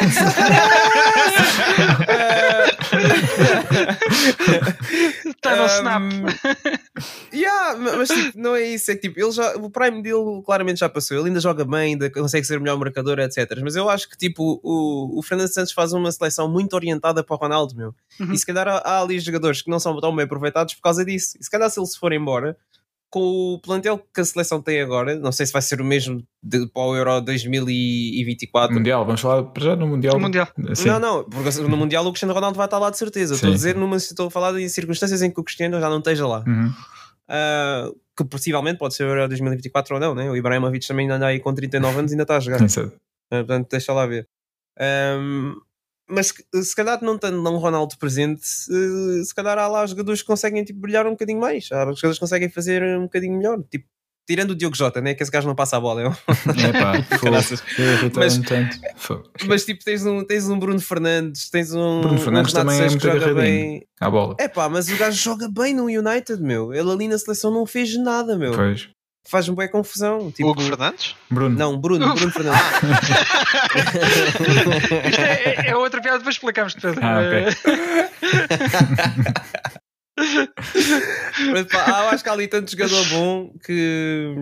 Está 5.26 5.56
no 5.58 5.66
snap. 5.66 6.04
Yeah, 7.34 7.76
ma- 7.78 7.98
mas 7.98 8.08
tipo, 8.08 8.40
não 8.40 8.56
é 8.56 8.64
isso. 8.64 8.90
É 8.90 8.96
que 8.96 9.02
tipo, 9.10 9.20
ele 9.20 9.32
já, 9.32 9.56
o 9.58 9.70
prime 9.70 10.02
dele 10.02 10.42
claramente 10.46 10.80
já 10.80 10.88
passou. 10.88 11.18
Ele 11.18 11.28
ainda 11.28 11.42
joga 11.42 11.66
bem, 11.66 11.94
ainda 11.94 12.10
consegue 12.10 12.46
ser 12.48 12.58
o 12.58 12.62
melhor 12.62 12.78
marcador, 12.78 13.20
etc. 13.20 13.60
Mas 13.62 13.76
eu 13.76 13.90
acho 13.90 14.10
que 14.10 14.18
tipo, 14.18 14.62
o, 14.64 15.20
o 15.20 15.22
Fernando 15.22 15.50
Santos 15.50 15.74
faz 15.74 15.92
uma 15.92 16.10
seleção 16.14 16.50
muito 16.50 16.74
orientada 16.74 17.22
para 17.24 17.36
o 17.36 17.38
Ronaldo, 17.38 17.76
meu. 17.76 17.94
Uhum. 18.22 18.32
E 18.32 18.38
se 18.38 18.46
calhar 18.46 18.66
há, 18.70 18.78
há 18.78 19.02
ali 19.02 19.20
jogadores 19.20 19.62
que 19.62 19.70
não 19.70 19.80
são 19.80 20.00
tão 20.00 20.16
bem 20.16 20.24
aproveitados 20.24 20.76
por 20.76 20.82
causa 20.82 21.04
disso. 21.04 21.38
E 21.40 21.44
se 21.44 21.50
calhar 21.50 21.70
se 21.70 21.78
ele 21.78 21.88
se 21.88 22.00
for 22.00 22.14
embora, 22.14 22.56
com 23.16 23.54
o 23.54 23.60
plantel 23.62 23.98
que 24.14 24.20
a 24.20 24.26
seleção 24.26 24.62
tem 24.62 24.82
agora, 24.82 25.16
não 25.16 25.32
sei 25.32 25.46
se 25.46 25.54
vai 25.54 25.62
ser 25.62 25.80
o 25.80 25.86
mesmo 25.86 26.22
de, 26.44 26.68
para 26.68 26.84
o 26.84 26.94
Euro 26.98 27.22
2024. 27.22 28.76
Mundial, 28.76 29.06
vamos 29.06 29.22
falar 29.22 29.44
para 29.44 29.64
já 29.64 29.74
no 29.74 29.88
Mundial. 29.88 30.16
No 30.16 30.20
Mundial. 30.20 30.50
Sim. 30.74 30.90
Não, 30.90 31.00
não, 31.00 31.24
porque 31.24 31.50
no 31.62 31.78
Mundial 31.78 32.06
o 32.06 32.12
Cristiano 32.12 32.34
Ronaldo 32.34 32.58
vai 32.58 32.66
estar 32.66 32.78
lá 32.78 32.90
de 32.90 32.98
certeza. 32.98 33.36
Estou 33.36 33.52
a 33.52 33.54
dizer, 33.54 33.74
numa, 33.78 33.96
estou 33.96 34.28
a 34.28 34.30
falar 34.30 34.60
em 34.60 34.68
circunstâncias 34.68 35.22
em 35.22 35.32
que 35.32 35.40
o 35.40 35.46
Cristiano 35.46 35.80
já 35.80 35.90
não 35.90 36.00
esteja 36.00 36.28
lá. 36.28 36.44
Uhum. 36.46 36.74
Ah, 37.30 37.90
que 38.18 38.26
possivelmente 38.26 38.80
pode 38.80 38.96
ser 38.96 39.06
o 39.06 39.08
Euro 39.08 39.30
2024 39.30 39.96
ou 39.96 40.02
não, 40.02 40.14
né? 40.14 40.30
O 40.30 40.36
Ibrahimovic 40.36 40.86
também 40.86 41.10
anda 41.10 41.28
aí 41.28 41.40
com 41.40 41.54
39 41.54 41.98
anos 41.98 42.12
e 42.12 42.16
ainda 42.16 42.24
está 42.24 42.36
a 42.36 42.40
jogar. 42.42 42.60
Ah, 42.62 42.90
portanto, 43.30 43.70
deixa 43.72 43.94
lá 43.94 44.06
ver. 44.06 44.28
Ahm, 44.78 45.56
mas 46.10 46.34
se- 46.64 46.76
calhar 46.76 46.99
não 47.03 47.18
tendo 47.18 47.38
um 47.49 47.57
Ronaldo 47.57 47.98
presente, 47.98 48.45
se, 48.45 49.26
se 49.26 49.34
calhar 49.36 49.57
há 49.57 49.68
lá 49.68 49.86
jogadores 49.86 50.22
que 50.22 50.27
conseguem 50.27 50.64
tipo, 50.64 50.80
brilhar 50.80 51.06
um 51.07 51.11
bocadinho 51.11 51.40
mais. 51.40 51.69
Há 51.72 51.80
jogadores 51.82 52.14
que 52.15 52.19
conseguem 52.19 52.49
fazer 52.49 52.82
um 52.98 53.03
bocadinho 53.03 53.38
melhor. 53.38 53.61
Tipo, 53.69 53.86
tirando 54.27 54.52
o 54.52 54.56
Diogo 54.56 54.76
Jota, 54.76 55.02
né? 55.02 55.14
Que 55.14 55.22
esse 55.22 55.32
gajo 55.32 55.48
não 55.48 55.53
passa 55.56 55.77
a 55.77 55.80
bola. 55.80 56.02
é 56.02 56.07
um- 56.10 56.11
É 56.68 56.72
pá. 56.73 56.94
Mas-. 58.15 58.41
Mas 59.48 59.65
tipo, 59.65 59.84
tens 59.84 60.06
um, 60.06 60.23
tens 60.23 60.49
um 60.49 60.57
Bruno 60.57 60.80
Fernandes, 60.80 61.49
tens 61.49 61.73
um, 61.73 62.02
Bruno 62.02 62.19
Fernandes 62.19 62.53
um 62.53 62.57
também 62.57 62.80
é 62.82 62.90
muito 62.90 63.02
joga 63.07 63.34
bem. 63.34 63.86
À 63.99 64.10
bola. 64.10 64.36
É 64.40 64.48
pá, 64.48 64.68
mas 64.69 64.88
o 64.90 64.98
gajo 64.98 65.18
joga 65.18 65.48
bem 65.49 65.73
no 65.73 65.84
United, 65.86 66.41
meu. 66.41 66.73
Ele 66.73 66.90
ali 66.91 67.07
na 67.07 67.18
seleção 67.18 67.52
não 67.52 67.65
fez 67.65 67.95
nada, 67.98 68.38
meu. 68.38 68.53
Pois. 68.53 68.90
Faz-me 69.28 69.56
bem 69.56 69.68
confusão. 69.70 70.32
Tipo, 70.32 70.50
Hugo 70.52 70.62
Fernandes? 70.62 71.16
Bruno. 71.32 71.58
Não, 71.58 71.78
Bruno, 71.78 72.14
Bruno 72.14 72.32
Fernandes. 72.32 72.62
Isto 75.10 75.22
é, 75.22 75.44
é- 75.44 75.68
é 75.70 75.76
outra 75.76 76.00
piada, 76.02 76.20
depois 76.20 76.36
explicamos 76.36 76.76
Pedro. 76.76 77.00
Ah, 77.04 77.20
ok. 77.20 77.46
Mas, 81.52 81.66
pá, 81.68 81.86
eu 82.04 82.10
acho 82.10 82.24
que 82.24 82.30
há 82.30 82.34
ali 82.34 82.48
tanto 82.48 82.72
jogador 82.72 83.06
bom 83.10 83.52
que 83.66 84.34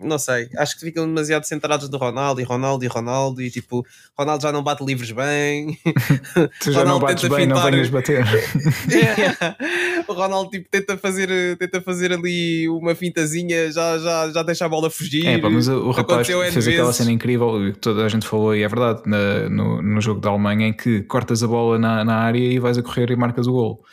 não 0.00 0.18
sei, 0.18 0.48
acho 0.56 0.74
que 0.78 0.84
ficam 0.86 1.06
demasiado 1.06 1.44
centrados 1.44 1.88
no 1.88 1.98
Ronaldo 1.98 2.40
e 2.40 2.44
Ronaldo 2.44 2.84
e 2.84 2.88
Ronaldo 2.88 3.42
e 3.42 3.50
tipo, 3.50 3.84
Ronaldo 4.16 4.42
já 4.42 4.52
não 4.52 4.62
bate 4.62 4.84
livres 4.84 5.10
bem. 5.10 5.76
Tu 6.60 6.72
já 6.72 6.84
não 6.84 6.98
Ronaldo 6.98 7.06
bates 7.06 7.22
tenta 7.22 7.36
bem, 7.36 7.46
não 7.46 7.56
fintar- 7.56 7.70
venhas 7.72 7.88
bater. 7.90 8.24
o 10.06 10.12
Ronaldo 10.12 10.50
tipo, 10.50 10.68
tenta, 10.70 10.96
fazer, 10.96 11.56
tenta 11.58 11.80
fazer 11.80 12.12
ali 12.12 12.68
uma 12.68 12.94
fintazinha, 12.94 13.70
já, 13.72 13.98
já, 13.98 14.30
já 14.32 14.42
deixa 14.42 14.64
a 14.66 14.68
bola 14.68 14.90
fugir. 14.90 15.26
É, 15.26 15.38
pá, 15.38 15.50
mas 15.50 15.68
o, 15.68 15.88
o 15.88 15.90
rapaz 15.90 16.26
fez 16.26 16.68
aquela 16.68 16.84
vezes. 16.86 16.96
cena 16.96 17.10
incrível 17.12 17.72
que 17.72 17.78
toda 17.78 18.04
a 18.04 18.08
gente 18.08 18.26
falou, 18.26 18.54
e 18.54 18.62
é 18.62 18.68
verdade, 18.68 19.02
na- 19.06 19.48
no, 19.48 19.82
no 19.82 20.00
jogo 20.00 20.20
da 20.20 20.30
Alemanha, 20.30 20.68
em 20.68 20.72
que 20.72 21.02
cortas 21.02 21.42
a 21.42 21.46
bola 21.46 21.78
na, 21.78 22.04
na 22.04 22.16
área 22.16 22.38
e 22.38 22.58
vais 22.58 22.78
a 22.78 22.82
correr 22.82 23.10
e 23.10 23.16
marcas 23.16 23.46
o 23.46 23.52
gol. 23.52 23.84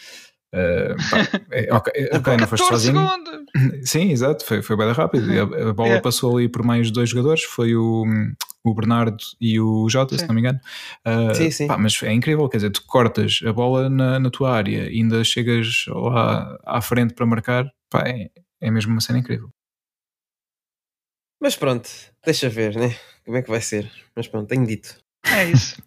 Uh, 0.55 0.95
pá, 1.09 1.41
é, 1.51 1.73
ok, 2.15 2.37
não 2.37 2.47
foste 2.47 2.63
14 2.63 2.85
sozinho. 2.85 3.07
segundos. 3.09 3.89
Sim, 3.89 4.11
exato, 4.11 4.45
foi, 4.45 4.61
foi 4.61 4.77
bem 4.77 4.91
rápido. 4.93 5.29
A, 5.31 5.69
a 5.69 5.73
bola 5.73 5.87
Yeah. 5.89 6.01
passou 6.01 6.37
ali 6.37 6.47
por 6.47 6.63
mais 6.63 6.89
dois 6.91 7.09
jogadores, 7.09 7.43
foi 7.43 7.75
o, 7.75 8.05
o 8.63 8.73
Bernardo 8.73 9.17
e 9.41 9.59
o 9.59 9.87
Jota, 9.89 10.15
se 10.15 10.21
Sim. 10.21 10.27
não 10.27 10.35
me 10.35 10.41
engano. 10.41 10.59
Uh, 11.05 11.35
Sim, 11.35 11.51
sim. 11.51 11.67
pá, 11.67 11.77
mas 11.77 12.01
é 12.03 12.11
incrível, 12.13 12.47
quer 12.47 12.57
dizer, 12.57 12.69
tu 12.71 12.83
cortas 12.87 13.39
a 13.45 13.51
bola 13.51 13.89
na, 13.89 14.19
na 14.19 14.29
tua 14.29 14.51
área 14.55 14.89
e 14.89 15.01
ainda 15.01 15.23
chegas 15.23 15.85
lá 15.89 16.57
à 16.65 16.81
frente 16.81 17.13
para 17.13 17.25
marcar, 17.25 17.65
pá, 17.89 18.03
é, 18.07 18.29
é 18.61 18.71
mesmo 18.71 18.91
uma 18.93 19.01
cena 19.01 19.19
incrível. 19.19 19.49
Mas 21.41 21.55
pronto, 21.55 21.89
deixa 22.25 22.49
ver, 22.49 22.75
né? 22.75 22.95
Como 23.25 23.37
é 23.37 23.41
que 23.41 23.49
vai 23.49 23.61
ser? 23.61 23.91
Mas 24.15 24.27
pronto, 24.27 24.47
tenho 24.47 24.65
dito. 24.65 24.97
É 25.25 25.45
isso. 25.45 25.81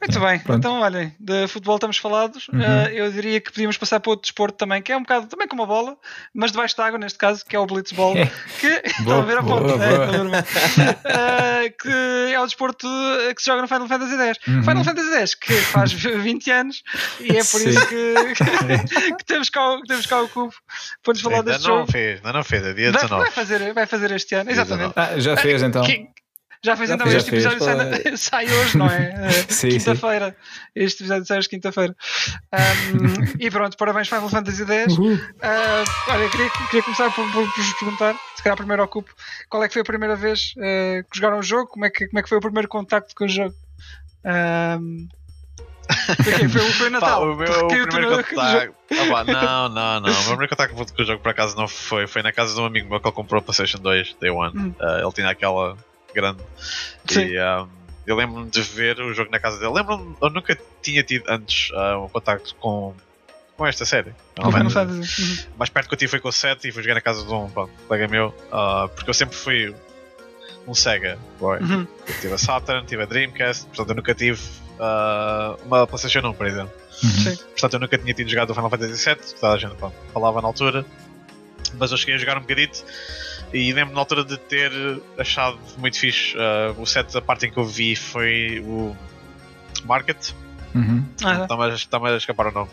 Muito 0.00 0.20
bem, 0.20 0.38
Pronto. 0.40 0.58
então 0.58 0.80
olhem, 0.80 1.14
de 1.18 1.48
futebol 1.48 1.76
estamos 1.76 1.98
falados. 1.98 2.48
Uhum. 2.48 2.60
Uh, 2.60 2.88
eu 2.92 3.12
diria 3.12 3.40
que 3.40 3.50
podíamos 3.52 3.76
passar 3.76 4.00
para 4.00 4.10
outro 4.10 4.22
desporto 4.22 4.56
também, 4.56 4.80
que 4.80 4.92
é 4.92 4.96
um 4.96 5.02
bocado 5.02 5.26
também 5.26 5.48
como 5.48 5.62
a 5.62 5.66
bola, 5.66 5.96
mas 6.32 6.52
debaixo 6.52 6.74
de 6.74 6.82
água, 6.82 6.98
neste 6.98 7.18
caso, 7.18 7.44
que 7.44 7.56
é 7.56 7.58
o 7.58 7.66
Blitzball. 7.66 8.14
que 8.60 8.66
estão 8.98 9.20
a 9.20 9.24
ver 9.24 9.38
a 9.38 9.42
foto, 9.42 9.74
uh, 9.74 9.78
que 11.80 12.32
é 12.32 12.40
o 12.40 12.44
desporto 12.44 12.86
que 13.34 13.42
se 13.42 13.46
joga 13.46 13.62
no 13.62 13.68
Final 13.68 13.88
Fantasy 13.88 14.16
X. 14.16 14.38
Uhum. 14.46 14.62
Final 14.62 14.84
Fantasy 14.84 15.14
X, 15.14 15.34
que 15.34 15.54
faz 15.54 15.92
20 15.92 16.50
anos, 16.50 16.82
e 17.20 17.30
é 17.30 17.44
por 17.44 17.60
Sim. 17.60 17.70
isso 17.70 17.88
que, 17.88 18.14
que, 19.18 19.24
temos, 19.24 19.50
cá, 19.50 19.76
que 19.80 19.88
temos 19.88 20.06
cá 20.06 20.22
o 20.22 20.28
cubo 20.28 20.54
para 21.02 21.12
nos 21.12 21.22
falar 21.22 21.36
ainda 21.36 21.52
deste 21.52 21.68
não 21.68 21.78
jogo. 21.78 21.92
Fez, 21.92 22.16
ainda 22.16 22.32
não 22.32 22.44
fez, 22.44 22.64
é 22.64 22.72
dia 22.72 22.92
19. 22.92 23.08
Vai, 23.08 23.20
vai, 23.20 23.30
fazer, 23.30 23.72
vai 23.72 23.86
fazer 23.86 24.10
este 24.12 24.34
ano, 24.34 24.50
exatamente. 24.50 24.92
Ah, 24.96 25.18
já 25.18 25.36
fez 25.36 25.62
então. 25.62 25.84
Que, 25.84 26.08
já 26.62 26.76
fez 26.76 26.90
então, 26.90 27.06
este 27.06 27.30
episódio 27.30 27.60
sai, 27.60 28.16
sai, 28.16 28.46
hoje, 28.46 28.76
não 28.76 28.86
é? 28.86 29.14
Quinta-feira. 29.46 30.36
Este 30.74 31.02
episódio 31.04 31.24
sai 31.24 31.38
hoje 31.38 31.48
quinta-feira. 31.48 31.94
Um, 32.52 33.38
e 33.38 33.50
pronto, 33.50 33.76
parabéns 33.76 34.08
Final 34.08 34.28
Fantasy 34.28 34.64
X. 34.64 34.98
Uh, 34.98 35.14
olha, 36.08 36.28
queria, 36.30 36.50
queria 36.50 36.82
começar 36.82 37.10
por, 37.14 37.24
por, 37.32 37.44
por, 37.52 37.62
vos 37.62 37.72
perguntar, 37.74 38.16
se 38.36 38.42
calhar 38.42 38.56
primeiro 38.56 38.82
ao 38.82 38.88
cupo, 38.88 39.10
qual 39.48 39.62
é 39.62 39.68
que 39.68 39.74
foi 39.74 39.82
a 39.82 39.84
primeira 39.84 40.16
vez 40.16 40.54
uh, 40.56 41.08
que 41.08 41.16
jogaram 41.16 41.38
o 41.38 41.42
jogo? 41.42 41.68
Como 41.68 41.84
é 41.84 41.90
que, 41.90 42.08
como 42.08 42.18
é 42.18 42.22
que 42.22 42.28
foi 42.28 42.38
o 42.38 42.42
primeiro 42.42 42.68
contacto 42.68 43.14
com 43.14 43.24
o 43.24 43.28
jogo? 43.28 43.54
Um, 44.24 45.08
foi, 46.22 46.48
foi, 46.48 46.60
foi 46.72 46.90
Natal. 46.90 47.20
Pá, 47.20 47.26
o 47.26 47.36
meu 47.36 47.88
primeiro 47.88 48.24
contacto. 48.24 48.74
Ah, 49.14 49.24
não, 49.24 49.68
não, 49.68 50.00
não. 50.00 50.10
O 50.10 50.14
meu 50.14 50.24
primeiro 50.24 50.48
contacto 50.48 50.74
com 50.74 51.02
o 51.02 51.04
jogo 51.04 51.22
por 51.22 51.30
acaso 51.30 51.56
não 51.56 51.68
foi. 51.68 52.06
Foi 52.06 52.22
na 52.22 52.32
casa 52.32 52.54
de 52.54 52.60
um 52.60 52.66
amigo 52.66 52.88
meu 52.88 53.00
que 53.00 53.06
ele 53.06 53.14
comprou 53.14 53.38
a 53.38 53.42
PlayStation 53.42 53.78
2 53.78 54.16
Day 54.20 54.30
One. 54.30 54.58
Hum. 54.58 54.74
Uh, 54.80 55.04
ele 55.04 55.12
tinha 55.12 55.30
aquela 55.30 55.76
grande. 56.14 56.42
Sim. 57.06 57.26
E 57.26 57.40
um, 57.40 57.68
eu 58.06 58.16
lembro-me 58.16 58.50
de 58.50 58.60
ver 58.62 58.98
o 59.00 59.12
jogo 59.12 59.30
na 59.30 59.38
casa 59.38 59.58
dele. 59.58 59.72
Lembro-me, 59.72 60.16
eu 60.20 60.30
nunca 60.30 60.58
tinha 60.82 61.02
tido 61.02 61.24
antes 61.28 61.70
uh, 61.70 62.04
um 62.04 62.08
contacto 62.08 62.54
com, 62.56 62.94
com 63.56 63.66
esta 63.66 63.84
série. 63.84 64.14
Uhum. 64.38 64.50
Mais 65.58 65.68
perto 65.70 65.88
que 65.88 65.94
eu 65.94 65.98
tive 65.98 66.10
foi 66.10 66.20
com 66.20 66.28
o 66.28 66.32
7 66.32 66.68
e 66.68 66.72
fui 66.72 66.82
jogar 66.82 66.94
na 66.94 67.00
casa 67.00 67.24
de 67.24 67.32
um 67.32 67.48
pronto, 67.50 67.72
colega 67.86 68.08
meu. 68.08 68.28
Uh, 68.28 68.88
porque 68.94 69.10
eu 69.10 69.14
sempre 69.14 69.36
fui 69.36 69.74
um 70.66 70.74
Sega 70.74 71.18
boy. 71.38 71.58
Uhum. 71.60 71.86
Eu 72.06 72.20
tive 72.20 72.34
a 72.34 72.38
Saturn, 72.38 72.86
tive 72.86 73.02
a 73.02 73.06
Dreamcast, 73.06 73.66
portanto 73.66 73.90
eu 73.90 73.96
nunca 73.96 74.14
tive 74.14 74.40
uh, 74.78 75.58
uma 75.66 75.86
PlayStation 75.86 76.26
1, 76.28 76.32
por 76.32 76.46
exemplo. 76.46 76.72
Uhum. 77.02 77.36
Portanto 77.36 77.74
eu 77.74 77.80
nunca 77.80 77.98
tinha 77.98 78.14
tido 78.14 78.30
jogado 78.30 78.50
o 78.50 78.54
Final 78.54 78.70
Fantasy 78.70 79.04
VII, 79.04 79.34
toda 79.40 79.52
a 79.52 79.58
gente 79.58 79.74
pronto, 79.76 79.94
falava 80.12 80.40
na 80.40 80.48
altura. 80.48 80.84
Mas 81.74 81.90
eu 81.90 81.96
cheguei 81.96 82.14
a 82.14 82.18
jogar 82.18 82.38
um 82.38 82.40
bocadito 82.40 82.84
e 83.52 83.72
lembro 83.72 83.94
na 83.94 84.00
altura 84.00 84.24
de 84.24 84.36
ter 84.36 84.70
achado 85.18 85.58
muito 85.78 85.98
fixe. 85.98 86.36
Uh, 86.36 86.80
o 86.80 86.86
set, 86.86 87.16
a 87.16 87.22
parte 87.22 87.46
em 87.46 87.50
que 87.50 87.58
eu 87.58 87.64
vi 87.64 87.96
foi 87.96 88.62
o 88.66 88.96
Market. 89.84 90.32
Uhum. 90.74 91.04
Está-me 91.16 92.08
a, 92.08 92.12
a 92.12 92.16
escapar 92.16 92.48
o 92.48 92.52
nome. 92.52 92.70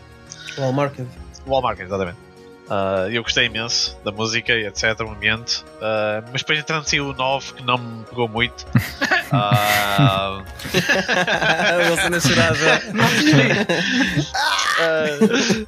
Wall 0.58 0.72
Market. 0.72 1.06
Wall 1.46 1.62
Market, 1.62 1.86
exatamente. 1.86 2.25
Uh, 2.66 3.08
eu 3.10 3.22
gostei 3.22 3.46
imenso 3.46 3.96
da 4.04 4.10
música 4.10 4.52
e 4.52 4.66
etc, 4.66 5.00
o 5.00 5.10
ambiente. 5.10 5.64
Uh, 5.76 6.22
mas 6.32 6.40
depois 6.42 6.58
entrando 6.58 6.82
assim 6.82 6.98
o 6.98 7.12
9 7.12 7.54
que 7.54 7.62
não 7.64 7.78
me 7.78 8.04
pegou 8.04 8.28
muito. 8.28 8.66
uh... 9.32 10.42
Wilson 11.88 12.16
a 12.16 12.20
chorar 12.20 12.54
já. 12.54 12.80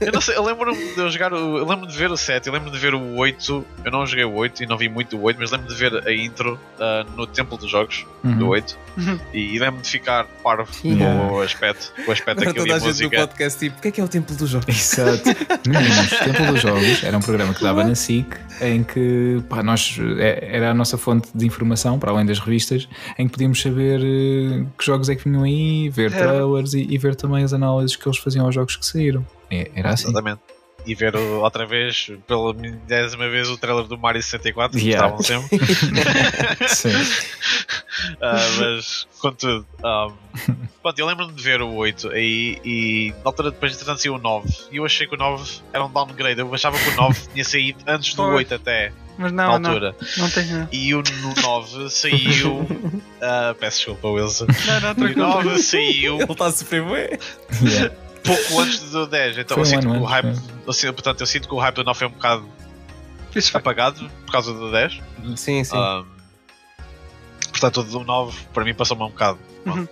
eu 0.01 0.13
não 0.13 0.21
sei, 0.21 0.37
eu 0.37 0.45
lembro-me 0.45 0.95
de 0.95 0.99
eu 0.99 1.09
jogar 1.09 1.33
o, 1.33 1.59
eu 1.59 1.67
lembro 1.67 1.87
de 1.87 1.97
ver 1.97 2.11
o 2.11 2.17
7, 2.17 2.49
eu 2.49 2.53
lembro 2.53 2.71
de 2.71 2.79
ver 2.79 2.95
o 2.95 3.15
8. 3.15 3.65
Eu 3.85 3.93
não 3.93 4.05
joguei 4.05 4.25
o 4.25 4.35
8 4.35 4.65
e 4.65 4.67
não 4.67 4.77
vi 4.77 4.89
muito 4.89 5.17
o 5.17 5.23
8, 5.23 5.37
mas 5.39 5.53
lembro 5.53 5.69
de 5.69 5.75
ver 5.75 6.07
a 6.07 6.13
intro 6.13 6.59
no 7.17 7.27
Templo 7.27 7.57
dos 7.57 7.71
Jogos 7.71 8.07
uhum. 8.25 8.39
do 8.39 8.49
8 8.49 8.79
uhum. 8.97 9.21
e, 9.33 9.55
e 9.55 9.59
lembro 9.59 9.81
de 9.81 9.89
ficar 9.89 10.27
parvo 10.43 10.69
yeah. 10.85 11.29
com 11.29 11.35
o 11.35 11.41
aspecto, 11.41 11.93
com 12.05 12.11
o 12.11 12.13
aspecto 12.13 12.45
daquilo 12.45 12.67
e 12.67 12.73
a 12.73 12.79
música. 12.81 13.09
do 13.09 13.29
podcast 13.29 13.59
tipo, 13.59 13.79
o 13.79 13.83
que 13.83 13.89
é 13.89 13.91
que 13.91 14.01
é 14.01 14.05
o 14.05 14.09
Templo 14.09 14.35
dos 14.35 14.51
Jogos? 14.51 14.69
Exato. 14.69 15.23
Meninos, 15.67 16.11
Templo 16.11 16.47
dos 16.53 16.61
Jogos 16.61 16.88
era 17.03 17.17
um 17.17 17.21
programa 17.21 17.55
que 17.55 17.63
dava 17.63 17.85
na 17.85 17.95
SIC 17.95 18.27
em 18.61 18.83
que 18.83 19.43
pá, 19.49 19.63
nós, 19.63 19.99
é, 20.19 20.57
era 20.57 20.71
a 20.71 20.75
nossa 20.75 20.99
fonte 20.99 21.29
de 21.35 21.47
informação, 21.47 21.99
para 21.99 22.11
além 22.11 22.27
das 22.27 22.39
revistas, 22.39 22.89
em 23.19 23.27
que 23.27 23.33
podíamos 23.33 23.61
saber 23.61 24.01
eh, 24.01 24.65
que 24.77 24.85
jogos 24.85 25.09
é 25.09 25.15
que 25.15 25.29
vinham 25.29 25.43
aí, 25.43 25.89
ver 25.89 26.11
trailers 26.11 26.75
e, 26.75 26.87
e 26.91 26.99
ver 26.99 27.15
também 27.15 27.45
as 27.45 27.53
análises 27.53 27.97
que 27.97 28.09
eles 28.09 28.19
faziam 28.19 28.47
aos 28.47 28.55
jogos 28.55 28.77
que 28.77 28.85
saíram. 28.85 29.25
É, 29.51 29.71
era 29.75 29.91
assim. 29.91 30.09
Exatamente 30.09 30.41
e 30.89 30.95
ver 30.95 31.15
outra 31.15 31.67
vez, 31.67 32.11
pela 32.27 32.55
décima 32.55 33.29
vez, 33.29 33.51
o 33.51 33.59
trailer 33.59 33.85
do 33.85 33.99
Mario 33.99 34.23
64, 34.23 34.79
yeah. 34.79 35.13
que 35.13 35.21
estavam 35.21 35.49
sempre. 35.49 35.59
Sim. 36.67 36.97
uh, 38.15 38.17
mas, 38.59 39.07
contudo, 39.19 39.67
um, 39.85 40.13
pronto, 40.83 40.99
eu 40.99 41.07
lembro-me 41.07 41.35
de 41.35 41.43
ver 41.43 41.61
o 41.61 41.75
8 41.75 42.09
aí 42.09 42.59
e 42.65 43.13
na 43.23 43.31
altura 43.31 43.51
depois 43.51 43.77
de 43.77 43.85
saiu 43.85 44.15
o 44.15 44.19
9 44.19 44.49
e 44.73 44.79
eu 44.79 44.87
achei 44.87 45.07
que 45.07 45.15
o 45.15 45.19
9 45.19 45.61
era 45.75 45.85
um 45.85 45.91
downgrade. 45.91 46.41
Eu 46.41 46.55
achava 46.55 46.79
que 46.79 46.89
o 46.89 46.97
9 46.97 47.21
tinha 47.35 47.45
saído 47.45 47.85
antes 47.87 48.15
do 48.15 48.23
8 48.23 48.55
até. 48.55 48.91
Mas 49.19 49.33
não, 49.33 49.59
na 49.59 49.69
altura. 49.69 49.97
não, 50.17 50.25
não 50.25 50.31
tem. 50.31 50.69
E 50.73 50.95
o 50.95 51.03
no 51.03 51.35
9 51.43 51.91
saiu. 51.91 52.61
Uh, 52.61 53.55
peço 53.61 53.79
desculpa, 53.79 54.09
Wilson. 54.09 54.47
Não, 54.47 54.95
não, 54.95 55.13
o 55.13 55.43
9 55.43 55.59
saiu. 55.59 56.15
Ele 56.15 56.33
está 56.33 56.47
a 56.47 56.53
sofrer 56.53 56.83
pouco 58.25 58.61
antes 58.61 58.81
do 58.91 59.07
10. 59.07 59.39
Então 59.39 59.59
eu 59.59 59.65
sinto 59.65 59.89
um 59.89 59.93
que 59.93 59.99
o 59.99 60.05
hype. 60.05 60.41
Eu 60.67 60.73
sinto, 60.73 60.93
portanto, 60.95 61.21
eu 61.21 61.27
sinto 61.27 61.49
que 61.49 61.55
o 61.55 61.59
hype 61.59 61.77
do 61.77 61.85
9 61.85 62.05
é 62.05 62.09
um 62.09 62.11
bocado 62.11 62.49
Isso 63.35 63.57
apagado 63.57 64.11
por 64.25 64.33
causa 64.33 64.53
do 64.53 64.71
10. 64.71 65.01
Sim, 65.37 65.65
sim. 65.65 65.77
Um, 65.77 66.05
portanto, 67.51 67.81
o 67.81 67.85
do 67.85 68.05
9 68.05 68.39
para 68.53 68.65
mim 68.65 68.75
passou-me 68.75 69.03
um 69.03 69.09
bocado 69.09 69.39
uhum. 69.67 69.87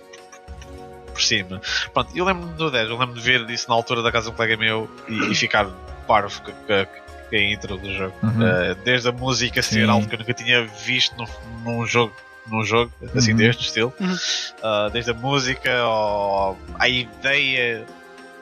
por 1.13 1.21
cima. 1.21 1.61
Pronto, 1.93 2.11
eu 2.15 2.25
lembro-me 2.25 2.53
do 2.53 2.71
10, 2.71 2.89
eu 2.89 2.97
lembro 2.97 3.15
de 3.15 3.21
ver 3.21 3.49
isso 3.49 3.69
na 3.69 3.75
altura 3.75 4.01
da 4.01 4.11
casa 4.11 4.25
de 4.25 4.31
um 4.31 4.35
colega 4.35 4.57
meu 4.57 4.89
e, 5.07 5.31
e 5.31 5.35
ficar 5.35 5.65
parvo 6.07 6.41
com, 6.41 6.51
com 6.51 7.35
a 7.35 7.39
intro 7.39 7.77
do 7.77 7.93
jogo. 7.93 8.13
Uhum. 8.23 8.29
Uh, 8.29 8.75
desde 8.83 9.09
a 9.09 9.11
música 9.11 9.61
ser 9.61 9.85
sim. 9.85 9.89
algo 9.89 10.07
que 10.07 10.15
eu 10.15 10.19
nunca 10.19 10.33
tinha 10.33 10.65
visto 10.65 11.15
num, 11.17 11.27
num 11.63 11.85
jogo 11.85 12.13
num 12.49 12.63
jogo 12.63 12.91
assim 13.15 13.31
uhum. 13.31 13.37
deste 13.37 13.65
estilo. 13.65 13.93
Uhum. 13.99 14.13
Uh, 14.13 14.89
desde 14.91 15.11
a 15.11 15.13
música 15.13 15.79
ao, 15.79 16.57
à 16.79 16.87
ideia 16.87 17.85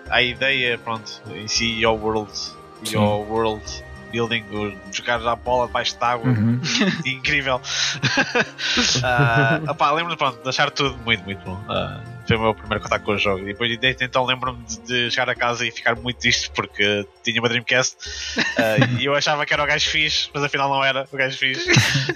a 0.10 0.22
ideia, 0.22 0.78
pronto, 0.78 1.22
em 1.34 1.48
si, 1.48 1.66
Your 1.80 2.00
World, 2.00 2.32
Your 2.92 3.26
World 3.30 3.84
Building, 4.12 4.46
jogar 4.92 5.26
a 5.28 5.36
bola 5.36 5.68
debaixo 5.68 5.98
de 5.98 6.04
água, 6.04 6.30
uhum. 6.30 6.62
incrível. 7.06 7.58
uh, 7.58 7.62
opá, 9.70 9.92
lembro-me 9.92 10.18
pronto, 10.18 10.42
de 10.42 10.48
achar 10.48 10.72
tudo 10.72 10.98
muito, 11.00 11.24
muito 11.26 11.44
bom. 11.44 11.56
Uh, 11.64 12.16
foi 12.28 12.38
o 12.38 12.42
meu 12.42 12.56
primeiro 12.56 12.82
contato 12.84 13.04
com 13.04 13.12
o 13.12 13.18
jogo. 13.18 13.42
E 13.42 13.48
depois 13.48 13.78
desde 13.78 14.06
então 14.06 14.26
lembro-me 14.26 14.64
de, 14.64 14.80
de, 14.80 15.12
chegar 15.12 15.30
a 15.30 15.36
casa 15.36 15.66
e 15.66 15.72
ficar 15.72 15.96
muito 15.96 16.20
disto 16.22 16.52
porque 16.54 17.06
tinha 17.24 17.40
uma 17.42 17.50
Dreamcast 17.50 17.98
uh, 18.40 19.00
e 19.00 19.06
eu 19.06 19.14
achava 19.14 19.46
que 19.46 19.54
era 19.54 19.64
o 19.64 19.68
gajo 19.68 19.90
fixe, 19.90 20.30
mas 20.34 20.44
afinal 20.44 20.70
não 20.70 20.84
era 20.84 21.08
o 21.12 21.18
gajo 21.18 21.38
fixe. 21.38 21.70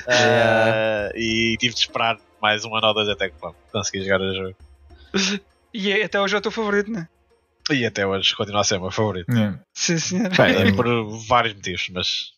Uh, 0.09 1.15
e 1.15 1.55
tive 1.59 1.73
de 1.75 1.81
esperar 1.81 2.17
mais 2.41 2.65
um 2.65 2.75
ano 2.75 2.87
ou 2.87 2.93
dois 2.95 3.07
até 3.09 3.29
que 3.29 3.35
pronto, 3.37 3.55
consegui 3.71 4.03
jogar 4.03 4.19
o 4.21 4.33
jogo. 4.33 4.55
E 5.71 5.91
é, 5.91 6.03
até 6.03 6.19
hoje 6.19 6.35
é 6.35 6.37
o 6.39 6.41
teu 6.41 6.51
favorito, 6.51 6.89
não 6.89 7.01
é? 7.01 7.07
E 7.71 7.85
até 7.85 8.05
hoje 8.05 8.35
continua 8.35 8.61
a 8.61 8.63
ser 8.63 8.77
o 8.77 8.81
meu 8.81 8.91
favorito. 8.91 9.31
Yeah. 9.31 9.59
Sim, 9.73 9.97
sim. 9.97 10.23
É, 10.23 10.71
por 10.73 10.87
vários 11.27 11.53
motivos, 11.53 11.89
mas. 11.93 12.31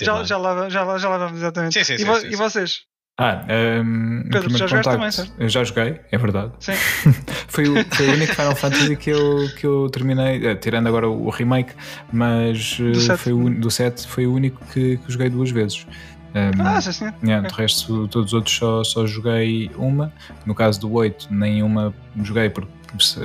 já, 0.00 0.24
já, 0.24 0.36
lá, 0.36 0.68
já, 0.68 0.84
lá, 0.84 0.98
já 0.98 1.08
lá 1.08 1.18
vamos 1.18 1.38
exatamente. 1.38 1.74
Sim, 1.74 1.84
sim, 1.84 1.94
e, 1.94 1.98
sim, 1.98 2.20
sim, 2.20 2.26
e 2.28 2.36
vocês? 2.36 2.80
Ah, 3.16 3.44
um, 3.84 4.24
Pedro, 4.28 4.50
já 4.50 4.66
contacto, 4.66 4.90
também, 4.90 5.10
certo? 5.12 5.32
Eu 5.38 5.48
já 5.48 5.62
joguei, 5.62 6.00
é 6.10 6.18
verdade. 6.18 6.50
Sim. 6.58 6.72
foi, 7.46 7.68
o, 7.68 7.94
foi 7.94 8.08
o 8.08 8.12
único 8.12 8.34
Final 8.34 8.56
Fantasy 8.56 8.96
que 8.96 9.10
eu, 9.10 9.48
que 9.56 9.64
eu 9.64 9.88
terminei, 9.88 10.50
uh, 10.50 10.56
tirando 10.56 10.88
agora 10.88 11.08
o, 11.08 11.30
remake, 11.30 11.74
mas 12.12 12.76
do, 12.76 13.16
foi 13.16 13.32
o, 13.32 13.50
do 13.50 13.70
7 13.70 14.08
foi 14.08 14.26
o 14.26 14.34
único 14.34 14.60
que, 14.72 14.96
que 14.96 15.12
joguei 15.12 15.30
duas 15.30 15.52
vezes. 15.52 15.86
Um, 16.34 16.60
ah, 16.60 16.80
sim, 16.80 16.90
sim. 16.90 17.04
Yeah, 17.22 17.38
okay. 17.38 17.50
De 17.50 17.62
resto, 17.62 18.08
todos 18.08 18.32
os 18.32 18.34
outros 18.34 18.56
só, 18.56 18.82
só 18.82 19.06
joguei 19.06 19.70
uma. 19.76 20.12
No 20.44 20.52
caso 20.52 20.80
do 20.80 20.92
8, 20.92 21.28
nenhuma 21.30 21.94
joguei 22.20 22.50
porque 22.50 22.72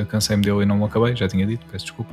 cansei-me 0.07 0.43
dele 0.43 0.63
e 0.63 0.65
não 0.65 0.79
o 0.81 0.85
acabei, 0.85 1.15
já 1.15 1.27
tinha 1.27 1.45
dito, 1.45 1.65
peço 1.71 1.85
desculpa. 1.85 2.11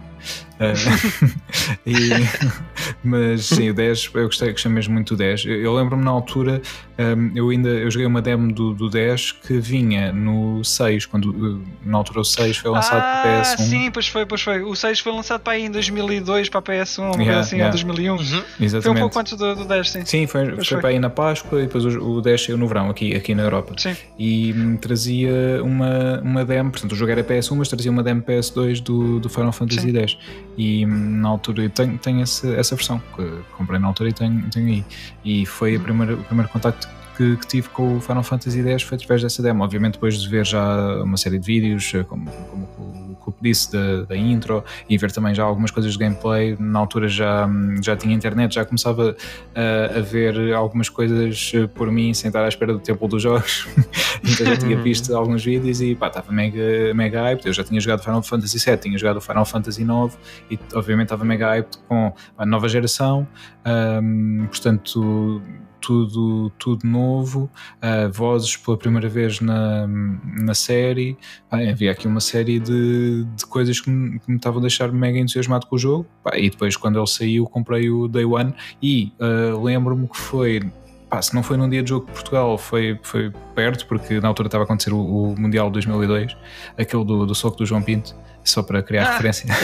Uh, 0.58 1.36
e, 1.86 2.10
mas 3.02 3.46
sim, 3.46 3.70
o 3.70 3.74
10, 3.74 4.10
eu 4.14 4.24
gostei, 4.24 4.52
gostei 4.52 4.70
mesmo 4.70 4.94
muito 4.94 5.14
do 5.14 5.18
10. 5.18 5.46
Eu, 5.46 5.60
eu 5.62 5.74
lembro-me 5.74 6.04
na 6.04 6.10
altura, 6.10 6.60
um, 6.98 7.32
eu 7.34 7.50
ainda 7.50 7.68
eu 7.68 7.90
joguei 7.90 8.06
uma 8.06 8.22
demo 8.22 8.52
do, 8.52 8.72
do 8.72 8.88
10 8.88 9.32
que 9.32 9.58
vinha 9.58 10.12
no 10.12 10.64
6, 10.64 11.04
quando 11.06 11.62
na 11.84 11.98
altura 11.98 12.20
o 12.20 12.24
6 12.24 12.56
foi 12.56 12.70
lançado 12.70 13.02
ah, 13.02 13.20
para 13.22 13.40
a 13.40 13.42
PS1. 13.42 13.58
Sim, 13.58 13.90
pois 13.90 14.08
foi, 14.08 14.24
pois 14.24 14.40
foi. 14.40 14.62
O 14.62 14.74
6 14.74 15.00
foi 15.00 15.12
lançado 15.12 15.40
para 15.42 15.52
aí 15.54 15.64
em 15.64 15.70
2002 15.70 16.48
para 16.48 16.60
a 16.60 16.62
PS1, 16.62 17.20
yeah, 17.20 17.40
assim, 17.40 17.56
yeah. 17.56 17.66
ou 17.66 17.84
2001. 17.84 18.12
Uhum. 18.12 18.42
Exatamente. 18.60 18.82
Foi 18.82 18.90
um 18.92 18.94
pouco 18.94 19.18
antes 19.18 19.36
do, 19.36 19.54
do 19.54 19.64
10, 19.66 19.90
sim. 19.90 20.04
Sim, 20.06 20.26
foi, 20.26 20.46
foi, 20.46 20.64
foi, 20.64 20.80
para 20.80 20.88
aí 20.88 20.98
na 20.98 21.10
Páscoa 21.10 21.60
e 21.60 21.66
depois 21.66 21.84
o, 21.84 22.16
o 22.16 22.22
10 22.22 22.44
saiu 22.44 22.58
no 22.58 22.66
verão, 22.66 22.88
aqui, 22.88 23.14
aqui 23.14 23.34
na 23.34 23.42
Europa. 23.42 23.74
Sim. 23.76 23.94
E 24.18 24.54
hum, 24.56 24.76
trazia 24.78 25.62
uma, 25.62 26.20
uma 26.22 26.44
demo, 26.44 26.70
portanto 26.70 26.92
o 26.92 26.96
jogo 26.96 27.12
era 27.12 27.22
PS1, 27.22 27.56
mas 27.56 27.68
trazia 27.68 27.90
uma 27.90 28.02
demo 28.02 28.22
PS2 28.22 28.82
do, 28.82 29.20
do 29.20 29.28
Final 29.28 29.52
Fantasy 29.52 29.94
X. 29.94 30.16
E 30.56 30.86
hum, 30.86 31.20
na 31.20 31.28
altura 31.28 31.64
eu 31.64 31.70
tenho, 31.70 31.98
tenho 31.98 32.22
essa, 32.22 32.48
essa 32.54 32.74
versão 32.74 33.02
que 33.14 33.22
comprei 33.56 33.78
na 33.78 33.86
altura 33.86 34.08
e 34.08 34.12
tenho, 34.14 34.42
tenho 34.50 34.66
aí. 34.66 34.84
E 35.22 35.44
foi 35.44 35.76
a 35.76 35.80
primeira, 35.80 36.14
o 36.14 36.24
primeiro 36.24 36.50
contacto 36.50 36.85
que, 37.16 37.36
que, 37.36 37.46
tive 37.46 37.68
com 37.70 37.96
o 37.96 38.00
Final 38.00 38.22
Fantasy 38.22 38.60
X 38.60 38.82
foi 38.82 38.96
através 38.96 39.22
dessa 39.22 39.42
demo. 39.42 39.64
Obviamente, 39.64 39.94
depois 39.94 40.20
de 40.20 40.28
ver 40.28 40.44
já 40.44 41.02
uma 41.02 41.16
série 41.16 41.38
de 41.38 41.46
vídeos, 41.46 41.92
eh, 41.94 42.02
como, 42.04 42.30
como 42.30 43.12
o 43.12 43.16
Cup 43.16 43.36
disse, 43.40 43.72
da, 43.72 44.02
da, 44.02 44.16
intro, 44.16 44.62
e 44.88 44.98
ver 44.98 45.10
também 45.10 45.34
já 45.34 45.42
algumas 45.42 45.70
coisas 45.70 45.92
de 45.92 45.98
gameplay, 45.98 46.56
na 46.58 46.78
altura 46.78 47.08
já, 47.08 47.48
já 47.82 47.96
tinha 47.96 48.14
internet, 48.14 48.54
já 48.54 48.64
começava 48.64 49.16
a, 49.54 49.98
a 49.98 50.00
ver 50.02 50.52
algumas 50.52 50.88
coisas 50.88 51.52
eh, 51.54 51.66
por 51.66 51.90
mim, 51.90 52.12
sem 52.12 52.28
estar 52.28 52.44
à 52.44 52.48
espera 52.48 52.72
do 52.72 52.80
tempo 52.80 53.08
dos 53.08 53.22
jogos. 53.22 53.66
então 54.22 54.46
já 54.46 54.56
tinha 54.56 54.76
visto 54.76 55.14
alguns 55.16 55.44
vídeos 55.44 55.80
e 55.80 55.94
pá, 55.94 56.08
estava 56.08 56.30
mega, 56.30 56.92
mega 56.94 57.22
hyped. 57.22 57.46
Eu 57.46 57.52
já 57.52 57.64
tinha 57.64 57.80
jogado 57.80 58.02
Final 58.02 58.22
Fantasy 58.22 58.58
VII, 58.58 58.76
tinha 58.76 58.98
jogado 58.98 59.20
Final 59.20 59.44
Fantasy 59.44 59.82
IX 59.82 60.18
e 60.50 60.58
obviamente 60.74 61.06
estava 61.06 61.24
mega 61.24 61.48
hyped 61.50 61.78
com 61.88 62.12
a 62.36 62.44
nova 62.44 62.68
geração. 62.68 63.26
Um, 63.66 64.46
portanto 64.46 65.42
tudo, 65.86 66.50
tudo 66.58 66.84
novo, 66.84 67.48
uh, 67.76 68.12
vozes 68.12 68.56
pela 68.56 68.76
primeira 68.76 69.08
vez 69.08 69.40
na, 69.40 69.86
na 69.86 70.52
série. 70.52 71.16
Ah, 71.48 71.58
havia 71.58 71.92
aqui 71.92 72.08
uma 72.08 72.18
série 72.18 72.58
de, 72.58 73.24
de 73.36 73.46
coisas 73.46 73.80
que 73.80 73.88
me, 73.88 74.18
que 74.18 74.28
me 74.28 74.36
estavam 74.36 74.58
a 74.58 74.62
deixar 74.62 74.90
mega 74.90 75.16
entusiasmado 75.16 75.64
com 75.66 75.76
o 75.76 75.78
jogo. 75.78 76.04
Ah, 76.24 76.36
e 76.36 76.50
depois, 76.50 76.76
quando 76.76 76.98
ele 76.98 77.06
saiu, 77.06 77.46
comprei 77.46 77.88
o 77.88 78.08
Day 78.08 78.24
One 78.24 78.52
e 78.82 79.12
uh, 79.20 79.62
lembro-me 79.62 80.08
que 80.08 80.16
foi. 80.16 80.60
Pá, 81.08 81.22
se 81.22 81.32
não 81.32 81.42
foi 81.44 81.56
num 81.56 81.68
dia 81.68 81.84
de 81.84 81.90
jogo 81.90 82.06
de 82.06 82.12
Portugal, 82.12 82.58
foi, 82.58 82.98
foi 83.00 83.32
perto, 83.54 83.86
porque 83.86 84.18
na 84.18 84.26
altura 84.26 84.48
estava 84.48 84.64
a 84.64 84.66
acontecer 84.66 84.92
o, 84.92 84.98
o 84.98 85.40
Mundial 85.40 85.68
de 85.68 85.74
2002, 85.74 86.36
aquele 86.76 87.04
do, 87.04 87.24
do 87.24 87.34
soco 87.34 87.58
do 87.58 87.64
João 87.64 87.80
Pinto 87.80 88.12
só 88.46 88.62
para 88.62 88.82
criar 88.82 89.04
ah. 89.04 89.12
referência. 89.12 89.48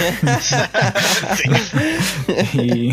e, 2.55 2.93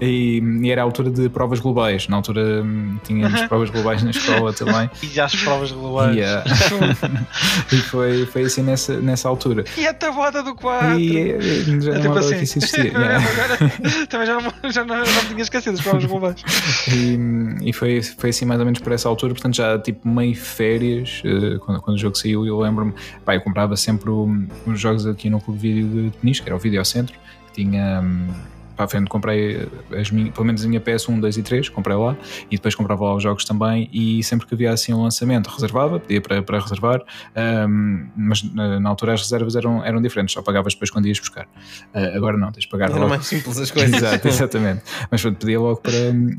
e, 0.00 0.42
e, 0.62 0.70
era 0.70 0.80
a 0.82 0.84
altura 0.84 1.10
de 1.10 1.28
provas 1.28 1.60
globais. 1.60 2.08
Na 2.08 2.16
altura 2.16 2.62
hum, 2.62 2.98
tínhamos 3.04 3.42
provas 3.42 3.70
globais 3.70 4.02
na 4.02 4.10
escola 4.10 4.52
também. 4.52 4.90
E 5.14 5.20
as 5.20 5.34
provas 5.36 5.72
globais. 5.72 6.16
E, 6.16 6.20
uh, 6.20 7.26
e 7.72 7.76
foi, 7.76 8.26
foi 8.26 8.42
assim 8.42 8.62
nessa, 8.62 9.00
nessa 9.00 9.28
altura. 9.28 9.64
E 9.76 9.86
a 9.86 9.94
tabuada 9.94 10.42
do 10.42 10.54
quadro. 10.54 10.98
E, 10.98 11.80
já 11.80 11.92
é 11.92 11.94
não 11.94 12.00
tipo 12.02 12.18
assim. 12.18 12.38
que 12.38 12.44
isso 12.44 12.58
existia. 12.58 12.84
yeah. 12.84 13.24
também 14.08 14.26
já, 14.26 14.40
não, 14.40 14.70
já 14.70 14.84
não, 14.84 14.96
não 14.96 15.24
tinha 15.28 15.42
esquecido 15.42 15.74
as 15.74 15.80
provas 15.80 16.04
globais. 16.04 16.42
E, 16.92 17.68
e 17.68 17.72
foi, 17.72 18.02
foi 18.02 18.30
assim 18.30 18.44
mais 18.44 18.60
ou 18.60 18.66
menos 18.66 18.80
por 18.80 18.92
essa 18.92 19.08
altura, 19.08 19.34
portanto 19.34 19.56
já 19.56 19.78
tipo 19.78 20.08
meio 20.08 20.34
férias, 20.34 21.22
uh, 21.24 21.58
quando, 21.60 21.80
quando 21.80 21.96
o 21.96 22.00
jogo 22.00 22.16
saiu, 22.16 22.46
eu 22.46 22.58
lembro-me, 22.60 22.94
eu 23.26 23.40
comprava 23.40 23.76
sempre 23.76 24.10
jogos 24.80 25.06
aqui 25.06 25.28
no 25.30 25.40
Clube 25.40 25.58
Vídeo 25.58 26.10
de 26.10 26.16
Peniche, 26.18 26.42
que 26.42 26.48
era 26.48 26.56
o 26.56 26.58
Videocentro, 26.58 27.18
que 27.46 27.62
tinha. 27.62 28.00
Hum, 28.00 28.28
para 28.78 28.84
a 28.84 28.88
frente 28.88 29.08
comprei 29.08 29.68
as 29.98 30.08
minhas, 30.12 30.30
pelo 30.32 30.46
menos 30.46 30.64
a 30.64 30.68
minha 30.68 30.80
PS1, 30.80 31.20
2 31.20 31.36
e 31.36 31.42
3, 31.42 31.68
comprei 31.68 31.96
lá 31.96 32.16
e 32.48 32.54
depois 32.54 32.76
comprava 32.76 33.04
lá 33.04 33.14
os 33.16 33.22
jogos 33.22 33.44
também 33.44 33.90
e 33.92 34.22
sempre 34.22 34.46
que 34.46 34.54
havia 34.54 34.70
assim 34.70 34.94
um 34.94 35.02
lançamento 35.02 35.48
reservava, 35.48 35.98
pedia 35.98 36.20
para, 36.20 36.42
para 36.42 36.60
reservar, 36.60 37.02
um, 37.68 38.06
mas 38.16 38.42
na 38.54 38.88
altura 38.88 39.14
as 39.14 39.22
reservas 39.22 39.56
eram, 39.56 39.84
eram 39.84 40.00
diferentes, 40.00 40.32
só 40.32 40.42
pagavas 40.42 40.74
depois 40.74 40.90
quando 40.90 41.06
ias 41.06 41.18
buscar. 41.18 41.46
Uh, 41.92 42.16
agora 42.16 42.36
não, 42.36 42.52
tens 42.52 42.62
de 42.62 42.68
pagar 42.68 42.90
Era 42.90 43.00
logo. 43.00 43.08
mais 43.08 43.26
simples 43.26 43.58
as 43.58 43.70
coisas. 43.72 43.88
Exato, 43.98 44.28
exatamente. 44.28 44.82
Mas 45.10 45.20
pronto, 45.20 45.38
pedia 45.38 45.58
logo 45.58 45.80
para, 45.80 45.92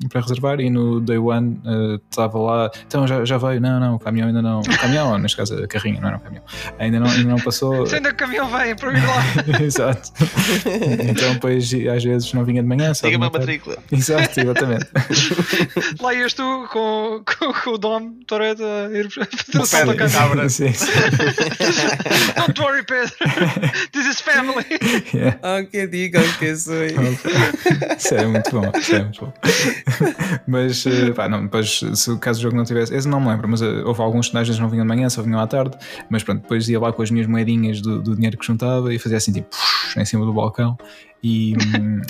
para 0.10 0.22
reservar 0.22 0.62
e 0.62 0.70
no 0.70 1.02
day 1.02 1.18
one 1.18 1.62
uh, 1.66 2.00
estava 2.10 2.40
lá, 2.40 2.72
então 2.88 3.06
já, 3.06 3.26
já 3.26 3.38
veio, 3.38 3.60
não, 3.60 3.82
não, 3.82 3.96
o 3.96 4.00
caminhão 4.00 4.30
ainda 4.30 4.42
não, 4.42 4.62
o 4.62 4.80
caminhão, 4.80 5.18
neste 5.18 5.36
caso 5.36 5.62
a 5.62 5.68
carrinha, 5.68 6.00
não 6.00 6.08
era 6.08 6.18
o 6.18 6.22
caminhão, 6.22 6.44
ainda 6.78 7.00
não, 7.02 7.08
ainda 7.08 7.30
não 7.30 7.40
passou. 7.40 7.86
Se 7.88 7.96
ainda 7.96 8.12
o 8.12 8.16
caminhão 8.16 8.48
vem 8.50 8.76
para 8.78 8.98
ir 8.98 9.04
lá. 9.06 9.60
Exato. 9.62 10.12
Então 11.10 11.34
depois 11.34 11.70
às 11.94 12.04
vezes 12.04 12.29
não 12.36 12.46
vinha 12.46 12.62
de 12.62 12.68
manhã. 12.68 12.92
Diga-me 12.92 13.26
a 13.26 13.30
matrícula. 13.30 13.78
Exato, 13.92 14.40
exatamente. 14.40 14.88
Lá 16.02 16.14
ias 16.14 16.34
tu 16.34 16.68
com, 16.72 17.24
com, 17.26 17.54
com 17.54 17.70
o 17.72 17.78
Dom 17.78 18.14
Toreto 18.26 18.64
a 18.64 18.90
ir 18.96 19.10
fazer 19.10 19.60
o 19.60 19.66
salto 19.66 19.96
da 19.96 20.10
cabra. 20.10 20.50
Sim, 20.50 20.74
sim. 20.74 20.92
Don't 22.38 22.62
worry, 22.62 22.84
Pedro. 22.84 23.14
This 23.92 24.06
is 24.08 24.22
family. 24.22 24.66
Yeah. 25.14 25.40
Aunque 25.44 25.88
digam 25.88 26.24
que 26.40 26.56
sou. 26.56 26.76
Isso 26.84 28.16
é 28.16 28.26
muito 28.26 28.52
bom. 28.52 28.72
Isso 28.78 28.96
é 28.96 29.04
muito 29.04 29.26
bom. 29.26 29.34
Mas, 30.48 30.86
eh, 30.86 31.12
pá, 31.12 31.30
não, 31.30 31.44
depois, 31.44 31.82
se 31.94 32.18
caso 32.18 32.40
o 32.40 32.44
jogo 32.44 32.58
não 32.58 32.64
tivesse. 32.64 32.94
Esse 32.96 33.08
não 33.08 33.20
me 33.20 33.28
lembro, 33.28 33.48
mas 33.48 33.62
uh, 33.62 33.84
houve 33.86 34.02
alguns 34.02 34.28
personagens 34.28 34.58
que 34.58 34.62
não 34.62 34.70
vinham 34.70 34.86
de 34.86 34.88
manhã, 34.88 35.10
só 35.10 35.22
vinham 35.22 35.40
à 35.40 35.48
tarde. 35.48 35.78
Mas 36.10 36.24
pronto, 36.24 36.42
depois 36.42 36.68
ia 36.70 36.80
lá 36.80 36.92
com 36.92 37.02
as 37.02 37.12
minhas 37.12 37.28
moedinhas 37.28 37.82
do, 37.82 38.02
do 38.02 38.16
dinheiro 38.16 38.38
que 38.38 38.46
juntava 38.46 38.94
e 38.94 39.00
fazia 39.00 39.18
assim, 39.18 39.32
tipo, 39.32 39.56
em 39.98 40.06
cima 40.06 40.26
do 40.26 40.34
balcão 40.34 40.78
e, 41.22 41.54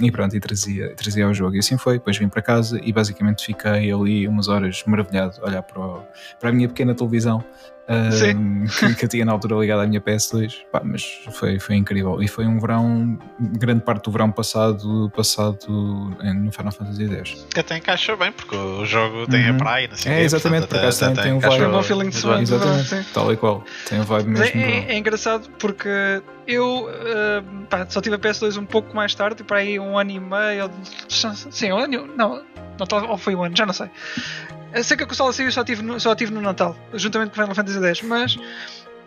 e 0.02 0.12
pronto, 0.12 0.36
e 0.36 0.40
trazia, 0.40 0.94
trazia 0.96 1.26
ao 1.26 1.34
jogo. 1.34 1.56
E 1.56 1.60
assim 1.60 1.78
foi. 1.78 1.98
Depois 1.98 2.18
vim 2.18 2.30
para 2.30 2.42
casa 2.42 2.80
e 2.84 2.92
basicamente 2.94 3.46
fiquei 3.46 3.92
ali 3.92 4.28
umas 4.28 4.48
horas 4.48 4.84
maravilhado 4.86 5.40
a 5.42 5.48
olhar 5.48 5.64
para, 5.64 5.80
o, 5.80 6.04
para 6.40 6.50
a 6.50 6.52
minha 6.54 6.68
pequena 6.68 6.94
televisão 6.94 7.44
um, 7.90 8.66
que, 8.68 8.96
que 8.96 9.06
eu 9.06 9.10
tinha 9.10 9.26
na 9.26 9.32
altura 9.32 9.56
ligada 9.56 9.84
à 9.84 9.88
minha 9.88 10.00
PS2. 10.00 10.54
Pá, 10.72 10.82
mas 10.84 11.04
foi, 11.32 11.60
foi 11.60 11.76
incrível. 11.76 12.22
E 12.22 12.28
foi 12.28 12.46
um 12.46 12.60
verão, 12.60 13.18
grande 13.40 13.82
parte 13.82 14.06
do 14.06 14.12
verão 14.12 14.32
passado, 14.32 15.12
passado 15.16 15.68
no 15.68 16.52
Final 16.52 16.72
Fantasy 16.72 17.16
X. 17.16 17.48
Que 17.54 17.60
até 17.60 17.78
encaixa 17.78 18.16
bem, 18.16 18.32
porque 18.32 18.56
o 18.56 18.86
jogo 18.86 19.28
tem 19.28 19.50
uhum. 19.50 19.56
a 19.56 19.58
praia. 19.58 19.90
Assim, 19.92 20.10
é, 20.10 20.22
exatamente, 20.22 20.68
por 20.68 20.78
acaso 20.78 21.00
tem, 21.00 21.14
tem 21.16 21.34
um 21.34 21.40
vibe. 21.40 21.58
Tem 21.58 21.68
um 21.68 21.72
bom 21.72 21.84
feeling 21.84 22.10
de 22.10 22.16
suave. 22.16 22.44
Exatamente, 22.44 23.14
tal 23.14 23.34
e 23.34 23.38
qual. 23.38 23.64
Tem 23.88 24.00
um 24.00 24.04
vibe 24.04 24.30
mesmo. 24.30 24.46
É, 24.46 24.62
é, 24.62 24.94
é 24.94 24.98
engraçado 24.98 25.50
porque 25.58 25.90
eu 26.48 26.88
uh, 26.88 27.66
pá, 27.70 27.86
só 27.90 28.02
tive 28.02 28.16
a 28.16 28.20
PS2 28.20 28.58
um 28.58 28.66
pouco 28.66 28.96
mais 28.96 29.14
tarde, 29.16 29.44
para 29.44 29.58
aí 29.58 29.80
um 29.80 29.98
ano 29.98 30.12
e 30.12 30.20
meio. 30.20 30.72
Sim, 31.08 31.72
um 31.72 31.78
ano. 31.78 32.08
Não, 32.16 32.44
não, 32.80 33.10
ou 33.10 33.18
foi 33.18 33.36
um 33.36 33.44
ano, 33.44 33.56
já 33.56 33.66
não 33.66 33.74
sei. 33.74 33.90
Eu 34.74 34.84
sei 34.84 34.98
que 34.98 35.04
a 35.04 35.08
consola 35.08 35.34
saiu 35.34 35.52
só 35.52 35.64
tive, 35.64 35.82
no, 35.82 36.00
só 36.00 36.16
tive 36.16 36.32
no 36.32 36.42
Natal, 36.42 36.76
juntamente 36.94 37.30
com 37.32 37.42
Final 37.42 37.56
Fantasy 37.56 37.86
X, 37.86 38.02
mas 38.04 38.38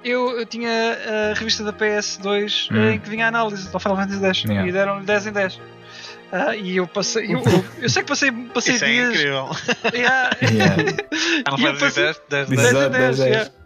eu, 0.04 0.38
eu 0.38 0.46
tinha 0.46 0.70
a 0.70 1.34
revista 1.34 1.62
da 1.62 1.72
PS2 1.72 2.68
hum. 2.70 2.90
em 2.90 2.98
que 2.98 3.08
vinha 3.08 3.26
a 3.26 3.28
análise 3.28 3.70
do 3.70 3.78
Final 3.78 3.96
Fantasy 3.96 4.24
X 4.24 4.44
yeah. 4.44 4.68
e 4.68 4.72
deram-lhe 4.72 5.06
10 5.06 5.26
em 5.28 5.32
10. 5.32 5.54
Uh, 5.54 5.60
ah, 6.32 6.56
e 6.56 6.76
eu 6.76 6.86
passei. 6.86 7.26
Eu, 7.26 7.38
eu, 7.40 7.64
eu, 7.82 7.90
sei 7.90 8.02
que 8.02 8.08
passei, 8.08 8.32
passei 8.32 8.74
Isso 8.74 8.86
dias. 8.86 9.08
É 9.08 9.10
incrível. 9.10 9.50
Yeah. 9.94 10.30
yeah. 10.40 10.76
Final 11.56 11.76
Fantasy 11.76 12.00
10, 12.00 12.22
10, 12.28 12.48
10, 12.48 12.48
10, 12.48 12.72
10, 12.72 13.18
10, 13.18 13.18
10. 13.18 13.61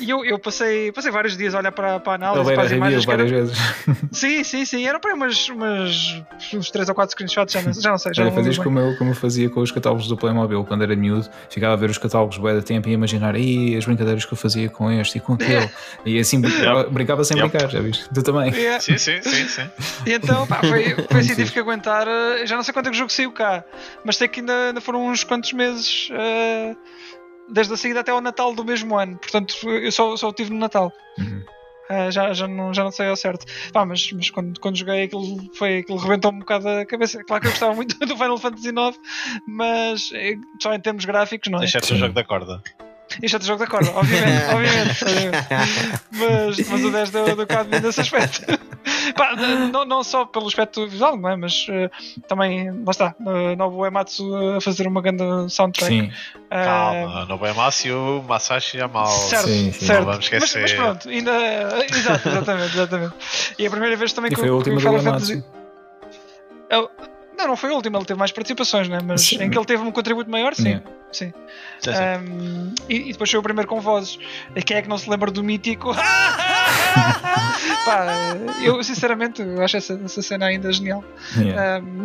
E 0.00 0.10
eu, 0.10 0.24
eu 0.24 0.38
passei, 0.38 0.90
passei 0.90 1.10
vários 1.10 1.36
dias 1.36 1.54
a 1.54 1.58
olhar 1.58 1.70
para, 1.70 2.00
para 2.00 2.12
a 2.12 2.14
análise, 2.16 2.52
para 2.52 2.62
as 2.64 2.72
imagens. 2.72 3.04
várias 3.04 3.30
era... 3.30 3.40
vezes. 3.40 3.58
Sim, 4.12 4.44
sim, 4.44 4.64
sim. 4.64 4.86
Eram 4.86 5.00
para 5.00 5.14
umas, 5.14 5.48
umas, 5.48 6.22
uns 6.52 6.70
3 6.70 6.88
ou 6.88 6.94
4 6.94 7.12
screenshots, 7.12 7.52
já 7.52 7.62
não, 7.62 7.72
já 7.72 7.90
não 7.90 7.98
sei. 7.98 8.14
Já 8.14 8.22
Olha, 8.22 8.32
fazias 8.32 8.58
como 8.58 8.78
eu, 8.78 8.96
como 8.96 9.10
eu 9.10 9.14
fazia 9.14 9.48
com 9.48 9.60
os 9.60 9.70
catálogos 9.70 10.06
do 10.06 10.16
Playmobil 10.16 10.64
quando 10.64 10.82
era 10.82 10.94
miúdo. 10.96 11.28
Ficava 11.48 11.74
a 11.74 11.76
ver 11.76 11.90
os 11.90 11.98
catálogos 11.98 12.38
bué 12.38 12.54
da 12.54 12.62
tempo 12.62 12.88
e 12.88 12.92
imaginar 12.92 13.34
aí 13.34 13.76
as 13.76 13.84
brincadeiras 13.84 14.24
que 14.24 14.32
eu 14.32 14.36
fazia 14.36 14.68
com 14.68 14.90
este 14.90 15.18
e 15.18 15.20
com 15.20 15.34
aquele. 15.34 15.70
E 16.04 16.18
assim 16.18 16.40
brincava, 16.40 16.84
brincava 16.84 17.24
sem 17.24 17.36
yep. 17.36 17.48
brincar, 17.48 17.70
já 17.70 17.80
viste? 17.80 18.08
Tu 18.12 18.22
também. 18.22 18.52
Yeah. 18.52 18.80
Sim, 18.80 18.98
sim, 18.98 19.22
sim, 19.22 19.48
sim. 19.48 19.70
E 20.06 20.12
então, 20.12 20.46
pá, 20.46 20.60
foi, 20.60 20.94
foi 21.10 21.20
assim, 21.20 21.34
tive 21.34 21.52
que 21.52 21.58
aguentar. 21.58 22.06
Eh, 22.06 22.46
já 22.46 22.56
não 22.56 22.62
sei 22.62 22.74
quanto 22.74 22.86
é 22.86 22.90
que 22.90 22.96
o 22.96 22.98
jogo 22.98 23.12
saiu 23.12 23.32
cá, 23.32 23.64
mas 24.04 24.16
sei 24.16 24.28
que 24.28 24.40
ainda, 24.40 24.68
ainda 24.68 24.80
foram 24.80 25.06
uns 25.06 25.24
quantos 25.24 25.52
meses. 25.52 26.08
Uh, 26.10 26.76
desde 27.48 27.74
a 27.74 27.76
saída 27.76 28.00
até 28.00 28.10
ao 28.10 28.20
Natal 28.20 28.54
do 28.54 28.64
mesmo 28.64 28.98
ano. 28.98 29.16
Portanto, 29.18 29.56
eu 29.68 29.92
só, 29.92 30.16
só 30.16 30.28
o 30.28 30.32
tive 30.32 30.50
no 30.50 30.58
Natal. 30.58 30.92
Uhum. 31.18 31.44
Uh, 31.90 32.10
já, 32.10 32.32
já, 32.32 32.48
não, 32.48 32.72
já 32.72 32.82
não 32.82 32.90
sei 32.90 33.08
ao 33.08 33.16
certo. 33.16 33.44
Pá, 33.72 33.84
mas, 33.84 34.10
mas 34.12 34.30
quando, 34.30 34.58
quando 34.58 34.76
joguei 34.76 35.04
aquilo, 35.04 35.38
foi, 35.54 35.78
aquilo 35.78 35.98
rebentou 35.98 36.32
um 36.32 36.38
bocado 36.38 36.68
a 36.68 36.86
cabeça. 36.86 37.22
Claro 37.24 37.42
que 37.42 37.48
eu 37.48 37.52
gostava 37.52 37.74
muito 37.74 37.98
do 38.06 38.16
Final 38.16 38.38
Fantasy 38.38 38.68
IX, 38.68 38.98
mas 39.46 40.10
eh, 40.14 40.36
só 40.62 40.72
em 40.72 40.80
termos 40.80 41.04
gráficos, 41.04 41.50
não 41.50 41.60
é? 41.60 41.64
Exceto 41.64 41.92
o 41.92 41.96
jogo 41.96 42.14
da 42.14 42.24
corda. 42.24 42.62
Isto 43.22 43.36
é 43.36 43.38
do 43.38 43.44
jogo 43.44 43.58
da 43.60 43.66
corda, 43.66 43.90
obviamente, 43.94 44.44
obviamente, 44.52 45.04
obviamente. 45.04 45.48
Mas, 46.12 46.68
mas 46.68 46.84
o 46.84 46.90
10 46.90 47.10
deu, 47.10 47.36
deu 47.36 47.46
cá 47.46 47.64
nesse 47.64 48.00
aspecto. 48.00 48.42
Pá, 49.16 49.34
não, 49.72 49.84
não 49.84 50.04
só 50.04 50.24
pelo 50.24 50.46
aspecto 50.46 50.86
visual, 50.86 51.16
não 51.16 51.28
é? 51.28 51.36
mas 51.36 51.66
uh, 51.68 51.90
também, 52.26 52.70
lá 52.70 52.90
está, 52.90 53.14
uh, 53.20 53.56
Nobu 53.56 53.86
Ematsu 53.86 54.34
a 54.56 54.60
fazer 54.60 54.86
uma 54.86 55.00
grande 55.00 55.24
soundtrack. 55.48 55.92
Sim. 55.92 56.12
Uh, 56.46 56.48
Calma, 56.50 57.24
Nobu 57.26 57.46
Ematsu 57.46 57.88
e 57.88 57.92
o 57.92 58.22
Masashi 58.22 58.78
Yamal. 58.78 59.06
Certo, 59.06 59.48
sim, 59.48 59.72
sim. 59.72 59.86
certo. 59.86 60.00
Não 60.00 60.06
vamos 60.06 60.24
esquecer. 60.24 60.62
Mas, 60.62 60.72
mas 60.72 60.80
pronto, 60.80 61.08
ainda. 61.08 61.32
Exato, 61.90 62.28
exatamente, 62.28 62.74
exatamente. 62.74 63.14
E 63.58 63.66
a 63.66 63.70
primeira 63.70 63.96
vez 63.96 64.12
também 64.12 64.30
e 64.30 64.34
que 64.34 64.40
foi 64.40 64.48
a 64.48 64.54
última 64.54 64.76
que 64.76 64.82
do 64.82 64.88
Final. 64.88 65.02
Fantasy. 65.02 65.44
Não, 67.36 67.48
não 67.48 67.56
foi 67.56 67.70
a 67.70 67.74
última, 67.74 67.98
ele 67.98 68.06
teve 68.06 68.18
mais 68.18 68.32
participações, 68.32 68.88
né? 68.88 68.98
mas 69.04 69.22
Sim. 69.22 69.42
em 69.42 69.50
que 69.50 69.58
ele 69.58 69.66
teve 69.66 69.82
um 69.82 69.90
contributo 69.90 70.30
maior, 70.30 70.54
sim. 70.54 70.68
Yeah. 70.68 70.86
sim. 71.10 71.32
Sim, 71.80 71.92
sim. 71.92 72.00
Um, 72.00 72.74
e, 72.88 73.08
e 73.08 73.12
depois 73.12 73.30
foi 73.30 73.40
o 73.40 73.42
primeiro 73.42 73.68
com 73.68 73.80
vozes. 73.80 74.18
E 74.54 74.62
quem 74.62 74.76
é 74.76 74.82
que 74.82 74.88
não 74.88 74.98
se 74.98 75.08
lembra 75.10 75.30
do 75.30 75.42
mítico? 75.42 75.94
Pá, 77.84 78.36
eu 78.62 78.82
sinceramente 78.82 79.42
acho 79.62 79.76
essa, 79.76 80.00
essa 80.04 80.22
cena 80.22 80.46
ainda 80.46 80.72
genial. 80.72 81.04
Yeah. 81.36 81.84
Um, 81.84 82.04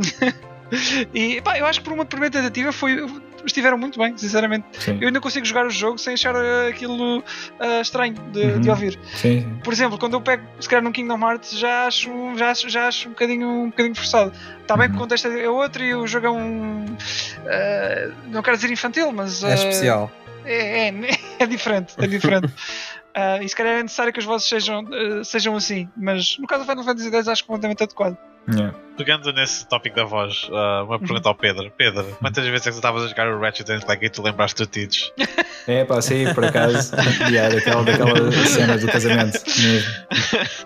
e 1.13 1.41
pá, 1.41 1.57
eu 1.57 1.65
acho 1.65 1.79
que 1.79 1.85
por 1.85 1.93
uma 1.93 2.05
primeira 2.05 2.31
tentativa 2.31 2.71
foi, 2.71 2.97
estiveram 3.45 3.77
muito 3.77 3.97
bem, 3.99 4.15
sinceramente. 4.17 4.65
Sim. 4.79 4.97
Eu 5.01 5.07
ainda 5.07 5.19
consigo 5.21 5.45
jogar 5.45 5.65
o 5.65 5.69
jogo 5.69 5.97
sem 5.97 6.13
achar 6.13 6.35
uh, 6.35 6.67
aquilo 6.69 7.19
uh, 7.19 7.81
estranho 7.81 8.13
de, 8.31 8.39
Uhum. 8.43 8.61
de 8.61 8.69
ouvir. 8.69 8.99
Sim, 9.15 9.41
sim. 9.41 9.59
Por 9.63 9.73
exemplo, 9.73 9.97
quando 9.97 10.13
eu 10.13 10.21
pego, 10.21 10.43
se 10.59 10.67
calhar 10.69 10.83
num 10.83 10.91
Kingdom 10.91 11.19
Hearts, 11.19 11.57
já 11.57 11.87
acho, 11.87 12.09
já 12.37 12.51
acho, 12.51 12.69
já 12.69 12.87
acho 12.87 13.07
um, 13.07 13.11
bocadinho, 13.11 13.47
um 13.47 13.69
bocadinho 13.69 13.95
forçado. 13.95 14.31
Está 14.61 14.75
bem 14.77 14.87
que 14.87 14.91
o 14.91 14.95
Uhum. 14.95 15.01
contexto 15.01 15.27
é 15.27 15.49
outro 15.49 15.83
e 15.83 15.93
o 15.95 16.05
jogo 16.07 16.27
é 16.27 16.29
um. 16.31 16.85
uh, 16.85 18.13
não 18.27 18.41
quero 18.41 18.57
dizer 18.57 18.71
infantil, 18.71 19.11
mas. 19.11 19.43
É 19.43 19.53
especial. 19.53 20.11
É, 20.45 20.87
é, 20.89 20.93
é 21.39 21.45
diferente, 21.45 21.93
é 21.97 22.07
diferente. 22.07 22.47
Uh, 22.47 23.41
e 23.43 23.49
se 23.49 23.55
calhar 23.55 23.73
é 23.79 23.83
necessário 23.83 24.13
que 24.13 24.19
os 24.19 24.25
vossos 24.25 24.47
sejam, 24.47 24.83
uh, 24.83 25.23
sejam 25.25 25.55
assim, 25.55 25.89
mas 25.97 26.37
no 26.39 26.47
caso 26.47 26.63
do 26.63 26.69
Final 26.69 26.83
Fantasy 26.83 27.09
X 27.09 27.27
acho 27.27 27.45
completamente 27.45 27.83
adequado. 27.83 28.17
Yeah. 28.53 28.75
Pegando 28.99 29.31
nesse 29.31 29.65
tópico 29.65 29.95
da 29.95 30.03
voz, 30.03 30.49
uh, 30.49 30.83
uma 30.83 30.99
pergunta 30.99 31.29
ao 31.29 31.33
Pedro. 31.33 31.71
Pedro, 31.77 32.03
quantas 32.19 32.45
vezes 32.45 32.67
é 32.67 32.69
que 32.69 32.75
tu 32.75 32.79
estavas 32.79 33.03
a 33.03 33.07
jogar 33.07 33.29
o 33.29 33.39
Ratchet 33.39 33.79
Clank 33.85 34.05
e 34.05 34.09
tu 34.09 34.21
lembraste 34.21 34.57
do 34.61 34.67
Tidge? 34.67 35.13
É 35.65 35.85
pá, 35.85 36.01
sim, 36.01 36.25
por 36.33 36.43
acaso, 36.43 36.93
yeah, 37.31 37.53
daquela, 37.55 37.83
daquela 37.83 38.31
cena 38.45 38.77
do 38.77 38.87
casamento 38.87 39.39
mesmo. 39.57 39.93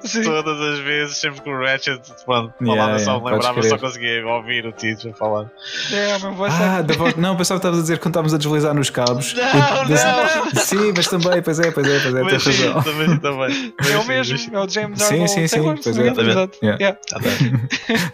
Sim. 0.03 0.23
Todas 0.23 0.59
as 0.59 0.79
vezes, 0.79 1.17
sempre 1.17 1.41
que 1.41 1.49
o 1.49 1.59
Ratchet 1.59 2.01
pronto, 2.25 2.53
Yeah, 2.59 2.81
falava, 2.81 2.99
só 2.99 3.11
yeah, 3.11 3.23
me 3.25 3.31
lembrava, 3.31 3.63
só 3.63 3.77
conseguia 3.77 4.25
ouvir 4.25 4.65
o 4.65 4.71
Tidge 4.71 5.09
a 5.09 5.13
falar. 5.13 5.51
É, 5.91 6.17
voice 6.17 6.55
Ah, 6.59 6.79
é. 6.79 6.83
da 6.83 6.93
voz, 6.95 7.15
não, 7.15 7.35
pensava 7.35 7.59
que 7.59 7.67
estavas 7.67 7.79
a 7.79 7.81
dizer 7.83 7.99
quando 7.99 8.13
estávamos 8.13 8.33
a 8.33 8.37
deslizar 8.37 8.73
nos 8.73 8.89
cabos. 8.89 9.33
Não, 9.33 9.43
não. 9.85 10.61
Sim, 10.61 10.91
mas 10.95 11.07
também, 11.07 11.41
pois 11.43 11.59
é, 11.59 11.69
pois 11.69 11.87
é, 11.87 11.99
pois 11.99 12.15
é, 12.15 12.23
Mas 12.23 12.43
tens 12.43 12.55
sim, 12.55 12.65
razão. 12.67 12.81
também, 12.83 13.17
também. 13.19 13.73
É 13.91 13.97
o 13.97 13.97
Mas 13.97 14.01
sim, 14.03 14.07
mesmo, 14.07 14.31
mas 14.33 14.41
sim. 14.41 14.55
é 14.55 14.59
o 14.59 14.69
James 14.69 15.01
Sim, 15.01 15.13
Arnold 15.13 15.31
sim, 15.31 15.47
sim, 15.47 15.55
Taylor, 15.55 15.79
pois 15.83 15.95
sim, 15.95 16.01
é. 16.01 16.29
exato. 16.31 16.57
Yeah. 16.63 16.79
Yeah. 16.81 16.99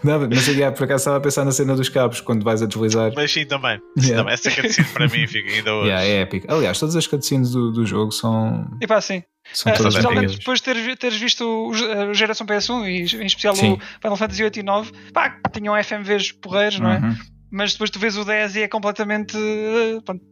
Não, 0.18 0.28
mas 0.28 0.48
eu 0.48 0.72
por 0.72 0.84
acaso 0.84 1.00
estava 1.02 1.16
a 1.16 1.20
pensar 1.20 1.44
na 1.44 1.52
cena 1.52 1.74
dos 1.76 1.88
cabos 1.88 2.20
quando 2.20 2.42
vais 2.44 2.62
a 2.62 2.66
deslizar. 2.66 3.12
Mas 3.14 3.32
sim, 3.32 3.44
também. 3.46 3.80
Yeah. 3.98 4.16
também. 4.18 4.34
Essa 4.34 4.50
cutscene 4.50 4.88
para 4.88 5.08
mim 5.08 5.26
fica 5.26 5.50
ainda 5.50 5.74
hoje. 5.74 5.88
Yeah, 5.88 6.04
é 6.06 6.20
épico. 6.22 6.52
Aliás, 6.52 6.78
todas 6.78 6.96
as 6.96 7.06
cutscenes 7.06 7.50
do, 7.50 7.70
do 7.72 7.86
jogo 7.86 8.10
são, 8.12 8.68
E 8.80 8.86
pá, 8.86 9.00
sim. 9.00 9.22
são 9.52 9.72
Ah, 9.72 9.76
todas 9.76 9.92
especialmente 9.94 10.24
épicas. 10.24 10.38
depois 10.38 10.58
de 10.58 10.64
teres, 10.64 10.82
vi- 10.84 10.96
teres 10.96 11.16
visto 11.18 11.44
o, 11.44 11.72
a 12.10 12.12
geração 12.12 12.46
PS1 12.46 12.84
e 12.86 13.22
em 13.22 13.26
especial 13.26 13.54
Sim. 13.54 13.72
o 13.72 13.78
Final 14.00 14.16
Fantasy 14.16 14.42
8 14.44 14.58
e 14.58 14.62
9, 14.62 14.92
pá, 15.12 15.38
tinham 15.52 15.74
FMVs 15.82 16.32
porreiros, 16.32 16.78
não 16.80 16.90
é? 16.90 16.98
Uhum. 16.98 17.14
Mas 17.52 17.72
depois 17.72 17.90
tu 17.90 17.98
vês 17.98 18.16
o 18.16 18.24
10 18.24 18.56
e 18.56 18.62
é 18.62 18.68
completamente. 18.68 19.36
eh, 19.36 19.98
Pronto, 20.04 20.22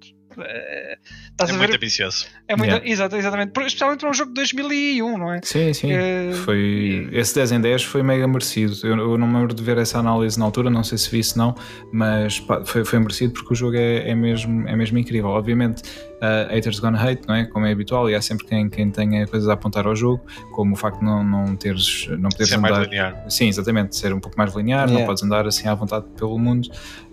estás 1.30 1.50
É 1.50 1.54
a 1.54 1.56
muito 1.56 1.74
ambicioso. 1.76 2.26
É 2.46 2.56
muito, 2.56 2.68
Yeah. 2.70 2.88
exato, 2.90 3.16
exatamente. 3.16 3.50
Especialmente 3.60 4.00
para 4.00 4.10
um 4.10 4.14
jogo 4.14 4.30
de 4.30 4.34
2001, 4.34 5.18
não 5.18 5.32
é? 5.32 5.40
Sim, 5.42 5.72
sim. 5.72 5.92
Eh, 5.92 6.32
Foi, 6.44 7.08
esse 7.12 7.34
10 7.34 7.52
em 7.52 7.60
10 7.60 7.84
foi 7.84 8.02
mega 8.02 8.26
merecido. 8.28 8.74
Eu, 8.86 8.96
eu 8.96 9.18
não 9.18 9.26
me 9.26 9.34
lembro 9.38 9.54
de 9.54 9.62
ver 9.62 9.78
essa 9.78 9.98
análise 9.98 10.38
na 10.38 10.44
altura, 10.44 10.70
não 10.70 10.82
sei 10.84 10.98
se 10.98 11.10
vi 11.10 11.22
se 11.22 11.36
não, 11.36 11.54
mas 11.92 12.40
pá, 12.40 12.64
foi, 12.64 12.84
foi 12.84 12.98
merecido 12.98 13.32
porque 13.32 13.52
o 13.52 13.56
jogo 13.56 13.76
é, 13.76 14.10
é, 14.10 14.14
mesmo, 14.14 14.68
é 14.68 14.74
mesmo 14.76 14.98
incrível. 14.98 15.28
Obviamente, 15.30 15.82
uh, 15.82 16.52
haters 16.52 16.78
gonna 16.78 16.98
hate, 17.00 17.26
não 17.26 17.34
é? 17.34 17.44
Como 17.46 17.66
é 17.66 17.72
habitual, 17.72 18.08
e 18.10 18.14
há 18.14 18.20
sempre 18.22 18.46
quem, 18.46 18.68
quem 18.68 18.90
tenha 18.90 19.26
coisas 19.26 19.48
a 19.48 19.52
apontar 19.54 19.86
ao 19.86 19.94
jogo, 19.96 20.24
como 20.52 20.74
o 20.74 20.76
facto 20.76 20.98
de 20.98 21.04
não, 21.04 21.22
não 21.24 21.56
teres, 21.56 22.06
não 22.18 22.28
poderes 22.30 22.48
Isso 22.48 22.54
é 22.54 22.58
mais 22.58 22.74
andar. 22.74 22.84
linear. 22.84 23.24
Sim, 23.30 23.48
exatamente, 23.48 23.96
ser 23.96 24.12
um 24.12 24.20
pouco 24.20 24.36
mais 24.36 24.54
linear, 24.54 24.86
não 24.86 24.94
Yeah. 24.94 25.06
podes 25.06 25.22
andar 25.22 25.46
assim 25.46 25.68
à 25.68 25.74
vontade 25.74 26.06
pelo 26.16 26.38
mundo. 26.38 26.68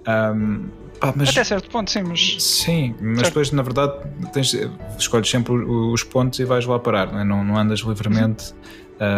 Um, 0.08 0.68
pá, 1.00 1.14
mas, 1.16 1.30
Até 1.30 1.44
certo 1.44 1.70
ponto, 1.70 1.90
sim, 1.92 2.04
mas. 2.04 2.38
Sim, 2.44 2.96
mas 3.02 3.16
Certo. 3.20 3.28
depois 3.30 3.52
na 3.52 3.62
verdade 3.62 3.94
tens, 4.34 4.54
escolhes 4.98 5.30
sempre 5.30 5.54
os 5.54 6.04
pontos 6.04 6.40
e 6.40 6.46
vais 6.46 6.66
lá 6.66 6.80
parar, 6.80 7.12
não, 7.12 7.20
é? 7.20 7.24
não, 7.24 7.44
não 7.44 7.58
andas 7.58 7.80
livremente 7.80 8.54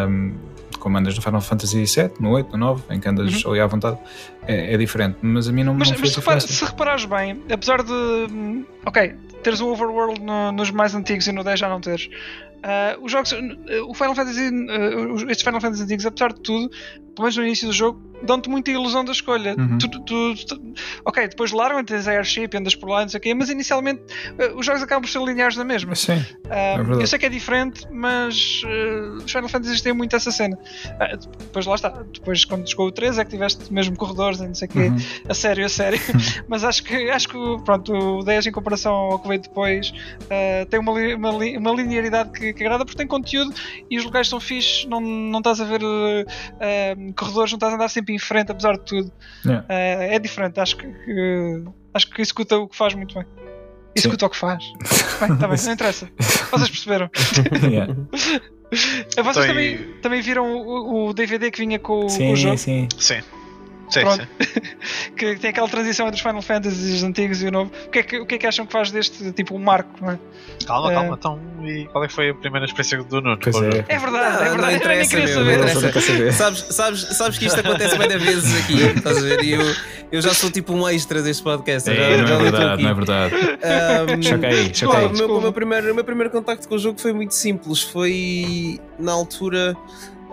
um, 0.09 0.33
como 0.79 0.97
andas 0.97 1.15
no 1.15 1.21
Final 1.21 1.41
Fantasy 1.41 1.77
VII, 1.85 2.11
no 2.19 2.31
8, 2.31 2.51
no 2.51 2.57
9, 2.57 2.83
em 2.91 2.99
que 2.99 3.07
andas 3.09 3.43
ali 3.45 3.59
à 3.59 3.65
vontade, 3.67 3.97
é, 4.47 4.73
é 4.73 4.77
diferente. 4.77 5.17
Mas 5.21 5.47
a 5.47 5.51
mim 5.51 5.63
não, 5.63 5.73
Mas, 5.73 5.89
não 5.91 5.97
mas 5.99 6.15
repara- 6.15 6.39
se 6.39 6.63
reparares 6.65 7.05
bem, 7.05 7.41
apesar 7.51 7.83
de. 7.83 7.91
hum, 7.91 8.63
Ok, 8.85 9.13
teres 9.43 9.59
o 9.59 9.67
overworld 9.69 10.21
no- 10.21 10.51
nos 10.51 10.69
mais 10.71 10.93
antigos 10.95 11.27
e 11.27 11.31
no 11.31 11.43
10 11.43 11.59
já 11.59 11.67
não 11.69 11.79
teres. 11.81 12.09
ah, 12.63 12.97
os 13.01 13.11
jogos, 13.11 13.31
uh, 13.31 13.37
o 13.87 13.93
Final 13.93 14.15
Fantasy, 14.15 14.49
uh, 14.49 15.29
estes 15.29 15.41
Final 15.43 15.61
Fantasy 15.61 15.83
antigos, 15.83 16.05
apesar 16.05 16.33
de 16.33 16.41
tudo, 16.41 16.69
pelo 16.69 17.19
menos 17.19 17.37
no 17.37 17.43
início 17.43 17.67
do 17.67 17.73
jogo, 17.73 18.01
dão-te 18.23 18.49
muita 18.49 18.71
ilusão 18.71 19.03
da 19.05 19.11
escolha. 19.11 19.55
Uhum. 19.57 19.77
Tu- 19.77 19.89
tu- 19.89 20.35
tu- 20.45 20.73
ok, 21.05 21.27
depois 21.27 21.51
largam, 21.51 21.83
tens 21.83 22.07
airship, 22.07 22.49
andas 22.55 22.75
por 22.75 22.89
lá, 22.89 23.01
não 23.01 23.09
sei 23.09 23.17
o 23.17 23.21
quê, 23.21 23.33
mas 23.33 23.49
inicialmente 23.49 24.01
uh, 24.39 24.57
os 24.57 24.65
jogos 24.65 24.81
acabam 24.83 25.01
por 25.03 25.09
ser 25.09 25.21
lineares 25.23 25.55
na 25.57 25.63
mesma. 25.63 25.95
Sim, 25.95 26.23
Ah, 26.49 26.75
verdade. 26.77 27.01
eu 27.01 27.07
sei 27.07 27.19
que 27.19 27.25
é 27.25 27.29
diferente, 27.29 27.81
mas 27.91 28.61
uh, 28.63 29.17
os 29.23 29.31
Final 29.31 29.49
Fantasy 29.49 29.81
têm 29.83 29.93
muito 29.93 30.15
essa 30.15 30.31
cena. 30.31 30.57
Ah, 30.99 31.15
depois 31.15 31.65
lá 31.65 31.75
está, 31.75 31.89
depois 31.89 32.43
quando 32.45 32.67
chegou 32.69 32.87
o 32.87 32.91
3 32.91 33.17
é 33.19 33.23
que 33.25 33.31
tiveste 33.31 33.71
mesmo 33.71 33.95
corredores 33.95 34.39
e 34.39 34.47
não 34.47 34.55
sei 34.55 34.67
o 34.67 34.71
quê, 34.71 34.79
Uhum. 34.87 34.97
a 35.29 35.33
sério, 35.33 35.65
a 35.65 35.69
sério. 35.69 35.99
mas 36.47 36.63
acho 36.63 36.83
que, 36.83 37.09
acho 37.09 37.27
que 37.29 37.37
pronto, 37.65 37.93
o 37.93 38.23
10 38.23 38.47
em 38.47 38.51
comparação 38.51 38.93
ao 38.93 39.19
que 39.19 39.27
veio 39.27 39.41
depois 39.41 39.93
ah, 40.29 40.65
tem 40.69 40.79
uma, 40.79 40.93
li- 40.99 41.13
uma, 41.15 41.31
li- 41.31 41.57
uma 41.57 41.71
linearidade 41.71 42.31
que, 42.31 42.53
que 42.53 42.63
agrada 42.63 42.83
porque 42.85 42.97
tem 42.97 43.07
conteúdo 43.07 43.53
e 43.89 43.97
os 43.97 44.05
lugares 44.05 44.27
são 44.27 44.39
fixes, 44.39 44.85
não, 44.85 44.99
não 45.01 45.39
estás 45.39 45.59
a 45.61 45.65
ver 45.65 45.81
uh, 45.83 46.25
ah, 46.59 46.95
corredores, 47.15 47.51
não 47.51 47.57
estás 47.57 47.73
a 47.73 47.75
andar 47.75 47.89
sempre 47.89 48.06
em 48.11 48.19
frente, 48.19 48.51
apesar 48.51 48.73
de 48.73 48.81
tudo. 48.85 49.11
Yeah. 49.45 49.65
Ah, 49.69 49.73
é 49.75 50.19
diferente, 50.19 50.59
acho 50.59 50.77
que, 50.77 50.87
que- 50.87 51.63
acho 51.93 52.09
que 52.09 52.21
executa 52.21 52.57
o 52.57 52.67
que 52.67 52.75
faz 52.75 52.93
muito 52.93 53.15
bem. 53.15 53.25
Executa 53.95 54.25
o 54.27 54.29
que 54.29 54.37
faz. 54.37 54.63
Bem, 55.19 55.37
tá 55.37 55.47
bem, 55.47 55.57
não 55.65 55.73
interessa. 55.73 56.07
Vocês 56.51 56.69
perceberam. 56.69 57.09
Yeah. 57.63 57.93
Vocês 58.69 59.11
Então, 59.17 59.43
e- 59.43 59.47
também, 59.47 59.77
também 60.01 60.21
viram 60.21 60.51
o, 60.53 61.07
o 61.09 61.13
DVD 61.13 61.49
que 61.49 61.59
vinha 61.59 61.79
com, 61.79 61.93
o- 61.93 61.99
com 62.01 62.05
o 62.05 62.09
sim, 62.09 62.35
jogo? 62.35 62.57
sim. 62.57 62.87
Sim. 62.99 63.19
Sim, 63.89 64.01
Pronto. 64.01 64.27
sim. 64.41 64.61
Que 65.17 65.35
tem 65.35 65.49
aquela 65.49 65.67
transição 65.67 66.05
entre 66.07 66.17
os 66.17 66.21
Final 66.21 66.41
Fantasies 66.41 67.03
antigos 67.03 67.41
e 67.41 67.47
o 67.47 67.51
novo. 67.51 67.71
O 67.87 67.89
que, 67.89 67.99
é 67.99 68.03
que, 68.03 68.19
o 68.19 68.25
que 68.25 68.35
é 68.35 68.37
que 68.37 68.45
acham 68.47 68.65
que 68.65 68.71
faz 68.71 68.91
deste 68.91 69.31
tipo 69.31 69.55
um 69.55 69.59
marco? 69.59 69.89
Não 69.99 70.11
é? 70.11 70.19
Calma, 70.65 70.91
É. 70.91 70.95
calma. 70.95 71.15
Então, 71.17 71.39
e 71.63 71.85
qual 71.85 72.03
é 72.03 72.07
que 72.07 72.13
foi 72.13 72.29
a 72.29 72.35
primeira 72.35 72.65
experiência 72.65 73.01
do 73.03 73.21
Nuno? 73.21 73.37
Pois 73.41 73.55
é. 73.55 73.85
é 73.87 73.97
verdade, 73.97 74.03
Não, 74.11 74.11
é 74.11 74.19
não 74.19 74.39
verdade. 74.39 74.53
Eu 74.53 74.57
nem 74.67 74.75
interessa, 74.75 75.09
queria 75.09 75.27
saber. 75.33 75.57
não 75.57 75.67
Eu 75.67 75.73
não 75.75 75.81
quero 75.81 76.01
saber. 76.01 76.33
Sabes, 76.33 76.59
sabes, 76.69 77.01
sabes 77.17 77.37
que 77.39 77.45
isto 77.45 77.59
acontece 77.59 77.97
bem 77.97 78.07
vezes 78.17 78.63
aqui, 78.63 78.81
estás 78.97 79.17
a 79.17 79.21
ver? 79.21 79.43
E 79.43 79.51
eu, 79.53 79.75
eu 80.11 80.21
já 80.21 80.33
sou 80.33 80.51
tipo 80.51 80.73
um 80.73 80.87
extra 80.87 81.21
deste 81.21 81.41
podcast. 81.43 81.89
eu 81.89 81.95
já, 81.95 82.01
É, 82.03 82.17
não 82.17 82.27
já 82.27 82.33
é 82.35 82.37
nem 82.37 82.51
verdade, 82.51 82.83
não 82.83 82.89
é 82.89 82.93
verdade. 82.93 83.35
Ahm, 83.35 84.21
Choquei, 84.21 84.73
choquei. 84.73 85.05
o, 85.05 85.13
meu, 85.13 85.37
o, 85.37 85.41
meu 85.41 85.53
primeiro, 85.53 85.91
o 85.91 85.95
meu 85.95 86.03
primeiro 86.03 86.29
contacto 86.29 86.67
com 86.67 86.75
o 86.75 86.79
jogo 86.79 86.99
foi 86.99 87.13
muito 87.13 87.33
simples. 87.33 87.81
Foi 87.81 88.79
na 88.99 89.11
altura. 89.13 89.75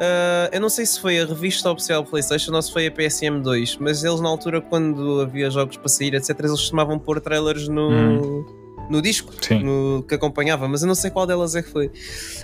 Ah, 0.01 0.51
eu 0.53 0.61
não 0.61 0.69
sei 0.69 0.87
se 0.87 1.01
foi 1.01 1.21
a 1.21 1.27
revista 1.27 1.71
oficial 1.71 2.05
PlayStation 2.05 2.53
ou 2.53 2.63
se 2.63 2.73
foi 2.73 2.87
a 2.87 2.91
PSM 2.91 3.41
2, 3.41 3.79
mas 3.79 4.03
eles 4.05 4.21
na 4.21 4.29
altura, 4.29 4.61
quando 4.61 5.21
havia 5.21 5.51
jogos 5.51 5.77
para 5.77 5.89
sair, 5.89 6.15
etc., 6.15 6.31
eles 6.41 6.53
costumavam 6.53 6.99
pôr 6.99 7.21
trailers 7.21 7.69
no, 7.69 8.45
no 8.91 9.01
disco 9.01 9.33
no, 9.63 10.03
que 10.03 10.15
acompanhava, 10.15 10.69
mas 10.69 10.83
eu 10.83 10.89
não 10.89 10.95
sei 10.95 11.11
qual 11.11 11.27
delas 11.27 11.55
é 11.55 11.63
que 11.63 11.71
foi. 11.71 11.91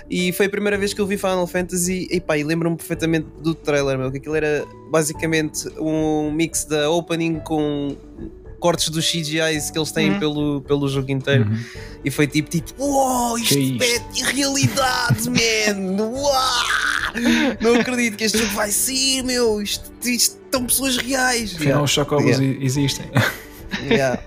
E 0.08 0.32
foi 0.32 0.46
a 0.46 0.50
primeira 0.50 0.78
vez 0.78 0.94
que 0.94 1.00
eu 1.00 1.06
vi 1.06 1.16
Final 1.16 1.46
Fantasy 1.46 2.08
e, 2.10 2.20
pá, 2.20 2.36
e 2.38 2.44
lembro-me 2.44 2.76
perfeitamente 2.76 3.26
do 3.40 3.54
trailer, 3.54 3.98
meu, 3.98 4.10
que 4.10 4.18
aquilo 4.18 4.34
era 4.34 4.64
basicamente 4.90 5.68
um 5.78 6.30
mix 6.30 6.64
da 6.64 6.90
opening 6.90 7.40
com 7.40 7.96
cortes 8.60 8.90
dos 8.90 9.10
CGIs 9.10 9.70
que 9.70 9.78
eles 9.78 9.90
têm 9.90 10.10
Uhum. 10.10 10.18
pelo, 10.18 10.60
pelo 10.60 10.88
jogo 10.88 11.10
inteiro. 11.10 11.48
Uhum. 11.48 11.58
E 12.04 12.10
foi 12.10 12.26
tipo, 12.26 12.50
tipo, 12.50 12.74
uau, 12.78 13.38
isto 13.38 13.54
é 13.54 13.58
isto? 13.58 14.24
realidade, 14.34 15.28
man! 15.30 15.96
Uau! 16.02 16.79
Não 17.60 17.74
acredito 17.74 18.16
que 18.16 18.24
este 18.24 18.38
jogo 18.38 18.52
vai 18.54 18.70
sair, 18.70 19.22
meu! 19.22 19.60
Isto, 19.62 19.90
isto 20.04 20.38
estão 20.44 20.64
pessoas 20.66 20.96
reais! 20.96 21.54
Afinal, 21.54 21.84
os 21.84 21.90
chocobos 21.90 22.38
Yeah. 22.38 22.64
existem. 22.64 23.06
Yeah. 23.88 24.20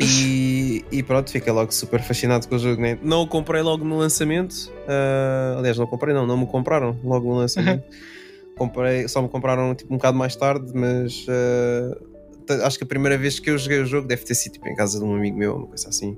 E, 0.00 0.84
e 0.90 1.02
pronto, 1.02 1.30
fiquei 1.30 1.52
logo 1.52 1.72
super 1.72 2.02
fascinado 2.02 2.48
com 2.48 2.56
o 2.56 2.58
jogo. 2.58 2.80
Né? 2.80 2.98
Não 3.02 3.22
o 3.22 3.26
comprei 3.26 3.62
logo 3.62 3.84
no 3.84 3.98
lançamento. 3.98 4.72
ah, 4.88 5.56
aliás, 5.58 5.78
não 5.78 5.86
comprei, 5.86 6.14
não, 6.14 6.26
não 6.26 6.36
me 6.38 6.46
compraram 6.46 6.98
logo 7.04 7.28
no 7.28 7.36
lançamento. 7.36 7.84
comprei, 8.58 9.06
só 9.08 9.22
me 9.22 9.28
compraram 9.28 9.74
tipo, 9.74 9.92
um 9.92 9.96
bocado 9.96 10.18
mais 10.18 10.34
tarde, 10.36 10.72
mas 10.74 11.24
t- 11.24 11.32
acho 12.64 12.78
que 12.78 12.84
a 12.84 12.86
primeira 12.86 13.16
vez 13.18 13.38
que 13.38 13.50
eu 13.50 13.58
joguei 13.58 13.80
o 13.80 13.86
jogo 13.86 14.06
deve 14.08 14.24
ter 14.24 14.34
sido 14.34 14.52
tipo, 14.54 14.68
em 14.68 14.74
casa 14.74 14.98
de 14.98 15.04
um 15.04 15.14
amigo 15.14 15.36
meu, 15.36 15.56
uma 15.56 15.66
coisa 15.66 15.88
assim, 15.88 16.16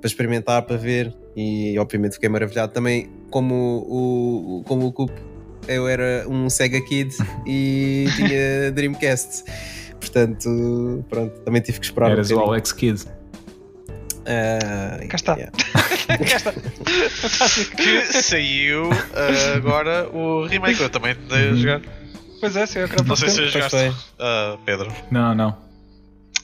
para 0.00 0.06
experimentar, 0.08 0.62
para 0.62 0.76
ver. 0.76 1.14
E 1.36 1.78
obviamente 1.78 2.14
fiquei 2.14 2.28
maravilhado 2.28 2.72
também, 2.72 3.08
como 3.30 3.54
o, 3.54 4.58
o- 4.60 4.64
como 4.64 4.86
o 4.86 4.92
Cup. 4.92 5.10
Eu 5.68 5.86
era 5.86 6.24
um 6.28 6.48
Sega 6.50 6.80
Kid 6.80 7.14
e 7.46 8.06
tinha 8.16 8.70
Dreamcast. 8.72 9.44
Portanto, 10.00 11.04
pronto, 11.08 11.40
também 11.40 11.60
tive 11.60 11.78
que 11.78 11.84
esperar 11.86 12.08
um 12.08 12.12
Eras 12.12 12.26
o 12.30 12.34
bocadinho. 12.34 12.52
Alex 12.54 12.72
Kidd. 12.72 13.04
Ah, 14.26 15.00
Cá 15.08 15.16
está. 15.16 15.34
yeah. 15.34 15.52
Cá 16.08 16.36
está. 16.36 16.52
Fantástico. 16.52 17.76
Que 17.80 18.02
saiu 18.22 18.90
ah, 19.14 19.56
agora 19.56 20.08
o 20.12 20.46
remake. 20.46 20.80
Eu 20.80 20.90
também 20.90 21.14
tentei 21.14 21.50
Uhum. 21.50 21.56
jogar. 21.56 21.80
Pois 22.40 22.56
é, 22.56 22.64
sim, 22.66 22.78
eu 22.80 22.88
quero 22.88 23.04
Não 23.06 23.16
sei 23.16 23.28
se 23.28 23.48
jogaste, 23.48 23.76
ah, 24.18 24.56
Pedro. 24.64 24.90
Não, 25.10 25.34
não. 25.34 25.56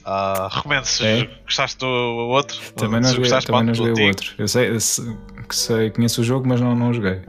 Ah, 0.09 0.47
recomendo 0.49 0.85
se 0.85 1.05
É? 1.05 1.29
gostaste 1.43 1.79
do 1.79 1.85
outro. 1.85 2.57
Também 2.77 3.01
não 3.01 3.09
joguei, 3.09 3.23
gostaste, 3.23 3.47
também 3.51 3.63
não 3.65 3.73
joguei 3.73 4.05
o 4.05 4.07
outro. 4.07 4.33
Eu 4.37 4.47
sei, 4.47 4.69
eu 4.69 4.79
sei, 4.79 5.05
que 5.49 5.53
sei, 5.55 5.89
conheço 5.91 6.21
o 6.21 6.23
jogo, 6.23 6.47
mas 6.47 6.61
não, 6.61 6.73
não 6.73 6.93
joguei. 6.93 7.19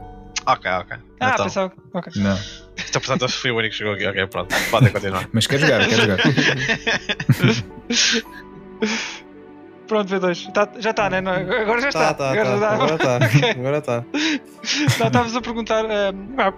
Ok, 0.45 0.71
ok. 0.71 0.97
Ah, 1.19 1.31
então, 1.33 1.45
pensava. 1.45 1.73
Ok. 1.93 2.13
Não. 2.15 2.39
então, 2.87 3.01
portanto, 3.01 3.23
eu 3.23 3.29
fui 3.29 3.51
o 3.51 3.57
único 3.57 3.73
que 3.73 3.79
jogou 3.79 3.95
aqui. 3.95 4.07
Ok, 4.07 4.27
pronto. 4.27 4.55
Podem 4.71 4.93
continuar. 4.93 5.27
Mas 5.33 5.45
quero 5.45 5.61
jogar, 5.61 5.85
quero 5.87 6.01
jogar. 6.03 6.19
Pronto, 9.87 10.13
V2. 10.15 10.51
Tá- 10.53 10.69
já 10.77 10.91
está, 10.91 11.09
né? 11.09 11.17
Agora 11.17 11.81
já 11.81 11.89
está. 11.89 12.13
Tá, 12.13 12.15
tá, 12.31 12.31
agora 12.31 12.59
tá. 12.59 12.59
já 12.59 12.73
Agora 12.73 12.95
está. 12.95 13.19
tá. 13.19 13.25
Agora 13.59 13.81
tá. 13.81 14.05
Não, 14.99 15.07
Estavas 15.07 15.35
a 15.35 15.41
perguntar. 15.41 15.83
ah, 15.85 16.13
eh, 16.47 16.53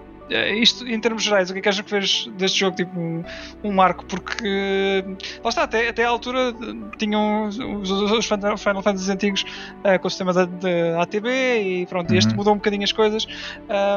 isto 0.54 0.86
em 0.86 0.98
termos 1.00 1.22
gerais, 1.22 1.50
o 1.50 1.52
que 1.52 1.58
é 1.58 1.62
que 1.62 1.68
achas 1.68 1.82
que 1.82 1.90
fez 1.90 2.30
deste 2.36 2.60
jogo 2.60 2.76
tipo 2.76 2.98
um, 2.98 3.22
um 3.64 3.72
marco? 3.72 4.04
Porque 4.04 5.04
lá 5.42 5.48
está, 5.50 5.62
até, 5.64 5.88
até 5.88 6.04
à 6.04 6.08
altura 6.08 6.54
tinham 6.98 7.48
os, 7.48 7.58
os 7.90 8.26
Final 8.26 8.56
Fantasy 8.56 9.10
antigos 9.10 9.44
uh, 9.84 9.98
com 9.98 10.06
o 10.06 10.10
sistema 10.10 10.32
da, 10.32 10.44
da 10.44 11.02
ATB 11.02 11.28
e 11.28 11.86
pronto, 11.86 12.10
uhum. 12.10 12.18
este 12.18 12.34
mudou 12.34 12.54
um 12.54 12.56
bocadinho 12.56 12.84
as 12.84 12.92
coisas. 12.92 13.26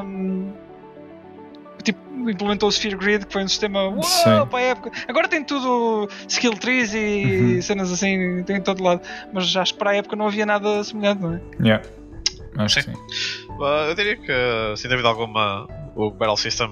Um, 0.03 0.51
tipo, 1.83 1.99
implementou 2.29 2.67
o 2.67 2.71
Sphere 2.71 2.97
Grid, 2.97 3.25
que 3.27 3.33
foi 3.33 3.43
um 3.43 3.47
sistema 3.47 3.83
uau, 3.83 4.47
para 4.47 4.59
a 4.59 4.61
época. 4.61 4.91
Agora 5.07 5.27
tem 5.27 5.43
tudo 5.43 6.09
skill 6.27 6.53
trees 6.53 6.93
e 6.93 7.55
uhum. 7.55 7.61
cenas 7.61 7.91
assim, 7.91 8.43
tem 8.43 8.57
em 8.57 8.61
todo 8.61 8.83
lado. 8.83 9.01
Mas 9.31 9.55
acho 9.55 9.73
que 9.73 9.79
para 9.79 9.91
a 9.91 9.95
época 9.95 10.15
não 10.15 10.27
havia 10.27 10.45
nada 10.45 10.83
semelhante, 10.83 11.21
não 11.21 11.35
é? 11.35 11.41
Yeah. 11.61 11.85
Acho 12.57 12.81
sim. 12.81 12.93
sim. 12.93 13.44
Uh, 13.59 13.89
eu 13.89 13.95
diria 13.95 14.17
que, 14.17 14.77
sem 14.77 14.89
dúvida 14.89 15.07
alguma, 15.07 15.67
o 15.95 16.11
Battle 16.11 16.37
System 16.37 16.69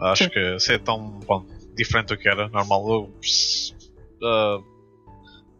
acho 0.00 0.24
sim. 0.24 0.30
que 0.30 0.58
ser 0.58 0.80
tão 0.80 1.20
bom, 1.20 1.46
diferente 1.76 2.08
do 2.08 2.16
que 2.16 2.28
era 2.28 2.48
normal. 2.48 2.88
Eu, 2.88 3.14
uh, 4.22 4.64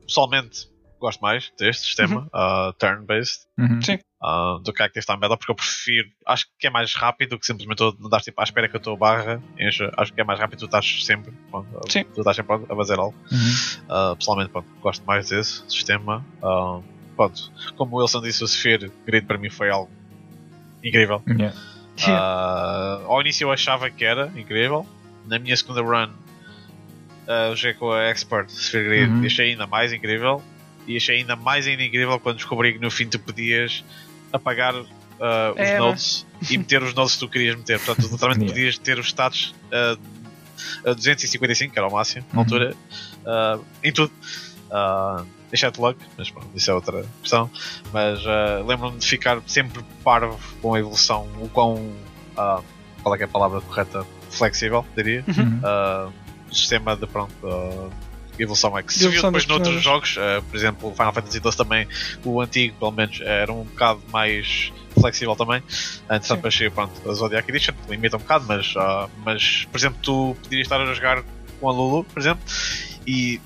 pessoalmente 0.07 0.73
gosto 1.03 1.21
mais 1.21 1.53
deste 1.59 1.87
sistema, 1.87 2.21
uhum. 2.33 2.69
uh, 2.69 2.73
turn-based, 2.75 3.47
uhum. 3.59 3.81
uh, 4.23 4.61
do 4.61 4.73
que 4.73 4.83
Active 4.85 5.05
Time 5.05 5.19
Battle, 5.19 5.37
porque 5.37 5.51
eu 5.51 5.57
prefiro, 5.57 6.09
acho 6.27 6.47
que 6.57 6.69
é 6.69 6.71
mais 6.71 6.95
rápido 6.95 7.31
do 7.31 7.41
que 7.41 7.47
simplesmente 7.47 7.83
andar 7.83 8.21
tipo, 8.21 8.41
à 8.41 8.45
espera 8.45 8.69
que 8.69 8.77
a 8.77 8.81
tua 8.81 8.97
barra 8.97 9.43
enche. 9.59 9.91
Acho 9.97 10.13
que 10.13 10.21
é 10.21 10.25
mais 10.25 10.39
rápido, 10.39 10.61
tu 10.61 10.67
estás 10.67 11.05
sempre, 11.05 11.33
pronto, 11.51 11.69
Sim. 11.91 12.05
tu 12.05 12.21
estás 12.21 12.37
sempre 12.37 12.55
a 12.55 12.77
fazer 12.77 13.01
algo. 13.01 13.17
Uhum. 13.33 14.13
Uh, 14.13 14.17
pessoalmente, 14.17 14.51
pronto, 14.51 14.69
gosto 14.81 15.05
mais 15.05 15.29
desse 15.29 15.69
sistema. 15.69 16.25
Uh, 16.41 16.85
pronto, 17.17 17.53
como 17.77 17.97
o 17.97 18.01
Wilson 18.01 18.23
disse, 18.23 18.45
o 18.45 18.47
Sphere 18.47 18.93
Grid 19.05 19.27
para 19.27 19.39
mim 19.39 19.51
foi 19.51 19.71
algo 19.71 19.91
incrível. 20.83 21.23
Yeah. 21.27 21.57
Uh, 21.99 23.07
ao 23.07 23.21
início 23.21 23.45
eu 23.45 23.53
achava 23.53 23.91
que 23.91 24.05
era 24.05 24.33
incrível. 24.37 24.87
Na 25.27 25.39
minha 25.39 25.57
segunda 25.57 25.83
run, 25.83 26.09
uh, 26.09 27.55
joguei 27.55 27.75
com 27.75 27.93
a 27.93 28.05
Expert 28.05 28.51
Sphere 28.51 28.85
Grid 28.89 29.11
uhum. 29.11 29.23
e 29.23 29.27
achei 29.27 29.51
ainda 29.51 29.67
mais 29.67 29.93
incrível 29.93 30.43
e 30.87 30.97
achei 30.97 31.19
ainda 31.19 31.37
mais 31.37 31.67
ainda 31.67 31.83
incrível 31.83 32.19
quando 32.19 32.37
descobri 32.37 32.73
que 32.73 32.79
no 32.79 32.91
fim 32.91 33.07
tu 33.07 33.19
podias 33.19 33.85
apagar 34.33 34.75
uh, 34.75 34.87
os 35.53 35.59
é, 35.59 35.79
nodes 35.79 36.27
e 36.51 36.59
meter 36.59 36.83
os 36.83 36.95
nodes 36.95 37.15
que 37.15 37.21
tu 37.21 37.29
querias 37.29 37.57
meter. 37.57 37.79
Portanto, 37.79 38.11
literalmente 38.11 38.45
yeah. 38.51 38.55
podias 38.55 38.79
ter 38.79 38.99
os 38.99 39.09
status 39.09 39.55
uh, 39.69 39.99
a 40.89 40.95
255, 40.95 41.73
que 41.73 41.79
era 41.79 41.89
o 41.89 41.93
máximo 41.93 42.25
na 42.33 42.39
uhum. 42.39 42.45
altura, 42.45 42.75
uh, 43.25 43.65
em 43.83 43.93
tudo. 43.93 44.13
Exceto 45.53 45.83
luck, 45.83 45.99
mas 46.17 46.31
bom, 46.31 46.41
isso 46.55 46.71
é 46.71 46.75
outra 46.75 47.05
questão. 47.21 47.51
Mas 47.93 48.25
uh, 48.25 48.67
lembro-me 48.67 48.99
de 48.99 49.07
ficar 49.07 49.41
sempre 49.47 49.83
parvo 50.03 50.39
com 50.61 50.75
a 50.75 50.79
evolução, 50.79 51.29
o 51.41 51.49
quão. 51.49 51.75
Uh, 51.75 52.63
qual 53.03 53.15
é, 53.15 53.21
é 53.21 53.25
a 53.25 53.29
palavra 53.29 53.61
correta? 53.61 54.07
Flexível, 54.31 54.85
diria. 54.97 55.23
Uhum. 55.29 55.59
Uh, 55.59 56.13
o 56.51 56.55
sistema 56.55 56.97
de 56.97 57.07
pronto. 57.07 57.35
Uh, 57.43 57.91
evolução 58.39 58.77
é 58.77 58.83
que 58.83 58.93
se 58.93 59.07
viu 59.09 59.23
depois 59.23 59.47
noutros 59.47 59.83
jogos, 59.83 60.17
uh, 60.17 60.43
por 60.43 60.57
exemplo, 60.57 60.91
Final 60.93 61.13
Fantasy 61.13 61.39
XII 61.39 61.57
também, 61.57 61.87
o 62.25 62.41
antigo 62.41 62.75
pelo 62.79 62.91
menos 62.91 63.21
era 63.21 63.53
um 63.53 63.65
bocado 63.65 64.01
mais 64.11 64.73
flexível 64.99 65.37
também. 65.37 65.63
Entretanto, 66.05 66.37
depois 66.37 66.55
chega 66.55 66.71
pronto, 66.71 67.11
a 67.11 67.15
Zodiac 67.15 67.49
Edition, 67.51 67.75
limita 67.89 68.17
um 68.17 68.21
bocado, 68.21 68.45
mas, 68.49 68.75
uh, 68.75 69.09
mas 69.25 69.67
por 69.71 69.79
exemplo, 69.79 69.99
tu 70.03 70.37
poderias 70.43 70.67
estar 70.67 70.81
a 70.81 70.95
jogar 70.95 71.23
com 71.61 71.69
a 71.69 71.73
Lulu, 71.73 72.05
por 72.05 72.19
exemplo, 72.19 72.43
e 73.07 73.41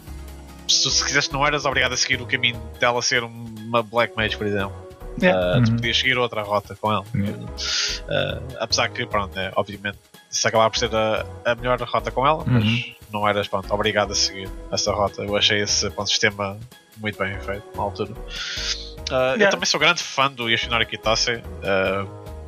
se, 0.68 0.90
se 0.90 1.05
quisesse 1.05 1.32
não 1.32 1.47
eras 1.47 1.64
obrigado 1.64 1.93
a 1.93 1.97
seguir 1.97 2.20
o 2.20 2.26
caminho 2.26 2.60
dela 2.78 3.01
ser 3.02 3.22
uma 3.22 3.82
Black 3.82 4.16
Mage, 4.16 4.36
por 4.36 4.47
exemplo. 4.47 4.86
Yeah. 5.20 5.59
Uh, 5.59 5.64
tu 5.64 5.70
uhum. 5.70 5.76
podias 5.76 5.97
seguir 5.97 6.18
outra 6.18 6.43
rota 6.43 6.76
com 6.76 6.93
ela. 6.93 7.02
Uh, 7.02 8.56
apesar 8.60 8.88
que, 8.90 9.06
pronto, 9.06 9.38
é, 9.38 9.51
obviamente, 9.56 9.98
se 10.28 10.47
acabar 10.47 10.68
por 10.68 10.78
ser 10.78 10.94
a, 10.94 11.24
a 11.44 11.55
melhor 11.55 11.80
rota 11.80 12.10
com 12.10 12.26
ela, 12.26 12.44
mas 12.47 12.64
uhum. 12.64 12.94
não 13.10 13.28
eras 13.28 13.48
pronto, 13.48 13.72
obrigado 13.72 14.12
a 14.12 14.14
seguir 14.14 14.48
essa 14.70 14.93
rota. 14.93 15.22
Eu 15.22 15.36
achei 15.36 15.62
esse 15.62 15.88
ponto, 15.90 16.10
sistema 16.10 16.59
muito 16.98 17.18
bem 17.18 17.38
feito 17.40 17.64
na 17.74 17.82
altura. 17.82 18.12
Uh, 18.12 19.12
yeah. 19.12 19.44
Eu 19.44 19.51
também 19.51 19.66
sou 19.66 19.80
grande 19.80 20.02
fã 20.02 20.30
do 20.30 20.48
Yoshinori 20.51 20.84
Kitase 20.84 21.36
uh, 21.36 22.06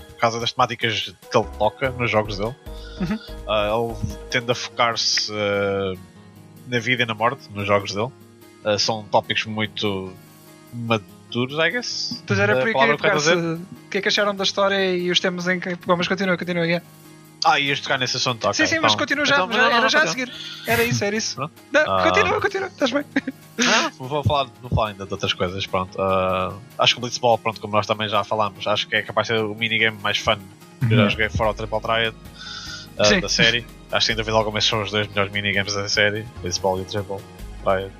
por 0.08 0.20
causa 0.20 0.40
das 0.40 0.52
temáticas 0.52 1.14
que 1.30 1.38
ele 1.38 1.46
toca 1.58 1.90
nos 1.90 2.10
jogos 2.10 2.36
dele. 2.38 2.54
Uhum. 3.00 3.16
Uh, 3.46 3.92
ele 3.92 4.16
tende 4.30 4.50
a 4.50 4.54
focar-se 4.54 5.32
na 6.68 6.78
vida 6.78 7.02
e 7.02 7.06
na 7.06 7.14
morte 7.14 7.48
nos 7.54 7.66
jogos 7.66 7.94
dele. 7.94 8.10
são 8.78 9.04
tópicos 9.04 9.44
muito 9.46 10.12
maduros, 10.72 11.58
I 11.58 11.70
guess. 11.70 12.22
Pois 12.26 12.38
era 12.38 12.56
por 12.56 12.68
aí 12.68 12.74
que 12.74 12.80
eu 12.80 12.86
ia 12.86 13.54
O 13.54 13.90
que 13.90 13.98
é 13.98 14.00
que 14.00 14.08
acharam 14.08 14.34
da 14.34 14.44
história 14.44 14.94
e 14.94 15.10
os 15.10 15.20
temas 15.20 15.48
em 15.48 15.60
que. 15.60 15.74
Bom, 15.86 15.96
mas 15.96 16.08
continua, 16.08 16.36
continua. 16.36 16.64
Yeah. 16.64 16.84
Ah, 17.44 17.60
ias 17.60 17.80
tocar 17.80 17.98
nesse 17.98 18.16
assunto, 18.16 18.44
ok. 18.44 18.54
Sim, 18.54 18.66
sim, 18.66 18.74
então, 18.74 18.82
mas 18.82 18.94
continua 18.96 19.24
já, 19.24 19.36
então, 19.36 19.52
já 19.52 19.58
não, 19.58 19.66
era 19.70 19.80
não, 19.82 19.88
já 19.88 19.98
não, 20.00 20.06
a 20.06 20.10
seguir. 20.10 20.32
Era 20.66 20.82
isso, 20.82 21.04
era 21.04 21.16
isso. 21.16 21.40
Não, 21.72 21.80
ah. 21.86 22.02
Continua, 22.02 22.40
continua, 22.40 22.66
estás 22.66 22.90
bem. 22.90 23.04
Ah, 23.60 23.92
vou, 23.96 24.24
falar, 24.24 24.48
vou 24.60 24.70
falar 24.70 24.88
ainda 24.88 25.06
de 25.06 25.12
outras 25.12 25.32
coisas, 25.32 25.64
pronto. 25.66 25.96
Uh, 26.00 26.54
acho 26.76 26.94
que 26.94 26.98
o 26.98 27.02
Blitzball, 27.02 27.38
pronto, 27.38 27.60
como 27.60 27.74
nós 27.74 27.86
também 27.86 28.08
já 28.08 28.24
falámos, 28.24 28.66
acho 28.66 28.88
que 28.88 28.96
é 28.96 29.02
capaz 29.02 29.28
de 29.28 29.34
ser 29.34 29.44
o 29.44 29.54
minigame 29.54 29.98
mais 30.02 30.18
fun 30.18 30.36
que 30.86 30.94
eu 30.94 30.98
já 30.98 31.08
joguei 31.08 31.28
fora 31.28 31.50
o 31.50 31.54
Triple 31.54 31.80
Triad 31.80 32.14
uh, 32.98 33.20
da 33.20 33.28
série. 33.28 33.66
Acho 33.90 34.00
que 34.00 34.06
sem 34.06 34.16
dúvida 34.16 34.36
alguma 34.36 34.60
são 34.60 34.82
os 34.82 34.90
dois 34.90 35.08
melhores 35.08 35.32
minigames 35.32 35.74
da 35.74 35.88
série, 35.88 36.26
Blitzball 36.40 36.78
e 36.78 36.82
o 36.82 36.84
Triple 36.84 37.16
Triad. 37.64 37.90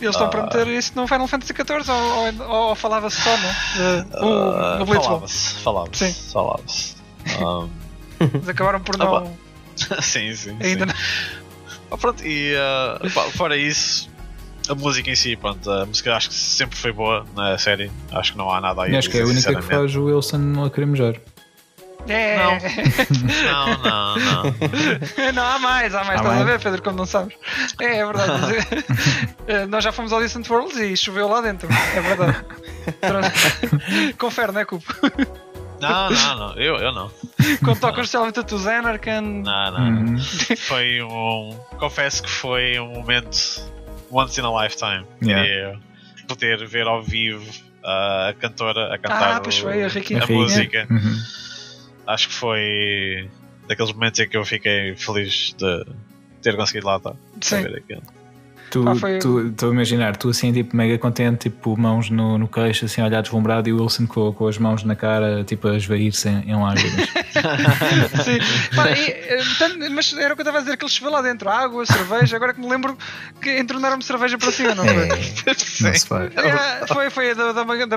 Eles 0.00 0.14
estão 0.14 0.26
uh, 0.26 0.30
para 0.30 0.42
meter 0.42 0.68
isso 0.68 0.92
no 0.94 1.06
Final 1.08 1.26
Fantasy 1.26 1.54
XIV 1.54 1.90
ou, 1.90 2.48
ou, 2.48 2.68
ou 2.68 2.74
falava-se 2.74 3.20
só, 3.20 3.30
não? 3.36 3.50
Uh, 4.20 4.78
no 4.78 4.86
Blitzball. 4.86 5.26
Falava-se, 5.26 5.54
falava-se. 5.54 6.32
Falava-se. 6.32 6.96
Um, 7.40 7.68
Mas 8.40 8.48
acabaram 8.48 8.80
por 8.80 8.96
não. 8.96 9.36
sim, 10.00 10.34
sim. 10.34 10.56
Ainda 10.60 10.86
sim. 10.86 10.92
não. 11.90 11.98
pronto, 11.98 12.24
e 12.24 12.54
uh, 12.54 13.10
fora 13.32 13.56
isso, 13.56 14.10
a 14.68 14.74
música 14.74 15.10
em 15.10 15.14
si, 15.14 15.36
pronto, 15.36 15.70
a 15.70 15.86
música 15.86 16.14
acho 16.14 16.28
que 16.28 16.34
sempre 16.34 16.76
foi 16.76 16.92
boa 16.92 17.26
na 17.34 17.58
série. 17.58 17.90
Acho 18.12 18.32
que 18.32 18.38
não 18.38 18.50
há 18.50 18.60
nada 18.60 18.82
aí. 18.82 18.92
E 18.92 18.96
acho 18.96 19.10
que 19.10 19.18
é 19.18 19.22
a 19.22 19.26
única 19.26 19.54
que 19.54 19.62
faz 19.62 19.94
o 19.94 20.04
Wilson 20.04 20.64
a 20.64 20.70
querer 20.70 20.86
mejar. 20.86 21.16
É. 22.08 22.36
Não. 22.36 22.52
não, 23.44 23.78
não, 23.82 24.16
não. 24.16 25.32
não, 25.32 25.42
há 25.44 25.58
mais, 25.58 25.94
há 25.94 26.04
mais. 26.04 26.20
Há 26.20 26.22
Estás 26.22 26.40
a 26.40 26.44
ver, 26.44 26.60
Pedro, 26.60 26.82
como 26.82 26.96
não 26.96 27.06
sabes? 27.06 27.34
É, 27.80 27.98
é 27.98 28.06
verdade. 28.06 28.56
Nós 29.68 29.84
já 29.84 29.92
fomos 29.92 30.12
ao 30.12 30.20
Distant 30.20 30.48
Worlds 30.48 30.76
e 30.76 30.96
choveu 30.96 31.28
lá 31.28 31.40
dentro. 31.40 31.68
É 31.94 32.00
verdade. 32.00 32.44
Confere, 34.18 34.52
não 34.52 34.60
é, 34.60 34.64
Cupo? 34.64 34.92
Não, 35.80 36.10
não, 36.10 36.38
não. 36.38 36.54
Eu, 36.56 36.76
eu 36.76 36.92
não. 36.92 37.10
Quando 37.62 37.80
tocam 37.80 38.02
especialmente 38.02 38.40
a 38.40 38.42
Tuzanarkan. 38.42 39.20
Não, 39.20 39.70
não. 39.70 40.06
Uhum. 40.06 40.16
Foi 40.56 41.02
um. 41.02 41.58
Confesso 41.78 42.22
que 42.22 42.30
foi 42.30 42.78
um 42.78 42.94
momento 42.94 43.38
once 44.10 44.40
in 44.40 44.44
a 44.44 44.62
lifetime. 44.62 45.04
Yeah. 45.22 45.78
Poder 46.26 46.66
ver 46.66 46.86
ao 46.86 47.02
vivo 47.02 47.44
a 47.84 48.34
cantora 48.40 48.94
a 48.94 48.98
cantar 48.98 49.36
ah, 49.36 49.40
pois 49.40 49.58
foi, 49.58 49.84
a, 49.84 49.86
a, 49.86 50.24
a 50.24 50.26
música. 50.26 50.86
Uhum. 50.90 51.16
Acho 52.06 52.28
que 52.28 52.34
foi 52.34 53.30
daqueles 53.66 53.92
momentos 53.92 54.20
em 54.20 54.28
que 54.28 54.36
eu 54.36 54.44
fiquei 54.44 54.94
feliz 54.96 55.54
de 55.58 55.86
ter 56.42 56.56
conseguido 56.56 56.86
lá 56.86 56.96
estar. 56.96 57.16
Sim. 57.40 57.62
Ver 57.62 57.78
aquilo. 57.78 58.02
Tu, 58.70 58.88
ah, 58.88 58.94
foi... 58.94 59.18
tu, 59.18 59.52
tu 59.52 59.66
a 59.66 59.68
imaginar, 59.68 60.16
tu 60.16 60.28
assim, 60.28 60.52
tipo, 60.52 60.76
mega 60.76 60.98
contente, 60.98 61.50
tipo, 61.50 61.76
mãos 61.76 62.10
no, 62.10 62.36
no 62.38 62.48
queixo, 62.48 62.84
assim, 62.84 63.00
a 63.00 63.06
olhar 63.06 63.22
deslumbrado, 63.22 63.68
e 63.68 63.72
o 63.72 63.80
Wilson 63.80 64.06
com, 64.06 64.32
com 64.32 64.48
as 64.48 64.58
mãos 64.58 64.82
na 64.82 64.96
cara, 64.96 65.44
tipo, 65.44 65.68
a 65.68 65.76
esvair-se 65.76 66.28
em, 66.28 66.50
em 66.50 66.56
lágrimas. 66.56 67.08
Sim, 68.24 68.38
Pá, 68.74 68.90
e, 68.90 69.10
eh, 69.10 69.88
mas 69.90 70.12
era 70.14 70.32
o 70.32 70.36
que 70.36 70.42
eu 70.42 70.44
estava 70.44 70.58
a 70.58 70.60
dizer, 70.62 70.76
que 70.76 70.84
ele 70.84 70.92
choveu 70.92 71.12
lá 71.12 71.22
dentro, 71.22 71.48
água, 71.48 71.86
cerveja, 71.86 72.36
agora 72.36 72.54
que 72.54 72.60
me 72.60 72.68
lembro 72.68 72.96
que 73.40 73.58
entornaram-me 73.58 74.02
cerveja 74.02 74.36
para 74.38 74.52
cima, 74.52 74.74
não 74.74 74.84
foi? 74.84 74.94
É, 74.94 75.08
não 75.82 75.94
se 75.94 76.06
faz. 76.06 76.32
É, 76.36 76.86
foi, 76.86 77.10
foi 77.10 77.34
da, 77.34 77.52
da, 77.52 77.64
da, 77.64 77.86
da, 77.86 77.96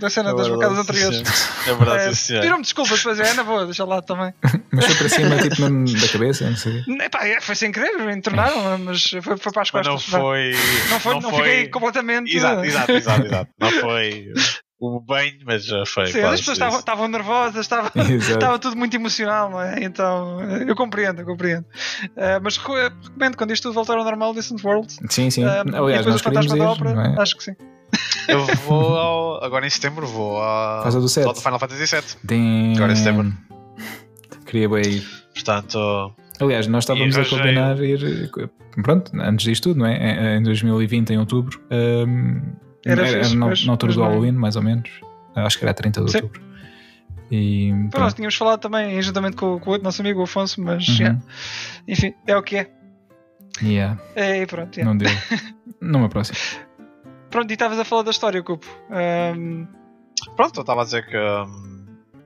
da 0.00 0.10
cena 0.10 0.30
é 0.30 0.34
das 0.34 0.48
bancadas 0.48 0.78
anteriores. 0.78 1.48
É 1.66 1.74
verdade, 1.74 2.16
sim. 2.16 2.34
É, 2.34 2.38
Pediram-me 2.38 2.62
desculpas, 2.62 2.98
depois 2.98 3.20
é, 3.20 3.34
não 3.34 3.44
vou, 3.44 3.64
deixa 3.64 3.84
lá 3.84 4.00
também. 4.02 4.32
Mas 4.70 4.84
foi 4.86 4.94
para 4.96 5.08
cima, 5.08 5.38
tipo, 5.38 5.62
mesmo 5.68 6.00
da 6.00 6.08
cabeça, 6.08 6.48
não 6.48 6.56
sei. 6.56 6.84
Epá, 7.00 7.20
foi 7.40 7.54
sem 7.54 7.72
querer, 7.72 7.98
entornaram, 8.10 8.78
mas 8.78 9.10
foi, 9.22 9.36
foi 9.48 9.52
para 9.52 9.62
as 9.62 9.70
costas. 9.70 9.92
Não 9.92 10.20
foi. 10.20 10.52
Não, 10.90 11.00
foi, 11.00 11.14
não, 11.14 11.20
não 11.20 11.30
foi... 11.30 11.38
fiquei 11.38 11.68
completamente. 11.68 12.36
Exato, 12.36 12.64
exato, 12.64 12.92
exato, 12.92 13.26
exato. 13.26 13.50
Não 13.58 13.70
foi 13.70 14.32
o 14.80 15.00
banho, 15.00 15.38
mas 15.44 15.64
já 15.64 15.84
foi. 15.86 16.06
Sim, 16.06 16.20
as 16.20 16.40
pessoas 16.40 16.56
estavam, 16.56 16.78
estavam 16.78 17.08
nervosas, 17.08 17.60
estava, 17.60 17.90
estava 17.96 18.58
tudo 18.58 18.76
muito 18.76 18.94
emocional, 18.94 19.50
não 19.50 19.60
é? 19.60 19.82
Então 19.82 20.40
eu 20.66 20.74
compreendo, 20.74 21.20
eu 21.20 21.26
compreendo. 21.26 21.64
Uh, 21.64 22.40
mas 22.42 22.56
recomendo 22.56 23.36
quando 23.36 23.52
isto 23.52 23.64
tudo 23.64 23.74
voltar 23.74 23.96
ao 23.96 24.04
normal, 24.04 24.34
Distant 24.34 24.62
World. 24.64 24.92
Sim, 25.08 25.30
sim. 25.30 25.44
Uh, 25.44 25.48
Aliás, 25.48 25.94
e 25.94 25.98
depois 25.98 26.14
os 26.16 26.22
fantasmas 26.22 26.58
da 26.58 26.70
ópera, 26.70 27.14
é? 27.16 27.20
acho 27.20 27.36
que 27.36 27.44
sim. 27.44 27.56
Eu 28.28 28.44
vou 28.66 28.96
ao, 28.96 29.44
agora 29.44 29.66
em 29.66 29.70
setembro 29.70 30.06
vou 30.06 30.42
à 30.42 30.82
Casa 30.84 31.00
do 31.00 31.08
7. 31.08 31.26
do 31.26 31.40
Final 31.40 31.58
Fantasy 31.58 31.96
VII. 31.96 32.02
Damn. 32.24 32.76
Agora 32.76 32.92
em 32.92 32.96
setembro. 32.96 33.32
Queria 34.44 34.68
bem 34.68 34.82
ir. 34.82 35.08
Portanto, 35.32 36.14
Aliás, 36.40 36.66
nós 36.66 36.84
estávamos 36.84 37.16
a 37.18 37.24
combinar 37.24 37.82
ir. 37.82 38.30
Pronto, 38.82 39.10
antes 39.14 39.44
disto 39.44 39.70
tudo, 39.70 39.80
não 39.80 39.86
é? 39.86 40.36
Em 40.36 40.42
2020, 40.42 41.10
em 41.10 41.18
outubro. 41.18 41.60
Um, 41.70 42.40
era, 42.84 43.06
era, 43.08 43.28
na, 43.30 43.46
na 43.48 43.72
altura 43.72 43.92
do 43.92 44.00
Halloween, 44.02 44.32
mais 44.32 44.56
ou 44.56 44.62
menos. 44.62 44.88
Acho 45.34 45.58
que 45.58 45.64
era 45.64 45.74
30 45.74 46.04
de 46.04 46.10
Sim. 46.10 46.16
outubro. 46.18 46.40
E, 47.30 47.70
Pronto, 47.90 47.98
nós 48.00 48.14
tínhamos 48.14 48.34
falado 48.36 48.60
também, 48.60 49.00
juntamente 49.02 49.36
com, 49.36 49.58
com 49.58 49.70
o 49.70 49.72
outro 49.72 49.84
nosso 49.84 50.00
amigo, 50.00 50.20
o 50.20 50.24
Afonso, 50.24 50.62
mas 50.62 50.88
Uhum. 50.88 50.94
yeah. 50.96 51.18
enfim, 51.86 52.14
é 52.26 52.36
o 52.36 52.42
que 52.42 52.56
é. 52.56 52.70
Yeah, 53.62 54.00
É, 54.14 54.40
e 54.42 54.46
pronto, 54.46 54.76
yeah. 54.78 54.88
não 54.90 54.96
deu. 54.96 55.10
Numa 55.80 56.08
próxima. 56.08 56.38
Pronto, 57.30 57.50
e 57.50 57.54
estavas 57.54 57.78
a 57.78 57.84
falar 57.84 58.02
da 58.02 58.10
história, 58.10 58.42
Cupo. 58.42 58.66
Ahm, 58.90 59.66
Pronto, 60.36 60.56
eu 60.58 60.60
estava 60.62 60.82
a 60.82 60.84
dizer 60.84 61.06
que 61.06 61.16
hum, 61.16 61.77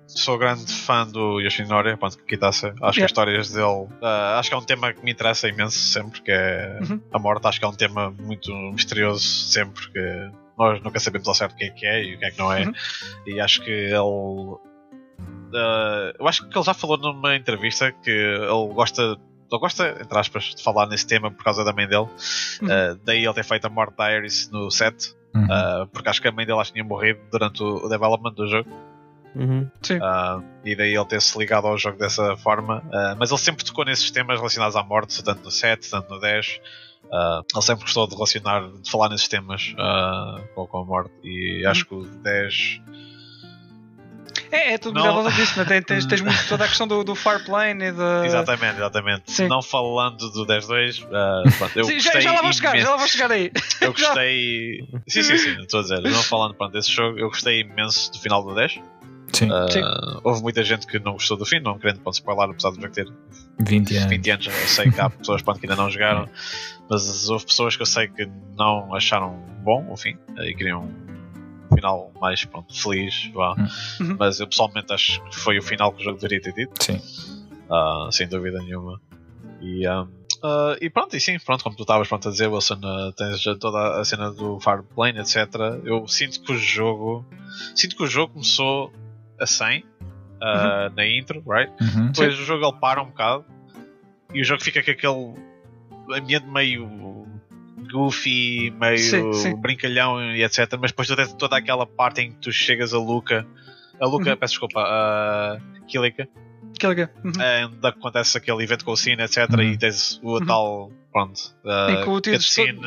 sou 0.06 0.36
grande 0.38 0.70
fã 0.72 1.06
do 1.06 1.40
Yoshinori, 1.40 1.96
pronto, 1.96 2.18
que 2.18 2.24
Kitase. 2.24 2.66
Acho 2.66 2.74
que 2.74 2.82
Yeah. 2.82 3.04
as 3.04 3.10
histórias 3.10 3.50
dele. 3.52 3.88
ah, 4.02 4.38
acho 4.38 4.48
que 4.50 4.54
é 4.54 4.58
um 4.58 4.62
tema 4.64 4.92
que 4.92 5.04
me 5.04 5.10
interessa 5.12 5.48
imenso 5.48 5.78
sempre, 5.78 6.20
que 6.20 6.30
é 6.30 6.78
Uhum. 6.82 7.00
a 7.12 7.18
morte. 7.18 7.46
Acho 7.46 7.58
que 7.58 7.64
é 7.64 7.68
um 7.68 7.74
tema 7.74 8.10
muito 8.10 8.52
misterioso 8.72 9.20
sempre, 9.20 9.90
que 9.90 10.30
nós 10.58 10.82
nunca 10.82 11.00
sabemos 11.00 11.26
ao 11.28 11.34
certo 11.34 11.52
o 11.54 11.56
que 11.56 11.64
é 11.64 11.70
que 11.70 11.86
é 11.86 12.04
e 12.04 12.14
o 12.14 12.18
que 12.18 12.24
é 12.26 12.30
que 12.30 12.38
não 12.38 12.52
é. 12.52 12.64
Uhum. 12.66 12.72
E 13.26 13.40
acho 13.40 13.62
que 13.62 13.70
ele. 13.70 14.56
ah, 15.54 16.12
eu 16.18 16.26
acho 16.28 16.48
que 16.48 16.56
ele 16.56 16.64
já 16.64 16.74
falou 16.74 16.96
numa 16.98 17.36
entrevista 17.36 17.92
que 17.92 18.10
ele 18.10 18.74
gosta. 18.74 19.16
Ele 19.50 19.60
gosta, 19.60 19.98
entre 20.00 20.18
aspas, 20.18 20.44
de 20.54 20.62
falar 20.62 20.86
nesse 20.86 21.06
tema 21.06 21.30
por 21.30 21.44
causa 21.44 21.62
da 21.62 21.74
mãe 21.74 21.86
dele. 21.86 22.06
Uhum. 22.62 22.68
Ah, 22.70 22.96
daí 23.04 23.22
ele 23.24 23.34
ter 23.34 23.44
feito 23.44 23.66
a 23.66 23.68
morte 23.70 23.96
da 23.96 24.10
Iris 24.10 24.50
no 24.50 24.70
set. 24.70 25.14
Uhum. 25.34 25.46
ah, 25.50 25.86
porque 25.92 26.08
acho 26.08 26.20
que 26.22 26.28
a 26.28 26.32
mãe 26.32 26.46
dele 26.46 26.58
acho 26.58 26.70
que 26.72 26.78
tinha 26.80 26.84
morrido 26.88 27.20
durante 27.30 27.62
o 27.62 27.84
o 27.84 27.88
development 27.88 28.32
do 28.34 28.46
jogo. 28.48 28.70
Uhum. 29.34 29.68
sim. 29.82 29.96
Uh, 29.96 30.44
e 30.64 30.76
daí 30.76 30.94
ele 30.94 31.04
ter-se 31.06 31.38
ligado 31.38 31.66
ao 31.66 31.78
jogo 31.78 31.98
dessa 31.98 32.36
forma. 32.36 32.78
Uh, 32.86 33.16
mas 33.18 33.30
ele 33.30 33.40
sempre 33.40 33.64
tocou 33.64 33.84
nesses 33.84 34.10
temas 34.10 34.38
relacionados 34.38 34.76
à 34.76 34.82
morte, 34.82 35.22
tanto 35.24 35.42
no 35.42 35.50
7, 35.50 35.90
tanto 35.90 36.10
no 36.10 36.20
10. 36.20 36.60
Uh, 37.04 37.44
ele 37.54 37.62
sempre 37.62 37.84
gostou 37.84 38.06
de 38.06 38.14
relacionar, 38.14 38.68
de 38.70 38.90
falar 38.90 39.08
nesses 39.08 39.28
temas 39.28 39.74
uh, 39.78 40.42
com, 40.54 40.66
com 40.66 40.78
a 40.78 40.84
morte. 40.84 41.10
E 41.24 41.64
acho 41.66 41.84
que 41.86 41.94
o 41.94 42.04
10. 42.04 42.80
É, 44.50 44.74
é 44.74 44.78
tudo 44.78 45.02
Não. 45.02 45.14
volta 45.14 45.30
disso, 45.32 45.58
né? 45.58 45.64
Tem- 45.64 45.82
tens, 45.82 46.04
tens 46.06 46.20
muito 46.20 46.36
toda 46.48 46.64
a 46.64 46.68
questão 46.68 46.86
do, 46.86 47.02
do 47.02 47.14
Farplane 47.14 47.84
e 47.84 47.92
da. 47.92 48.24
Exatamente, 48.26 48.76
exatamente. 48.76 49.22
sim. 49.32 49.48
Não 49.48 49.62
falando 49.62 50.30
do 50.30 50.46
10-2, 50.46 51.04
uh, 51.04 51.58
pronto, 51.58 51.78
eu 51.78 51.84
Sim, 51.84 51.98
já, 51.98 52.04
gostei 52.12 52.20
já 52.20 52.32
lá 52.32 52.42
vou 52.42 52.52
chegar, 52.52 52.70
imenso- 52.70 52.84
já 52.86 52.90
lá 52.90 52.96
vou 52.98 53.08
chegar 53.08 53.30
aí. 53.32 53.50
Eu 53.80 53.92
gostei. 53.94 54.86
sim, 55.08 55.22
sim, 55.22 55.38
sim, 55.38 55.60
estou 55.60 55.80
a 55.80 55.82
dizer. 55.82 56.00
Não 56.02 56.22
falando 56.22 56.54
pronto, 56.54 56.72
desse 56.72 56.90
jogo, 56.92 57.18
eu 57.18 57.28
gostei 57.28 57.60
imenso 57.60 58.12
do 58.12 58.18
final 58.20 58.42
do 58.42 58.54
10. 58.54 58.78
Sim, 59.32 59.50
Uh, 59.50 59.70
Sim. 59.70 59.80
houve 60.22 60.42
muita 60.42 60.62
gente 60.62 60.86
que 60.86 60.98
não 60.98 61.12
gostou 61.12 61.36
do 61.36 61.46
fim, 61.46 61.58
não 61.60 61.78
querendo 61.78 62.00
pode 62.00 62.16
spoiler, 62.16 62.50
apesar 62.50 62.72
jogo 62.72 62.90
ter 62.90 63.10
20 63.58 63.96
anos. 63.96 64.10
20 64.10 64.30
anos, 64.30 64.46
eu 64.46 64.52
sei 64.52 64.90
que 64.90 65.00
há 65.00 65.08
pessoas 65.10 65.42
pronto, 65.42 65.60
que 65.60 65.66
ainda 65.66 65.76
não 65.76 65.90
jogaram, 65.90 66.28
mas 66.88 67.28
houve 67.28 67.46
pessoas 67.46 67.74
que 67.74 67.82
eu 67.82 67.86
sei 67.86 68.08
que 68.08 68.28
não 68.56 68.94
acharam 68.94 69.42
bom 69.62 69.86
o 69.90 69.96
fim 69.96 70.16
e 70.38 70.54
queriam 70.54 70.88
um 71.70 71.74
final 71.74 72.12
mais 72.20 72.44
pronto, 72.44 72.74
feliz, 72.78 73.30
vá. 73.32 73.54
Uhum. 74.00 74.16
Mas 74.18 74.40
eu 74.40 74.46
pessoalmente 74.46 74.92
acho 74.92 75.22
que 75.24 75.36
foi 75.36 75.58
o 75.58 75.62
final 75.62 75.92
que 75.92 76.02
o 76.02 76.04
jogo 76.04 76.18
deveria 76.18 76.40
ter 76.40 76.52
tido, 76.52 76.72
Sim. 76.80 77.00
ah, 77.70 78.08
sem 78.10 78.28
dúvida 78.28 78.58
nenhuma. 78.58 79.00
E, 79.60 79.86
ah, 79.86 80.06
ah, 80.42 80.76
e 80.80 80.90
pronto, 80.90 81.16
e 81.16 81.20
sim, 81.20 81.38
pronto, 81.38 81.62
como 81.62 81.76
tu 81.76 81.82
estavas 81.82 82.08
pronto 82.08 82.28
a 82.28 82.30
dizer, 82.32 82.48
Wilson, 82.48 82.80
ah, 82.84 83.12
tens 83.16 83.40
já 83.40 83.54
toda 83.54 84.00
a 84.00 84.04
cena 84.04 84.30
do 84.30 84.58
Fireplane, 84.60 85.20
etc. 85.20 85.36
Eu 85.84 86.06
sinto 86.08 86.42
que 86.42 86.52
o 86.52 86.58
jogo. 86.58 87.24
Sinto 87.74 87.96
que 87.96 88.02
o 88.02 88.06
jogo 88.06 88.34
começou 88.34 88.92
a 89.42 89.46
100 89.46 89.84
ah, 90.40 90.90
na 90.96 91.06
intro, 91.06 91.42
right? 91.46 91.72
Uhum. 91.80 92.06
Depois 92.12 92.38
o 92.38 92.44
jogo 92.44 92.64
ele 92.66 92.76
para 92.80 93.02
um 93.02 93.06
bocado 93.06 93.44
e 94.34 94.40
o 94.40 94.44
jogo 94.44 94.62
fica 94.62 94.82
com 94.82 94.90
aquele 94.90 95.34
ambiente 96.18 96.46
meio 96.46 97.26
goofy, 97.90 98.70
meio 98.70 98.98
Sim, 98.98 99.32
sim. 99.32 99.56
brincalhão 99.56 100.20
e 100.34 100.42
etc. 100.42 100.68
Mas 100.80 100.90
depois 100.90 101.08
tu 101.08 101.16
tens 101.16 101.32
toda 101.34 101.56
aquela 101.56 101.86
parte 101.86 102.20
em 102.22 102.30
que 102.32 102.38
tu 102.38 102.52
chegas 102.52 102.94
a 102.94 102.98
Luca. 102.98 103.46
A 104.00 104.06
Luca, 104.06 104.30
Uhum. 104.30 104.36
peço 104.36 104.52
desculpa, 104.54 104.80
a 104.80 105.58
Kilika, 105.86 106.26
que- 106.78 106.86
uhum. 106.86 107.32
onde 107.66 107.86
acontece 107.86 108.36
aquele 108.38 108.62
evento 108.64 108.84
com 108.84 108.92
o 108.92 108.96
Cine, 108.96 109.22
etc. 109.22 109.48
Uhum. 109.52 109.62
E 109.62 109.76
tens 109.78 110.18
o 110.22 110.38
Uhum. 110.38 110.46
tal, 110.46 110.92
pronto, 111.12 111.38
uh, 111.64 112.20
tiro 112.20 112.36
cutscene, 112.38 112.80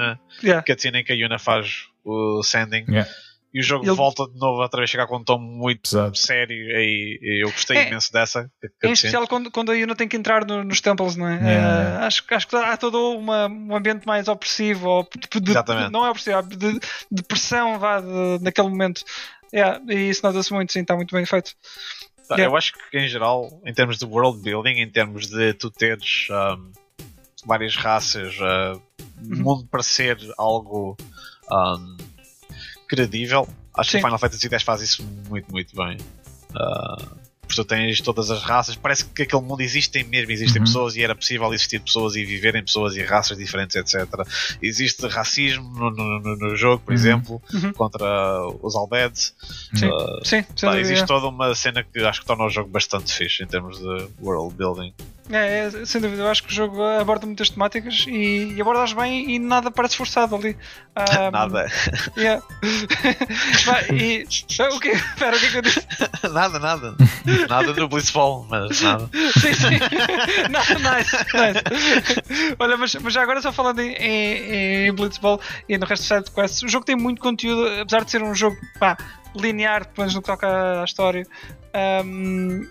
Yeah. 0.43 0.63
cutscene 0.65 0.99
em 0.99 1.03
que 1.03 1.13
a 1.13 1.15
Yuna 1.15 1.37
faz 1.39 1.85
o 2.03 2.41
sanding. 2.43 2.85
Yeah. 2.89 3.09
E 3.55 3.61
o 3.61 3.63
jogo 3.63 3.85
Ele- 3.85 3.95
volta 3.95 4.27
de 4.27 4.37
novo 4.37 4.61
outra 4.61 4.81
vez 4.81 4.89
chegar 4.89 5.07
com 5.07 5.15
um 5.15 5.23
tom 5.23 5.39
muito 5.39 5.83
Pesado. 5.89 6.17
sério 6.17 6.53
e, 6.53 7.17
e 7.21 7.43
eu 7.45 7.49
gostei 7.49 7.77
É. 7.77 7.87
imenso 7.87 8.11
dessa 8.11 8.41
Em 8.41 8.67
cutscene. 8.67 8.91
especial 8.93 9.27
quando, 9.29 9.49
quando 9.49 9.71
a 9.71 9.75
Yuna 9.75 9.95
tem 9.95 10.09
que 10.09 10.17
entrar 10.17 10.45
no- 10.45 10.61
nos 10.63 10.81
temples, 10.81 11.15
não 11.15 11.25
é? 11.25 11.35
Yeah. 11.37 12.01
Eh, 12.03 12.05
acho, 12.05 12.23
acho 12.31 12.47
que 12.49 12.55
há 12.57 12.75
todo 12.75 12.99
uma, 13.17 13.47
um 13.47 13.73
ambiente 13.73 14.05
mais 14.05 14.27
opressivo, 14.27 14.89
ou 14.89 15.03
tipo 15.05 15.39
de, 15.39 15.51
Exatamente. 15.51 15.89
não 15.89 16.05
é 16.05 16.09
opressivo, 16.09 16.41
de, 16.43 16.79
de 17.09 17.23
pressão 17.23 17.79
vá, 17.79 18.01
de- 18.01 18.43
naquele 18.43 18.67
momento. 18.67 19.03
Yeah, 19.53 19.81
e 19.87 20.09
isso 20.09 20.19
nota-se 20.21 20.51
muito, 20.51 20.73
sim, 20.73 20.81
está 20.81 20.93
muito 20.97 21.15
bem 21.15 21.25
feito. 21.25 21.51
Tá, 22.27 22.35
Yeah. 22.35 22.45
Eu 22.51 22.57
acho 22.57 22.73
que 22.73 22.97
em 22.97 23.07
geral, 23.07 23.47
em 23.65 23.73
termos 23.73 23.97
de 23.97 24.03
world 24.05 24.41
building, 24.41 24.81
em 24.81 24.89
termos 24.89 25.27
de 25.27 25.53
tu 25.53 25.71
teres 25.71 26.27
um, 26.29 26.71
várias 27.45 27.77
raças, 27.77 28.35
uh, 28.37 28.81
o 29.23 29.33
Uhum. 29.33 29.43
mundo 29.43 29.67
parecer 29.71 30.17
algo 30.37 30.97
um, 31.49 31.97
credível, 32.87 33.47
acho 33.77 33.91
que 33.91 33.97
Sim. 33.97 34.03
o 34.03 34.07
Final 34.07 34.19
Fantasy 34.19 34.47
X 34.47 34.63
faz 34.63 34.81
isso 34.81 35.03
muito, 35.29 35.51
muito 35.51 35.75
bem. 35.75 35.97
Uh, 36.51 37.25
porque 37.47 37.61
tu 37.61 37.65
tens 37.65 38.01
todas 38.01 38.31
as 38.31 38.41
raças, 38.41 38.75
parece 38.75 39.05
que 39.05 39.21
aquele 39.21 39.41
mundo 39.43 39.61
existe 39.61 40.03
mesmo, 40.05 40.31
existem 40.31 40.59
Uhum. 40.61 40.65
pessoas 40.65 40.95
e 40.95 41.03
era 41.03 41.13
possível 41.15 41.53
existir 41.53 41.79
pessoas 41.79 42.15
e 42.15 42.25
viverem 42.25 42.63
pessoas 42.63 42.95
e 42.95 43.03
raças 43.03 43.37
diferentes, 43.37 43.75
etc. 43.75 44.07
Existe 44.61 45.05
racismo 45.07 45.69
no, 45.77 45.91
no- 45.91 46.35
no- 46.35 46.55
jogo, 46.55 46.81
por 46.83 46.91
Uhum. 46.91 46.95
exemplo, 46.97 47.41
Uhum. 47.53 47.71
contra 47.73 48.47
os 48.63 48.75
Albeds. 48.75 49.35
Sim, 49.75 49.89
Uh, 49.89 50.25
sim, 50.25 50.43
existe 50.79 51.05
toda 51.05 51.27
uma 51.27 51.53
cena 51.53 51.83
que 51.83 51.99
acho 51.99 52.21
que 52.21 52.25
torna 52.25 52.45
o 52.45 52.49
jogo 52.49 52.67
bastante 52.69 53.13
fixe 53.13 53.43
em 53.43 53.47
termos 53.47 53.77
de 53.77 54.07
world 54.19 54.55
building. 54.55 54.91
É, 55.31 55.65
é, 55.65 55.85
sem 55.85 55.99
dúvida, 55.99 56.21
eu 56.21 56.27
acho 56.29 56.43
que 56.43 56.51
o 56.51 56.55
jogo 56.55 56.83
aborda 56.83 57.25
muitas 57.25 57.49
temáticas 57.49 58.05
e, 58.07 58.53
e 58.53 58.61
aborda-as 58.61 58.93
bem 58.93 59.31
e 59.31 59.39
nada 59.39 59.71
parece 59.71 59.97
forçado 59.97 60.35
ali. 60.35 60.55
Ah, 60.97 61.29
nada, 61.29 61.69
Yeah. 62.15 62.41
Vai, 63.65 63.85
e, 63.91 64.23
o 64.23 64.79
que 64.79 64.87
Espera, 64.95 65.35
o 65.35 65.39
que 65.41 65.45
é 65.45 65.49
que 65.49 65.57
eu 65.57 65.61
disse? 65.61 65.85
nada, 66.31 66.57
nada. 66.57 66.95
nada 67.49 67.73
no 67.73 67.89
Blitzball, 67.89 68.47
mas 68.49 68.79
nada. 68.81 69.09
Sim, 69.11 69.53
sim. 69.53 69.77
Não, 70.49 70.61
nice, 70.61 71.17
nice. 71.17 72.55
Olha, 72.57 72.77
mas, 72.77 72.95
mas 72.95 73.13
já 73.13 73.23
agora 73.23 73.41
só 73.41 73.51
falando 73.51 73.81
em, 73.81 73.91
em, 73.91 74.87
em 74.87 74.93
Blitzball 74.93 75.41
e 75.67 75.77
no 75.77 75.85
resto 75.85 76.03
do 76.03 76.07
side 76.07 76.31
quests, 76.31 76.63
o 76.63 76.69
jogo 76.69 76.85
tem 76.85 76.95
muito 76.95 77.19
conteúdo, 77.21 77.67
apesar 77.81 78.05
de 78.05 78.11
ser 78.11 78.23
um 78.23 78.33
jogo 78.33 78.55
pá, 78.79 78.95
linear, 79.35 79.81
pelo 79.87 79.97
menos 79.97 80.15
no 80.15 80.21
que 80.21 80.27
toca 80.27 80.81
à 80.81 80.85
história. 80.85 81.27
ahm, 81.73 82.65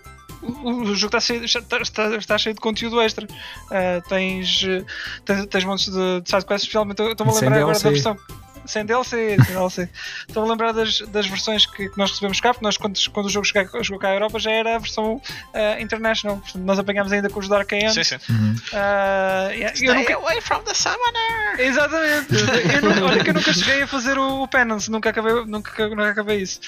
o, 0.63 0.69
o 0.69 0.95
jogo 0.95 1.05
está 1.07 1.19
cheio, 1.19 1.43
está, 1.43 1.77
está, 1.77 2.15
está 2.15 2.37
cheio 2.37 2.55
de 2.55 2.61
conteúdo 2.61 3.01
extra. 3.01 3.27
Ah, 3.71 4.01
tens, 4.07 4.63
eh, 4.63 4.83
tens, 5.23 5.45
tens 5.47 5.63
montes 5.65 5.91
de, 5.91 6.21
de 6.21 6.29
sidequests, 6.29 6.63
especialmente 6.63 7.01
eu 7.01 7.11
estou-me 7.11 7.31
a 7.31 7.35
lembrar 7.35 7.59
agora 7.61 7.79
da 7.79 7.89
versão. 7.89 8.17
Sem 8.65 8.85
DLC, 8.85 9.37
sem 9.45 9.53
DLC. 9.53 9.89
Estou-me 10.27 10.49
a 10.49 10.51
lembrar 10.51 10.71
das, 10.71 10.99
das 11.01 11.27
versões 11.27 11.65
que, 11.65 11.89
que 11.89 11.97
nós 11.97 12.11
recebemos 12.11 12.39
cá, 12.39 12.53
porque 12.53 12.65
nós, 12.65 12.77
quando, 12.77 12.97
quando 13.11 13.25
o 13.27 13.29
jogo 13.29 13.45
chegou, 13.45 13.83
chegou 13.83 13.99
cá 13.99 14.09
à 14.09 14.13
Europa, 14.13 14.39
já 14.39 14.51
era 14.51 14.75
a 14.75 14.79
versão 14.79 15.21
ah, 15.53 15.79
International. 15.79 16.37
Portanto, 16.37 16.63
nós 16.63 16.79
apanhámos 16.79 17.11
ainda 17.11 17.29
com 17.29 17.39
os 17.39 17.47
Dark 17.47 17.71
End. 17.71 17.93
Sim, 17.93 18.03
sim. 18.03 18.17
Uhum. 18.29 18.55
Ah, 18.73 19.49
yeah, 19.51 19.73
eu 19.81 19.95
nunca... 19.95 20.15
away 20.15 20.41
from 20.41 20.61
the 20.63 20.73
summoner! 20.73 21.59
Exatamente. 21.59 22.33
Eu 22.73 22.81
nunca, 22.81 23.05
olha 23.05 23.23
que 23.23 23.29
eu 23.29 23.33
nunca 23.33 23.53
cheguei 23.53 23.83
a 23.83 23.87
fazer 23.87 24.17
o, 24.17 24.43
o 24.43 24.47
Penance, 24.47 24.89
nunca 24.89 25.09
acabei, 25.09 25.33
nunca, 25.45 25.87
nunca 25.89 26.09
acabei 26.09 26.41
isso. 26.41 26.59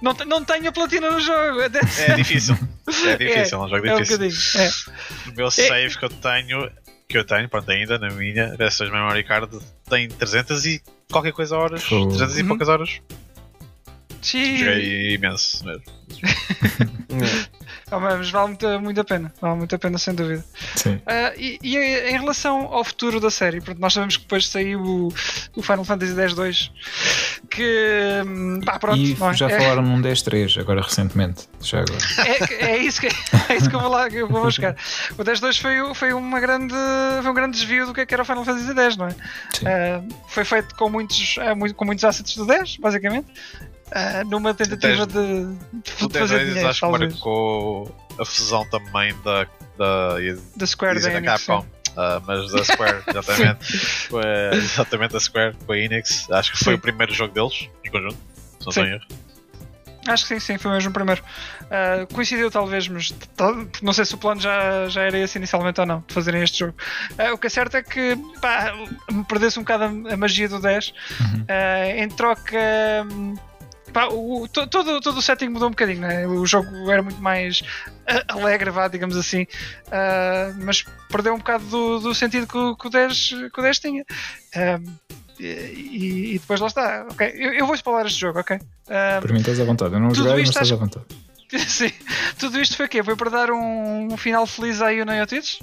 Não, 0.00 0.12
não 0.26 0.44
tenho 0.44 0.68
a 0.68 0.72
platina 0.72 1.10
no 1.10 1.20
jogo. 1.20 1.62
É 1.62 1.68
difícil. 2.14 2.56
É 3.06 3.16
difícil, 3.16 3.58
é 3.58 3.64
um 3.64 3.68
jogo 3.68 3.86
É 3.86 3.94
um 3.94 4.02
difícil. 4.02 4.18
bocadinho. 4.18 4.40
É. 4.56 5.30
o 5.30 5.34
meu 5.34 5.50
save 5.50 5.98
que 5.98 6.04
eu 6.04 6.10
tenho, 6.10 6.70
que 7.08 7.16
eu 7.16 7.24
tenho, 7.24 7.48
pronto, 7.48 7.70
ainda 7.70 7.98
na 7.98 8.10
minha, 8.10 8.48
dessas 8.56 8.90
memory 8.90 9.22
card, 9.24 9.48
tem 9.88 10.08
300 10.08 10.64
e 10.66 10.82
qualquer 11.10 11.32
coisa 11.32 11.56
horas. 11.56 11.82
Fogo. 11.84 12.08
300 12.08 12.38
e 12.38 12.42
Uhum. 12.42 12.48
poucas 12.48 12.68
horas. 12.68 13.00
Joguei 14.22 15.14
imenso 15.14 15.64
mesmo. 15.64 15.82
Ah, 17.88 18.00
mas 18.00 18.30
vale 18.30 18.48
muito, 18.48 18.80
muito 18.80 19.00
a 19.00 19.04
pena. 19.04 19.32
Vale 19.40 19.58
muito 19.58 19.74
a 19.74 19.78
pena, 19.78 19.96
sem 19.96 20.12
dúvida. 20.12 20.44
Sim. 20.74 21.00
Ah, 21.06 21.32
e, 21.36 21.56
e 21.62 21.76
em 21.76 22.18
relação 22.18 22.62
ao 22.72 22.82
futuro 22.82 23.20
da 23.20 23.30
série, 23.30 23.60
pronto, 23.60 23.80
nós 23.80 23.92
sabemos 23.92 24.16
que 24.16 24.22
depois 24.24 24.48
saiu 24.48 24.80
o, 24.82 25.08
o 25.54 25.62
Final 25.62 25.84
Fantasy 25.84 26.12
X-2 26.20 26.70
que 27.48 28.22
hum, 28.26 28.60
pá, 28.64 28.78
pronto, 28.80 28.98
e 28.98 29.14
não 29.14 29.30
é? 29.30 29.34
já 29.34 29.48
É- 29.48 29.60
falaram 29.60 29.82
num 29.82 30.02
10.3 30.02 30.60
agora 30.60 30.82
recentemente. 30.82 31.48
Já 31.60 31.78
agora. 31.80 31.98
É, 32.26 32.72
é 32.72 32.78
isso 32.78 33.00
que, 33.00 33.06
é 33.06 33.56
isso 33.56 33.70
que 33.70 33.76
eu 33.76 33.80
vou 33.80 33.88
lá 33.90 34.10
que 34.10 34.16
eu 34.16 34.28
vou 34.28 34.42
buscar. 34.42 34.74
O 35.16 35.22
10-2 35.22 35.60
foi, 35.60 35.94
foi, 35.94 36.12
uma 36.12 36.40
grande, 36.40 36.74
foi 37.22 37.30
um 37.30 37.34
grande 37.34 37.56
desvio 37.56 37.86
do 37.86 37.94
que, 37.94 38.00
é 38.00 38.06
que 38.06 38.12
era 38.14 38.22
o 38.24 38.26
Final 38.26 38.44
Fantasy 38.44 38.74
X, 38.74 38.96
não 38.96 39.06
é? 39.06 39.10
Sim. 39.52 39.66
Ah, 39.66 40.02
foi 40.28 40.44
feito 40.44 40.74
com 40.74 40.90
muitos, 40.90 41.36
ah, 41.38 41.54
com 41.74 41.84
muitos 41.84 42.04
assets 42.04 42.34
do 42.36 42.44
10, 42.46 42.78
basicamente, 42.78 43.28
ah, 43.92 44.24
numa 44.24 44.52
tentativa 44.54 45.06
de, 45.06 45.14
de 45.14 46.08
10 46.08 46.12
fazer 46.12 46.46
dinheiro, 46.46 46.68
acho 46.68 46.80
que 46.80 46.86
talvez, 46.86 47.12
marcou 47.12 47.96
a 48.18 48.24
fusão 48.24 48.68
também 48.68 49.14
da, 49.22 49.46
da, 49.78 50.16
da 50.56 50.66
Square 50.66 51.00
da 51.00 51.10
Enix. 51.12 51.46
Capcom. 51.46 51.66
Ah, 51.96 52.20
mas 52.26 52.52
da 52.52 52.62
Square, 52.64 53.02
exatamente. 53.08 53.76
Foi, 54.08 54.22
exatamente 54.52 55.12
da 55.12 55.20
Square, 55.20 55.56
com 55.66 55.72
a 55.72 55.78
Enix. 55.78 56.30
Acho 56.30 56.52
que 56.52 56.58
foi 56.58 56.74
Sim. 56.74 56.78
o 56.78 56.80
primeiro 56.80 57.14
jogo 57.14 57.32
deles, 57.32 57.68
em 57.84 57.90
conjunto. 57.90 58.16
Se 58.58 58.66
não 58.66 58.72
Sim. 58.72 58.80
estou 58.80 58.84
em 58.84 58.90
erro. 58.92 59.26
Acho 60.08 60.24
que 60.24 60.34
sim, 60.34 60.40
sim, 60.40 60.58
foi 60.58 60.70
mesmo 60.70 60.90
o 60.90 60.92
primeiro. 60.92 61.22
Uh, 61.62 62.14
coincidiu 62.14 62.50
talvez, 62.50 62.86
mas 62.86 63.12
não 63.82 63.92
sei 63.92 64.04
se 64.04 64.14
o 64.14 64.18
plano 64.18 64.40
já, 64.40 64.88
já 64.88 65.02
era 65.02 65.18
esse 65.18 65.36
inicialmente 65.36 65.80
ou 65.80 65.86
não, 65.86 66.04
de 66.06 66.14
fazerem 66.14 66.42
este 66.42 66.60
jogo. 66.60 66.74
Uh, 67.18 67.34
o 67.34 67.38
que 67.38 67.48
é 67.48 67.50
certo 67.50 67.76
é 67.76 67.82
que 67.82 68.16
pá, 68.40 68.72
me 69.10 69.24
perdeu-se 69.24 69.58
um 69.58 69.62
bocado 69.62 69.84
a, 69.84 70.14
a, 70.14 70.16
magia 70.16 70.48
do 70.48 70.60
10. 70.60 70.94
Uhum. 71.20 71.40
Uh, 71.40 72.02
em 72.02 72.08
troca. 72.08 72.56
Pá, 73.96 74.08
o, 74.08 74.46
todo, 74.46 75.00
todo 75.00 75.16
o 75.16 75.22
setting 75.22 75.48
mudou 75.48 75.68
um 75.68 75.70
bocadinho, 75.70 76.02
né? 76.02 76.26
o 76.26 76.44
jogo 76.44 76.90
era 76.90 77.02
muito 77.02 77.18
mais 77.18 77.62
alegre, 78.28 78.70
vá, 78.70 78.88
digamos 78.88 79.16
assim, 79.16 79.46
mas 80.62 80.84
perdeu 81.08 81.32
um 81.32 81.38
bocado 81.38 81.64
do, 81.64 82.00
do 82.00 82.14
sentido 82.14 82.46
que 82.46 82.58
o, 82.58 82.76
que, 82.76 82.88
o 82.88 82.90
10, 82.90 83.28
que 83.50 83.58
o 83.58 83.62
10 83.62 83.78
tinha. 83.78 84.04
E, 85.40 86.34
e, 86.34 86.38
depois 86.38 86.60
lá 86.60 86.66
está. 86.66 87.06
Ok, 87.10 87.26
eu, 87.36 87.54
eu 87.54 87.64
vou 87.64 87.74
explorar 87.74 88.04
este 88.04 88.20
jogo, 88.20 88.38
ok? 88.38 88.58
Um, 88.58 89.20
Por 89.22 89.32
mim 89.32 89.38
estás 89.38 89.60
à 89.60 89.64
vontade. 89.64 89.94
Eu 89.94 90.00
não 90.00 90.14
joguei, 90.14 90.40
mas 90.40 90.48
estás 90.50 90.70
à 90.72 90.76
vontade. 90.76 91.06
Sim. 91.66 91.92
Tudo 92.38 92.60
isto 92.60 92.76
foi 92.76 92.84
o 92.84 92.88
quê? 92.90 93.02
Foi 93.02 93.16
para 93.16 93.30
dar 93.30 93.50
um, 93.50 94.12
um 94.12 94.16
final 94.18 94.46
feliz 94.46 94.82
aí 94.82 95.02
no 95.06 95.14
Yotitos? 95.14 95.60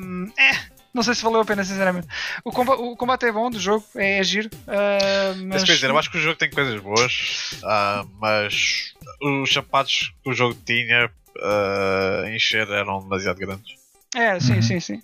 Um, 0.00 0.32
é, 0.36 0.77
não 0.92 1.02
sei 1.02 1.14
se 1.14 1.22
valeu 1.22 1.40
a 1.40 1.44
pena, 1.44 1.64
sinceramente. 1.64 2.06
O 2.44 2.50
combate, 2.50 2.80
o 2.80 2.96
combate 2.96 3.26
é 3.26 3.32
bom 3.32 3.50
do 3.50 3.60
jogo, 3.60 3.84
é, 3.96 4.18
é 4.18 4.22
giro. 4.22 4.50
Uh, 4.66 5.46
mas... 5.46 5.64
dizer, 5.64 5.90
eu 5.90 5.98
acho 5.98 6.10
que 6.10 6.18
o 6.18 6.20
jogo 6.20 6.36
tem 6.36 6.50
coisas 6.50 6.80
boas, 6.80 7.52
uh, 7.62 8.08
mas 8.20 8.94
os 9.20 9.52
sapatos 9.52 10.12
que 10.22 10.30
o 10.30 10.32
jogo 10.32 10.56
tinha 10.64 11.10
uh, 11.36 12.28
encher 12.28 12.68
eram 12.68 13.00
demasiado 13.00 13.38
grandes. 13.38 13.76
É, 14.14 14.40
sim, 14.40 14.54
uhum. 14.54 14.62
sim, 14.62 14.80
sim. 14.80 15.02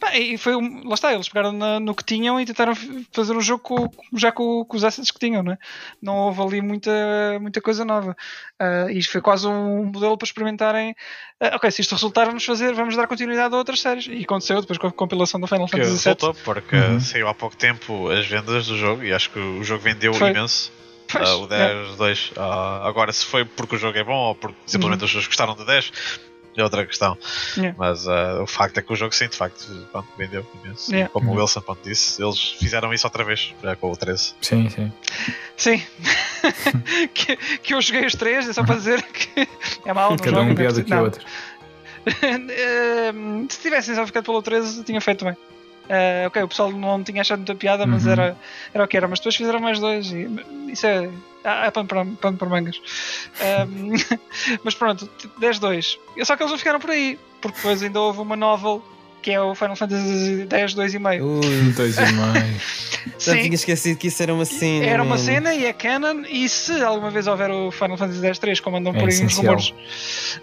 Pá, 0.00 0.16
e 0.16 0.38
foi 0.38 0.56
um, 0.56 0.88
lá 0.88 0.94
está, 0.94 1.12
eles 1.12 1.28
pegaram 1.28 1.52
na, 1.52 1.78
no 1.78 1.94
que 1.94 2.02
tinham 2.02 2.40
e 2.40 2.46
tentaram 2.46 2.72
fazer 3.12 3.36
um 3.36 3.40
jogo 3.42 3.62
com, 3.62 3.90
já 4.16 4.32
com, 4.32 4.64
com, 4.64 4.74
os 4.74 4.82
assets 4.82 5.10
que 5.10 5.18
tinham, 5.18 5.42
não 5.42 5.52
é? 5.52 5.58
Não 6.00 6.16
houve 6.16 6.40
ali 6.40 6.62
muita, 6.62 6.90
muita 7.38 7.60
coisa 7.60 7.84
nova. 7.84 8.16
Uh, 8.58 8.88
isto 8.90 9.12
foi 9.12 9.20
quase 9.20 9.46
um 9.46 9.84
modelo 9.84 10.16
para 10.16 10.24
experimentarem. 10.24 10.92
Uh, 11.38 11.54
ok, 11.54 11.70
se 11.70 11.82
isto 11.82 11.94
resultar, 11.94 12.24
vamos 12.24 12.42
fazer, 12.42 12.72
vamos 12.72 12.96
dar 12.96 13.06
continuidade 13.06 13.54
a 13.54 13.58
outras 13.58 13.78
séries. 13.78 14.06
E 14.06 14.24
aconteceu 14.24 14.58
depois 14.62 14.78
com 14.78 14.86
a 14.86 14.92
compilação 14.92 15.38
do 15.38 15.46
Final 15.46 15.68
Fantasy 15.68 15.90
VII. 15.90 15.96
Resultou 15.96 16.34
porque 16.34 16.76
uhum. 16.76 16.98
saiu 16.98 17.28
há 17.28 17.34
pouco 17.34 17.54
tempo 17.54 18.08
as 18.08 18.26
vendas 18.26 18.68
do 18.68 18.78
jogo 18.78 19.04
e 19.04 19.12
acho 19.12 19.28
que 19.30 19.38
o 19.38 19.62
jogo 19.62 19.82
vendeu 19.82 20.14
foi. 20.14 20.30
imenso. 20.30 20.72
Pois, 21.12 21.28
uh, 21.28 21.42
o 21.42 21.46
10, 21.46 21.92
é. 21.92 21.96
2. 21.96 22.30
Uh, 22.30 22.40
agora, 22.84 23.12
se 23.12 23.26
foi 23.26 23.44
porque 23.44 23.76
o 23.76 23.78
jogo 23.78 23.98
é 23.98 24.04
bom 24.04 24.28
ou 24.28 24.34
porque 24.34 24.56
simplesmente 24.64 25.00
uhum. 25.00 25.04
as 25.04 25.10
pessoas 25.10 25.26
gostaram 25.26 25.54
do 25.54 25.66
10, 25.66 25.92
é 26.60 26.64
outra 26.64 26.86
questão. 26.86 27.16
Yeah. 27.56 27.74
Mas 27.78 28.06
uh, 28.06 28.42
o 28.42 28.46
facto 28.46 28.78
é 28.78 28.82
que 28.82 28.92
o 28.92 28.96
jogo 28.96 29.14
sim, 29.14 29.28
de 29.28 29.36
facto, 29.36 29.66
pronto, 29.90 30.08
vendeu 30.16 30.46
imenso. 30.62 30.90
Yeah. 30.90 31.12
Como 31.12 31.32
o 31.32 31.36
Wilson 31.36 31.60
pronto, 31.60 31.80
disse, 31.82 32.22
eles 32.22 32.52
fizeram 32.52 32.92
isso 32.92 33.06
outra 33.06 33.24
vez, 33.24 33.54
já 33.62 33.76
com 33.76 33.90
o 33.90 33.96
13. 33.96 34.34
Sim, 34.40 34.68
sim. 34.68 34.92
Sim. 35.56 35.82
que, 37.14 37.36
que 37.36 37.74
eu 37.74 37.80
joguei 37.80 38.06
os 38.06 38.14
três, 38.14 38.48
é 38.48 38.52
só 38.52 38.64
para 38.64 38.76
dizer 38.76 39.02
que 39.02 39.48
é 39.84 39.92
mau. 39.92 40.16
Cada 40.16 40.40
um 40.40 40.54
pior 40.54 40.72
do 40.72 40.84
que 40.84 40.94
o 40.94 41.02
outro. 41.02 41.24
se 43.48 43.60
tivessem 43.60 43.94
só 43.94 44.06
ficado 44.06 44.24
pelo 44.24 44.42
13, 44.42 44.84
tinha 44.84 45.00
feito 45.00 45.24
bem. 45.24 45.36
Uh, 45.90 46.28
ok, 46.28 46.42
o 46.44 46.48
pessoal 46.48 46.70
não 46.70 47.02
tinha 47.02 47.20
achado 47.20 47.40
muita 47.40 47.56
piada, 47.56 47.84
mas 47.84 48.06
uhum. 48.06 48.12
era, 48.12 48.36
era 48.72 48.84
o 48.84 48.86
que 48.86 48.96
era. 48.96 49.08
Mas 49.08 49.18
depois 49.18 49.34
fizeram 49.34 49.58
mais 49.58 49.80
dois 49.80 50.12
e 50.12 50.28
isso 50.68 50.86
é. 50.86 51.10
Ah, 51.42 51.66
é 51.66 51.70
pano 51.72 51.88
para, 51.88 52.04
pano 52.04 52.36
para 52.36 52.48
mangas. 52.48 52.80
Um, 53.66 53.92
mas 54.62 54.74
pronto, 54.74 55.10
10-2. 55.40 55.98
Só 56.22 56.36
que 56.36 56.42
eles 56.44 56.52
não 56.52 56.58
ficaram 56.58 56.78
por 56.78 56.90
aí, 56.90 57.18
porque 57.40 57.56
depois 57.56 57.82
ainda 57.82 57.98
houve 57.98 58.20
uma 58.20 58.36
novel 58.36 58.84
que 59.20 59.32
é 59.32 59.40
o 59.40 59.54
Final 59.54 59.74
Fantasy 59.74 60.46
X 60.48 60.74
2,5. 60.74 61.22
Ui, 61.22 61.72
2,5. 61.72 63.10
Já 63.18 63.32
tinha 63.32 63.54
esquecido 63.54 63.98
que 63.98 64.06
isso 64.08 64.22
era 64.22 64.32
uma 64.32 64.44
cena. 64.44 64.86
Era 64.86 65.02
uma 65.02 65.18
cena 65.18 65.54
e 65.54 65.64
é 65.64 65.72
canon. 65.72 66.22
E 66.28 66.48
se 66.48 66.80
alguma 66.82 67.10
vez 67.10 67.26
houver 67.26 67.50
o 67.50 67.72
Final 67.72 67.96
Fantasy 67.96 68.24
X 68.24 68.38
3, 68.38 68.60
como 68.60 68.76
andam 68.76 68.94
é 68.94 68.98
por 68.98 69.08
aí 69.08 69.24
uns 69.24 69.36
rumores 69.36 69.74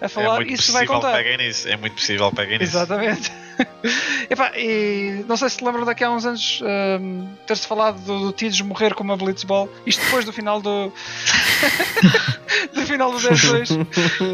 a 0.00 0.08
falar, 0.08 0.42
é 0.42 0.52
isso 0.52 0.72
vai 0.72 0.86
contar. 0.86 1.22
Nisso. 1.38 1.68
É 1.68 1.76
muito 1.76 1.94
possível 1.94 2.30
peguem 2.32 2.58
nisso. 2.58 2.76
Exatamente. 2.76 3.32
Epá, 4.30 4.52
e 4.56 5.24
não 5.28 5.36
sei 5.36 5.48
se 5.48 5.58
te 5.58 5.64
lembram 5.64 5.84
daqui 5.84 6.04
a 6.04 6.10
uns 6.10 6.24
anos 6.24 6.60
um, 6.62 7.28
ter-se 7.46 7.66
falado 7.66 7.98
do, 8.00 8.26
do 8.26 8.32
Tidus 8.32 8.60
morrer 8.60 8.94
com 8.94 9.02
uma 9.02 9.16
Blitzball. 9.16 9.68
Isto 9.86 10.04
depois 10.04 10.24
do 10.24 10.32
final 10.32 10.60
do. 10.60 10.92
do 12.74 12.82
final 12.82 13.10
do 13.10 13.18
10-2. 13.18 13.86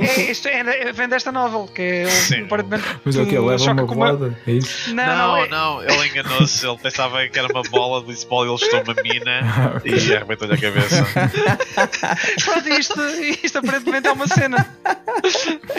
É, 0.02 0.30
isto 0.30 0.48
é, 0.48 0.60
é, 0.60 0.92
vem 0.92 1.08
desta 1.08 1.32
novel, 1.32 1.68
que 1.72 1.82
é 1.82 2.06
Sim. 2.06 2.42
aparentemente. 2.42 2.84
Mas 3.04 3.16
é 3.16 3.22
o 3.22 3.26
que? 3.26 3.38
Leva 3.38 3.72
uma 3.72 3.86
bolada? 3.86 4.26
Uma... 4.26 4.38
É 4.46 4.52
isso? 4.52 4.94
Não, 4.94 5.06
não, 5.06 5.16
não, 5.16 5.36
é... 5.38 5.48
não 5.48 5.82
ele 5.82 6.08
enganou-se. 6.08 6.66
Ele 6.66 6.78
pensava 6.78 7.26
que 7.28 7.38
era 7.38 7.48
uma 7.52 7.62
bola 7.62 8.00
de 8.00 8.06
Blitzball 8.06 8.44
e 8.44 8.48
ele 8.48 8.54
estou 8.56 8.82
uma 8.82 8.94
mina 9.02 9.40
ah, 9.74 9.76
okay. 9.76 9.96
e 9.96 10.16
arrebentou-lhe 10.16 10.54
a 10.54 10.58
cabeça. 10.58 11.06
Pronto, 12.44 12.68
isto, 12.68 13.00
isto 13.42 13.58
aparentemente 13.58 14.08
é 14.08 14.12
uma 14.12 14.26
cena. 14.26 14.66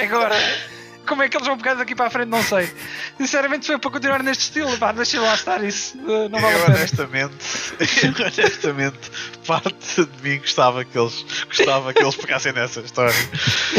Agora 0.01 0.35
como 1.06 1.23
é 1.23 1.30
que 1.30 1.38
eles 1.38 1.48
vão 1.48 1.57
pegar 1.57 1.76
daqui 1.76 1.95
para 1.95 2.07
a 2.07 2.10
frente, 2.10 2.30
não 2.30 2.44
sei. 2.44 2.69
Sinceramente, 3.18 3.68
foi 3.68 3.77
para 3.77 3.91
continuar 3.91 4.23
neste 4.23 4.44
estilo. 4.45 4.77
Pá, 4.77 4.91
deixa 4.91 5.22
lá 5.22 5.34
estar 5.34 5.64
isso. 5.64 5.98
Não 5.98 6.40
vale 6.40 6.56
eu, 6.56 6.61
a 6.61 6.65
pena. 6.65 6.77
Honestamente, 6.77 7.36
eu, 8.03 8.26
honestamente, 8.26 9.11
parte 9.48 10.06
de 10.06 10.23
mim 10.30 10.40
gostava 10.40 10.84
que 10.84 10.98
eles, 10.98 11.26
gostava 11.48 11.94
que 11.94 12.03
eles 12.03 12.15
pegassem 12.15 12.53
nessa 12.53 12.82
história. 12.82 13.14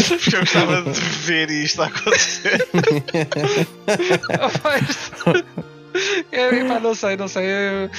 Porque 0.08 0.36
eu 0.36 0.40
gostava 0.40 0.82
de 0.82 1.00
ver 1.00 1.50
isto 1.50 1.82
a 1.82 1.86
acontecer. 1.86 2.66
eu, 6.32 6.66
pá, 6.68 6.80
não 6.80 6.94
sei, 6.94 7.16
não 7.16 7.28
sei. 7.28 7.46
Eu, 7.46 7.90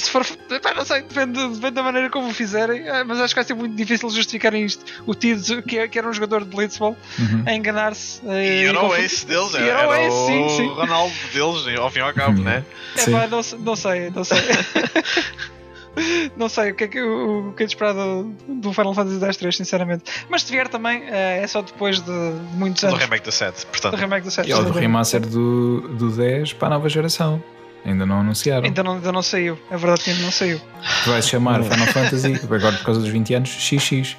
se 0.00 0.10
for. 0.10 0.26
Pá, 0.60 0.74
não 0.74 0.84
sei, 0.84 1.02
depende, 1.02 1.46
depende 1.48 1.70
da 1.70 1.82
maneira 1.82 2.10
como 2.10 2.28
o 2.28 2.34
fizerem, 2.34 2.88
é, 2.88 3.04
mas 3.04 3.20
acho 3.20 3.34
que 3.34 3.40
vai 3.40 3.44
ser 3.44 3.54
muito 3.54 3.76
difícil 3.76 4.10
justificarem 4.10 4.64
isto. 4.64 4.84
O 5.06 5.14
Tido, 5.14 5.62
que, 5.62 5.86
que, 5.88 5.98
era 5.98 6.08
um 6.08 6.12
jogador 6.12 6.44
de 6.44 6.54
Blitzball, 6.54 6.96
uhum. 7.18 7.44
a 7.46 7.54
enganar-se. 7.54 8.20
E 8.26 8.64
era 8.64 8.82
o 8.82 8.94
ace 8.94 9.24
deles, 9.26 9.54
era, 9.54 9.82
era, 9.82 10.12
o 10.12 10.26
sim, 10.26 10.48
sim. 10.56 10.68
Ronaldo 10.68 11.14
deles, 11.32 11.78
ao 11.78 11.90
fim 11.90 12.00
e 12.00 12.02
ao 12.02 12.12
cabo, 12.12 12.38
uhum. 12.38 12.44
né? 12.44 12.64
É, 12.96 13.10
pá, 13.10 13.26
não, 13.28 13.40
não 13.60 13.76
sei, 13.76 14.10
não 14.10 14.24
sei. 14.24 14.38
não 16.36 16.48
sei 16.48 16.70
o 16.70 16.74
que 16.74 16.84
é 16.84 16.88
que, 16.88 17.00
o, 17.00 17.48
o 17.48 17.52
que 17.52 17.62
é 17.62 17.66
de 17.66 17.72
esperar 17.72 17.94
do, 17.94 18.24
do 18.48 18.72
Final 18.72 18.94
Fantasy 18.94 19.24
X-3, 19.24 19.52
sinceramente. 19.52 20.04
Mas 20.28 20.42
se 20.42 20.52
vier 20.52 20.68
também, 20.68 21.02
é, 21.06 21.42
é 21.42 21.46
só 21.46 21.62
depois 21.62 22.00
de, 22.00 22.12
muitos 22.54 22.82
anos. 22.84 22.98
Do 22.98 23.02
remake 23.02 23.24
do 23.24 23.32
7, 23.32 23.66
portanto. 23.66 23.92
Do 23.92 23.96
remake 23.96 24.24
do 24.24 24.30
7. 24.30 24.50
E 24.50 24.54
do 24.54 24.72
remaster 24.72 25.20
do, 25.20 25.80
do 25.96 26.10
10 26.10 26.54
para 26.54 26.68
a 26.68 26.70
nova 26.70 26.88
geração. 26.88 27.42
Ainda 27.84 28.04
não 28.04 28.20
anunciaram. 28.20 28.66
Ainda 28.66 28.82
não, 28.82 28.92
ainda 28.94 29.10
não 29.10 29.22
saiu. 29.22 29.58
É 29.70 29.76
verdade 29.76 30.04
que 30.04 30.10
ainda 30.10 30.22
não 30.22 30.30
saiu. 30.30 30.60
Vai 31.06 31.22
se 31.22 31.28
chamar 31.28 31.62
Final 31.62 31.86
Fantasy, 31.86 32.34
agora 32.44 32.76
por 32.76 32.84
causa 32.84 33.00
dos 33.00 33.08
20 33.08 33.34
anos, 33.34 33.50
XX. 33.50 34.16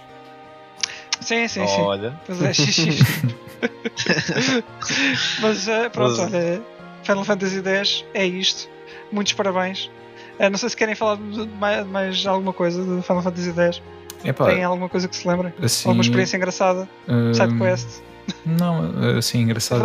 Sim, 1.21 1.47
sim, 1.47 1.67
sim. 1.67 1.81
Olha. 1.81 2.19
Pois 2.25 2.41
é, 2.41 2.53
XX. 2.53 3.05
Mas 5.39 5.67
uh, 5.67 5.89
pronto, 5.91 6.21
olha. 6.21 6.61
Final 7.03 7.23
Fantasy 7.23 7.61
X 7.63 8.05
é 8.15 8.25
isto. 8.25 8.67
Muitos 9.11 9.33
parabéns. 9.33 9.91
Uh, 10.39 10.49
não 10.49 10.57
sei 10.57 10.69
se 10.69 10.75
querem 10.75 10.95
falar 10.95 11.17
de 11.17 11.47
mais, 11.59 11.85
mais 11.87 12.25
alguma 12.25 12.53
coisa 12.53 12.83
do 12.83 13.01
Final 13.01 13.21
Fantasy 13.21 13.51
X. 13.51 13.81
Epá, 14.23 14.45
Tem 14.45 14.63
alguma 14.63 14.89
coisa 14.89 15.07
que 15.07 15.15
se 15.15 15.27
lembrem? 15.27 15.53
Assim, 15.61 15.87
alguma 15.87 16.03
experiência 16.03 16.37
engraçada? 16.37 16.87
Um... 17.07 17.33
Side 17.33 17.57
quest? 17.57 18.01
Não, 18.45 19.17
assim, 19.17 19.41
engraçado. 19.41 19.83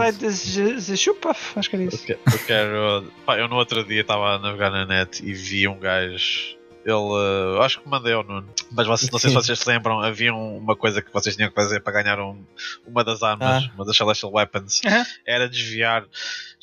Chupa, 0.96 1.34
acho 1.56 1.70
que 1.70 1.76
era 1.76 1.84
isso. 1.84 2.04
Eu 2.08 2.38
quero. 2.46 3.12
Pá, 3.24 3.38
eu 3.38 3.48
no 3.48 3.56
outro 3.56 3.84
dia 3.84 4.02
estava 4.02 4.34
a 4.34 4.38
navegar 4.38 4.70
na 4.70 4.84
net 4.84 5.24
e 5.24 5.32
vi 5.32 5.66
um 5.66 5.78
gajo. 5.78 6.56
Ele. 6.84 6.94
Uh, 6.94 7.60
acho 7.62 7.80
que 7.80 7.88
mandei 7.88 8.12
ao 8.12 8.22
Nuno. 8.22 8.48
Mas 8.70 8.86
vocês, 8.86 9.10
não 9.10 9.18
sei 9.18 9.30
se 9.30 9.34
vocês 9.34 9.58
se 9.58 9.68
lembram, 9.68 10.00
havia 10.00 10.32
uma 10.32 10.76
coisa 10.76 11.02
que 11.02 11.12
vocês 11.12 11.34
tinham 11.34 11.48
que 11.48 11.54
fazer 11.54 11.80
para 11.80 12.00
ganhar 12.00 12.20
um, 12.20 12.44
uma 12.86 13.02
das 13.02 13.22
armas, 13.22 13.64
ah. 13.64 13.70
uma 13.74 13.84
das 13.84 13.96
Celestial 13.96 14.32
Weapons. 14.32 14.80
Uh 14.84 14.88
-huh. 14.88 15.04
Era 15.26 15.48
desviar. 15.48 16.04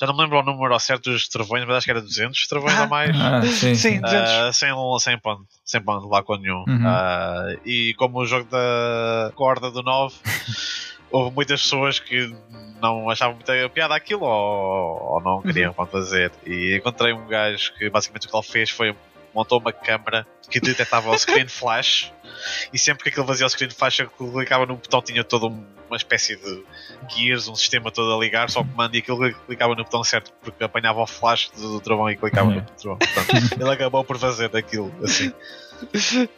Já 0.04 0.08
não 0.08 0.18
me 0.18 0.24
lembro 0.24 0.40
o 0.40 0.44
número 0.44 0.74
ao 0.74 0.80
certo 0.82 1.10
dos 1.10 1.30
travões, 1.30 1.64
mas 1.66 1.78
acho 1.78 1.86
que 1.86 1.92
era 1.92 2.02
200 2.02 2.48
travões 2.48 2.74
ah. 2.74 2.84
a 2.84 2.88
mais. 2.88 3.16
Ah, 3.18 3.42
sim, 3.42 3.74
sim, 3.74 4.02
200. 4.02 4.32
Uh, 4.32 4.52
sem, 4.52 4.70
sem 5.00 5.18
ponto, 5.18 5.48
sem 5.64 5.82
ponto 5.82 6.10
lá 6.10 6.22
com 6.22 6.36
nenhum. 6.36 6.66
Uhum. 6.68 6.86
Uh, 6.86 7.60
e 7.66 7.94
como 7.94 8.20
o 8.20 8.26
jogo 8.26 8.50
da 8.52 9.32
corda 9.34 9.72
do 9.72 9.82
9. 9.82 10.14
houve 11.10 11.34
muitas 11.34 11.62
pessoas 11.62 12.00
que 12.00 12.36
não 12.82 13.08
achavam 13.10 13.36
muita 13.36 13.70
piada 13.70 13.96
aquilo 13.96 14.24
ou, 14.24 15.14
ou 15.14 15.22
não 15.22 15.42
queriam 15.42 15.74
uhum. 15.78 15.86
fazer. 15.86 16.34
E 16.46 16.76
encontrei 16.76 17.14
um 17.14 17.26
gajo 17.28 17.72
que 17.76 17.90
basicamente 17.90 18.28
o 18.28 18.30
que 18.30 18.36
ele 18.36 18.44
fez 18.44 18.70
foi 18.72 18.94
montou 19.34 19.60
uma 19.60 19.72
câmera 19.72 20.26
que 20.50 20.60
detectava 20.60 21.10
o 21.10 21.18
screen 21.18 21.48
flash 21.48 22.12
e 22.72 22.78
sempre 22.78 23.04
que 23.04 23.10
aquilo 23.10 23.26
fazia 23.26 23.46
o 23.46 23.50
screen 23.50 23.70
flash 23.70 24.00
eu 24.00 24.10
clicava 24.10 24.66
num 24.66 24.76
botão 24.76 25.02
tinha 25.02 25.24
toda 25.24 25.48
uma 25.48 25.98
espécie 25.98 26.36
de 26.36 26.64
gears, 27.10 27.48
um 27.48 27.56
sistema 27.56 27.92
todo 27.92 28.14
a 28.14 28.18
ligar, 28.18 28.50
só 28.50 28.62
o 28.62 28.66
comando 28.66 28.96
e 28.96 29.00
aquilo 29.00 29.34
clicava 29.46 29.76
no 29.76 29.84
botão 29.84 30.04
certo 30.04 30.32
porque 30.42 30.64
apanhava 30.64 31.02
o 31.02 31.08
flash 31.08 31.52
do 31.56 31.80
trovão 31.80 32.10
e 32.10 32.16
clicava 32.16 32.50
no 32.50 32.62
trovão. 32.62 32.98
Portanto, 32.98 33.62
ele 33.62 33.72
acabou 33.72 34.04
por 34.04 34.18
fazer 34.18 34.56
aquilo 34.56 34.94
assim. 35.04 35.32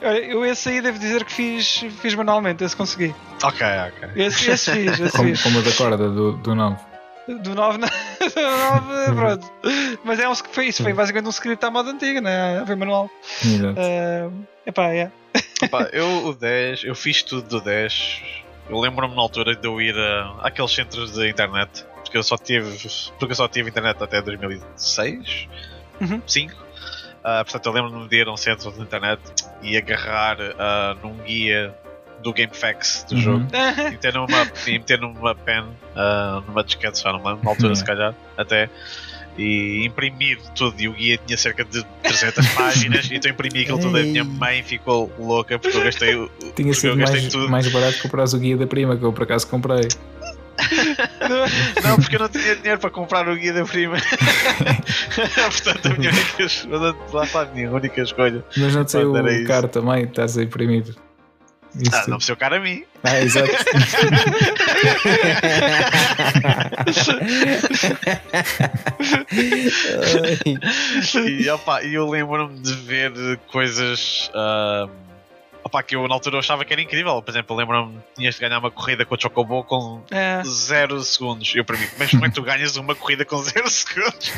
Eu 0.01 0.45
esse 0.45 0.69
aí 0.69 0.81
devo 0.81 0.97
dizer 0.97 1.23
que 1.23 1.31
fiz, 1.31 1.85
fiz 2.01 2.15
manualmente, 2.15 2.63
esse 2.63 2.75
consegui. 2.75 3.13
Ok, 3.43 3.65
ok. 3.65 4.09
Esse, 4.15 4.49
esse 4.49 4.71
fiz, 4.71 4.99
esse 4.99 5.11
como, 5.11 5.29
fiz. 5.29 5.43
como 5.43 5.61
da 5.61 5.71
corda 5.71 6.09
do, 6.09 6.33
do 6.33 6.55
9. 6.55 6.94
Do 7.27 7.55
9, 7.55 7.77
não. 7.79 7.87
do 8.19 8.41
9, 8.41 9.15
pronto. 9.15 9.51
Mas 10.03 10.19
é 10.19 10.29
um, 10.29 10.35
foi, 10.35 10.67
isso 10.67 10.83
foi 10.83 10.93
basicamente 10.93 11.27
um 11.27 11.31
script 11.31 11.65
à 11.65 11.71
moda 11.71 11.89
antiga, 11.91 12.21
né? 12.21 12.63
Foi 12.65 12.75
manual. 12.75 13.09
Exato. 13.43 13.79
Uh, 13.79 14.45
epá, 14.65 14.89
yeah. 14.89 15.11
Opa, 15.63 15.89
eu 15.91 16.27
o 16.27 16.33
10, 16.33 16.83
eu 16.83 16.95
fiz 16.95 17.23
tudo 17.23 17.47
do 17.47 17.61
10. 17.61 18.21
Eu 18.69 18.79
lembro-me 18.79 19.15
na 19.15 19.21
altura 19.21 19.55
de 19.55 19.67
eu 19.67 19.81
ir 19.81 19.95
a, 19.97 20.37
àqueles 20.41 20.71
centros 20.71 21.13
de 21.13 21.29
internet, 21.29 21.85
porque 22.03 22.17
eu 22.17 22.23
só 22.23 22.37
tive, 22.37 22.77
porque 23.19 23.31
eu 23.31 23.35
só 23.35 23.47
tive 23.47 23.69
internet 23.69 24.01
até 24.01 24.21
2006, 24.21 25.47
Uhum. 26.01 26.21
5. 26.27 26.53
Ah, 27.23 27.43
portanto, 27.43 27.65
eu 27.65 27.71
lembro-me 27.71 28.07
de 28.07 28.17
ir 28.17 28.27
a 28.27 28.31
um 28.31 28.37
centro 28.37 28.71
de 28.71 28.81
internet 28.81 29.21
e 29.61 29.77
agarrar 29.77 30.37
ah, 30.59 30.95
num 31.01 31.15
guia 31.23 31.73
do 32.23 32.33
GameFAQs 32.33 33.05
do 33.09 33.15
Uhum. 33.15 33.21
jogo 33.21 33.45
e 33.87 33.91
meter 33.91 34.13
numa, 34.13 34.47
e 34.67 34.71
meter 34.71 34.99
numa 34.99 35.35
pen, 35.35 35.63
ah, 35.95 36.41
numa 36.47 36.63
disquete, 36.63 37.01
já 37.01 37.11
não 37.11 37.19
me 37.19 37.27
lembro, 37.27 37.43
na 37.43 37.49
altura, 37.51 37.75
se 37.75 37.83
calhar, 37.85 38.13
até. 38.37 38.69
E 39.37 39.83
imprimir 39.85 40.39
tudo, 40.55 40.79
e 40.81 40.87
o 40.87 40.93
guia 40.93 41.19
tinha 41.25 41.37
cerca 41.37 41.65
de 41.65 41.83
300 42.03 42.47
páginas, 42.55 43.09
então 43.11 43.29
imprimi 43.29 43.63
aquilo 43.63 43.79
tudo. 43.79 43.97
A 43.97 44.01
minha 44.01 44.23
mãe 44.23 44.63
ficou 44.63 45.11
louca 45.19 45.59
porque 45.59 45.75
eu 45.77 45.83
gastei, 45.83 46.15
o- 46.15 46.29
Tinha 46.55 46.73
sido 46.73 46.91
eu 46.93 46.95
gastei 46.97 47.19
mais, 47.21 47.33
tudo. 47.33 47.49
mais 47.49 47.67
barato 47.67 48.01
comprar 48.01 48.23
o 48.23 48.37
guia 48.39 48.55
da 48.55 48.65
prima, 48.65 48.95
que 48.95 49.03
eu 49.03 49.11
por 49.11 49.23
acaso 49.23 49.45
comprei. 49.47 49.89
Não, 51.83 51.97
porque 51.97 52.15
eu 52.15 52.19
não 52.21 52.29
tinha 52.29 52.55
dinheiro 52.55 52.79
para 52.79 52.89
comprar 52.89 53.27
o 53.27 53.35
guia 53.35 53.51
da 53.51 53.65
prima. 53.65 53.97
Portanto, 55.51 55.85
a 55.87 55.97
minha 55.97 56.11
única 56.11 56.43
escolha, 56.43 56.95
lá 57.11 57.23
está 57.25 57.41
a 57.41 57.45
minha 57.45 57.71
única 57.71 58.01
escolha. 58.01 58.43
Mas 58.55 58.73
não 58.73 58.85
te 58.85 58.91
saiu 58.91 59.11
Pronto, 59.11 59.27
era 59.27 59.41
o 59.43 59.45
caro 59.45 59.67
também, 59.67 60.03
estás 60.05 60.37
a 60.37 60.43
imprimir. 60.43 60.95
Isso 61.79 61.95
Ah, 61.95 61.99
tudo. 62.01 62.09
não 62.11 62.17
precisa 62.17 62.33
o 62.33 62.37
cara 62.37 62.57
a 62.57 62.59
mim. 62.59 62.83
Ah, 63.03 63.21
exato. 63.21 63.49
E, 71.27 71.49
opa, 71.49 71.83
eu 71.83 72.09
lembro-me 72.09 72.59
de 72.59 72.73
ver 72.73 73.11
coisas 73.51 74.29
ah, 74.33 74.87
opa, 75.65 75.81
que 75.83 75.95
eu 75.95 76.07
na 76.07 76.13
altura 76.13 76.37
achava 76.39 76.63
que 76.63 76.71
era 76.71 76.81
incrível. 76.81 77.21
Por 77.21 77.31
exemplo, 77.31 77.53
eu 77.55 77.57
lembro-me 77.59 77.97
que 77.97 78.03
tinhas 78.17 78.35
de 78.35 78.41
ganhar 78.41 78.59
uma 78.59 78.69
corrida 78.71 79.03
com 79.03 79.15
o 79.15 79.19
Chocobo 79.21 79.63
com 79.63 80.03
É. 80.11 80.41
0 80.45 81.01
segundos. 81.01 81.53
Eu 81.55 81.65
para 81.65 81.75
mim, 81.77 81.87
mas 81.97 82.11
como 82.11 82.25
é 82.25 82.29
que 82.29 82.35
tu 82.35 82.43
ganhas 82.43 82.75
uma 82.77 82.93
corrida 82.95 83.25
com 83.25 83.37
0 83.37 83.67
segundos? 83.69 84.31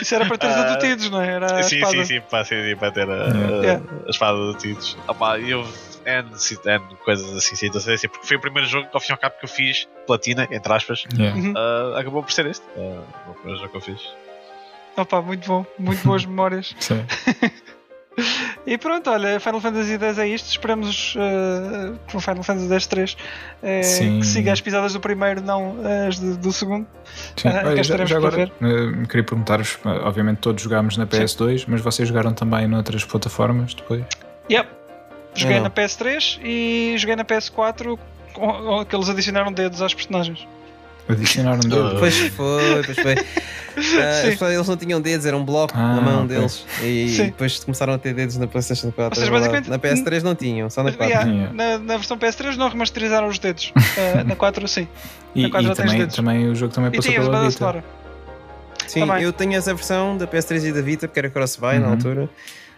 Isso 0.00 0.14
era 0.14 0.26
para 0.26 0.38
teres 0.38 0.56
Ah, 0.56 0.62
adutidos, 0.72 1.10
não 1.10 1.20
é? 1.20 1.28
Era 1.34 1.58
a 1.58 1.62
sim, 1.64 1.84
sim, 1.84 2.04
sim, 2.04 2.20
para, 2.20 2.44
sim, 2.44 2.62
sim, 2.70 2.76
para 2.76 2.92
ter 2.92 3.10
a, 3.10 3.26
Yeah. 3.62 3.84
a 4.06 4.10
espada 4.10 4.52
de 4.52 4.58
títulos. 4.58 4.96
Opa, 5.08 5.38
eu 5.40 5.66
N, 6.06 6.28
N 6.64 6.96
coisas 7.04 7.36
assim, 7.36 7.56
situações 7.56 7.94
assim, 7.96 8.08
porque 8.08 8.26
foi 8.26 8.36
o 8.36 8.40
primeiro 8.40 8.68
jogo 8.68 8.88
que 8.88 8.96
ao 8.96 9.00
fim 9.00 9.10
e 9.10 9.12
ao 9.12 9.18
cabo 9.18 9.34
que 9.38 9.44
eu 9.44 9.48
fiz, 9.48 9.88
platina, 10.06 10.46
entre 10.52 10.72
aspas, 10.72 11.04
Yeah. 11.18 11.36
Uhum. 11.36 11.54
ah, 11.56 11.98
acabou 11.98 12.22
por 12.22 12.30
ser 12.32 12.46
este. 12.46 12.64
Ah, 12.76 13.02
o 13.28 13.34
primeiro 13.34 13.58
jogo 13.60 13.70
que 13.70 13.76
eu 13.76 13.80
fiz. 13.80 14.00
Opa, 14.96 15.20
muito 15.20 15.46
bom, 15.46 15.66
muito 15.78 16.02
boas 16.04 16.24
memórias. 16.26 16.74
Sim. 16.78 17.04
E 18.66 18.76
pronto, 18.76 19.10
olha, 19.10 19.38
Final 19.40 19.60
Fantasy 19.60 19.94
X 19.94 20.18
é 20.18 20.28
isto. 20.28 20.48
Esperamos 20.50 21.14
uh, 21.16 21.98
que 22.06 22.16
o 22.16 22.20
Final 22.20 22.42
Fantasy 22.42 22.72
X 22.74 22.86
3 22.86 23.16
eh, 23.62 23.82
Sim. 23.82 24.20
que 24.20 24.26
siga 24.26 24.52
as 24.52 24.60
pisadas 24.60 24.92
do 24.92 25.00
primeiro, 25.00 25.40
não 25.40 25.76
as 26.08 26.18
de- 26.18 26.36
do 26.36 26.52
segundo. 26.52 26.86
Sim. 27.36 27.50
Cá 27.50 27.62
Olha, 27.64 27.82
já, 27.82 28.04
já 28.04 28.16
agora, 28.16 28.42
eh, 28.60 29.06
queria 29.06 29.24
perguntar-vos: 29.24 29.78
eh, 29.84 29.88
obviamente, 30.02 30.38
todos 30.38 30.62
jogámos 30.62 30.96
na 30.96 31.06
PS2, 31.06 31.64
mas 31.68 31.80
vocês 31.80 32.08
jogaram 32.08 32.32
também 32.32 32.66
noutras 32.66 33.04
plataformas 33.04 33.74
depois? 33.74 34.04
Yep. 34.50 34.68
Joguei 35.34 35.56
não. 35.56 35.64
na 35.64 35.70
PS3 35.70 36.40
e 36.42 36.94
joguei 36.98 37.14
na 37.16 37.24
PS4 37.24 37.98
com- 38.32 38.84
que 38.84 38.96
eles 38.96 39.08
adicionaram 39.08 39.52
dedos 39.52 39.80
às 39.80 39.94
personagens. 39.94 40.46
Adicionaram 41.08 41.60
dedo. 41.60 41.96
Pois 41.98 42.16
foi, 42.18 42.82
pois 42.84 42.98
foi. 42.98 43.14
Ah, 43.78 44.22
Sim. 44.36 44.44
eles- 44.52 44.66
não 44.66 44.76
tinham 44.76 45.00
dedos, 45.00 45.24
era 45.24 45.36
um 45.36 45.44
bloco 45.44 45.72
Ah, 45.76 45.94
na 45.94 46.00
mão 46.00 46.26
deles. 46.26 46.66
E 46.82 47.10
Sim. 47.10 47.26
depois 47.26 47.62
começaram 47.62 47.92
a 47.92 47.98
ter 47.98 48.12
dedos 48.12 48.36
na 48.36 48.48
PlayStation 48.48 48.90
4. 48.90 49.04
Ou 49.20 49.24
seja, 49.24 49.28
é 49.28 49.30
basicamente- 49.38 49.70
na 49.70 49.78
PS3 49.78 50.22
não 50.24 50.34
tinham, 50.34 50.68
só 50.68 50.82
na 50.82 50.90
4. 50.90 51.14
Yeah, 51.14 51.52
na, 51.52 51.78
na 51.78 51.96
versão 51.96 52.18
PS3 52.18 52.56
não 52.56 52.68
remasterizaram 52.68 53.28
os 53.28 53.38
dedos. 53.38 53.72
Eh, 53.96 54.24
na 54.26 54.34
4 54.34 54.66
sim. 54.66 54.88
E, 55.32 55.42
Na 55.42 55.50
quadra 55.50 55.70
e 55.72 55.74
tens 55.76 55.84
também, 55.86 55.98
dedos. 56.00 56.16
também 56.16 56.48
o 56.48 56.56
jogo 56.56 56.74
também 56.74 56.90
E 56.92 56.96
passou 56.96 57.12
tinhas 57.12 57.24
pela 57.28 57.48
Vita. 57.48 57.84
Sim, 58.88 59.00
Também. 59.06 59.22
eu 59.22 59.32
tenho 59.32 59.54
essa 59.54 59.72
versão 59.72 60.16
da 60.16 60.26
PS3 60.26 60.64
e 60.64 60.72
da 60.72 60.80
Vita, 60.82 61.06
porque 61.06 61.20
era 61.20 61.30
cross-buy 61.30 61.78
na 61.78 61.86
Uhum. 61.86 61.92
altura, 61.92 62.28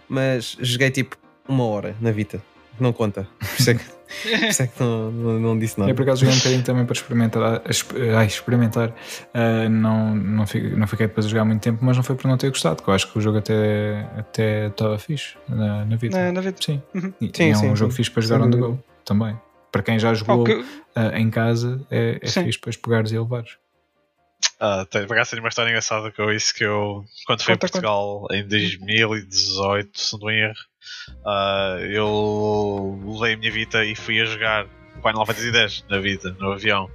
mas 0.07 0.55
joguei 0.59 0.91
tipo 0.91 1.15
uma 1.47 1.63
hora 1.65 1.95
na 1.99 2.11
Vita. 2.11 2.39
Não 2.81 2.91
conta. 2.91 3.27
Por 3.39 3.59
isso 3.59 3.69
é 3.69 3.73
que, 3.75 3.83
por 3.83 4.49
isso 4.49 4.61
é 4.63 4.67
que 4.67 4.79
não, 4.83 5.11
não, 5.11 5.39
não 5.39 5.59
disse 5.59 5.79
nada. 5.79 5.89
Eu 5.91 5.95
por 5.95 6.01
acaso 6.01 6.19
joguei 6.21 6.35
um 6.35 6.37
bocadinho 6.39 6.63
também 6.63 6.85
para 6.85 6.93
experimentar, 6.93 7.61
exp- 7.69 7.93
ai, 8.17 8.25
experimentar. 8.25 8.93
Ah, 9.33 9.69
não, 9.69 10.13
não, 10.15 10.45
fiquei, 10.47 10.69
não 10.71 10.85
fiquei 10.87 11.07
depois 11.07 11.25
a 11.25 11.29
jogar 11.29 11.45
muito 11.45 11.61
tempo, 11.61 11.79
mas 11.85 11.95
não 11.95 12.03
foi 12.03 12.15
por 12.17 12.27
não 12.27 12.37
ter 12.37 12.49
gostado, 12.49 12.83
que 12.83 12.89
eu 12.89 12.93
acho 12.93 13.09
que 13.11 13.17
o 13.17 13.21
jogo 13.21 13.37
até 13.37 14.05
até 14.17 14.67
estava 14.67 14.97
fixe 14.99 15.37
na, 15.47 15.85
na 15.85 15.95
vida. 15.95 16.17
Na, 16.25 16.31
na 16.33 16.41
vida. 16.41 16.57
Sim. 16.59 16.81
Uhum. 16.93 17.13
E, 17.21 17.31
Sim, 17.33 17.43
e 17.43 17.49
é 17.51 17.51
um 17.51 17.55
sim, 17.55 17.75
jogo 17.75 17.91
sim. 17.91 17.97
fixe 17.97 18.11
para 18.11 18.21
jogar 18.21 18.45
on 18.45 18.49
the 18.51 18.57
go 18.57 18.83
também. 19.05 19.39
Para 19.71 19.83
quem 19.83 19.97
já 19.99 20.13
jogou 20.13 20.41
Oh, 20.41 20.43
que- 20.43 20.65
ah, 20.95 21.17
em 21.17 21.29
casa, 21.29 21.85
é, 21.89 22.19
é 22.21 22.27
Sim. 22.27 22.43
fixe 22.45 22.57
depois 22.59 22.75
pegares 22.75 23.11
e 23.11 23.17
levares. 23.19 23.51
Ah, 24.59 24.85
tem, 24.89 25.05
por 25.07 25.13
acaso 25.13 25.29
tenho 25.31 25.41
uma 25.43 25.49
história 25.49 25.69
engraçada 25.69 26.11
com 26.11 26.29
isso 26.31 26.53
que 26.53 26.63
eu, 26.65 27.05
quando 27.25 27.41
fui 27.43 27.53
a 27.53 27.57
Conta, 27.57 27.67
Portugal 27.69 28.27
em 28.31 28.45
2018, 28.47 29.99
se 29.99 30.19
não 30.19 30.29
erro, 30.29 30.55
ah, 31.25 31.77
eu 31.81 32.99
levei 33.05 33.33
a 33.33 33.37
minha 33.37 33.51
Vita 33.51 33.83
e 33.83 33.95
fui 33.95 34.21
a 34.21 34.25
jogar 34.25 34.67
Final 35.01 35.25
Fantasy 35.25 35.55
X 35.55 35.85
na 35.89 35.99
Vita, 35.99 36.35
no 36.39 36.51
avião. 36.51 36.89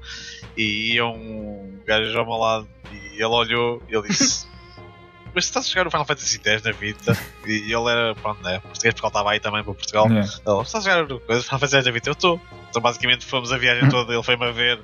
E 0.56 0.94
ia 0.94 1.06
um 1.06 1.80
gajo 1.86 2.18
ao 2.18 2.24
meu 2.24 2.36
lado 2.36 2.68
e 2.92 3.16
ele 3.16 3.24
olhou 3.24 3.82
e 3.88 3.94
ele 3.94 4.08
disse: 4.08 4.46
Mas 5.34 5.44
estás 5.44 5.66
a 5.66 5.68
jogar 5.68 5.88
o 5.88 5.90
Final 5.90 6.06
Fantasy 6.06 6.40
X 6.42 6.62
na 6.62 6.72
Vita? 6.72 7.16
E 7.46 7.72
ele 7.72 7.90
era, 7.90 8.14
pronto, 8.14 8.42
né, 8.42 8.58
português 8.60 8.94
porque 8.94 9.06
ele 9.06 9.10
estava 9.10 9.30
aí 9.30 9.40
também 9.40 9.62
para 9.62 9.74
Portugal. 9.74 10.06
Yeah. 10.06 10.30
Ele, 10.46 10.62
estás 10.62 10.86
a 10.86 10.90
jogar 11.00 11.14
o 11.14 11.20
Final 11.20 11.42
Fantasy 11.42 11.76
X 11.76 11.86
na 11.86 11.92
Vita? 11.92 12.08
Eu 12.08 12.12
estou. 12.12 12.40
Então 12.70 12.82
basicamente 12.82 13.24
fomos 13.24 13.52
a 13.52 13.58
viagem 13.58 13.88
toda, 13.90 14.12
ele 14.12 14.22
foi-me 14.22 14.46
a 14.46 14.50
ver. 14.52 14.80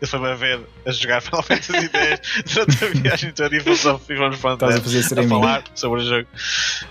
Ele 0.00 0.06
foi-me 0.10 0.26
a 0.28 0.34
ver 0.34 0.60
a 0.86 0.90
jogar 0.90 1.20
Final 1.22 1.42
Fantasy 1.42 1.72
X 1.92 2.54
durante 2.54 2.84
a 2.84 2.88
viagem 2.88 3.32
toda 3.32 3.56
e 3.56 3.60
fomos, 3.60 3.86
a, 3.86 4.00
e 4.08 4.16
fomos 4.16 4.36
pronto, 4.38 4.54
Estás 4.64 4.74
a 4.74 4.78
a, 4.78 4.82
fazer 4.82 4.98
a 4.98 5.00
streaming. 5.00 5.28
falar 5.28 5.64
sobre 5.74 6.00
o 6.00 6.04
jogo. 6.04 6.28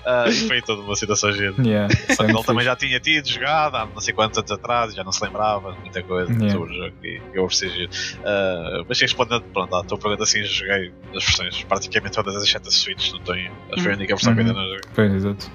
Ah, 0.06 0.26
e 0.30 0.34
foi 0.48 0.61
toda 0.61 0.82
uma 0.82 0.95
situação 0.95 1.32
gira. 1.32 1.53
Yeah, 1.60 1.94
Só 2.15 2.24
que 2.26 2.32
ele 2.32 2.44
também 2.44 2.65
já 2.65 2.76
tinha 2.76 2.99
tido 2.99 3.28
jogado 3.28 3.76
há 3.76 3.86
não 3.86 3.99
sei 4.02 4.14
quantos 4.14 4.38
anos 4.38 4.52
atrás 4.52 4.94
e 4.94 4.95
já 4.95 5.03
não 5.03 5.11
se 5.11 5.24
lembrava 5.24 5.74
de 5.74 5.80
muita 5.80 6.02
coisa 6.03 6.32
Yeah. 6.32 6.52
sobre 6.52 6.72
o 6.72 6.76
jogo 6.84 6.95
e 7.03 7.22
eu 7.34 7.44
ofereci 7.45 7.69
giro. 7.76 7.90
Ah, 8.26 8.84
mas 8.88 8.99
respondendo, 8.99 9.44
pronto, 9.53 9.76
à 9.76 9.84
tua 9.84 9.98
pergunta 9.98 10.24
assim, 10.24 10.44
joguei 10.44 10.91
as 11.15 11.24
versões, 11.24 11.64
praticamente 11.64 12.15
todas 12.15 12.36
as 12.36 12.44
exceto 12.44 12.68
a 12.68 12.72
Switch, 12.72 13.11
não 13.11 13.19
tenho. 13.19 13.52
Acho 13.52 13.76
que 13.76 13.82
foi 13.82 13.91
a 13.91 13.95
única 13.95 14.15
versão 14.15 14.34
que 14.36 14.41
Uhum. 14.41 14.48
ainda 14.48 14.60
não 14.60 14.68
joguei. 14.68 14.90
Pois, 14.95 15.14
exato. 15.14 15.52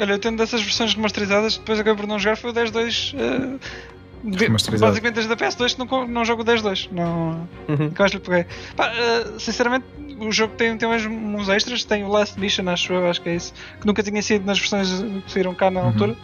Olha, 0.00 0.12
eu 0.12 0.18
tendo 0.18 0.36
dessas 0.38 0.62
versões 0.62 0.94
remasterizadas, 0.94 1.56
depois 1.58 1.80
acabei 1.80 2.00
por 2.00 2.06
não 2.08 2.18
jogar, 2.18 2.36
foi 2.36 2.50
o 2.50 2.54
10.2. 2.54 3.14
eh, 3.18 3.58
de- 4.24 4.48
basicamente 4.78 5.14
desde 5.14 5.32
a 5.32 5.36
PS2 5.36 5.74
que 5.74 5.78
não, 5.84 6.06
não 6.08 6.24
jogo 6.24 6.42
o 6.42 6.44
10.2. 6.44 6.88
Não, 6.92 7.48
Uhum. 7.68 7.90
que 7.90 8.00
eu 8.00 8.04
acho 8.04 8.18
que 8.20 8.30
lhe 8.30 8.36
peguei. 8.38 8.56
Pá, 8.76 8.86
eh, 8.94 9.32
sinceramente, 9.38 9.84
o 10.20 10.30
jogo 10.32 10.54
tem, 10.54 10.76
tem 10.76 10.88
uns, 10.88 11.06
uns 11.06 11.48
extras, 11.48 11.84
tem 11.84 12.04
o 12.04 12.08
Last 12.08 12.38
Mission, 12.38 12.68
acho 12.68 12.92
eu, 12.92 13.08
acho 13.08 13.20
que 13.22 13.28
é 13.28 13.36
isso, 13.36 13.52
que 13.80 13.86
nunca 13.86 14.02
tinha 14.02 14.20
sido 14.22 14.44
nas 14.44 14.58
versões 14.58 14.90
que 15.24 15.30
saíram 15.32 15.54
cá 15.54 15.70
na 15.70 15.80
Uhum. 15.80 15.86
altura. 15.86 16.16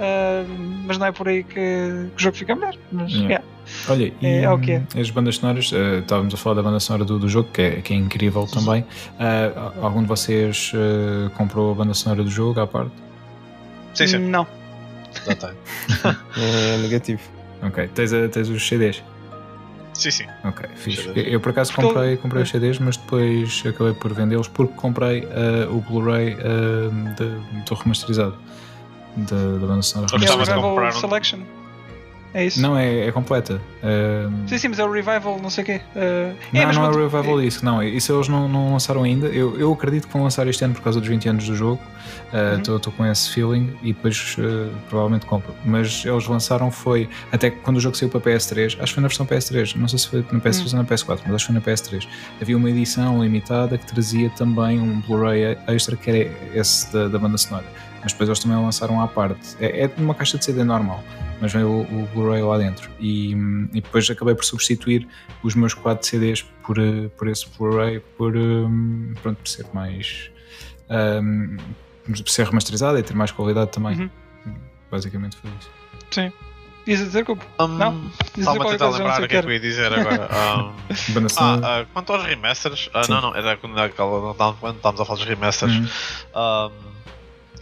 Eh, 0.00 0.44
mas 0.86 0.96
não 0.96 1.06
é 1.06 1.12
por 1.12 1.28
aí 1.28 1.44
que, 1.44 1.54
que 1.54 2.16
o 2.16 2.18
jogo 2.18 2.36
fica 2.36 2.54
melhor. 2.54 2.74
Mas, 2.90 3.10
Yeah. 3.12 3.28
yeah. 3.28 3.44
Olha, 3.88 4.12
e 4.20 4.26
É, 4.26 4.42
é 4.44 4.50
o 4.50 4.58
que 4.58 4.72
é. 4.72 4.82
as 5.00 5.10
bandas 5.10 5.36
sonoras, 5.36 5.70
eh, 5.72 5.98
estávamos 5.98 6.32
a 6.34 6.36
falar 6.36 6.56
da 6.56 6.62
banda 6.62 6.80
sonora 6.80 7.04
do, 7.04 7.18
do 7.18 7.28
jogo, 7.28 7.48
que 7.52 7.60
é, 7.62 7.70
que 7.82 7.92
é 7.92 7.96
incrível 7.96 8.46
também. 8.46 8.84
Ah, 9.20 9.72
algum 9.82 10.00
de 10.02 10.08
vocês 10.08 10.72
comprou 11.36 11.72
a 11.72 11.74
banda 11.74 11.94
sonora 11.94 12.24
do 12.24 12.30
jogo 12.30 12.58
à 12.60 12.66
parte? 12.66 12.90
Sim, 13.94 14.06
sim, 14.06 14.18
Não. 14.18 14.46
Já. 15.26 16.16
É 16.36 16.76
negativo. 16.78 17.20
Ok, 17.62 17.88
tens, 17.94 18.12
a- 18.12 18.28
tens 18.28 18.48
os 18.48 18.66
CDs? 18.66 19.02
Sim, 19.94 20.10
sim. 20.10 20.26
Ok, 20.44 20.66
fixe. 20.74 21.06
Eu, 21.08 21.14
eu, 21.14 21.40
por 21.40 21.50
acaso 21.50 21.70
Porque 21.72 21.86
comprei, 21.86 22.16
comprei 22.16 22.42
os 22.42 22.48
CDs, 22.50 22.78
mas 22.78 22.96
depois 22.96 23.62
acabei 23.68 23.92
por 23.92 24.12
vendê-los 24.14 24.48
porque 24.48 24.72
comprei 24.74 25.28
ah, 25.30 25.70
o 25.70 25.80
Blu-ray 25.82 26.34
de- 27.16 27.62
do 27.66 27.74
remasterizado 27.74 28.34
da, 29.16 29.36
da 29.36 29.66
banda 29.66 29.82
sonora. 29.82 30.10
Eu 30.14 30.18
de 30.18 30.26
Revival 30.26 30.62
comprar 30.62 30.88
um- 30.96 31.00
Selection. 31.00 31.40
É 32.34 32.46
isso? 32.46 32.60
Não, 32.62 32.76
é, 32.78 33.06
é 33.08 33.12
completa. 33.12 33.60
Ah, 33.82 34.30
Sim, 34.46 34.58
sim, 34.58 34.68
mas 34.68 34.78
é 34.78 34.84
o 34.84 34.90
Revival, 34.90 35.38
não 35.42 35.50
sei 35.50 35.62
o 35.62 35.66
quê. 35.66 35.80
Eh, 35.94 36.32
Não, 36.52 36.66
mas 36.66 36.76
não 36.76 36.84
é 36.86 36.88
o 36.88 36.96
Revival 37.08 37.40
disso, 37.40 37.64
não. 37.64 37.82
Isso 37.82 38.12
eles 38.12 38.28
não, 38.28 38.48
não 38.48 38.72
lançaram 38.72 39.02
ainda. 39.02 39.26
Eu, 39.26 39.58
eu 39.58 39.72
acredito 39.72 40.06
que 40.06 40.12
vão 40.12 40.22
lançar 40.22 40.46
este 40.46 40.64
ano 40.64 40.72
por 40.74 40.82
causa 40.82 40.98
dos 40.98 41.08
20 41.08 41.28
anos 41.28 41.46
do 41.46 41.54
jogo. 41.54 41.80
Estou 42.58 42.74
Uhum. 42.76 42.92
com 42.96 43.06
esse 43.06 43.30
feeling 43.30 43.76
e 43.82 43.92
depois 43.92 44.36
eh, 44.38 44.68
provavelmente 44.88 45.26
compro. 45.26 45.54
Mas 45.64 46.04
eles 46.06 46.26
lançaram 46.26 46.70
foi, 46.70 47.08
até 47.30 47.50
quando 47.50 47.76
o 47.76 47.80
jogo 47.80 47.96
saiu 47.96 48.08
para 48.08 48.20
PS3, 48.20 48.66
acho 48.66 48.76
que 48.86 48.94
foi 48.94 49.02
na 49.02 49.08
versão 49.08 49.26
PS3, 49.26 49.76
não 49.76 49.86
sei 49.88 49.98
se 49.98 50.08
foi 50.08 50.24
na 50.32 50.40
PS3 50.40 50.72
Uhum. 50.72 50.78
ou 50.78 50.82
na 50.82 50.84
PS4, 50.84 51.20
mas 51.26 51.34
acho 51.34 51.46
que 51.46 51.52
foi 51.52 51.54
na 51.54 51.60
PS3. 51.60 52.08
Havia 52.40 52.56
uma 52.56 52.70
edição 52.70 53.22
limitada 53.22 53.76
que 53.76 53.84
trazia 53.86 54.30
também 54.30 54.80
um 54.80 55.00
Blu-ray 55.00 55.58
extra 55.66 55.96
que 55.96 56.08
era 56.10 56.30
esse 56.54 56.90
da, 56.92 57.08
da 57.08 57.18
banda 57.18 57.36
sonora. 57.36 57.66
Mas 58.02 58.12
depois 58.12 58.28
eles 58.28 58.38
também 58.40 58.56
lançaram 58.56 59.00
à 59.00 59.06
parte. 59.08 59.56
É, 59.60 59.84
é 59.84 59.90
uma 59.98 60.14
caixa 60.14 60.36
de 60.38 60.44
CD 60.44 60.64
normal, 60.64 61.02
mas 61.40 61.52
vem 61.52 61.62
o, 61.62 61.82
o 61.82 62.08
Blu-ray 62.12 62.42
lá 62.42 62.58
dentro. 62.58 62.90
E, 62.98 63.34
hum, 63.34 63.68
e 63.72 63.80
depois 63.80 64.08
acabei 64.10 64.34
por 64.34 64.44
substituir 64.44 65.06
os 65.42 65.54
meus 65.54 65.72
4 65.74 66.06
CDs 66.06 66.42
por, 66.66 66.78
eh, 66.78 67.08
por 67.16 67.28
esse 67.28 67.46
Blu-ray, 67.56 68.00
por, 68.18 68.36
hum, 68.36 69.14
pronto, 69.22 69.38
por 69.38 69.48
ser 69.48 69.66
mais. 69.72 70.30
hum, 70.90 71.56
ser 72.26 72.46
remasterizada 72.46 72.98
e 72.98 73.02
ter 73.02 73.14
mais 73.14 73.30
qualidade 73.30 73.70
também. 73.70 73.96
Uhum. 74.00 74.10
Basicamente 74.90 75.36
foi 75.36 75.50
isso. 75.58 75.70
Sim. 76.10 76.32
Ias 76.86 77.00
a 77.00 77.04
dizer, 77.04 77.24
Cubo? 77.24 77.42
Um, 77.60 77.68
Não? 77.68 78.10
Estava 78.36 78.64
a 78.64 78.70
tentar 78.70 78.90
lembrar 78.90 79.22
o 79.22 79.28
que 79.28 79.36
é 79.36 79.40
que 79.40 79.40
que 79.40 79.46
eu 79.48 79.52
ia 79.52 79.60
dizer 79.60 79.92
agora. 79.92 80.28
Um, 80.92 81.26
ah, 81.38 81.60
ah, 81.62 81.86
quanto 81.92 82.12
aos 82.12 82.24
remasters, 82.24 82.90
ah, 82.92 83.02
não, 83.08 83.20
não, 83.20 83.36
era 83.36 83.56
quando, 83.56 83.74
naquela, 83.74 84.20
não 84.20 84.32
estávamos- 84.32 84.60
quando 84.60 84.76
estávamos 84.76 85.00
a 85.00 85.04
falar 85.04 85.18
dos 85.18 85.26
remasters. 85.28 85.72
Uhum. 85.76 85.86
Um, 86.34 86.91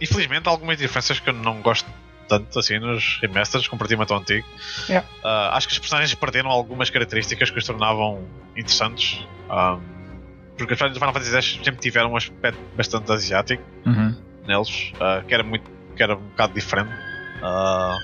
infelizmente, 0.01 0.47
há 0.47 0.51
algumas 0.51 0.77
diferenças 0.77 1.19
que 1.19 1.29
eu 1.29 1.33
não 1.33 1.61
gosto 1.61 1.87
tanto 2.27 2.57
assim 2.59 2.79
nos 2.79 3.19
remasters 3.21 3.67
comparativamente 3.67 4.13
ao 4.13 4.19
antigo. 4.19 4.47
Yeah. 4.87 5.07
Ah, 5.23 5.51
acho 5.57 5.67
que 5.67 5.73
os 5.73 5.79
personagens 5.79 6.13
perderam 6.15 6.49
algumas 6.49 6.89
características 6.89 7.49
que 7.49 7.59
os 7.59 7.65
tornavam 7.65 8.23
interessantes. 8.55 9.25
Um, 9.49 9.81
porque 10.57 10.73
os 10.73 10.79
personagens 10.79 10.93
do 10.93 10.99
Final 10.99 11.13
Fantasy 11.13 11.35
X 11.35 11.59
sempre 11.63 11.81
tiveram 11.81 12.11
um 12.11 12.15
aspecto 12.15 12.59
bastante 12.75 13.11
asiático 13.11 13.63
Uhum. 13.85 14.15
neles, 14.47 14.93
ah, 14.99 15.21
que, 15.27 15.33
era 15.33 15.43
muito, 15.43 15.69
que 15.95 16.01
era 16.03 16.15
um 16.15 16.21
bocado 16.21 16.53
diferente. 16.53 16.91
Ah, 17.43 17.97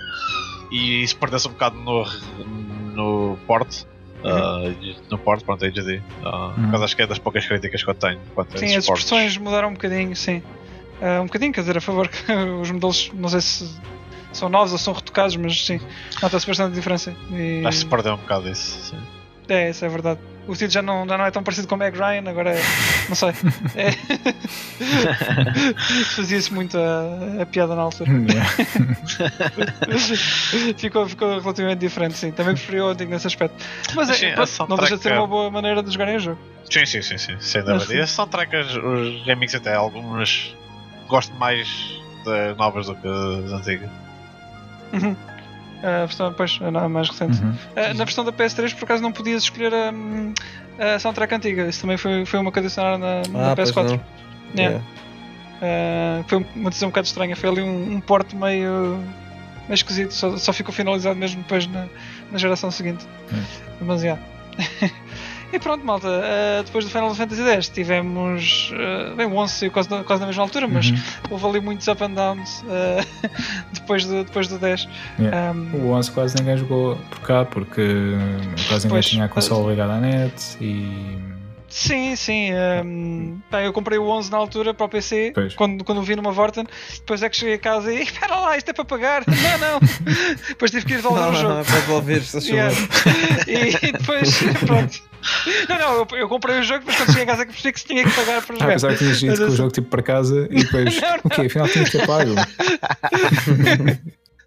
e 0.71 1.03
isso 1.03 1.15
perdeu-se 1.17 1.47
um 1.47 1.51
bocado 1.51 1.77
no, 1.77 2.03
no 2.93 3.37
port. 3.47 3.85
ah, 4.25 4.59
no 5.09 5.17
port, 5.19 5.43
pronto, 5.45 5.63
HD. 5.63 5.97
Uh, 5.97 6.27
Uhum. 6.57 6.67
Mas 6.71 6.81
acho 6.81 6.95
que 6.95 7.01
é 7.03 7.07
das 7.07 7.19
poucas 7.19 7.45
críticas 7.45 7.81
que 7.83 7.89
eu 7.89 7.93
tenho 7.95 8.19
quanto 8.35 8.57
Sim, 8.59 8.75
as 8.75 8.83
expressões 8.83 9.37
mudaram 9.37 9.69
um 9.69 9.73
bocadinho, 9.73 10.15
sim. 10.15 10.43
Ah, 11.01 11.21
um 11.21 11.25
bocadinho, 11.25 11.53
quer 11.53 11.61
dizer, 11.61 11.77
a 11.77 11.81
favor 11.81 12.07
que 12.07 12.31
os 12.61 12.71
modelos, 12.71 13.11
não 13.13 13.29
sei 13.29 13.41
se 13.41 13.69
são 14.33 14.49
novos 14.49 14.71
ou 14.71 14.77
são 14.77 14.93
retocados, 14.93 15.35
mas 15.35 15.65
sim, 15.65 15.79
nota-se 16.21 16.45
bastante 16.45 16.75
diferença. 16.75 17.15
E... 17.31 17.63
Acho 17.65 17.77
que 17.79 17.83
se 17.83 17.89
perdeu 17.89 18.13
um 18.13 18.17
bocado 18.17 18.47
isso. 18.49 18.91
Sim. 18.91 18.97
É, 19.49 19.69
isso 19.69 19.85
é 19.85 19.89
verdade. 19.89 20.19
O 20.45 20.51
estilo 20.53 20.71
já 20.71 20.81
não, 20.81 21.07
já 21.07 21.17
não 21.17 21.25
é 21.25 21.31
tão 21.31 21.43
parecido 21.43 21.67
com 21.67 21.75
o 21.75 21.77
Meg 21.77 21.97
Ryan, 21.97 22.29
agora 22.29 22.51
é. 22.51 22.61
Não 23.07 23.15
sei. 23.15 23.31
É. 23.75 23.91
Fazia-se 26.15 26.53
muito 26.53 26.77
a, 26.77 27.41
a 27.41 27.45
piada 27.45 27.75
na 27.75 27.81
altura. 27.83 28.09
Yeah. 28.11 28.49
ficou, 30.77 31.07
ficou 31.07 31.39
relativamente 31.39 31.79
diferente, 31.79 32.15
sim. 32.17 32.31
Também 32.31 32.53
preferi 32.55 32.81
o 32.81 32.87
antigo 32.87 33.11
nesse 33.11 33.27
aspecto. 33.27 33.63
Mas 33.95 34.09
Sim, 34.17 34.27
é, 34.27 34.33
pronto, 34.35 34.65
não 34.69 34.77
deixa 34.77 34.97
de 34.97 35.03
ser 35.03 35.11
é- 35.13 35.17
uma 35.17 35.27
boa 35.27 35.49
maneira 35.51 35.81
de 35.83 35.91
jogarem 35.91 36.15
o 36.15 36.19
jogo. 36.19 36.39
sim, 36.69 36.85
sim, 36.85 37.01
sim, 37.01 37.17
sim, 37.17 37.35
sem 37.39 37.63
dúvida. 37.63 37.93
E 37.93 37.99
a 38.01 38.07
soundtrack, 38.07 38.55
os, 38.55 38.75
os 38.75 39.25
remixes 39.25 39.59
até 39.59 39.73
algumas 39.75 40.55
gosto 41.07 41.33
mais 41.35 41.67
das 42.25 42.55
novas 42.57 42.87
do 42.87 42.95
que 42.95 43.07
das 43.43 43.51
antigas. 43.53 43.89
Uhum. 44.93 45.15
A 45.83 46.05
versão, 46.05 46.33
pois, 46.33 46.59
a 46.61 46.79
a 46.85 46.89
mais 46.89 47.07
recente. 47.09 47.41
Uhum. 47.41 47.53
Ah, 47.75 47.93
na 47.93 48.03
versão 48.03 48.25
da 48.25 48.31
PS3, 48.31 48.73
por 48.75 48.85
acaso, 48.85 49.03
não 49.03 49.11
podias 49.11 49.43
escolher 49.43 49.71
a, 49.73 50.95
a 50.95 50.99
soundtrack 50.99 51.35
antiga. 51.35 51.67
Isso 51.67 51.81
também 51.81 51.97
foi, 51.97 52.25
foi 52.25 52.39
uma 52.39 52.51
que 52.51 52.59
adicionaram 52.59 52.97
na, 52.97 53.21
na 53.29 53.51
Ah, 53.51 53.55
pois 53.55 53.71
PS4. 53.71 53.83
não. 53.83 53.99
Yeah. 54.55 54.81
Ah, 55.61 56.23
foi 56.27 56.45
uma 56.55 56.69
decisão 56.69 56.87
um 56.87 56.91
bocado 56.91 57.07
estranha. 57.07 57.35
Foi 57.35 57.49
ali 57.49 57.61
um, 57.61 57.93
um 57.93 58.01
porte 58.01 58.35
meio, 58.35 58.97
meio 59.67 59.73
esquisito. 59.73 60.13
Só, 60.13 60.35
só 60.37 60.51
ficou 60.51 60.73
finalizado 60.73 61.15
mesmo 61.15 61.43
depois 61.43 61.67
na, 61.67 61.85
na 62.31 62.37
geração 62.39 62.71
seguinte. 62.71 63.05
Mas 63.81 64.01
yeah. 64.03 64.19
E 65.51 65.59
pronto, 65.59 65.85
malta. 65.85 66.07
ah, 66.07 66.61
depois 66.63 66.83
do 66.85 66.91
Final 66.91 67.15
Fantasy 67.15 67.41
X 67.41 67.69
tivemos. 67.69 68.71
ah, 68.75 69.15
bem, 69.15 69.25
o 69.27 69.35
11 69.35 69.53
saiu 69.53 69.71
quase, 69.71 69.89
na- 69.89 70.03
quase 70.03 70.19
na 70.21 70.27
mesma 70.27 70.43
altura, 70.43 70.67
mas 70.67 70.89
Uhum. 70.89 70.97
houve 71.31 71.45
ali 71.45 71.59
muitos 71.61 71.87
up 71.87 72.03
and 72.03 72.11
downs 72.11 72.63
ah, 72.69 73.29
depois, 73.73 74.05
do, 74.05 74.23
depois 74.23 74.47
do 74.47 74.57
10. 74.59 74.87
Yeah. 75.19 75.51
Um, 75.53 75.87
O 75.87 75.91
11 75.91 76.11
quase 76.11 76.35
ninguém 76.37 76.57
jogou 76.57 76.97
por 77.09 77.19
cá 77.21 77.45
porque 77.45 77.81
quase 78.67 78.85
ninguém 78.85 78.89
Pois, 78.89 79.05
tinha 79.07 79.25
a 79.25 79.29
consola 79.29 79.69
ligada 79.71 79.93
à 79.93 79.99
net 80.01 80.57
e. 80.59 81.17
Sim, 81.69 82.15
sim. 82.15 82.51
ehm, 82.51 83.39
pá, 83.51 83.61
eu 83.61 83.73
comprei 83.73 83.97
o 83.99 84.07
11 84.07 84.31
na 84.31 84.37
altura 84.37 84.73
para 84.73 84.85
o 84.85 84.89
PC, 84.89 85.31
Pois. 85.35 85.53
quando, 85.55 85.83
quando 85.83 85.97
o 85.99 86.01
vi 86.01 86.15
numa 86.15 86.31
Vorten. 86.31 86.65
Depois 86.95 87.21
é 87.21 87.29
que 87.29 87.35
cheguei 87.37 87.55
a 87.55 87.59
casa 87.59 87.93
e 87.93 88.01
espera 88.03 88.35
lá, 88.37 88.57
isto 88.57 88.69
é 88.69 88.73
para 88.73 88.85
pagar. 88.85 89.23
Não, 89.27 89.57
não. 89.57 89.79
depois 90.47 90.71
tive 90.71 90.85
que 90.85 90.93
ir 90.93 90.95
devolver 90.97 91.21
Não, 91.23 91.29
o 91.29 91.33
não, 91.33 91.41
jogo. 91.41 91.53
não, 91.55 91.63
para 91.65 91.79
devolver, 91.79 92.21
se. 92.23 92.51
Yeah. 92.51 92.73
E, 93.47 93.91
depois, 93.91 94.39
pronto. 94.65 95.01
Não, 95.67 95.77
não, 95.77 95.93
eu, 95.93 96.07
eu 96.19 96.29
comprei 96.29 96.59
o 96.59 96.63
jogo, 96.63 96.83
mas 96.85 96.95
quando 96.95 97.09
cheguei 97.09 97.23
a 97.23 97.25
casa 97.27 97.41
é 97.41 97.45
que 97.45 97.51
percebi 97.51 97.73
que 97.73 97.79
se 97.81 97.85
tinha 97.85 98.03
que 98.05 98.11
pagar 98.11 98.41
para 98.43 98.55
Ah, 98.55 98.59
jogar. 98.59 98.69
apesar 98.71 98.91
que 98.93 98.97
tinhas 98.99 99.17
ido 99.21 99.27
Mas 99.31 99.37
com 99.39 99.43
o 99.43 99.47
assim- 99.47 99.55
jogo 99.57 99.71
tipo 99.71 99.87
para 99.89 100.01
casa 100.03 100.47
e 100.49 100.63
depois. 100.63 101.01
Não, 101.01 101.09
não. 101.09 101.19
Ok, 101.25 101.45
afinal 101.47 101.67
tinha 101.67 101.83
que 101.85 101.91
ter 101.91 102.07
pago. 102.07 102.31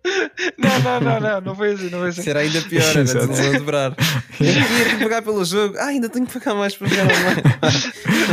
Não, 0.57 0.81
não, 0.81 1.01
não, 1.01 1.21
não, 1.21 1.41
não 1.43 1.55
foi 1.55 1.73
assim, 1.73 1.91
não 1.91 1.99
foi 2.01 2.09
assim. 2.09 2.23
Será 2.23 2.41
ainda 2.41 2.61
pior, 2.63 2.83
era 2.83 3.01
Exato. 3.03 3.27
desilusão 3.29 3.59
dobrar. 3.59 3.95
Tinha 4.37 4.97
que 4.97 5.03
pagar 5.03 5.23
pelo 5.23 5.45
jogo. 5.45 5.77
Ah, 5.79 5.87
ainda 5.87 6.09
tenho 6.09 6.27
que 6.27 6.39
pagar 6.39 6.55
mais 6.55 6.75
para 6.75 6.89
jogar 6.89 7.05
online. 7.05 7.43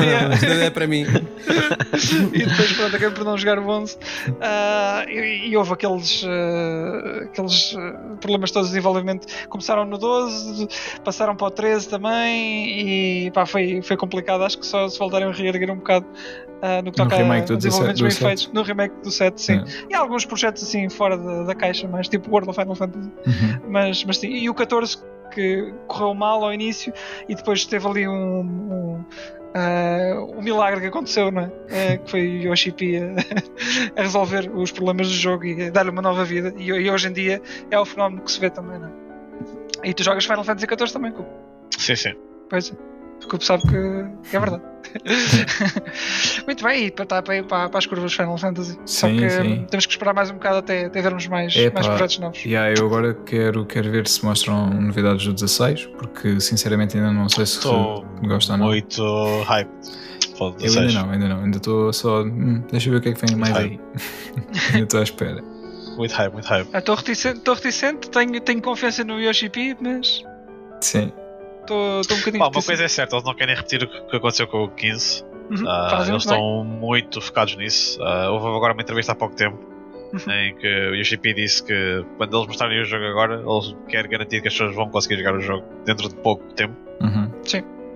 Yeah. 0.06 0.28
Não, 0.30 0.34
isto 0.36 0.46
não 0.46 0.62
é 0.62 0.70
para 0.70 0.88
mim. 0.88 1.06
E 2.34 2.46
depois 2.46 2.72
pronto, 2.74 2.96
acabei 2.96 3.12
por 3.12 3.24
não 3.24 3.38
jogar 3.38 3.60
o 3.60 3.68
11 3.68 3.98
Ah, 4.42 5.06
e, 5.08 5.50
e 5.50 5.58
houve 5.58 5.74
aqueles, 5.74 6.24
ah, 6.26 7.24
aqueles 7.26 7.76
ah, 7.78 8.16
problemas 8.20 8.52
todos 8.52 8.70
de 8.70 8.74
desenvolvimento 8.76 9.28
começaram 9.50 9.86
no 9.86 9.98
12 9.98 10.68
passaram 11.04 11.36
para 11.36 11.48
o 11.48 11.52
13 11.52 11.90
também 11.90 13.26
e 13.28 13.32
pá, 13.32 13.46
foi, 13.46 13.82
foi 13.82 13.98
complicado 13.98 14.44
acho 14.44 14.58
que 14.58 14.66
só 14.66 14.88
se 14.88 14.98
voltarem 14.98 15.28
a 15.28 15.32
reerguer 15.32 15.72
um 15.72 15.78
bocado 15.78 16.06
ah, 16.62 16.82
no 16.82 16.92
que 16.92 17.00
No 17.00 17.06
toca 17.06 17.16
a 17.16 17.18
remake 17.20 17.48
do 17.48 17.58
desenvolvimentos 17.58 18.02
17, 18.02 18.02
bem 18.02 18.10
do 18.10 18.14
7. 18.14 18.26
feitos 18.26 18.54
no 18.54 18.64
remake 18.64 18.96
do 19.04 19.12
7 19.12 19.42
sim. 19.42 19.54
É. 19.54 19.64
e 19.92 19.96
alguns 19.96 20.26
projetos 20.26 20.64
assim 20.64 20.90
fora 20.90 21.18
da, 21.18 21.44
da 21.44 21.56
caixa 21.56 21.88
mais 21.88 22.08
tipo 22.08 22.30
World 22.32 22.50
of 22.50 22.60
Final 22.60 22.76
Fantasy 22.76 23.08
Uhum. 23.28 23.60
mas, 23.70 24.04
mas 24.04 24.18
sim, 24.18 24.28
e 24.30 24.50
o 24.50 24.54
14 24.54 24.98
que 25.34 25.74
correu 25.88 26.14
mal 26.14 26.44
ao 26.44 26.54
início 26.54 26.92
e 27.28 27.36
depois 27.36 27.66
teve 27.66 27.86
ali 27.88 28.08
um, 28.08 28.40
um, 28.42 29.06
ah, 29.58 30.22
um 30.38 30.42
milagre 30.42 30.82
que 30.82 30.88
aconteceu, 30.88 31.32
não 31.32 31.42
é? 31.42 31.52
Eh, 31.70 31.98
que 31.98 32.12
foi 32.12 32.22
o 32.22 32.50
Yoshi 32.50 32.72
P 32.72 32.98
a, 32.98 33.16
a 34.00 34.04
resolver 34.04 34.52
os 34.54 34.72
problemas 34.72 35.08
do 35.08 35.14
jogo 35.14 35.46
e 35.46 35.68
a 35.68 35.70
dar-lhe 35.72 35.90
uma 35.90 36.02
nova 36.02 36.24
vida. 36.24 36.54
E, 36.58 36.68
e 36.68 36.92
hoje 36.92 37.08
em 37.08 37.14
dia 37.14 37.42
é 37.72 37.80
o 37.80 37.86
fenómeno 37.86 38.22
que 38.22 38.32
se 38.32 38.40
vê 38.40 38.52
também, 38.52 38.78
não 38.78 38.88
é? 38.88 38.92
E 39.84 39.94
tu 39.94 40.04
jogas 40.04 40.26
Final 40.26 40.44
Fantasy 40.44 40.68
XIV 40.68 40.94
também, 40.94 41.12
Cubo? 41.12 41.30
Sim, 41.78 41.96
sim. 41.96 42.14
Pois 42.50 42.72
é. 42.72 42.76
O 43.24 43.28
Cubo 43.28 43.44
sabe 43.44 43.64
que, 43.64 44.30
que 44.30 44.36
é 44.36 44.40
verdade. 44.40 44.64
Muito 46.46 46.64
bem, 46.64 46.86
e 46.86 46.92
para, 46.92 47.06
para, 47.06 47.22
para, 47.44 47.70
para 47.70 47.78
as 47.78 47.86
curvas 47.86 48.14
Final 48.14 48.38
Fantasy. 48.38 48.78
Só 48.86 49.08
Sim, 49.08 49.18
que 49.18 49.30
sim. 49.30 49.42
hum, 49.42 49.66
temos 49.70 49.86
que 49.86 49.92
esperar 49.94 50.14
mais 50.14 50.30
um 50.30 50.34
bocado 50.36 50.58
até, 50.58 50.86
até 50.86 51.02
vermos 51.02 51.28
mais, 51.28 51.56
Epá, 51.56 51.76
mais 51.76 51.88
projetos 51.88 52.20
novos. 52.20 52.44
Yeah, 52.46 52.74
eu 52.80 52.86
agora 52.86 53.14
quero, 53.26 53.66
quero 53.66 53.92
ver 53.92 54.08
se 54.08 54.24
mostram 54.26 54.70
novidades 54.70 55.26
do 55.26 55.34
16, 55.34 55.86
porque 55.98 56.40
sinceramente 56.40 56.98
ainda 56.98 57.12
não 57.12 57.28
sei 57.30 57.46
se 57.46 57.58
Estou 57.58 58.06
gosto 58.24 58.52
ou 58.52 58.58
não. 58.58 58.68
muito 58.68 59.04
hyped. 59.44 59.72
pelo 60.38 60.50
Eu 60.52 60.56
16. 60.58 60.78
ainda 60.78 60.94
não, 61.04 61.12
ainda 61.12 61.28
não, 61.30 61.44
ainda 61.44 61.58
estou 61.58 61.92
só. 61.94 62.22
hum, 62.24 62.64
deixa 62.72 62.90
eu 62.90 62.94
ver 62.94 63.00
o 63.00 63.02
que 63.02 63.10
é 63.10 63.14
que 63.14 63.26
vem 63.26 63.36
mais 63.36 63.56
Ai. 63.56 63.64
aí. 63.64 63.80
ainda 64.74 64.84
estou 64.84 65.00
à 65.00 65.04
espera. 65.04 65.44
Muito 65.98 66.12
hype, 66.14 66.34
muito 66.34 66.48
hype. 66.48 66.70
Estou 66.76 66.96
reticente, 66.96 67.40
tô 67.40 67.54
reticente 67.56 68.10
tenho, 68.12 68.40
tenho 68.42 68.62
confiança 68.62 69.04
no 69.04 69.20
Yoshi 69.20 69.50
P, 69.50 69.76
mas 69.82 70.24
Sim. 70.82 71.12
Estou 71.74 72.16
um 72.16 72.20
bocadinho 72.20 72.44
Pá, 72.44 72.50
uma 72.50 72.64
coisa 72.64 72.84
é 72.84 72.88
certa, 72.88 73.16
eles 73.16 73.26
não 73.26 73.34
querem 73.34 73.56
repetir 73.56 73.84
o 73.84 73.88
que 74.10 74.16
aconteceu 74.18 74.48
com 74.48 74.64
o 74.64 74.70
15. 74.70 75.24
Uhum, 75.50 75.58
fazem 75.66 76.14
eles 76.14 76.26
bem. 76.26 76.34
estão 76.36 76.64
muito 76.64 77.22
focados 77.22 77.56
nisso. 77.56 78.02
Ah, 78.04 78.30
houve 78.32 78.48
agora 78.48 78.74
uma 78.74 78.82
entrevista 78.82 79.12
há 79.14 79.16
pouco 79.16 79.36
tempo 79.36 79.58
Uhum. 80.14 80.32
em 80.34 80.56
que 80.56 80.68
o 80.90 80.96
Yoshi 80.96 81.18
P 81.18 81.34
disse 81.34 81.62
que 81.64 82.06
quando 82.18 82.36
eles 82.38 82.48
mostrarem 82.48 82.82
o 82.82 82.86
jogo 82.86 83.04
agora, 83.06 83.42
eles 83.46 83.76
querem 83.90 84.10
garantir 84.10 84.42
que 84.42 84.48
as 84.48 84.54
pessoas 84.54 84.74
vão 84.74 84.90
conseguir 84.90 85.18
jogar 85.18 85.36
o 85.36 85.42
jogo 85.42 85.66
dentro 85.86 86.08
de 86.08 86.16
pouco 86.16 86.44
tempo. 86.54 86.74
Uhum. 87.02 87.30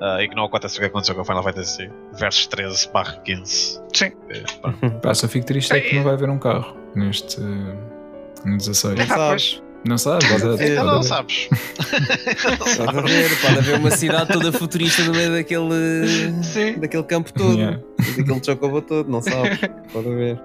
Ah, 0.02 0.22
e 0.22 0.28
que 0.28 0.36
não 0.36 0.46
acontece 0.46 0.78
o 0.78 0.80
que 0.82 0.88
aconteceu 0.88 1.14
com 1.16 1.22
o 1.22 1.26
Final 1.26 1.44
Fantasy 1.44 1.90
Versus 2.14 2.48
13 2.48 2.90
barra 2.92 3.14
15. 3.24 3.80
Sim. 3.94 4.12
Eh, 4.30 4.44
pá, 4.62 4.74
Pá, 5.02 5.14
só 5.14 5.28
fico 5.28 5.46
triste 5.46 5.72
é 5.74 5.80
que 5.80 5.96
não 5.96 6.04
vai 6.04 6.14
haver 6.14 6.30
um 6.30 6.40
carro 6.40 6.76
neste. 6.96 7.40
no 7.40 8.58
16. 8.58 9.00
Ah, 9.12 9.16
pois. 9.30 9.64
Não 9.84 9.98
sabe? 9.98 10.28
Pode, 10.28 10.42
pode 10.44 10.64
Ainda 10.64 10.84
não 10.84 11.02
sabes. 11.04 11.50
Pode 11.50 12.98
haver, 13.00 13.42
pode 13.42 13.58
haver 13.58 13.76
uma 13.80 13.92
cidade 13.92 14.32
toda 14.32 14.52
futurista 14.52 15.04
no 15.04 15.12
meio 15.12 15.32
daquele, 15.32 16.44
Sim. 16.44 16.80
daquele 16.80 17.04
campo 17.04 17.34
todo, 17.34 17.58
Yeah. 17.58 17.80
daquele 18.16 18.44
chocobo 18.44 18.82
todo, 18.82 19.10
não 19.10 19.22
sabes? 19.22 19.60
Pode 19.92 20.08
haver. 20.08 20.40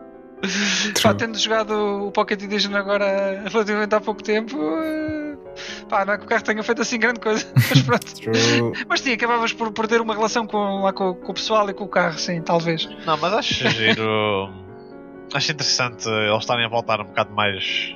Pá, 1.02 1.14
tendo 1.14 1.38
jogado 1.38 1.72
o 2.06 2.12
Pocket 2.12 2.42
Edition 2.42 2.74
agora 2.76 3.42
relativamente 3.50 3.94
há 3.94 4.00
pouco 4.00 4.22
tempo, 4.22 4.56
eh, 4.82 5.34
pá, 5.88 6.04
não 6.04 6.12
é 6.14 6.18
que 6.18 6.24
o 6.24 6.28
carro 6.28 6.42
tenha 6.44 6.62
feito 6.62 6.82
assim 6.82 6.98
grande 6.98 7.20
coisa, 7.20 7.46
mas 7.56 7.82
pronto. 7.82 8.14
True. 8.14 8.72
Mas 8.88 9.00
sim, 9.00 9.12
acabavas 9.12 9.52
por 9.52 9.72
perder 9.72 10.00
uma 10.00 10.14
relação 10.14 10.46
com, 10.46 10.82
lá 10.82 10.92
com, 10.92 11.14
com 11.14 11.32
o 11.32 11.34
pessoal 11.34 11.68
e 11.70 11.74
com 11.74 11.84
o 11.84 11.88
carro, 11.88 12.18
sim, 12.18 12.40
talvez. 12.42 12.86
Não, 13.06 13.16
mas 13.16 13.32
acho 13.32 13.68
giro. 13.70 14.50
acho 15.32 15.52
interessante 15.52 16.06
eles 16.08 16.38
estarem 16.40 16.66
a 16.66 16.68
voltar 16.68 17.00
um 17.00 17.04
bocado 17.04 17.32
mais 17.34 17.94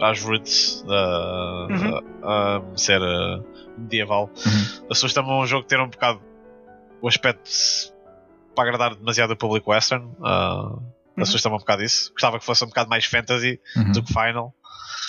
às 0.00 0.20
roots 0.22 0.84
a 0.88 1.66
Uhum. 1.70 1.98
a 2.24 2.76
ser 2.76 3.00
uh, 3.00 3.44
medieval. 3.78 4.30
Uhum. 4.46 4.86
Assusta-me 4.90 5.28
um 5.30 5.46
jogo 5.46 5.66
ter 5.66 5.80
um 5.80 5.88
bocado 5.88 6.20
o 7.02 7.08
aspecto 7.08 7.50
para 8.54 8.64
agradar 8.64 8.94
demasiado 8.94 9.32
o 9.32 9.36
público 9.36 9.70
western. 9.70 10.04
Uh, 10.18 10.82
Uhum. 11.16 11.24
Assusta-me 11.24 11.56
um 11.56 11.58
bocado 11.58 11.82
isso. 11.82 12.12
Gostava 12.12 12.38
que 12.38 12.44
fosse 12.44 12.64
um 12.64 12.68
bocado 12.68 12.88
mais 12.88 13.04
fantasy 13.04 13.60
Uhum. 13.76 13.92
do 13.92 14.02
que 14.02 14.12
final. 14.12 14.54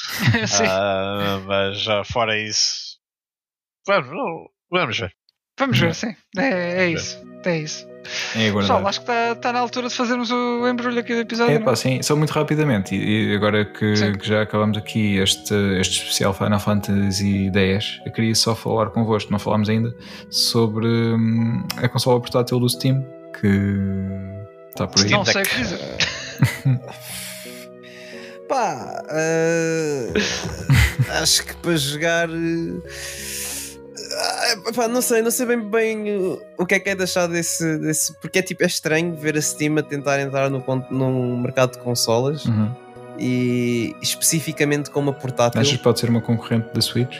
sim. 0.47 0.63
Uh, 0.63 1.45
mas 1.45 1.87
uh, 1.87 2.03
fora 2.03 2.37
isso. 2.37 2.97
Vamos, 3.87 4.09
vamos 4.69 4.97
ver. 4.99 5.13
Vamos 5.59 5.79
ver, 5.79 5.93
sim. 5.95 6.15
É, 6.37 6.83
é 6.85 6.89
isso. 6.89 7.17
É 7.45 7.57
isso. 7.59 7.87
É 8.35 8.47
aguardar. 8.49 8.75
Pessoal, 8.77 8.87
acho 8.87 8.99
que 9.01 9.11
está 9.11 9.35
tá 9.35 9.53
na 9.53 9.59
altura 9.59 9.87
de 9.87 9.95
fazermos 9.95 10.31
o 10.31 10.67
embrulho 10.67 10.99
aqui 10.99 11.13
do 11.13 11.21
episódio. 11.21 11.55
É 11.55 11.59
pá, 11.59 11.75
sim, 11.75 12.01
só 12.01 12.15
muito 12.15 12.31
rapidamente. 12.31 12.95
E 12.95 13.31
e 13.31 13.35
agora 13.35 13.65
que, 13.65 13.93
que 14.17 14.27
já 14.27 14.41
acabamos 14.41 14.77
aqui 14.77 15.17
este, 15.17 15.53
este 15.79 15.99
especial 15.99 16.33
Final 16.33 16.59
Fantasy 16.59 17.51
X, 17.53 18.01
eu 18.05 18.11
queria 18.11 18.33
só 18.35 18.55
falar 18.55 18.87
convosco, 18.89 19.31
não 19.31 19.39
falámos 19.39 19.69
ainda, 19.69 19.95
sobre 20.29 20.87
hum, 20.87 21.65
a 21.77 21.87
consola 21.87 22.19
portátil 22.19 22.59
do 22.59 22.69
Steam, 22.69 23.05
que 23.39 23.47
está 24.69 24.87
por 24.87 25.03
aí. 25.03 25.09
Não 25.09 25.25
sei 25.25 25.41
o 25.41 25.45
que 25.45 25.55
dizer. 25.57 25.79
Pá, 28.47 29.03
eh, 29.11 30.11
acho 31.21 31.45
que 31.45 31.55
para 31.55 31.77
jogar. 31.77 32.29
eh, 32.29 33.50
ah, 34.13 34.87
não 34.87 35.01
sei, 35.01 35.21
não 35.21 35.31
sei 35.31 35.45
bem, 35.45 35.59
bem 35.61 36.39
o 36.57 36.65
que 36.65 36.75
é 36.75 36.79
que 36.79 36.89
é 36.89 36.95
de 36.95 37.03
achar 37.03 37.27
desse, 37.27 37.77
desse. 37.79 38.13
Porque 38.19 38.39
é 38.39 38.41
tipo, 38.41 38.63
é 38.63 38.67
estranho 38.67 39.15
ver 39.15 39.37
a 39.37 39.41
Steam 39.41 39.77
a 39.77 39.83
tentar 39.83 40.19
entrar 40.19 40.49
no, 40.49 40.63
no 40.89 41.37
mercado 41.37 41.73
de 41.73 41.79
consolas 41.79 42.45
Uhum. 42.45 42.71
e 43.19 43.95
especificamente 44.01 44.89
com 44.89 44.99
uma 44.99 45.13
portátil. 45.13 45.59
Achas 45.61 45.77
que 45.77 45.83
pode 45.83 45.99
ser 45.99 46.09
uma 46.09 46.21
concorrente 46.21 46.67
da 46.73 46.81
Switch? 46.81 47.17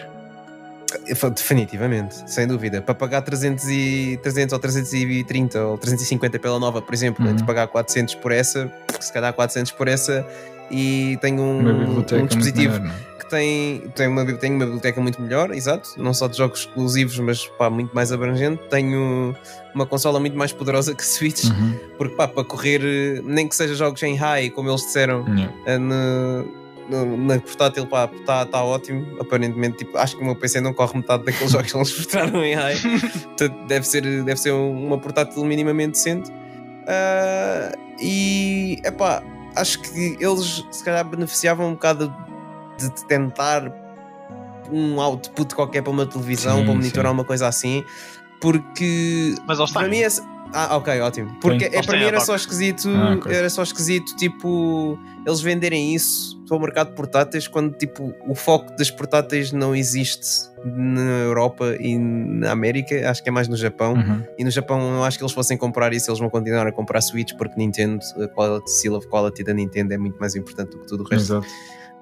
Definitivamente, 1.33 2.29
sem 2.29 2.45
dúvida. 2.47 2.81
Para 2.81 2.93
pagar 2.93 3.21
300, 3.21 3.65
e, 3.69 4.19
300 4.21 4.53
ou 4.53 4.59
330 4.59 5.63
ou 5.65 5.77
350 5.77 6.39
pela 6.39 6.59
nova, 6.59 6.81
por 6.81 6.93
exemplo, 6.93 7.23
Uhum. 7.25 7.31
entre 7.31 7.45
pagar 7.45 7.67
400 7.67 8.15
por 8.15 8.31
essa, 8.31 8.71
se 8.99 9.11
calhar 9.13 9.31
400 9.33 9.71
por 9.71 9.87
essa, 9.87 10.25
e 10.69 11.17
tenho 11.21 11.41
um, 11.41 11.99
um 11.99 12.25
dispositivo 12.25 12.79
maior, 12.79 12.93
é? 12.93 13.10
Tem, 13.31 13.79
tem, 13.95 14.07
uma, 14.07 14.23
tem 14.33 14.51
uma 14.51 14.65
biblioteca 14.65 15.01
muito 15.01 15.19
melhor, 15.21 15.51
exato, 15.51 15.89
não 15.97 16.13
só 16.13 16.27
de 16.27 16.37
jogos 16.37 16.59
exclusivos, 16.59 17.17
mas 17.19 17.47
pá, 17.57 17.69
muito 17.69 17.95
mais 17.95 18.11
abrangente. 18.11 18.61
Tenho 18.69 19.35
uma 19.73 19.85
consola 19.87 20.19
muito 20.19 20.37
mais 20.37 20.51
poderosa 20.51 20.93
que 20.93 21.01
a 21.01 21.05
Switch, 21.05 21.45
Uhum. 21.45 21.73
porque 21.97 22.15
pá, 22.15 22.27
para 22.27 22.43
correr, 22.43 23.21
nem 23.23 23.47
que 23.47 23.55
seja 23.55 23.73
jogos 23.73 24.03
em 24.03 24.15
high, 24.15 24.49
como 24.51 24.69
eles 24.69 24.81
disseram, 24.81 25.25
eh, 25.65 25.77
no- 25.79 26.61
no- 26.89 27.17
na 27.17 27.39
portátil 27.39 27.83
está 27.85 28.45
tá 28.45 28.63
ótimo. 28.63 29.19
Aparentemente, 29.19 29.77
tipo, 29.77 29.97
acho 29.97 30.15
que 30.17 30.21
o 30.21 30.25
meu 30.25 30.35
PC 30.35 30.59
não 30.61 30.73
corre 30.73 30.97
metade 30.97 31.23
daqueles 31.23 31.51
jogos 31.53 31.71
que 31.71 31.77
eles 31.77 31.97
mostraram 31.97 32.43
em 32.43 32.53
high. 32.53 32.75
Portanto, 33.23 33.65
deve 33.67 33.87
ser, 33.87 34.01
deve 34.23 34.35
ser 34.39 34.51
um- 34.51 34.87
uma 34.87 34.97
portátil 34.99 35.43
minimamente 35.45 35.91
decente. 35.93 36.29
Ah, 36.87 37.71
e 37.99 38.79
epá, 38.83 39.23
acho 39.55 39.79
que 39.81 40.17
eles 40.19 40.65
se 40.71 40.83
calhar 40.83 41.05
beneficiavam 41.07 41.67
um 41.69 41.73
bocado 41.73 42.13
de 42.89 43.05
tentar 43.05 43.71
um 44.71 45.01
output 45.01 45.53
qualquer 45.53 45.81
para 45.81 45.91
uma 45.91 46.05
televisão, 46.05 46.59
Sim, 46.59 46.65
para 46.65 46.73
monitorar 46.73 47.11
sim. 47.11 47.17
uma 47.17 47.25
coisa 47.25 47.47
assim, 47.47 47.83
porque 48.39 49.35
Mas 49.47 49.71
para 49.71 49.87
mim 49.87 49.99
é. 49.99 50.07
Ah, 50.53 50.75
ok, 50.75 50.99
ótimo. 50.99 51.33
Porque 51.39 51.69
Tem. 51.69 51.79
é, 51.79 51.81
para 51.81 51.97
mim 51.97 52.03
era 52.03 52.19
só 52.19 52.35
esquisito, 52.35 52.89
Ah, 52.89 53.17
era 53.29 53.49
só 53.49 53.63
esquisito, 53.63 54.13
tipo, 54.17 54.99
eles 55.25 55.39
venderem 55.39 55.95
isso 55.95 56.41
para 56.45 56.57
o 56.57 56.59
mercado 56.59 56.89
de 56.89 56.95
portáteis 56.95 57.47
quando 57.47 57.73
tipo 57.77 58.13
o 58.27 58.35
foco 58.35 58.75
das 58.75 58.91
portáteis 58.91 59.53
não 59.53 59.73
existe 59.73 60.27
na 60.65 61.19
Europa 61.23 61.77
e 61.79 61.97
na 61.97 62.51
América, 62.51 63.09
acho 63.09 63.23
que 63.23 63.29
é 63.29 63.31
mais 63.31 63.47
no 63.47 63.55
Japão. 63.55 63.93
Uhum. 63.93 64.23
E 64.37 64.43
no 64.43 64.51
Japão 64.51 64.95
eu 64.95 65.03
acho 65.05 65.17
que 65.17 65.23
eles 65.23 65.31
fossem 65.33 65.57
comprar 65.57 65.93
isso, 65.93 66.09
eles 66.09 66.19
vão 66.19 66.29
continuar 66.29 66.67
a 66.67 66.71
comprar 66.73 66.99
Switch 66.99 67.33
porque 67.37 67.55
Nintendo, 67.57 68.03
a 68.21 68.27
quality, 68.27 68.69
seal 68.69 68.95
of 68.95 69.07
quality 69.07 69.45
da 69.45 69.53
Nintendo 69.53 69.93
é 69.93 69.97
muito 69.97 70.19
mais 70.19 70.35
importante 70.35 70.71
do 70.71 70.79
que 70.79 70.87
tudo 70.87 71.03
o 71.03 71.07
resto. 71.07 71.35
Exato. 71.35 71.47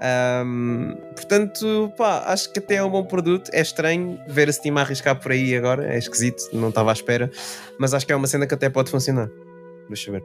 Ahm, 0.01 0.95
portanto, 1.15 1.91
pá, 1.97 2.23
acho 2.27 2.51
que 2.53 2.59
até 2.59 2.75
é 2.75 2.83
um 2.83 2.89
bom 2.89 3.03
produto. 3.03 3.49
É 3.53 3.61
estranho 3.61 4.19
ver 4.27 4.47
a 4.49 4.53
Steam 4.53 4.77
a 4.77 4.81
arriscar 4.81 5.15
por 5.19 5.31
aí 5.31 5.55
agora, 5.55 5.85
é 5.93 5.97
esquisito, 5.97 6.41
não 6.53 6.69
estava 6.69 6.89
à 6.91 6.93
espera, 6.93 7.29
mas 7.77 7.93
acho 7.93 8.05
que 8.05 8.13
é 8.13 8.15
uma 8.15 8.27
cena 8.27 8.47
que 8.47 8.53
até 8.53 8.69
pode 8.69 8.89
funcionar. 8.89 9.29
Deixa 9.87 10.09
eu 10.09 10.13
ver. 10.13 10.23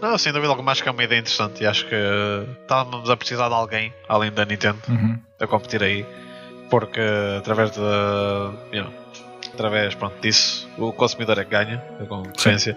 Não, 0.00 0.16
sem 0.18 0.32
dúvida 0.32 0.50
alguma, 0.50 0.72
acho 0.72 0.82
que 0.82 0.88
é 0.88 0.92
uma 0.92 1.04
ideia 1.04 1.18
interessante 1.20 1.62
e 1.62 1.66
acho 1.66 1.86
que 1.88 1.94
eh, 1.94 2.46
estávamos 2.62 3.08
a 3.10 3.16
precisar 3.16 3.48
de 3.48 3.54
alguém, 3.54 3.92
além 4.08 4.30
da 4.32 4.44
Nintendo, 4.44 4.78
Uhum. 4.88 5.18
a 5.40 5.46
competir 5.46 5.82
aí, 5.82 6.06
porque 6.70 7.00
através 7.38 7.70
de. 7.70 7.78
you 7.80 8.82
know, 8.82 8.92
através 9.52 9.94
pronto, 9.94 10.14
disso, 10.20 10.68
o 10.78 10.92
consumidor 10.92 11.38
é 11.38 11.44
que 11.44 11.50
ganha 11.50 11.82
a 12.00 12.04
concorrência. 12.06 12.76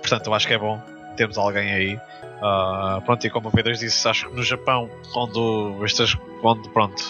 Portanto, 0.00 0.26
eu 0.28 0.34
acho 0.34 0.46
que 0.46 0.54
é 0.54 0.58
bom 0.58 0.80
termos 1.16 1.36
alguém 1.38 1.72
aí. 1.72 2.00
Ah, 2.42 3.00
pronto, 3.04 3.26
e 3.26 3.30
como 3.30 3.48
o 3.48 3.52
Pedro 3.52 3.72
disse, 3.72 4.08
acho 4.08 4.28
que 4.28 4.36
no 4.36 4.42
Japão, 4.42 4.90
onde, 5.14 5.84
estas, 5.84 6.16
onde 6.42 6.68
pronto, 6.70 7.02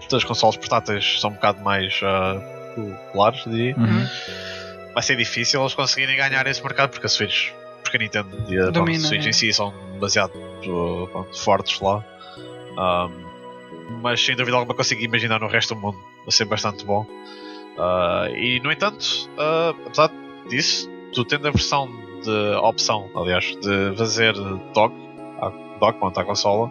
estas 0.00 0.24
consoles 0.24 0.56
portáteis 0.56 1.20
são 1.20 1.30
um 1.30 1.34
bocado 1.34 1.60
mais 1.62 2.00
ah, 2.02 2.40
populares, 2.74 3.44
diria, 3.44 3.76
Uhum. 3.76 4.06
vai 4.94 5.02
ser 5.02 5.16
difícil 5.16 5.60
eles 5.60 5.74
conseguirem 5.74 6.16
ganhar 6.16 6.46
esse 6.46 6.62
mercado 6.62 6.90
porque 6.90 7.06
a 7.06 7.08
Switch, 7.08 7.50
porque 7.82 7.96
a 7.96 8.00
Nintendo 8.00 8.44
e 8.48 8.58
a 8.58 8.70
Domina, 8.70 9.00
Switch 9.00 9.24
né? 9.24 9.30
em 9.30 9.32
si 9.32 9.52
são 9.52 9.74
demasiado 9.92 10.32
uh, 10.36 11.08
pronto, 11.08 11.38
fortes 11.38 11.80
lá. 11.80 12.04
Um, 12.78 13.30
mas 14.02 14.24
sem 14.24 14.36
dúvida 14.36 14.56
alguma 14.56 14.74
consigo 14.74 15.02
imaginar 15.02 15.40
no 15.40 15.48
resto 15.48 15.74
do 15.74 15.80
mundo 15.80 15.98
a 16.26 16.30
ser 16.30 16.44
bastante 16.44 16.84
bom. 16.84 17.04
Uh, 17.76 18.34
e 18.36 18.60
no 18.60 18.70
entanto, 18.70 19.28
uh, 19.32 19.86
apesar 19.86 20.10
disso, 20.48 20.88
tu 21.12 21.24
tendo 21.24 21.48
a 21.48 21.50
versão 21.50 21.88
de 22.24 22.54
a 22.54 22.60
opção, 22.60 23.08
aliás, 23.14 23.44
de 23.60 23.94
fazer 23.96 24.34
dock, 24.74 24.92
à- 25.40 25.52
dock 25.80 25.98
pronto, 25.98 26.18
à 26.18 26.24
consola, 26.24 26.70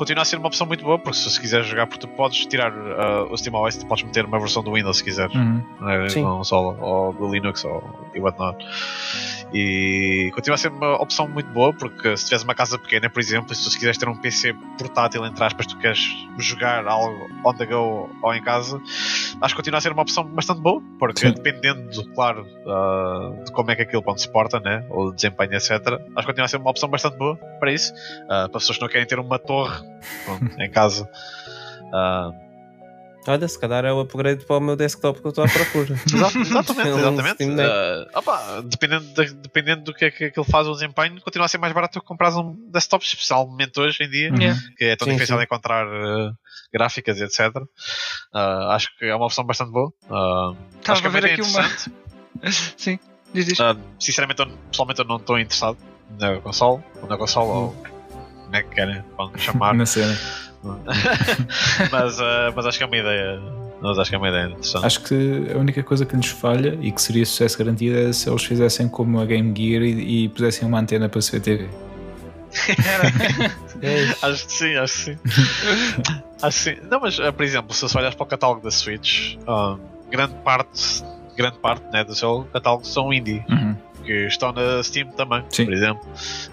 continua 0.00 0.22
a 0.22 0.24
ser 0.24 0.36
uma 0.36 0.46
opção 0.48 0.66
muito 0.66 0.82
boa 0.82 0.98
porque 0.98 1.18
se, 1.18 1.30
se 1.30 1.38
quiseres 1.38 1.66
jogar, 1.66 1.86
porque 1.86 2.06
tu 2.06 2.08
podes 2.08 2.46
tirar 2.46 2.72
uh, 2.72 3.30
o 3.30 3.36
SteamOS, 3.36 3.76
tu 3.76 3.86
podes 3.86 4.02
meter 4.02 4.24
uma 4.24 4.38
versão 4.40 4.62
do 4.62 4.72
Windows 4.72 4.96
se 4.96 5.04
quiseres 5.04 5.34
Uhum. 5.34 5.62
né, 5.80 6.08
Sim. 6.08 6.22
consola 6.22 6.74
ou 6.80 7.12
do 7.12 7.30
Linux 7.30 7.64
ou 7.64 7.82
e 8.14 8.18
whatnot. 8.20 8.56
E 9.52 10.30
continua 10.34 10.54
a 10.54 10.58
ser 10.58 10.70
uma 10.70 10.94
opção 11.02 11.28
muito 11.28 11.50
boa 11.50 11.72
porque 11.72 12.16
se 12.16 12.24
tiveres 12.24 12.44
uma 12.44 12.54
casa 12.54 12.78
pequena, 12.78 13.10
por 13.10 13.20
exemplo, 13.20 13.52
e 13.52 13.56
se 13.56 13.64
tu 13.68 13.74
quiseres 13.74 13.98
ter 13.98 14.08
um 14.08 14.16
PC 14.16 14.54
portátil, 14.78 15.24
entre 15.26 15.44
aspas, 15.44 15.66
tu 15.66 15.76
queres 15.76 16.00
jogar 16.38 16.86
algo 16.86 17.28
on 17.44 17.54
the 17.54 17.66
go 17.66 18.08
ou 18.22 18.34
em 18.34 18.42
casa, 18.42 18.80
acho 19.40 19.54
que 19.54 19.56
continua 19.60 19.78
a 19.78 19.80
ser 19.80 19.92
uma 19.92 20.02
opção 20.02 20.24
bastante 20.24 20.60
boa 20.60 20.82
porque 20.98 21.20
Sim. 21.26 21.32
dependendo, 21.32 21.90
claro, 22.14 22.46
ah, 22.66 23.32
de 23.44 23.52
como 23.52 23.70
é 23.70 23.76
que 23.76 23.82
aquilo 23.82 24.02
pronto, 24.02 24.20
se 24.20 24.30
porta, 24.30 24.58
né, 24.60 24.84
ou 24.88 25.12
desempenho, 25.12 25.54
etc., 25.54 25.70
acho 25.70 25.98
que 26.16 26.26
continua 26.26 26.44
a 26.46 26.48
ser 26.48 26.56
uma 26.56 26.70
opção 26.70 26.88
bastante 26.88 27.16
boa 27.18 27.36
para 27.58 27.72
isso. 27.72 27.92
Ah, 28.28 28.48
para 28.48 28.60
pessoas 28.60 28.78
que 28.78 28.82
não 28.82 28.88
querem 28.90 29.06
ter 29.06 29.18
uma 29.18 29.38
torre 29.38 29.84
pronto, 30.24 30.60
em 30.60 30.70
casa. 30.70 31.08
Ah, 31.92 32.30
Olha, 33.28 33.46
se 33.46 33.60
calhar 33.60 33.84
é 33.84 33.92
o 33.92 34.00
upgrade 34.00 34.46
para 34.46 34.56
o 34.56 34.60
meu 34.60 34.74
desktop 34.74 35.20
que 35.20 35.26
eu 35.26 35.28
estou 35.28 35.44
à 35.44 35.46
procura. 35.48 35.94
Exatamente, 36.08 36.88
exatamente. 36.88 37.44
Uh, 37.44 38.18
opa, 38.18 38.62
dependendo, 38.64 39.04
da- 39.12 39.24
dependendo 39.24 39.82
do 39.84 39.92
que 39.94 40.06
é 40.06 40.10
que 40.10 40.24
aquilo 40.24 40.44
faz 40.46 40.66
o 40.66 40.72
desempenho, 40.72 41.20
continua 41.20 41.44
a 41.44 41.48
ser 41.48 41.58
mais 41.58 41.74
barato 41.74 41.98
do 41.98 42.00
que 42.02 42.08
comprar 42.08 42.34
um 42.34 42.56
desktop, 42.72 43.04
especialmente 43.04 43.78
hoje 43.78 44.04
em 44.04 44.08
dia, 44.10 44.30
Uhum. 44.32 44.38
Yeah. 44.40 44.60
que 44.74 44.84
é 44.86 44.96
tão 44.96 45.04
Sim, 45.06 45.12
difícil 45.12 45.34
sim. 45.34 45.38
de 45.40 45.44
encontrar 45.44 45.86
uh, 45.86 46.32
gráficas 46.72 47.18
e 47.18 47.24
etc. 47.24 47.54
Uh, 48.34 48.38
acho 48.70 48.88
que 48.98 49.04
é 49.04 49.14
uma 49.14 49.26
opção 49.26 49.44
bastante 49.44 49.70
boa. 49.70 49.92
Uh, 50.04 50.56
Estava 50.80 50.92
acho 50.92 51.02
que 51.02 51.06
é 51.06 51.10
a 51.10 51.12
ver 51.12 51.18
ideia 51.18 51.34
aqui 51.34 51.42
uma. 51.42 52.50
Sim, 52.78 52.98
diz 53.34 53.48
isto. 53.48 53.62
Uh, 53.62 53.78
sinceramente, 54.00 54.40
eu, 54.40 54.48
pessoalmente, 54.70 54.98
eu 55.02 55.06
não 55.06 55.16
estou 55.16 55.38
interessado 55.38 55.76
na 56.18 56.40
console, 56.40 56.82
na 57.06 57.18
console, 57.18 57.48
ou 57.50 57.76
como 58.50 58.56
é 58.56 58.62
que 58.62 58.74
querem 58.74 59.02
chamar. 59.36 59.74
Na 59.74 59.86
cena. 59.86 60.16
mas, 61.90 62.18
uh, 62.18 62.52
mas 62.54 62.66
acho 62.66 62.78
que 62.78 62.84
é 62.84 62.86
uma 62.86 62.96
ideia. 62.96 63.40
Mas 63.80 63.98
acho 63.98 64.10
que 64.10 64.16
é 64.16 64.18
uma 64.18 64.28
ideia 64.28 64.46
interessante. 64.46 64.84
Acho 64.84 65.00
que 65.02 65.46
a 65.54 65.56
única 65.56 65.82
coisa 65.82 66.04
que 66.04 66.14
lhes 66.14 66.26
falha 66.26 66.76
e 66.82 66.92
que 66.92 67.00
seria 67.00 67.24
sucesso 67.24 67.56
garantido 67.56 67.96
é 67.96 68.12
se 68.12 68.28
eles 68.28 68.44
fizessem 68.44 68.88
como 68.88 69.18
a 69.20 69.24
Game 69.24 69.54
Gear 69.56 69.82
e, 69.82 70.24
e 70.24 70.28
pusessem 70.28 70.68
uma 70.68 70.78
antena 70.78 71.08
para 71.08 71.20
se 71.22 71.32
ver 71.32 71.40
TV. 71.40 71.68
Acho 74.22 74.46
que 74.46 74.52
sim, 74.52 74.74
acho 74.76 74.92
que 74.92 75.00
sim. 75.00 75.18
acho 76.42 76.64
que 76.64 76.74
sim. 76.74 76.76
Não, 76.90 77.00
mas 77.00 77.18
uh, 77.18 77.32
por 77.32 77.42
exemplo, 77.44 77.72
se 77.72 77.96
olhas 77.96 78.14
para 78.14 78.24
o 78.24 78.26
catálogo 78.26 78.60
da 78.60 78.70
Switch, 78.70 79.36
um, 79.48 79.78
grande 80.10 80.34
parte, 80.44 81.02
grande 81.34 81.58
parte 81.58 81.84
né, 81.90 82.04
do 82.04 82.14
seu 82.14 82.46
catálogo 82.52 82.84
são 82.84 83.10
indie, 83.10 83.42
Uhum. 83.48 83.74
Que 84.04 84.26
estão 84.26 84.52
na 84.52 84.82
Steam 84.82 85.08
também, 85.12 85.44
Sim. 85.50 85.64
por 85.64 85.74
exemplo. 85.74 86.02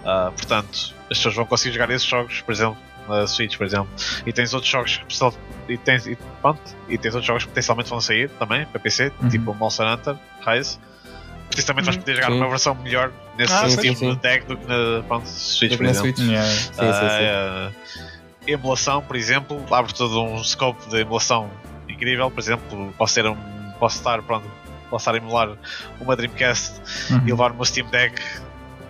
Uh, 0.00 0.32
portanto, 0.32 0.94
as 1.10 1.16
pessoas 1.18 1.34
vão 1.34 1.46
conseguir 1.46 1.74
jogar 1.74 1.90
esses 1.90 2.06
jogos, 2.06 2.40
por 2.42 2.52
exemplo, 2.52 2.76
na 3.08 3.26
Switch, 3.26 3.56
por 3.56 3.66
exemplo. 3.66 3.88
E 4.26 4.32
tens 4.32 4.52
outros 4.54 4.70
jogos 4.70 4.96
que 4.98 5.04
pessoal- 5.06 5.34
e 5.68 5.76
tens, 5.78 6.06
e, 6.06 6.16
pronto, 6.42 6.60
e 6.88 6.96
tens 6.98 7.14
outros 7.14 7.26
jogos 7.26 7.42
que 7.44 7.48
potencialmente 7.48 7.88
vão 7.90 8.00
sair 8.00 8.28
também 8.38 8.66
para 8.66 8.78
PC, 8.80 9.12
Uhum. 9.22 9.28
tipo 9.28 9.54
Monster 9.54 9.86
Hunter, 9.86 10.16
Rise. 10.46 10.78
Potencialmente 11.50 11.86
vais 11.86 11.96
Uhum. 11.96 12.02
poder 12.02 12.14
jogar 12.16 12.30
Sim. 12.30 12.36
uma 12.36 12.48
versão 12.48 12.74
melhor 12.74 13.12
nesse 13.38 13.52
Ah, 13.54 13.68
Steam 13.70 13.94
sim, 13.94 14.10
sim. 14.12 14.14
Deck 14.20 14.46
do 14.46 14.56
que 14.58 14.66
na 14.66 15.02
pronto, 15.08 15.26
Switch, 15.26 15.72
Do 15.72 15.78
por 15.78 15.86
exemplo. 15.86 16.14
Switch. 16.16 16.28
Yeah. 16.30 16.46
Sim, 16.46 16.62
sim, 16.72 16.72
sim. 16.72 17.26
Ah, 17.26 17.70
emulação, 18.46 19.02
por 19.02 19.16
exemplo, 19.16 19.64
abre 19.74 19.92
todo 19.94 20.22
um 20.22 20.42
scope 20.44 20.88
de 20.90 21.00
emulação 21.00 21.50
incrível. 21.88 22.30
Por 22.30 22.40
exemplo, 22.40 22.92
posso 22.98 23.14
ter 23.14 23.26
um. 23.26 23.36
Posso 23.78 23.96
estar, 23.98 24.20
pronto, 24.22 24.44
posso 24.90 25.02
estar 25.02 25.14
a 25.14 25.16
emular 25.16 25.50
uma 26.00 26.16
Dreamcast 26.16 26.80
e 27.10 27.12
Uhum. 27.14 27.24
levar 27.26 27.50
o 27.52 27.54
meu 27.54 27.64
Steam 27.64 27.86
Deck 27.90 28.20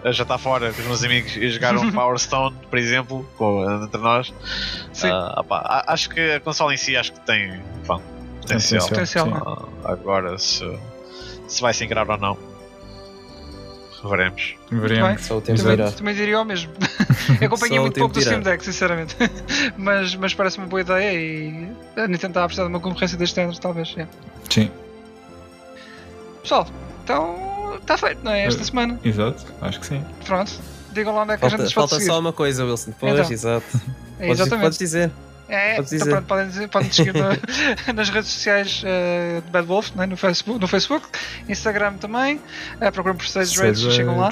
a 0.04 0.12
já 0.12 0.22
estar 0.22 0.38
fora 0.38 0.72
com 0.72 0.80
os 0.80 0.86
meus 0.86 1.02
amigos 1.04 1.36
e 1.36 1.50
jogar 1.50 1.76
um 1.76 1.90
Power 1.92 2.18
Stone, 2.18 2.56
por 2.70 2.78
exemplo, 2.78 3.28
com, 3.36 3.64
entre 3.84 4.00
nós. 4.00 4.32
Sim. 4.92 5.08
Ah, 5.10 5.34
opá, 5.40 5.58
a- 5.58 5.92
acho 5.92 6.08
que 6.10 6.20
a 6.32 6.40
console 6.40 6.74
em 6.74 6.76
si 6.76 6.96
acho 6.96 7.12
que 7.12 7.20
tem 7.20 7.60
pá, 7.86 7.98
potencial. 8.40 8.88
Potencial. 8.88 9.68
Ah, 9.84 9.92
agora 9.92 10.38
se, 10.38 10.64
se 11.48 11.60
vai 11.60 11.74
se 11.74 11.84
ingrar 11.84 12.08
ou 12.08 12.16
não. 12.16 12.38
veremos. 14.04 14.54
Veremos. 14.70 15.22
Só 15.26 15.38
o 15.38 15.40
tempo 15.40 15.60
dirá. 15.62 15.90
Também 15.90 16.14
diria 16.14 16.40
o 16.40 16.44
mesmo. 16.44 16.70
Acompanhei 17.44 17.80
muito 17.80 17.98
pouco 17.98 18.14
do. 18.14 18.20
Steam 18.20 18.40
Deck, 18.40 18.64
sinceramente. 18.64 19.16
mas 19.76 20.14
mas 20.14 20.32
parece-me 20.34 20.64
uma 20.64 20.70
boa 20.70 20.80
ideia 20.80 21.12
e 21.18 21.68
a 21.96 22.06
Nintendo 22.06 22.28
está 22.28 22.44
a 22.44 22.46
precisar 22.46 22.64
de 22.64 22.68
uma 22.70 22.80
concorrência 22.80 23.18
deste 23.18 23.34
género, 23.36 23.58
talvez. 23.58 23.94
é. 23.98 24.06
Sim, 24.48 24.70
Pessoal, 26.42 26.66
então 27.04 27.76
está 27.80 27.96
feito, 27.98 28.20
não 28.24 28.32
é? 28.32 28.46
Esta 28.46 28.62
Eh, 28.62 28.64
semana. 28.64 28.98
exato, 29.04 29.44
acho 29.60 29.80
que 29.80 29.86
sim. 29.86 30.04
Pronto. 30.24 30.52
Digam 30.92 31.14
lá 31.14 31.22
onde 31.22 31.32
é 31.32 31.36
que 31.36 31.44
a 31.44 31.48
gente 31.48 31.58
Falta, 31.58 31.74
pode 31.74 31.90
falta 31.90 32.04
só 32.04 32.18
uma 32.18 32.32
coisa, 32.32 32.64
Wilson. 32.64 32.92
Pois, 32.98 33.12
Então. 33.14 33.30
exato. 33.32 33.66
É, 34.20 34.26
Podes, 34.26 34.40
exatamente. 34.40 34.64
podes 34.64 34.78
dizer. 34.78 35.10
É, 35.48 35.78
então 35.80 36.06
pronto, 36.08 36.26
podem, 36.26 36.46
dizer, 36.48 36.68
podem 36.68 36.92
seguir 36.92 37.14
no- 37.14 37.28
nas 37.94 38.08
redes 38.10 38.30
sociais 38.30 38.82
eh, 38.84 39.40
de 39.44 39.50
Bad 39.50 39.66
Wolf, 39.66 39.90
né, 39.94 40.04
no, 40.06 40.16
Facebook, 40.16 40.60
no 40.60 40.68
Facebook, 40.68 41.06
Instagram 41.48 41.94
também, 41.94 42.36
uh, 42.36 42.92
procuram 42.92 43.16
por 43.16 43.24
Stage 43.24 43.58
Rage 43.58 43.88
e 43.88 43.92
chegam 43.92 44.18
lá. 44.18 44.28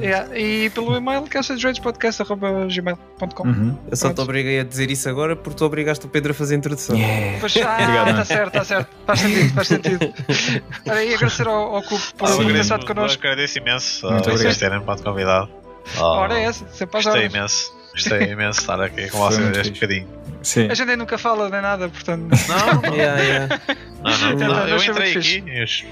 Yeah, 0.00 0.38
e 0.38 0.70
pelo 0.70 0.94
e-mail 0.96 1.22
que 1.22 1.38
é 1.38 1.42
stageradepodcast.gmail.com 1.42 3.48
Uhum. 3.48 3.78
Eu 3.90 3.96
só 3.96 4.12
te 4.12 4.20
obriguei 4.20 4.60
a 4.60 4.64
dizer 4.64 4.90
isso 4.90 5.08
agora 5.08 5.34
porque 5.36 5.56
tu 5.56 5.64
obrigaste 5.64 6.04
o 6.04 6.08
Pedro 6.08 6.32
a 6.32 6.34
fazer 6.34 6.54
a 6.54 6.58
introdução. 6.58 6.96
Yeah. 6.96 7.38
Pois, 7.40 7.56
ah, 7.56 7.72
Obrigado, 7.72 8.08
está 8.08 8.12
mano. 8.12 8.24
certo, 8.24 8.46
está 8.48 8.64
certo. 8.64 8.88
Faz 9.06 9.18
sentido, 9.20 9.54
faz 9.54 9.68
sentido. 9.68 10.14
Olha, 10.88 11.04
e 11.04 11.14
agradecer 11.14 11.46
ao, 11.46 11.76
ao 11.76 11.82
Cupo 11.82 12.02
por 12.18 12.28
Ah, 12.28 12.36
ter 12.36 12.54
estado 12.56 12.86
connosco. 12.86 13.22
Agradeço 13.26 13.58
imenso 13.58 14.06
Muito 14.10 14.28
a 14.28 14.32
vocês 14.32 14.56
obrigado. 14.56 14.58
terem 14.58 14.80
me 14.96 15.02
convidado. 15.02 15.48
Ah, 15.96 16.02
Ora 16.04 16.38
é 16.38 16.44
essa, 16.44 16.66
sempre 16.72 16.98
às 16.98 17.04
Gostei 17.04 17.22
horas. 17.22 17.34
imenso. 17.34 17.81
Gostei 17.92 18.32
imenso 18.32 18.58
de 18.58 18.62
estar 18.62 18.80
aqui 18.80 19.08
com 19.10 19.18
vocês 19.18 19.56
este 19.58 19.72
bocadinho. 19.72 20.08
Sim. 20.42 20.66
A 20.68 20.74
gente 20.74 20.90
aí 20.90 20.96
nunca 20.96 21.16
fala 21.18 21.48
nem 21.48 21.60
nada, 21.62 21.88
portanto. 21.88 22.22
Não, 22.48 22.82
Yeah, 22.92 23.22
yeah. 23.22 23.60
não, 24.02 24.10
não, 24.18 24.32
Então, 24.32 24.48
não. 24.48 24.66
Eu 24.68 24.76
entrei 24.82 25.12
aqui, 25.16 25.44
eu 25.46 25.62
es- 25.64 25.84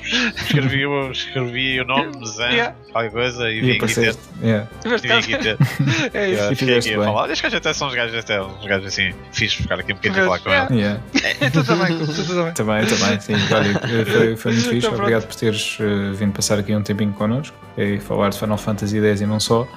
escrevi, 0.43 0.87
o- 0.87 1.13
escrevi 1.13 1.81
o 1.81 1.85
nome, 1.85 2.27
Zé, 2.27 2.51
Yeah. 2.51 2.75
qualquer 2.91 3.13
coisa, 3.13 3.49
e 3.49 3.61
vim 3.61 3.77
aqui 3.77 3.95
ter. 3.95 4.17
Yeah. 4.43 4.69
Vim 5.01 5.13
aqui 5.13 5.39
ter. 5.39 5.57
É 6.13 6.31
isso. 6.31 6.43
Eu 6.43 6.57
Fiquei 6.57 6.79
aqui 6.79 6.95
a 6.95 7.05
falar. 7.05 7.25
Estes 7.31 7.41
gajos 7.43 7.57
até 7.59 7.73
são 7.73 7.87
uns 7.89 7.95
gajos, 7.95 8.17
até 8.19 8.43
uns 8.43 8.67
gajos 8.67 8.87
assim, 8.89 9.15
fixe 9.33 9.57
ficar 9.63 9.79
aqui 9.79 9.93
um 9.93 9.97
bocadinho 9.97 10.23
a 10.23 10.27
falar 10.27 10.39
com 10.41 10.49
Yeah. 10.51 10.75
ele. 10.75 10.81
Yeah. 10.81 11.51
tu 11.53 11.63
também, 11.65 11.99
tu 11.99 12.27
também. 12.27 12.53
Também, 12.55 12.87
também, 12.87 13.21
sim. 13.21 13.35
Olha, 13.55 14.05
foi, 14.05 14.37
foi 14.37 14.53
muito 14.53 14.69
fixe. 14.69 14.87
Então. 14.89 14.99
Obrigado 14.99 15.27
por 15.29 15.37
teres 15.37 15.79
eh, 15.81 16.13
vindo 16.15 16.33
passar 16.33 16.59
aqui 16.59 16.75
um 16.75 16.83
tempinho 16.83 17.13
connosco 17.13 17.55
e 17.79 17.99
falar 18.01 18.31
de 18.31 18.39
Final 18.41 18.59
Fantasy 18.59 18.99
X 18.99 19.21
e 19.21 19.27
não 19.27 19.39
só. 19.39 19.69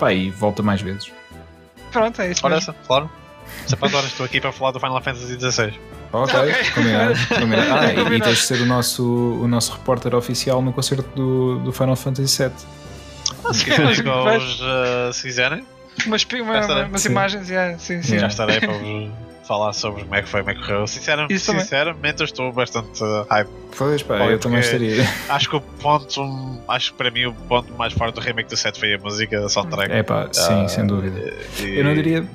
Pá, 0.00 0.12
e 0.12 0.30
volta 0.30 0.62
mais 0.64 0.82
vezes. 0.82 1.12
Pronto, 2.00 2.22
é 2.22 2.30
isso. 2.30 2.40
Ora 2.44 2.54
mesmo. 2.56 2.70
essa, 2.72 2.86
claro. 2.86 3.10
Sempre 3.66 3.94
horas 3.96 4.10
estou 4.10 4.26
aqui 4.26 4.40
para 4.40 4.52
falar 4.52 4.72
do 4.72 4.80
Final 4.80 5.00
Fantasy 5.02 5.38
XVI. 5.38 5.78
Ok, 6.12 6.34
Ok. 6.34 6.70
combinado. 6.74 7.14
combinado. 7.28 7.72
Ah, 7.72 7.86
e- 7.86 7.92
e 7.92 7.94
Combinado. 7.96 8.24
tens 8.24 8.38
de 8.38 8.44
ser 8.46 8.60
o 8.60 8.66
nosso, 8.66 9.04
o 9.04 9.48
nosso 9.48 9.72
repórter 9.72 10.14
oficial 10.14 10.60
no 10.62 10.72
concerto 10.72 11.08
do, 11.14 11.58
do 11.60 11.72
Final 11.72 11.96
Fantasy 11.96 12.42
VII. 12.42 12.52
Se 13.52 13.64
quiserem 13.64 13.90
uh, 13.90 15.12
se 15.12 15.22
quiserem, 15.22 15.64
Umas, 16.06 16.24
uma- 16.24 16.84
umas 16.86 17.04
imagens, 17.04 17.48
yeah, 17.48 17.78
sim, 17.78 18.02
sim. 18.02 18.14
Yeah. 18.14 18.20
já 18.20 18.26
estarei 18.28 18.60
para 18.60 18.72
vos 18.72 18.82
falar 19.46 19.72
sobre 19.72 20.02
como 20.02 20.14
é 20.14 20.22
que 20.22 20.28
foi, 20.28 20.40
como 20.40 20.50
é 20.50 20.54
que 20.54 20.60
correu. 20.60 20.86
Sinceramente, 20.86 21.34
Isso 21.34 21.52
sinceramente 21.52 22.20
eu 22.20 22.24
estou 22.24 22.52
bastante 22.52 23.02
uh, 23.02 23.24
hype. 23.30 23.48
Pois, 23.76 24.02
pá, 24.02 24.24
eu 24.26 24.38
também 24.38 24.60
estaria. 24.60 25.04
Acho 25.28 25.50
que 25.50 25.56
o 25.56 25.60
ponto, 25.60 26.60
acho 26.68 26.92
que 26.92 26.98
para 26.98 27.10
mim 27.10 27.26
o 27.26 27.32
ponto 27.34 27.72
mais 27.74 27.92
forte 27.92 28.14
do 28.14 28.20
remake 28.20 28.48
do 28.48 28.56
set 28.56 28.78
foi 28.78 28.94
a 28.94 28.98
música, 28.98 29.44
a 29.44 29.48
soundtrack. 29.48 29.92
É 29.92 30.02
pá, 30.02 30.28
sim, 30.32 30.64
Ah, 30.64 30.68
sem 30.68 30.86
dúvida. 30.86 31.32
E- 31.60 31.78
Eu 31.78 31.84
não 31.84 31.94
diria. 31.94 32.26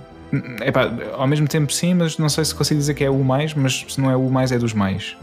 É 0.61 0.71
pá, 0.71 0.89
ao 1.13 1.27
mesmo 1.27 1.47
tempo 1.47 1.73
sim, 1.73 1.93
mas 1.93 2.17
não 2.17 2.29
sei 2.29 2.45
se 2.45 2.55
consigo 2.55 2.79
dizer 2.79 2.93
que 2.93 3.03
é 3.03 3.09
o 3.09 3.23
mais, 3.23 3.53
mas 3.53 3.85
se 3.89 3.99
não 3.99 4.09
é 4.09 4.15
o 4.15 4.29
mais, 4.29 4.51
é 4.51 4.57
dos 4.57 4.73
mais. 4.73 5.15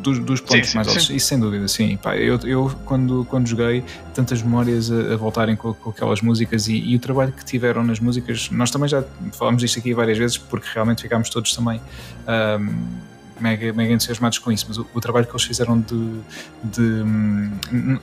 Dos, 0.00 0.18
dos 0.18 0.40
pontos 0.40 0.68
Sim, 0.68 0.70
sim, 0.70 0.76
mais 0.76 0.86
sim. 0.88 0.92
altos. 0.94 1.10
Isso 1.10 1.26
sem 1.26 1.38
dúvida, 1.38 1.68
sim. 1.68 1.96
Pá, 1.96 2.16
eu, 2.16 2.38
eu 2.44 2.72
quando, 2.86 3.24
quando 3.26 3.46
joguei, 3.46 3.84
tantas 4.14 4.42
memórias 4.42 4.90
a, 4.90 5.14
a 5.14 5.16
voltarem 5.16 5.54
com, 5.56 5.72
com 5.74 5.90
aquelas 5.90 6.20
músicas 6.22 6.68
e, 6.68 6.76
e 6.76 6.96
o 6.96 6.98
trabalho 6.98 7.32
que 7.32 7.44
tiveram 7.44 7.84
nas 7.84 8.00
músicas, 8.00 8.48
nós 8.50 8.70
também 8.70 8.88
já 8.88 9.04
falámos 9.32 9.60
disto 9.62 9.78
aqui 9.78 9.92
várias 9.94 10.16
vezes, 10.18 10.38
porque 10.38 10.66
realmente 10.74 11.02
ficámos 11.02 11.28
todos 11.30 11.54
também. 11.54 11.80
ahm, 12.26 13.10
Mega, 13.40 13.72
mega 13.72 13.94
entusiasmados 13.94 14.36
com 14.38 14.52
isso, 14.52 14.66
mas 14.68 14.76
o, 14.76 14.86
o 14.92 15.00
trabalho 15.00 15.24
que 15.24 15.32
eles 15.32 15.44
fizeram 15.44 15.80
de, 15.80 16.20
de 16.62 16.82
hum, 16.82 17.50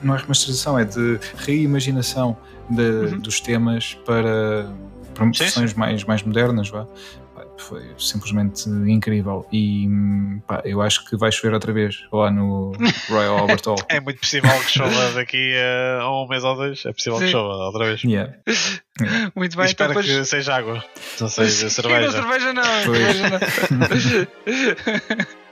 não 0.02 0.16
é 0.16 0.18
remasterização, 0.18 0.80
é 0.80 0.84
de 0.84 1.20
reimaginação 1.36 2.36
de- 2.68 2.82
Uhum. 2.82 3.20
dos 3.20 3.40
temas 3.40 3.94
para, 4.04 4.68
para 5.14 5.26
Sim, 5.26 5.32
versões 5.44 5.74
mais, 5.76 6.04
mais 6.06 6.24
modernas, 6.24 6.70
vá. 6.70 6.88
Foi 7.58 7.84
simplesmente 7.98 8.70
incrível. 8.70 9.46
E 9.52 9.88
pá, 10.48 10.62
eu 10.64 10.82
acho 10.82 11.06
que 11.06 11.18
vai 11.18 11.32
chover 11.32 11.54
outra 11.54 11.74
vez 11.74 12.04
lá 12.12 12.30
no 12.32 12.72
Royal 13.10 13.38
Albert 13.40 13.62
Hall. 13.66 13.78
É 13.90 14.00
muito 14.00 14.20
possível 14.20 14.50
que 14.60 14.70
chova 14.72 15.12
daqui 15.14 15.54
a 16.00 16.10
um 16.10 16.28
mês 16.28 16.44
ou 16.44 16.56
dois. 16.56 16.86
É 16.86 16.94
possível 16.94 17.20
que 17.20 17.26
Sim. 17.26 17.32
chova 17.32 17.54
outra 17.66 17.86
vez. 17.86 18.04
Yeah. 18.04 18.34
Muito 19.36 19.56
bem, 19.56 19.66
então 19.70 19.86
espero 19.86 19.90
depois. 19.90 20.06
que 20.08 20.26
seja 20.26 20.56
água. 20.56 20.84
Não 21.22 21.28
seja 21.28 21.64
Não, 21.64 21.70
cerveja. 21.70 22.12
cerveja 22.12 22.54
não, 22.54 22.64
cerveja 22.64 23.30
não. 23.30 23.40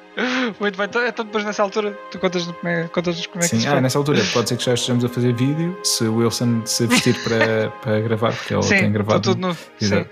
Muito 0.59 0.77
bem, 0.77 0.85
então, 0.87 1.05
então 1.05 1.25
depois 1.25 1.43
nessa 1.43 1.61
altura 1.61 1.91
tu 2.09 2.17
contas 2.19 2.45
como 2.45 2.67
é, 2.67 2.87
contas 2.87 3.27
como 3.27 3.43
é 3.43 3.47
que 3.47 3.55
Sim, 3.55 3.59
se 3.61 3.67
ah, 3.67 3.81
nessa 3.81 3.97
altura 3.97 4.23
pode 4.31 4.47
ser 4.47 4.57
que 4.57 4.63
já 4.63 4.73
estejamos 4.73 5.03
a 5.03 5.09
fazer 5.09 5.33
vídeo 5.33 5.77
se 5.83 6.05
o 6.05 6.15
Wilson 6.17 6.61
se 6.65 6.87
vestir 6.87 7.15
para, 7.23 7.69
para 7.81 7.99
gravar, 7.99 8.31
porque 8.33 8.53
ele 8.53 8.63
Sim, 8.63 8.77
tem 8.77 8.91
gravado. 8.93 9.21
tudo 9.21 9.41
no. 9.47 9.53
Sim. 9.77 10.05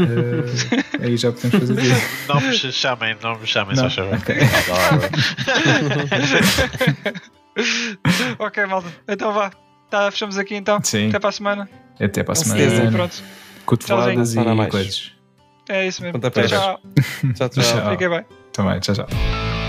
Eh, 0.00 1.04
aí 1.04 1.16
já 1.16 1.32
podemos 1.32 1.58
fazer 1.58 1.74
vídeo. 1.74 1.96
Não 2.28 2.40
me 2.40 2.54
chamem, 2.56 3.16
não 3.22 3.38
me 3.38 3.46
chamem, 3.46 3.76
Não, 3.76 3.84
só 3.84 3.90
chama. 3.90 4.16
ok. 4.16 4.36
ok, 8.38 8.66
malta. 8.66 8.88
Então 9.08 9.32
vá. 9.32 9.50
Tá, 9.90 10.10
fechamos 10.10 10.38
aqui 10.38 10.54
então. 10.54 10.78
Sim. 10.82 11.08
Até 11.08 11.18
para 11.18 11.28
a 11.28 11.32
semana. 11.32 11.68
Até 12.00 12.22
para 12.22 12.32
a 12.32 12.36
semana. 12.36 12.60
certeza. 12.60 12.90
Pronto. 12.92 13.22
Cotoveladas 13.66 14.34
e 14.34 14.40
Mais. 14.40 14.70
coisas. 14.70 15.12
É 15.68 15.86
isso 15.86 16.02
mesmo. 16.02 16.18
Tchau. 16.18 16.30
Tchau, 17.34 17.48
tchau. 17.48 17.48
Tchau. 17.48 17.90
Fiquem 17.90 18.08
bem. 18.08 18.24
Também, 18.52 18.80
tchau, 18.80 18.94
tchau. 18.94 19.59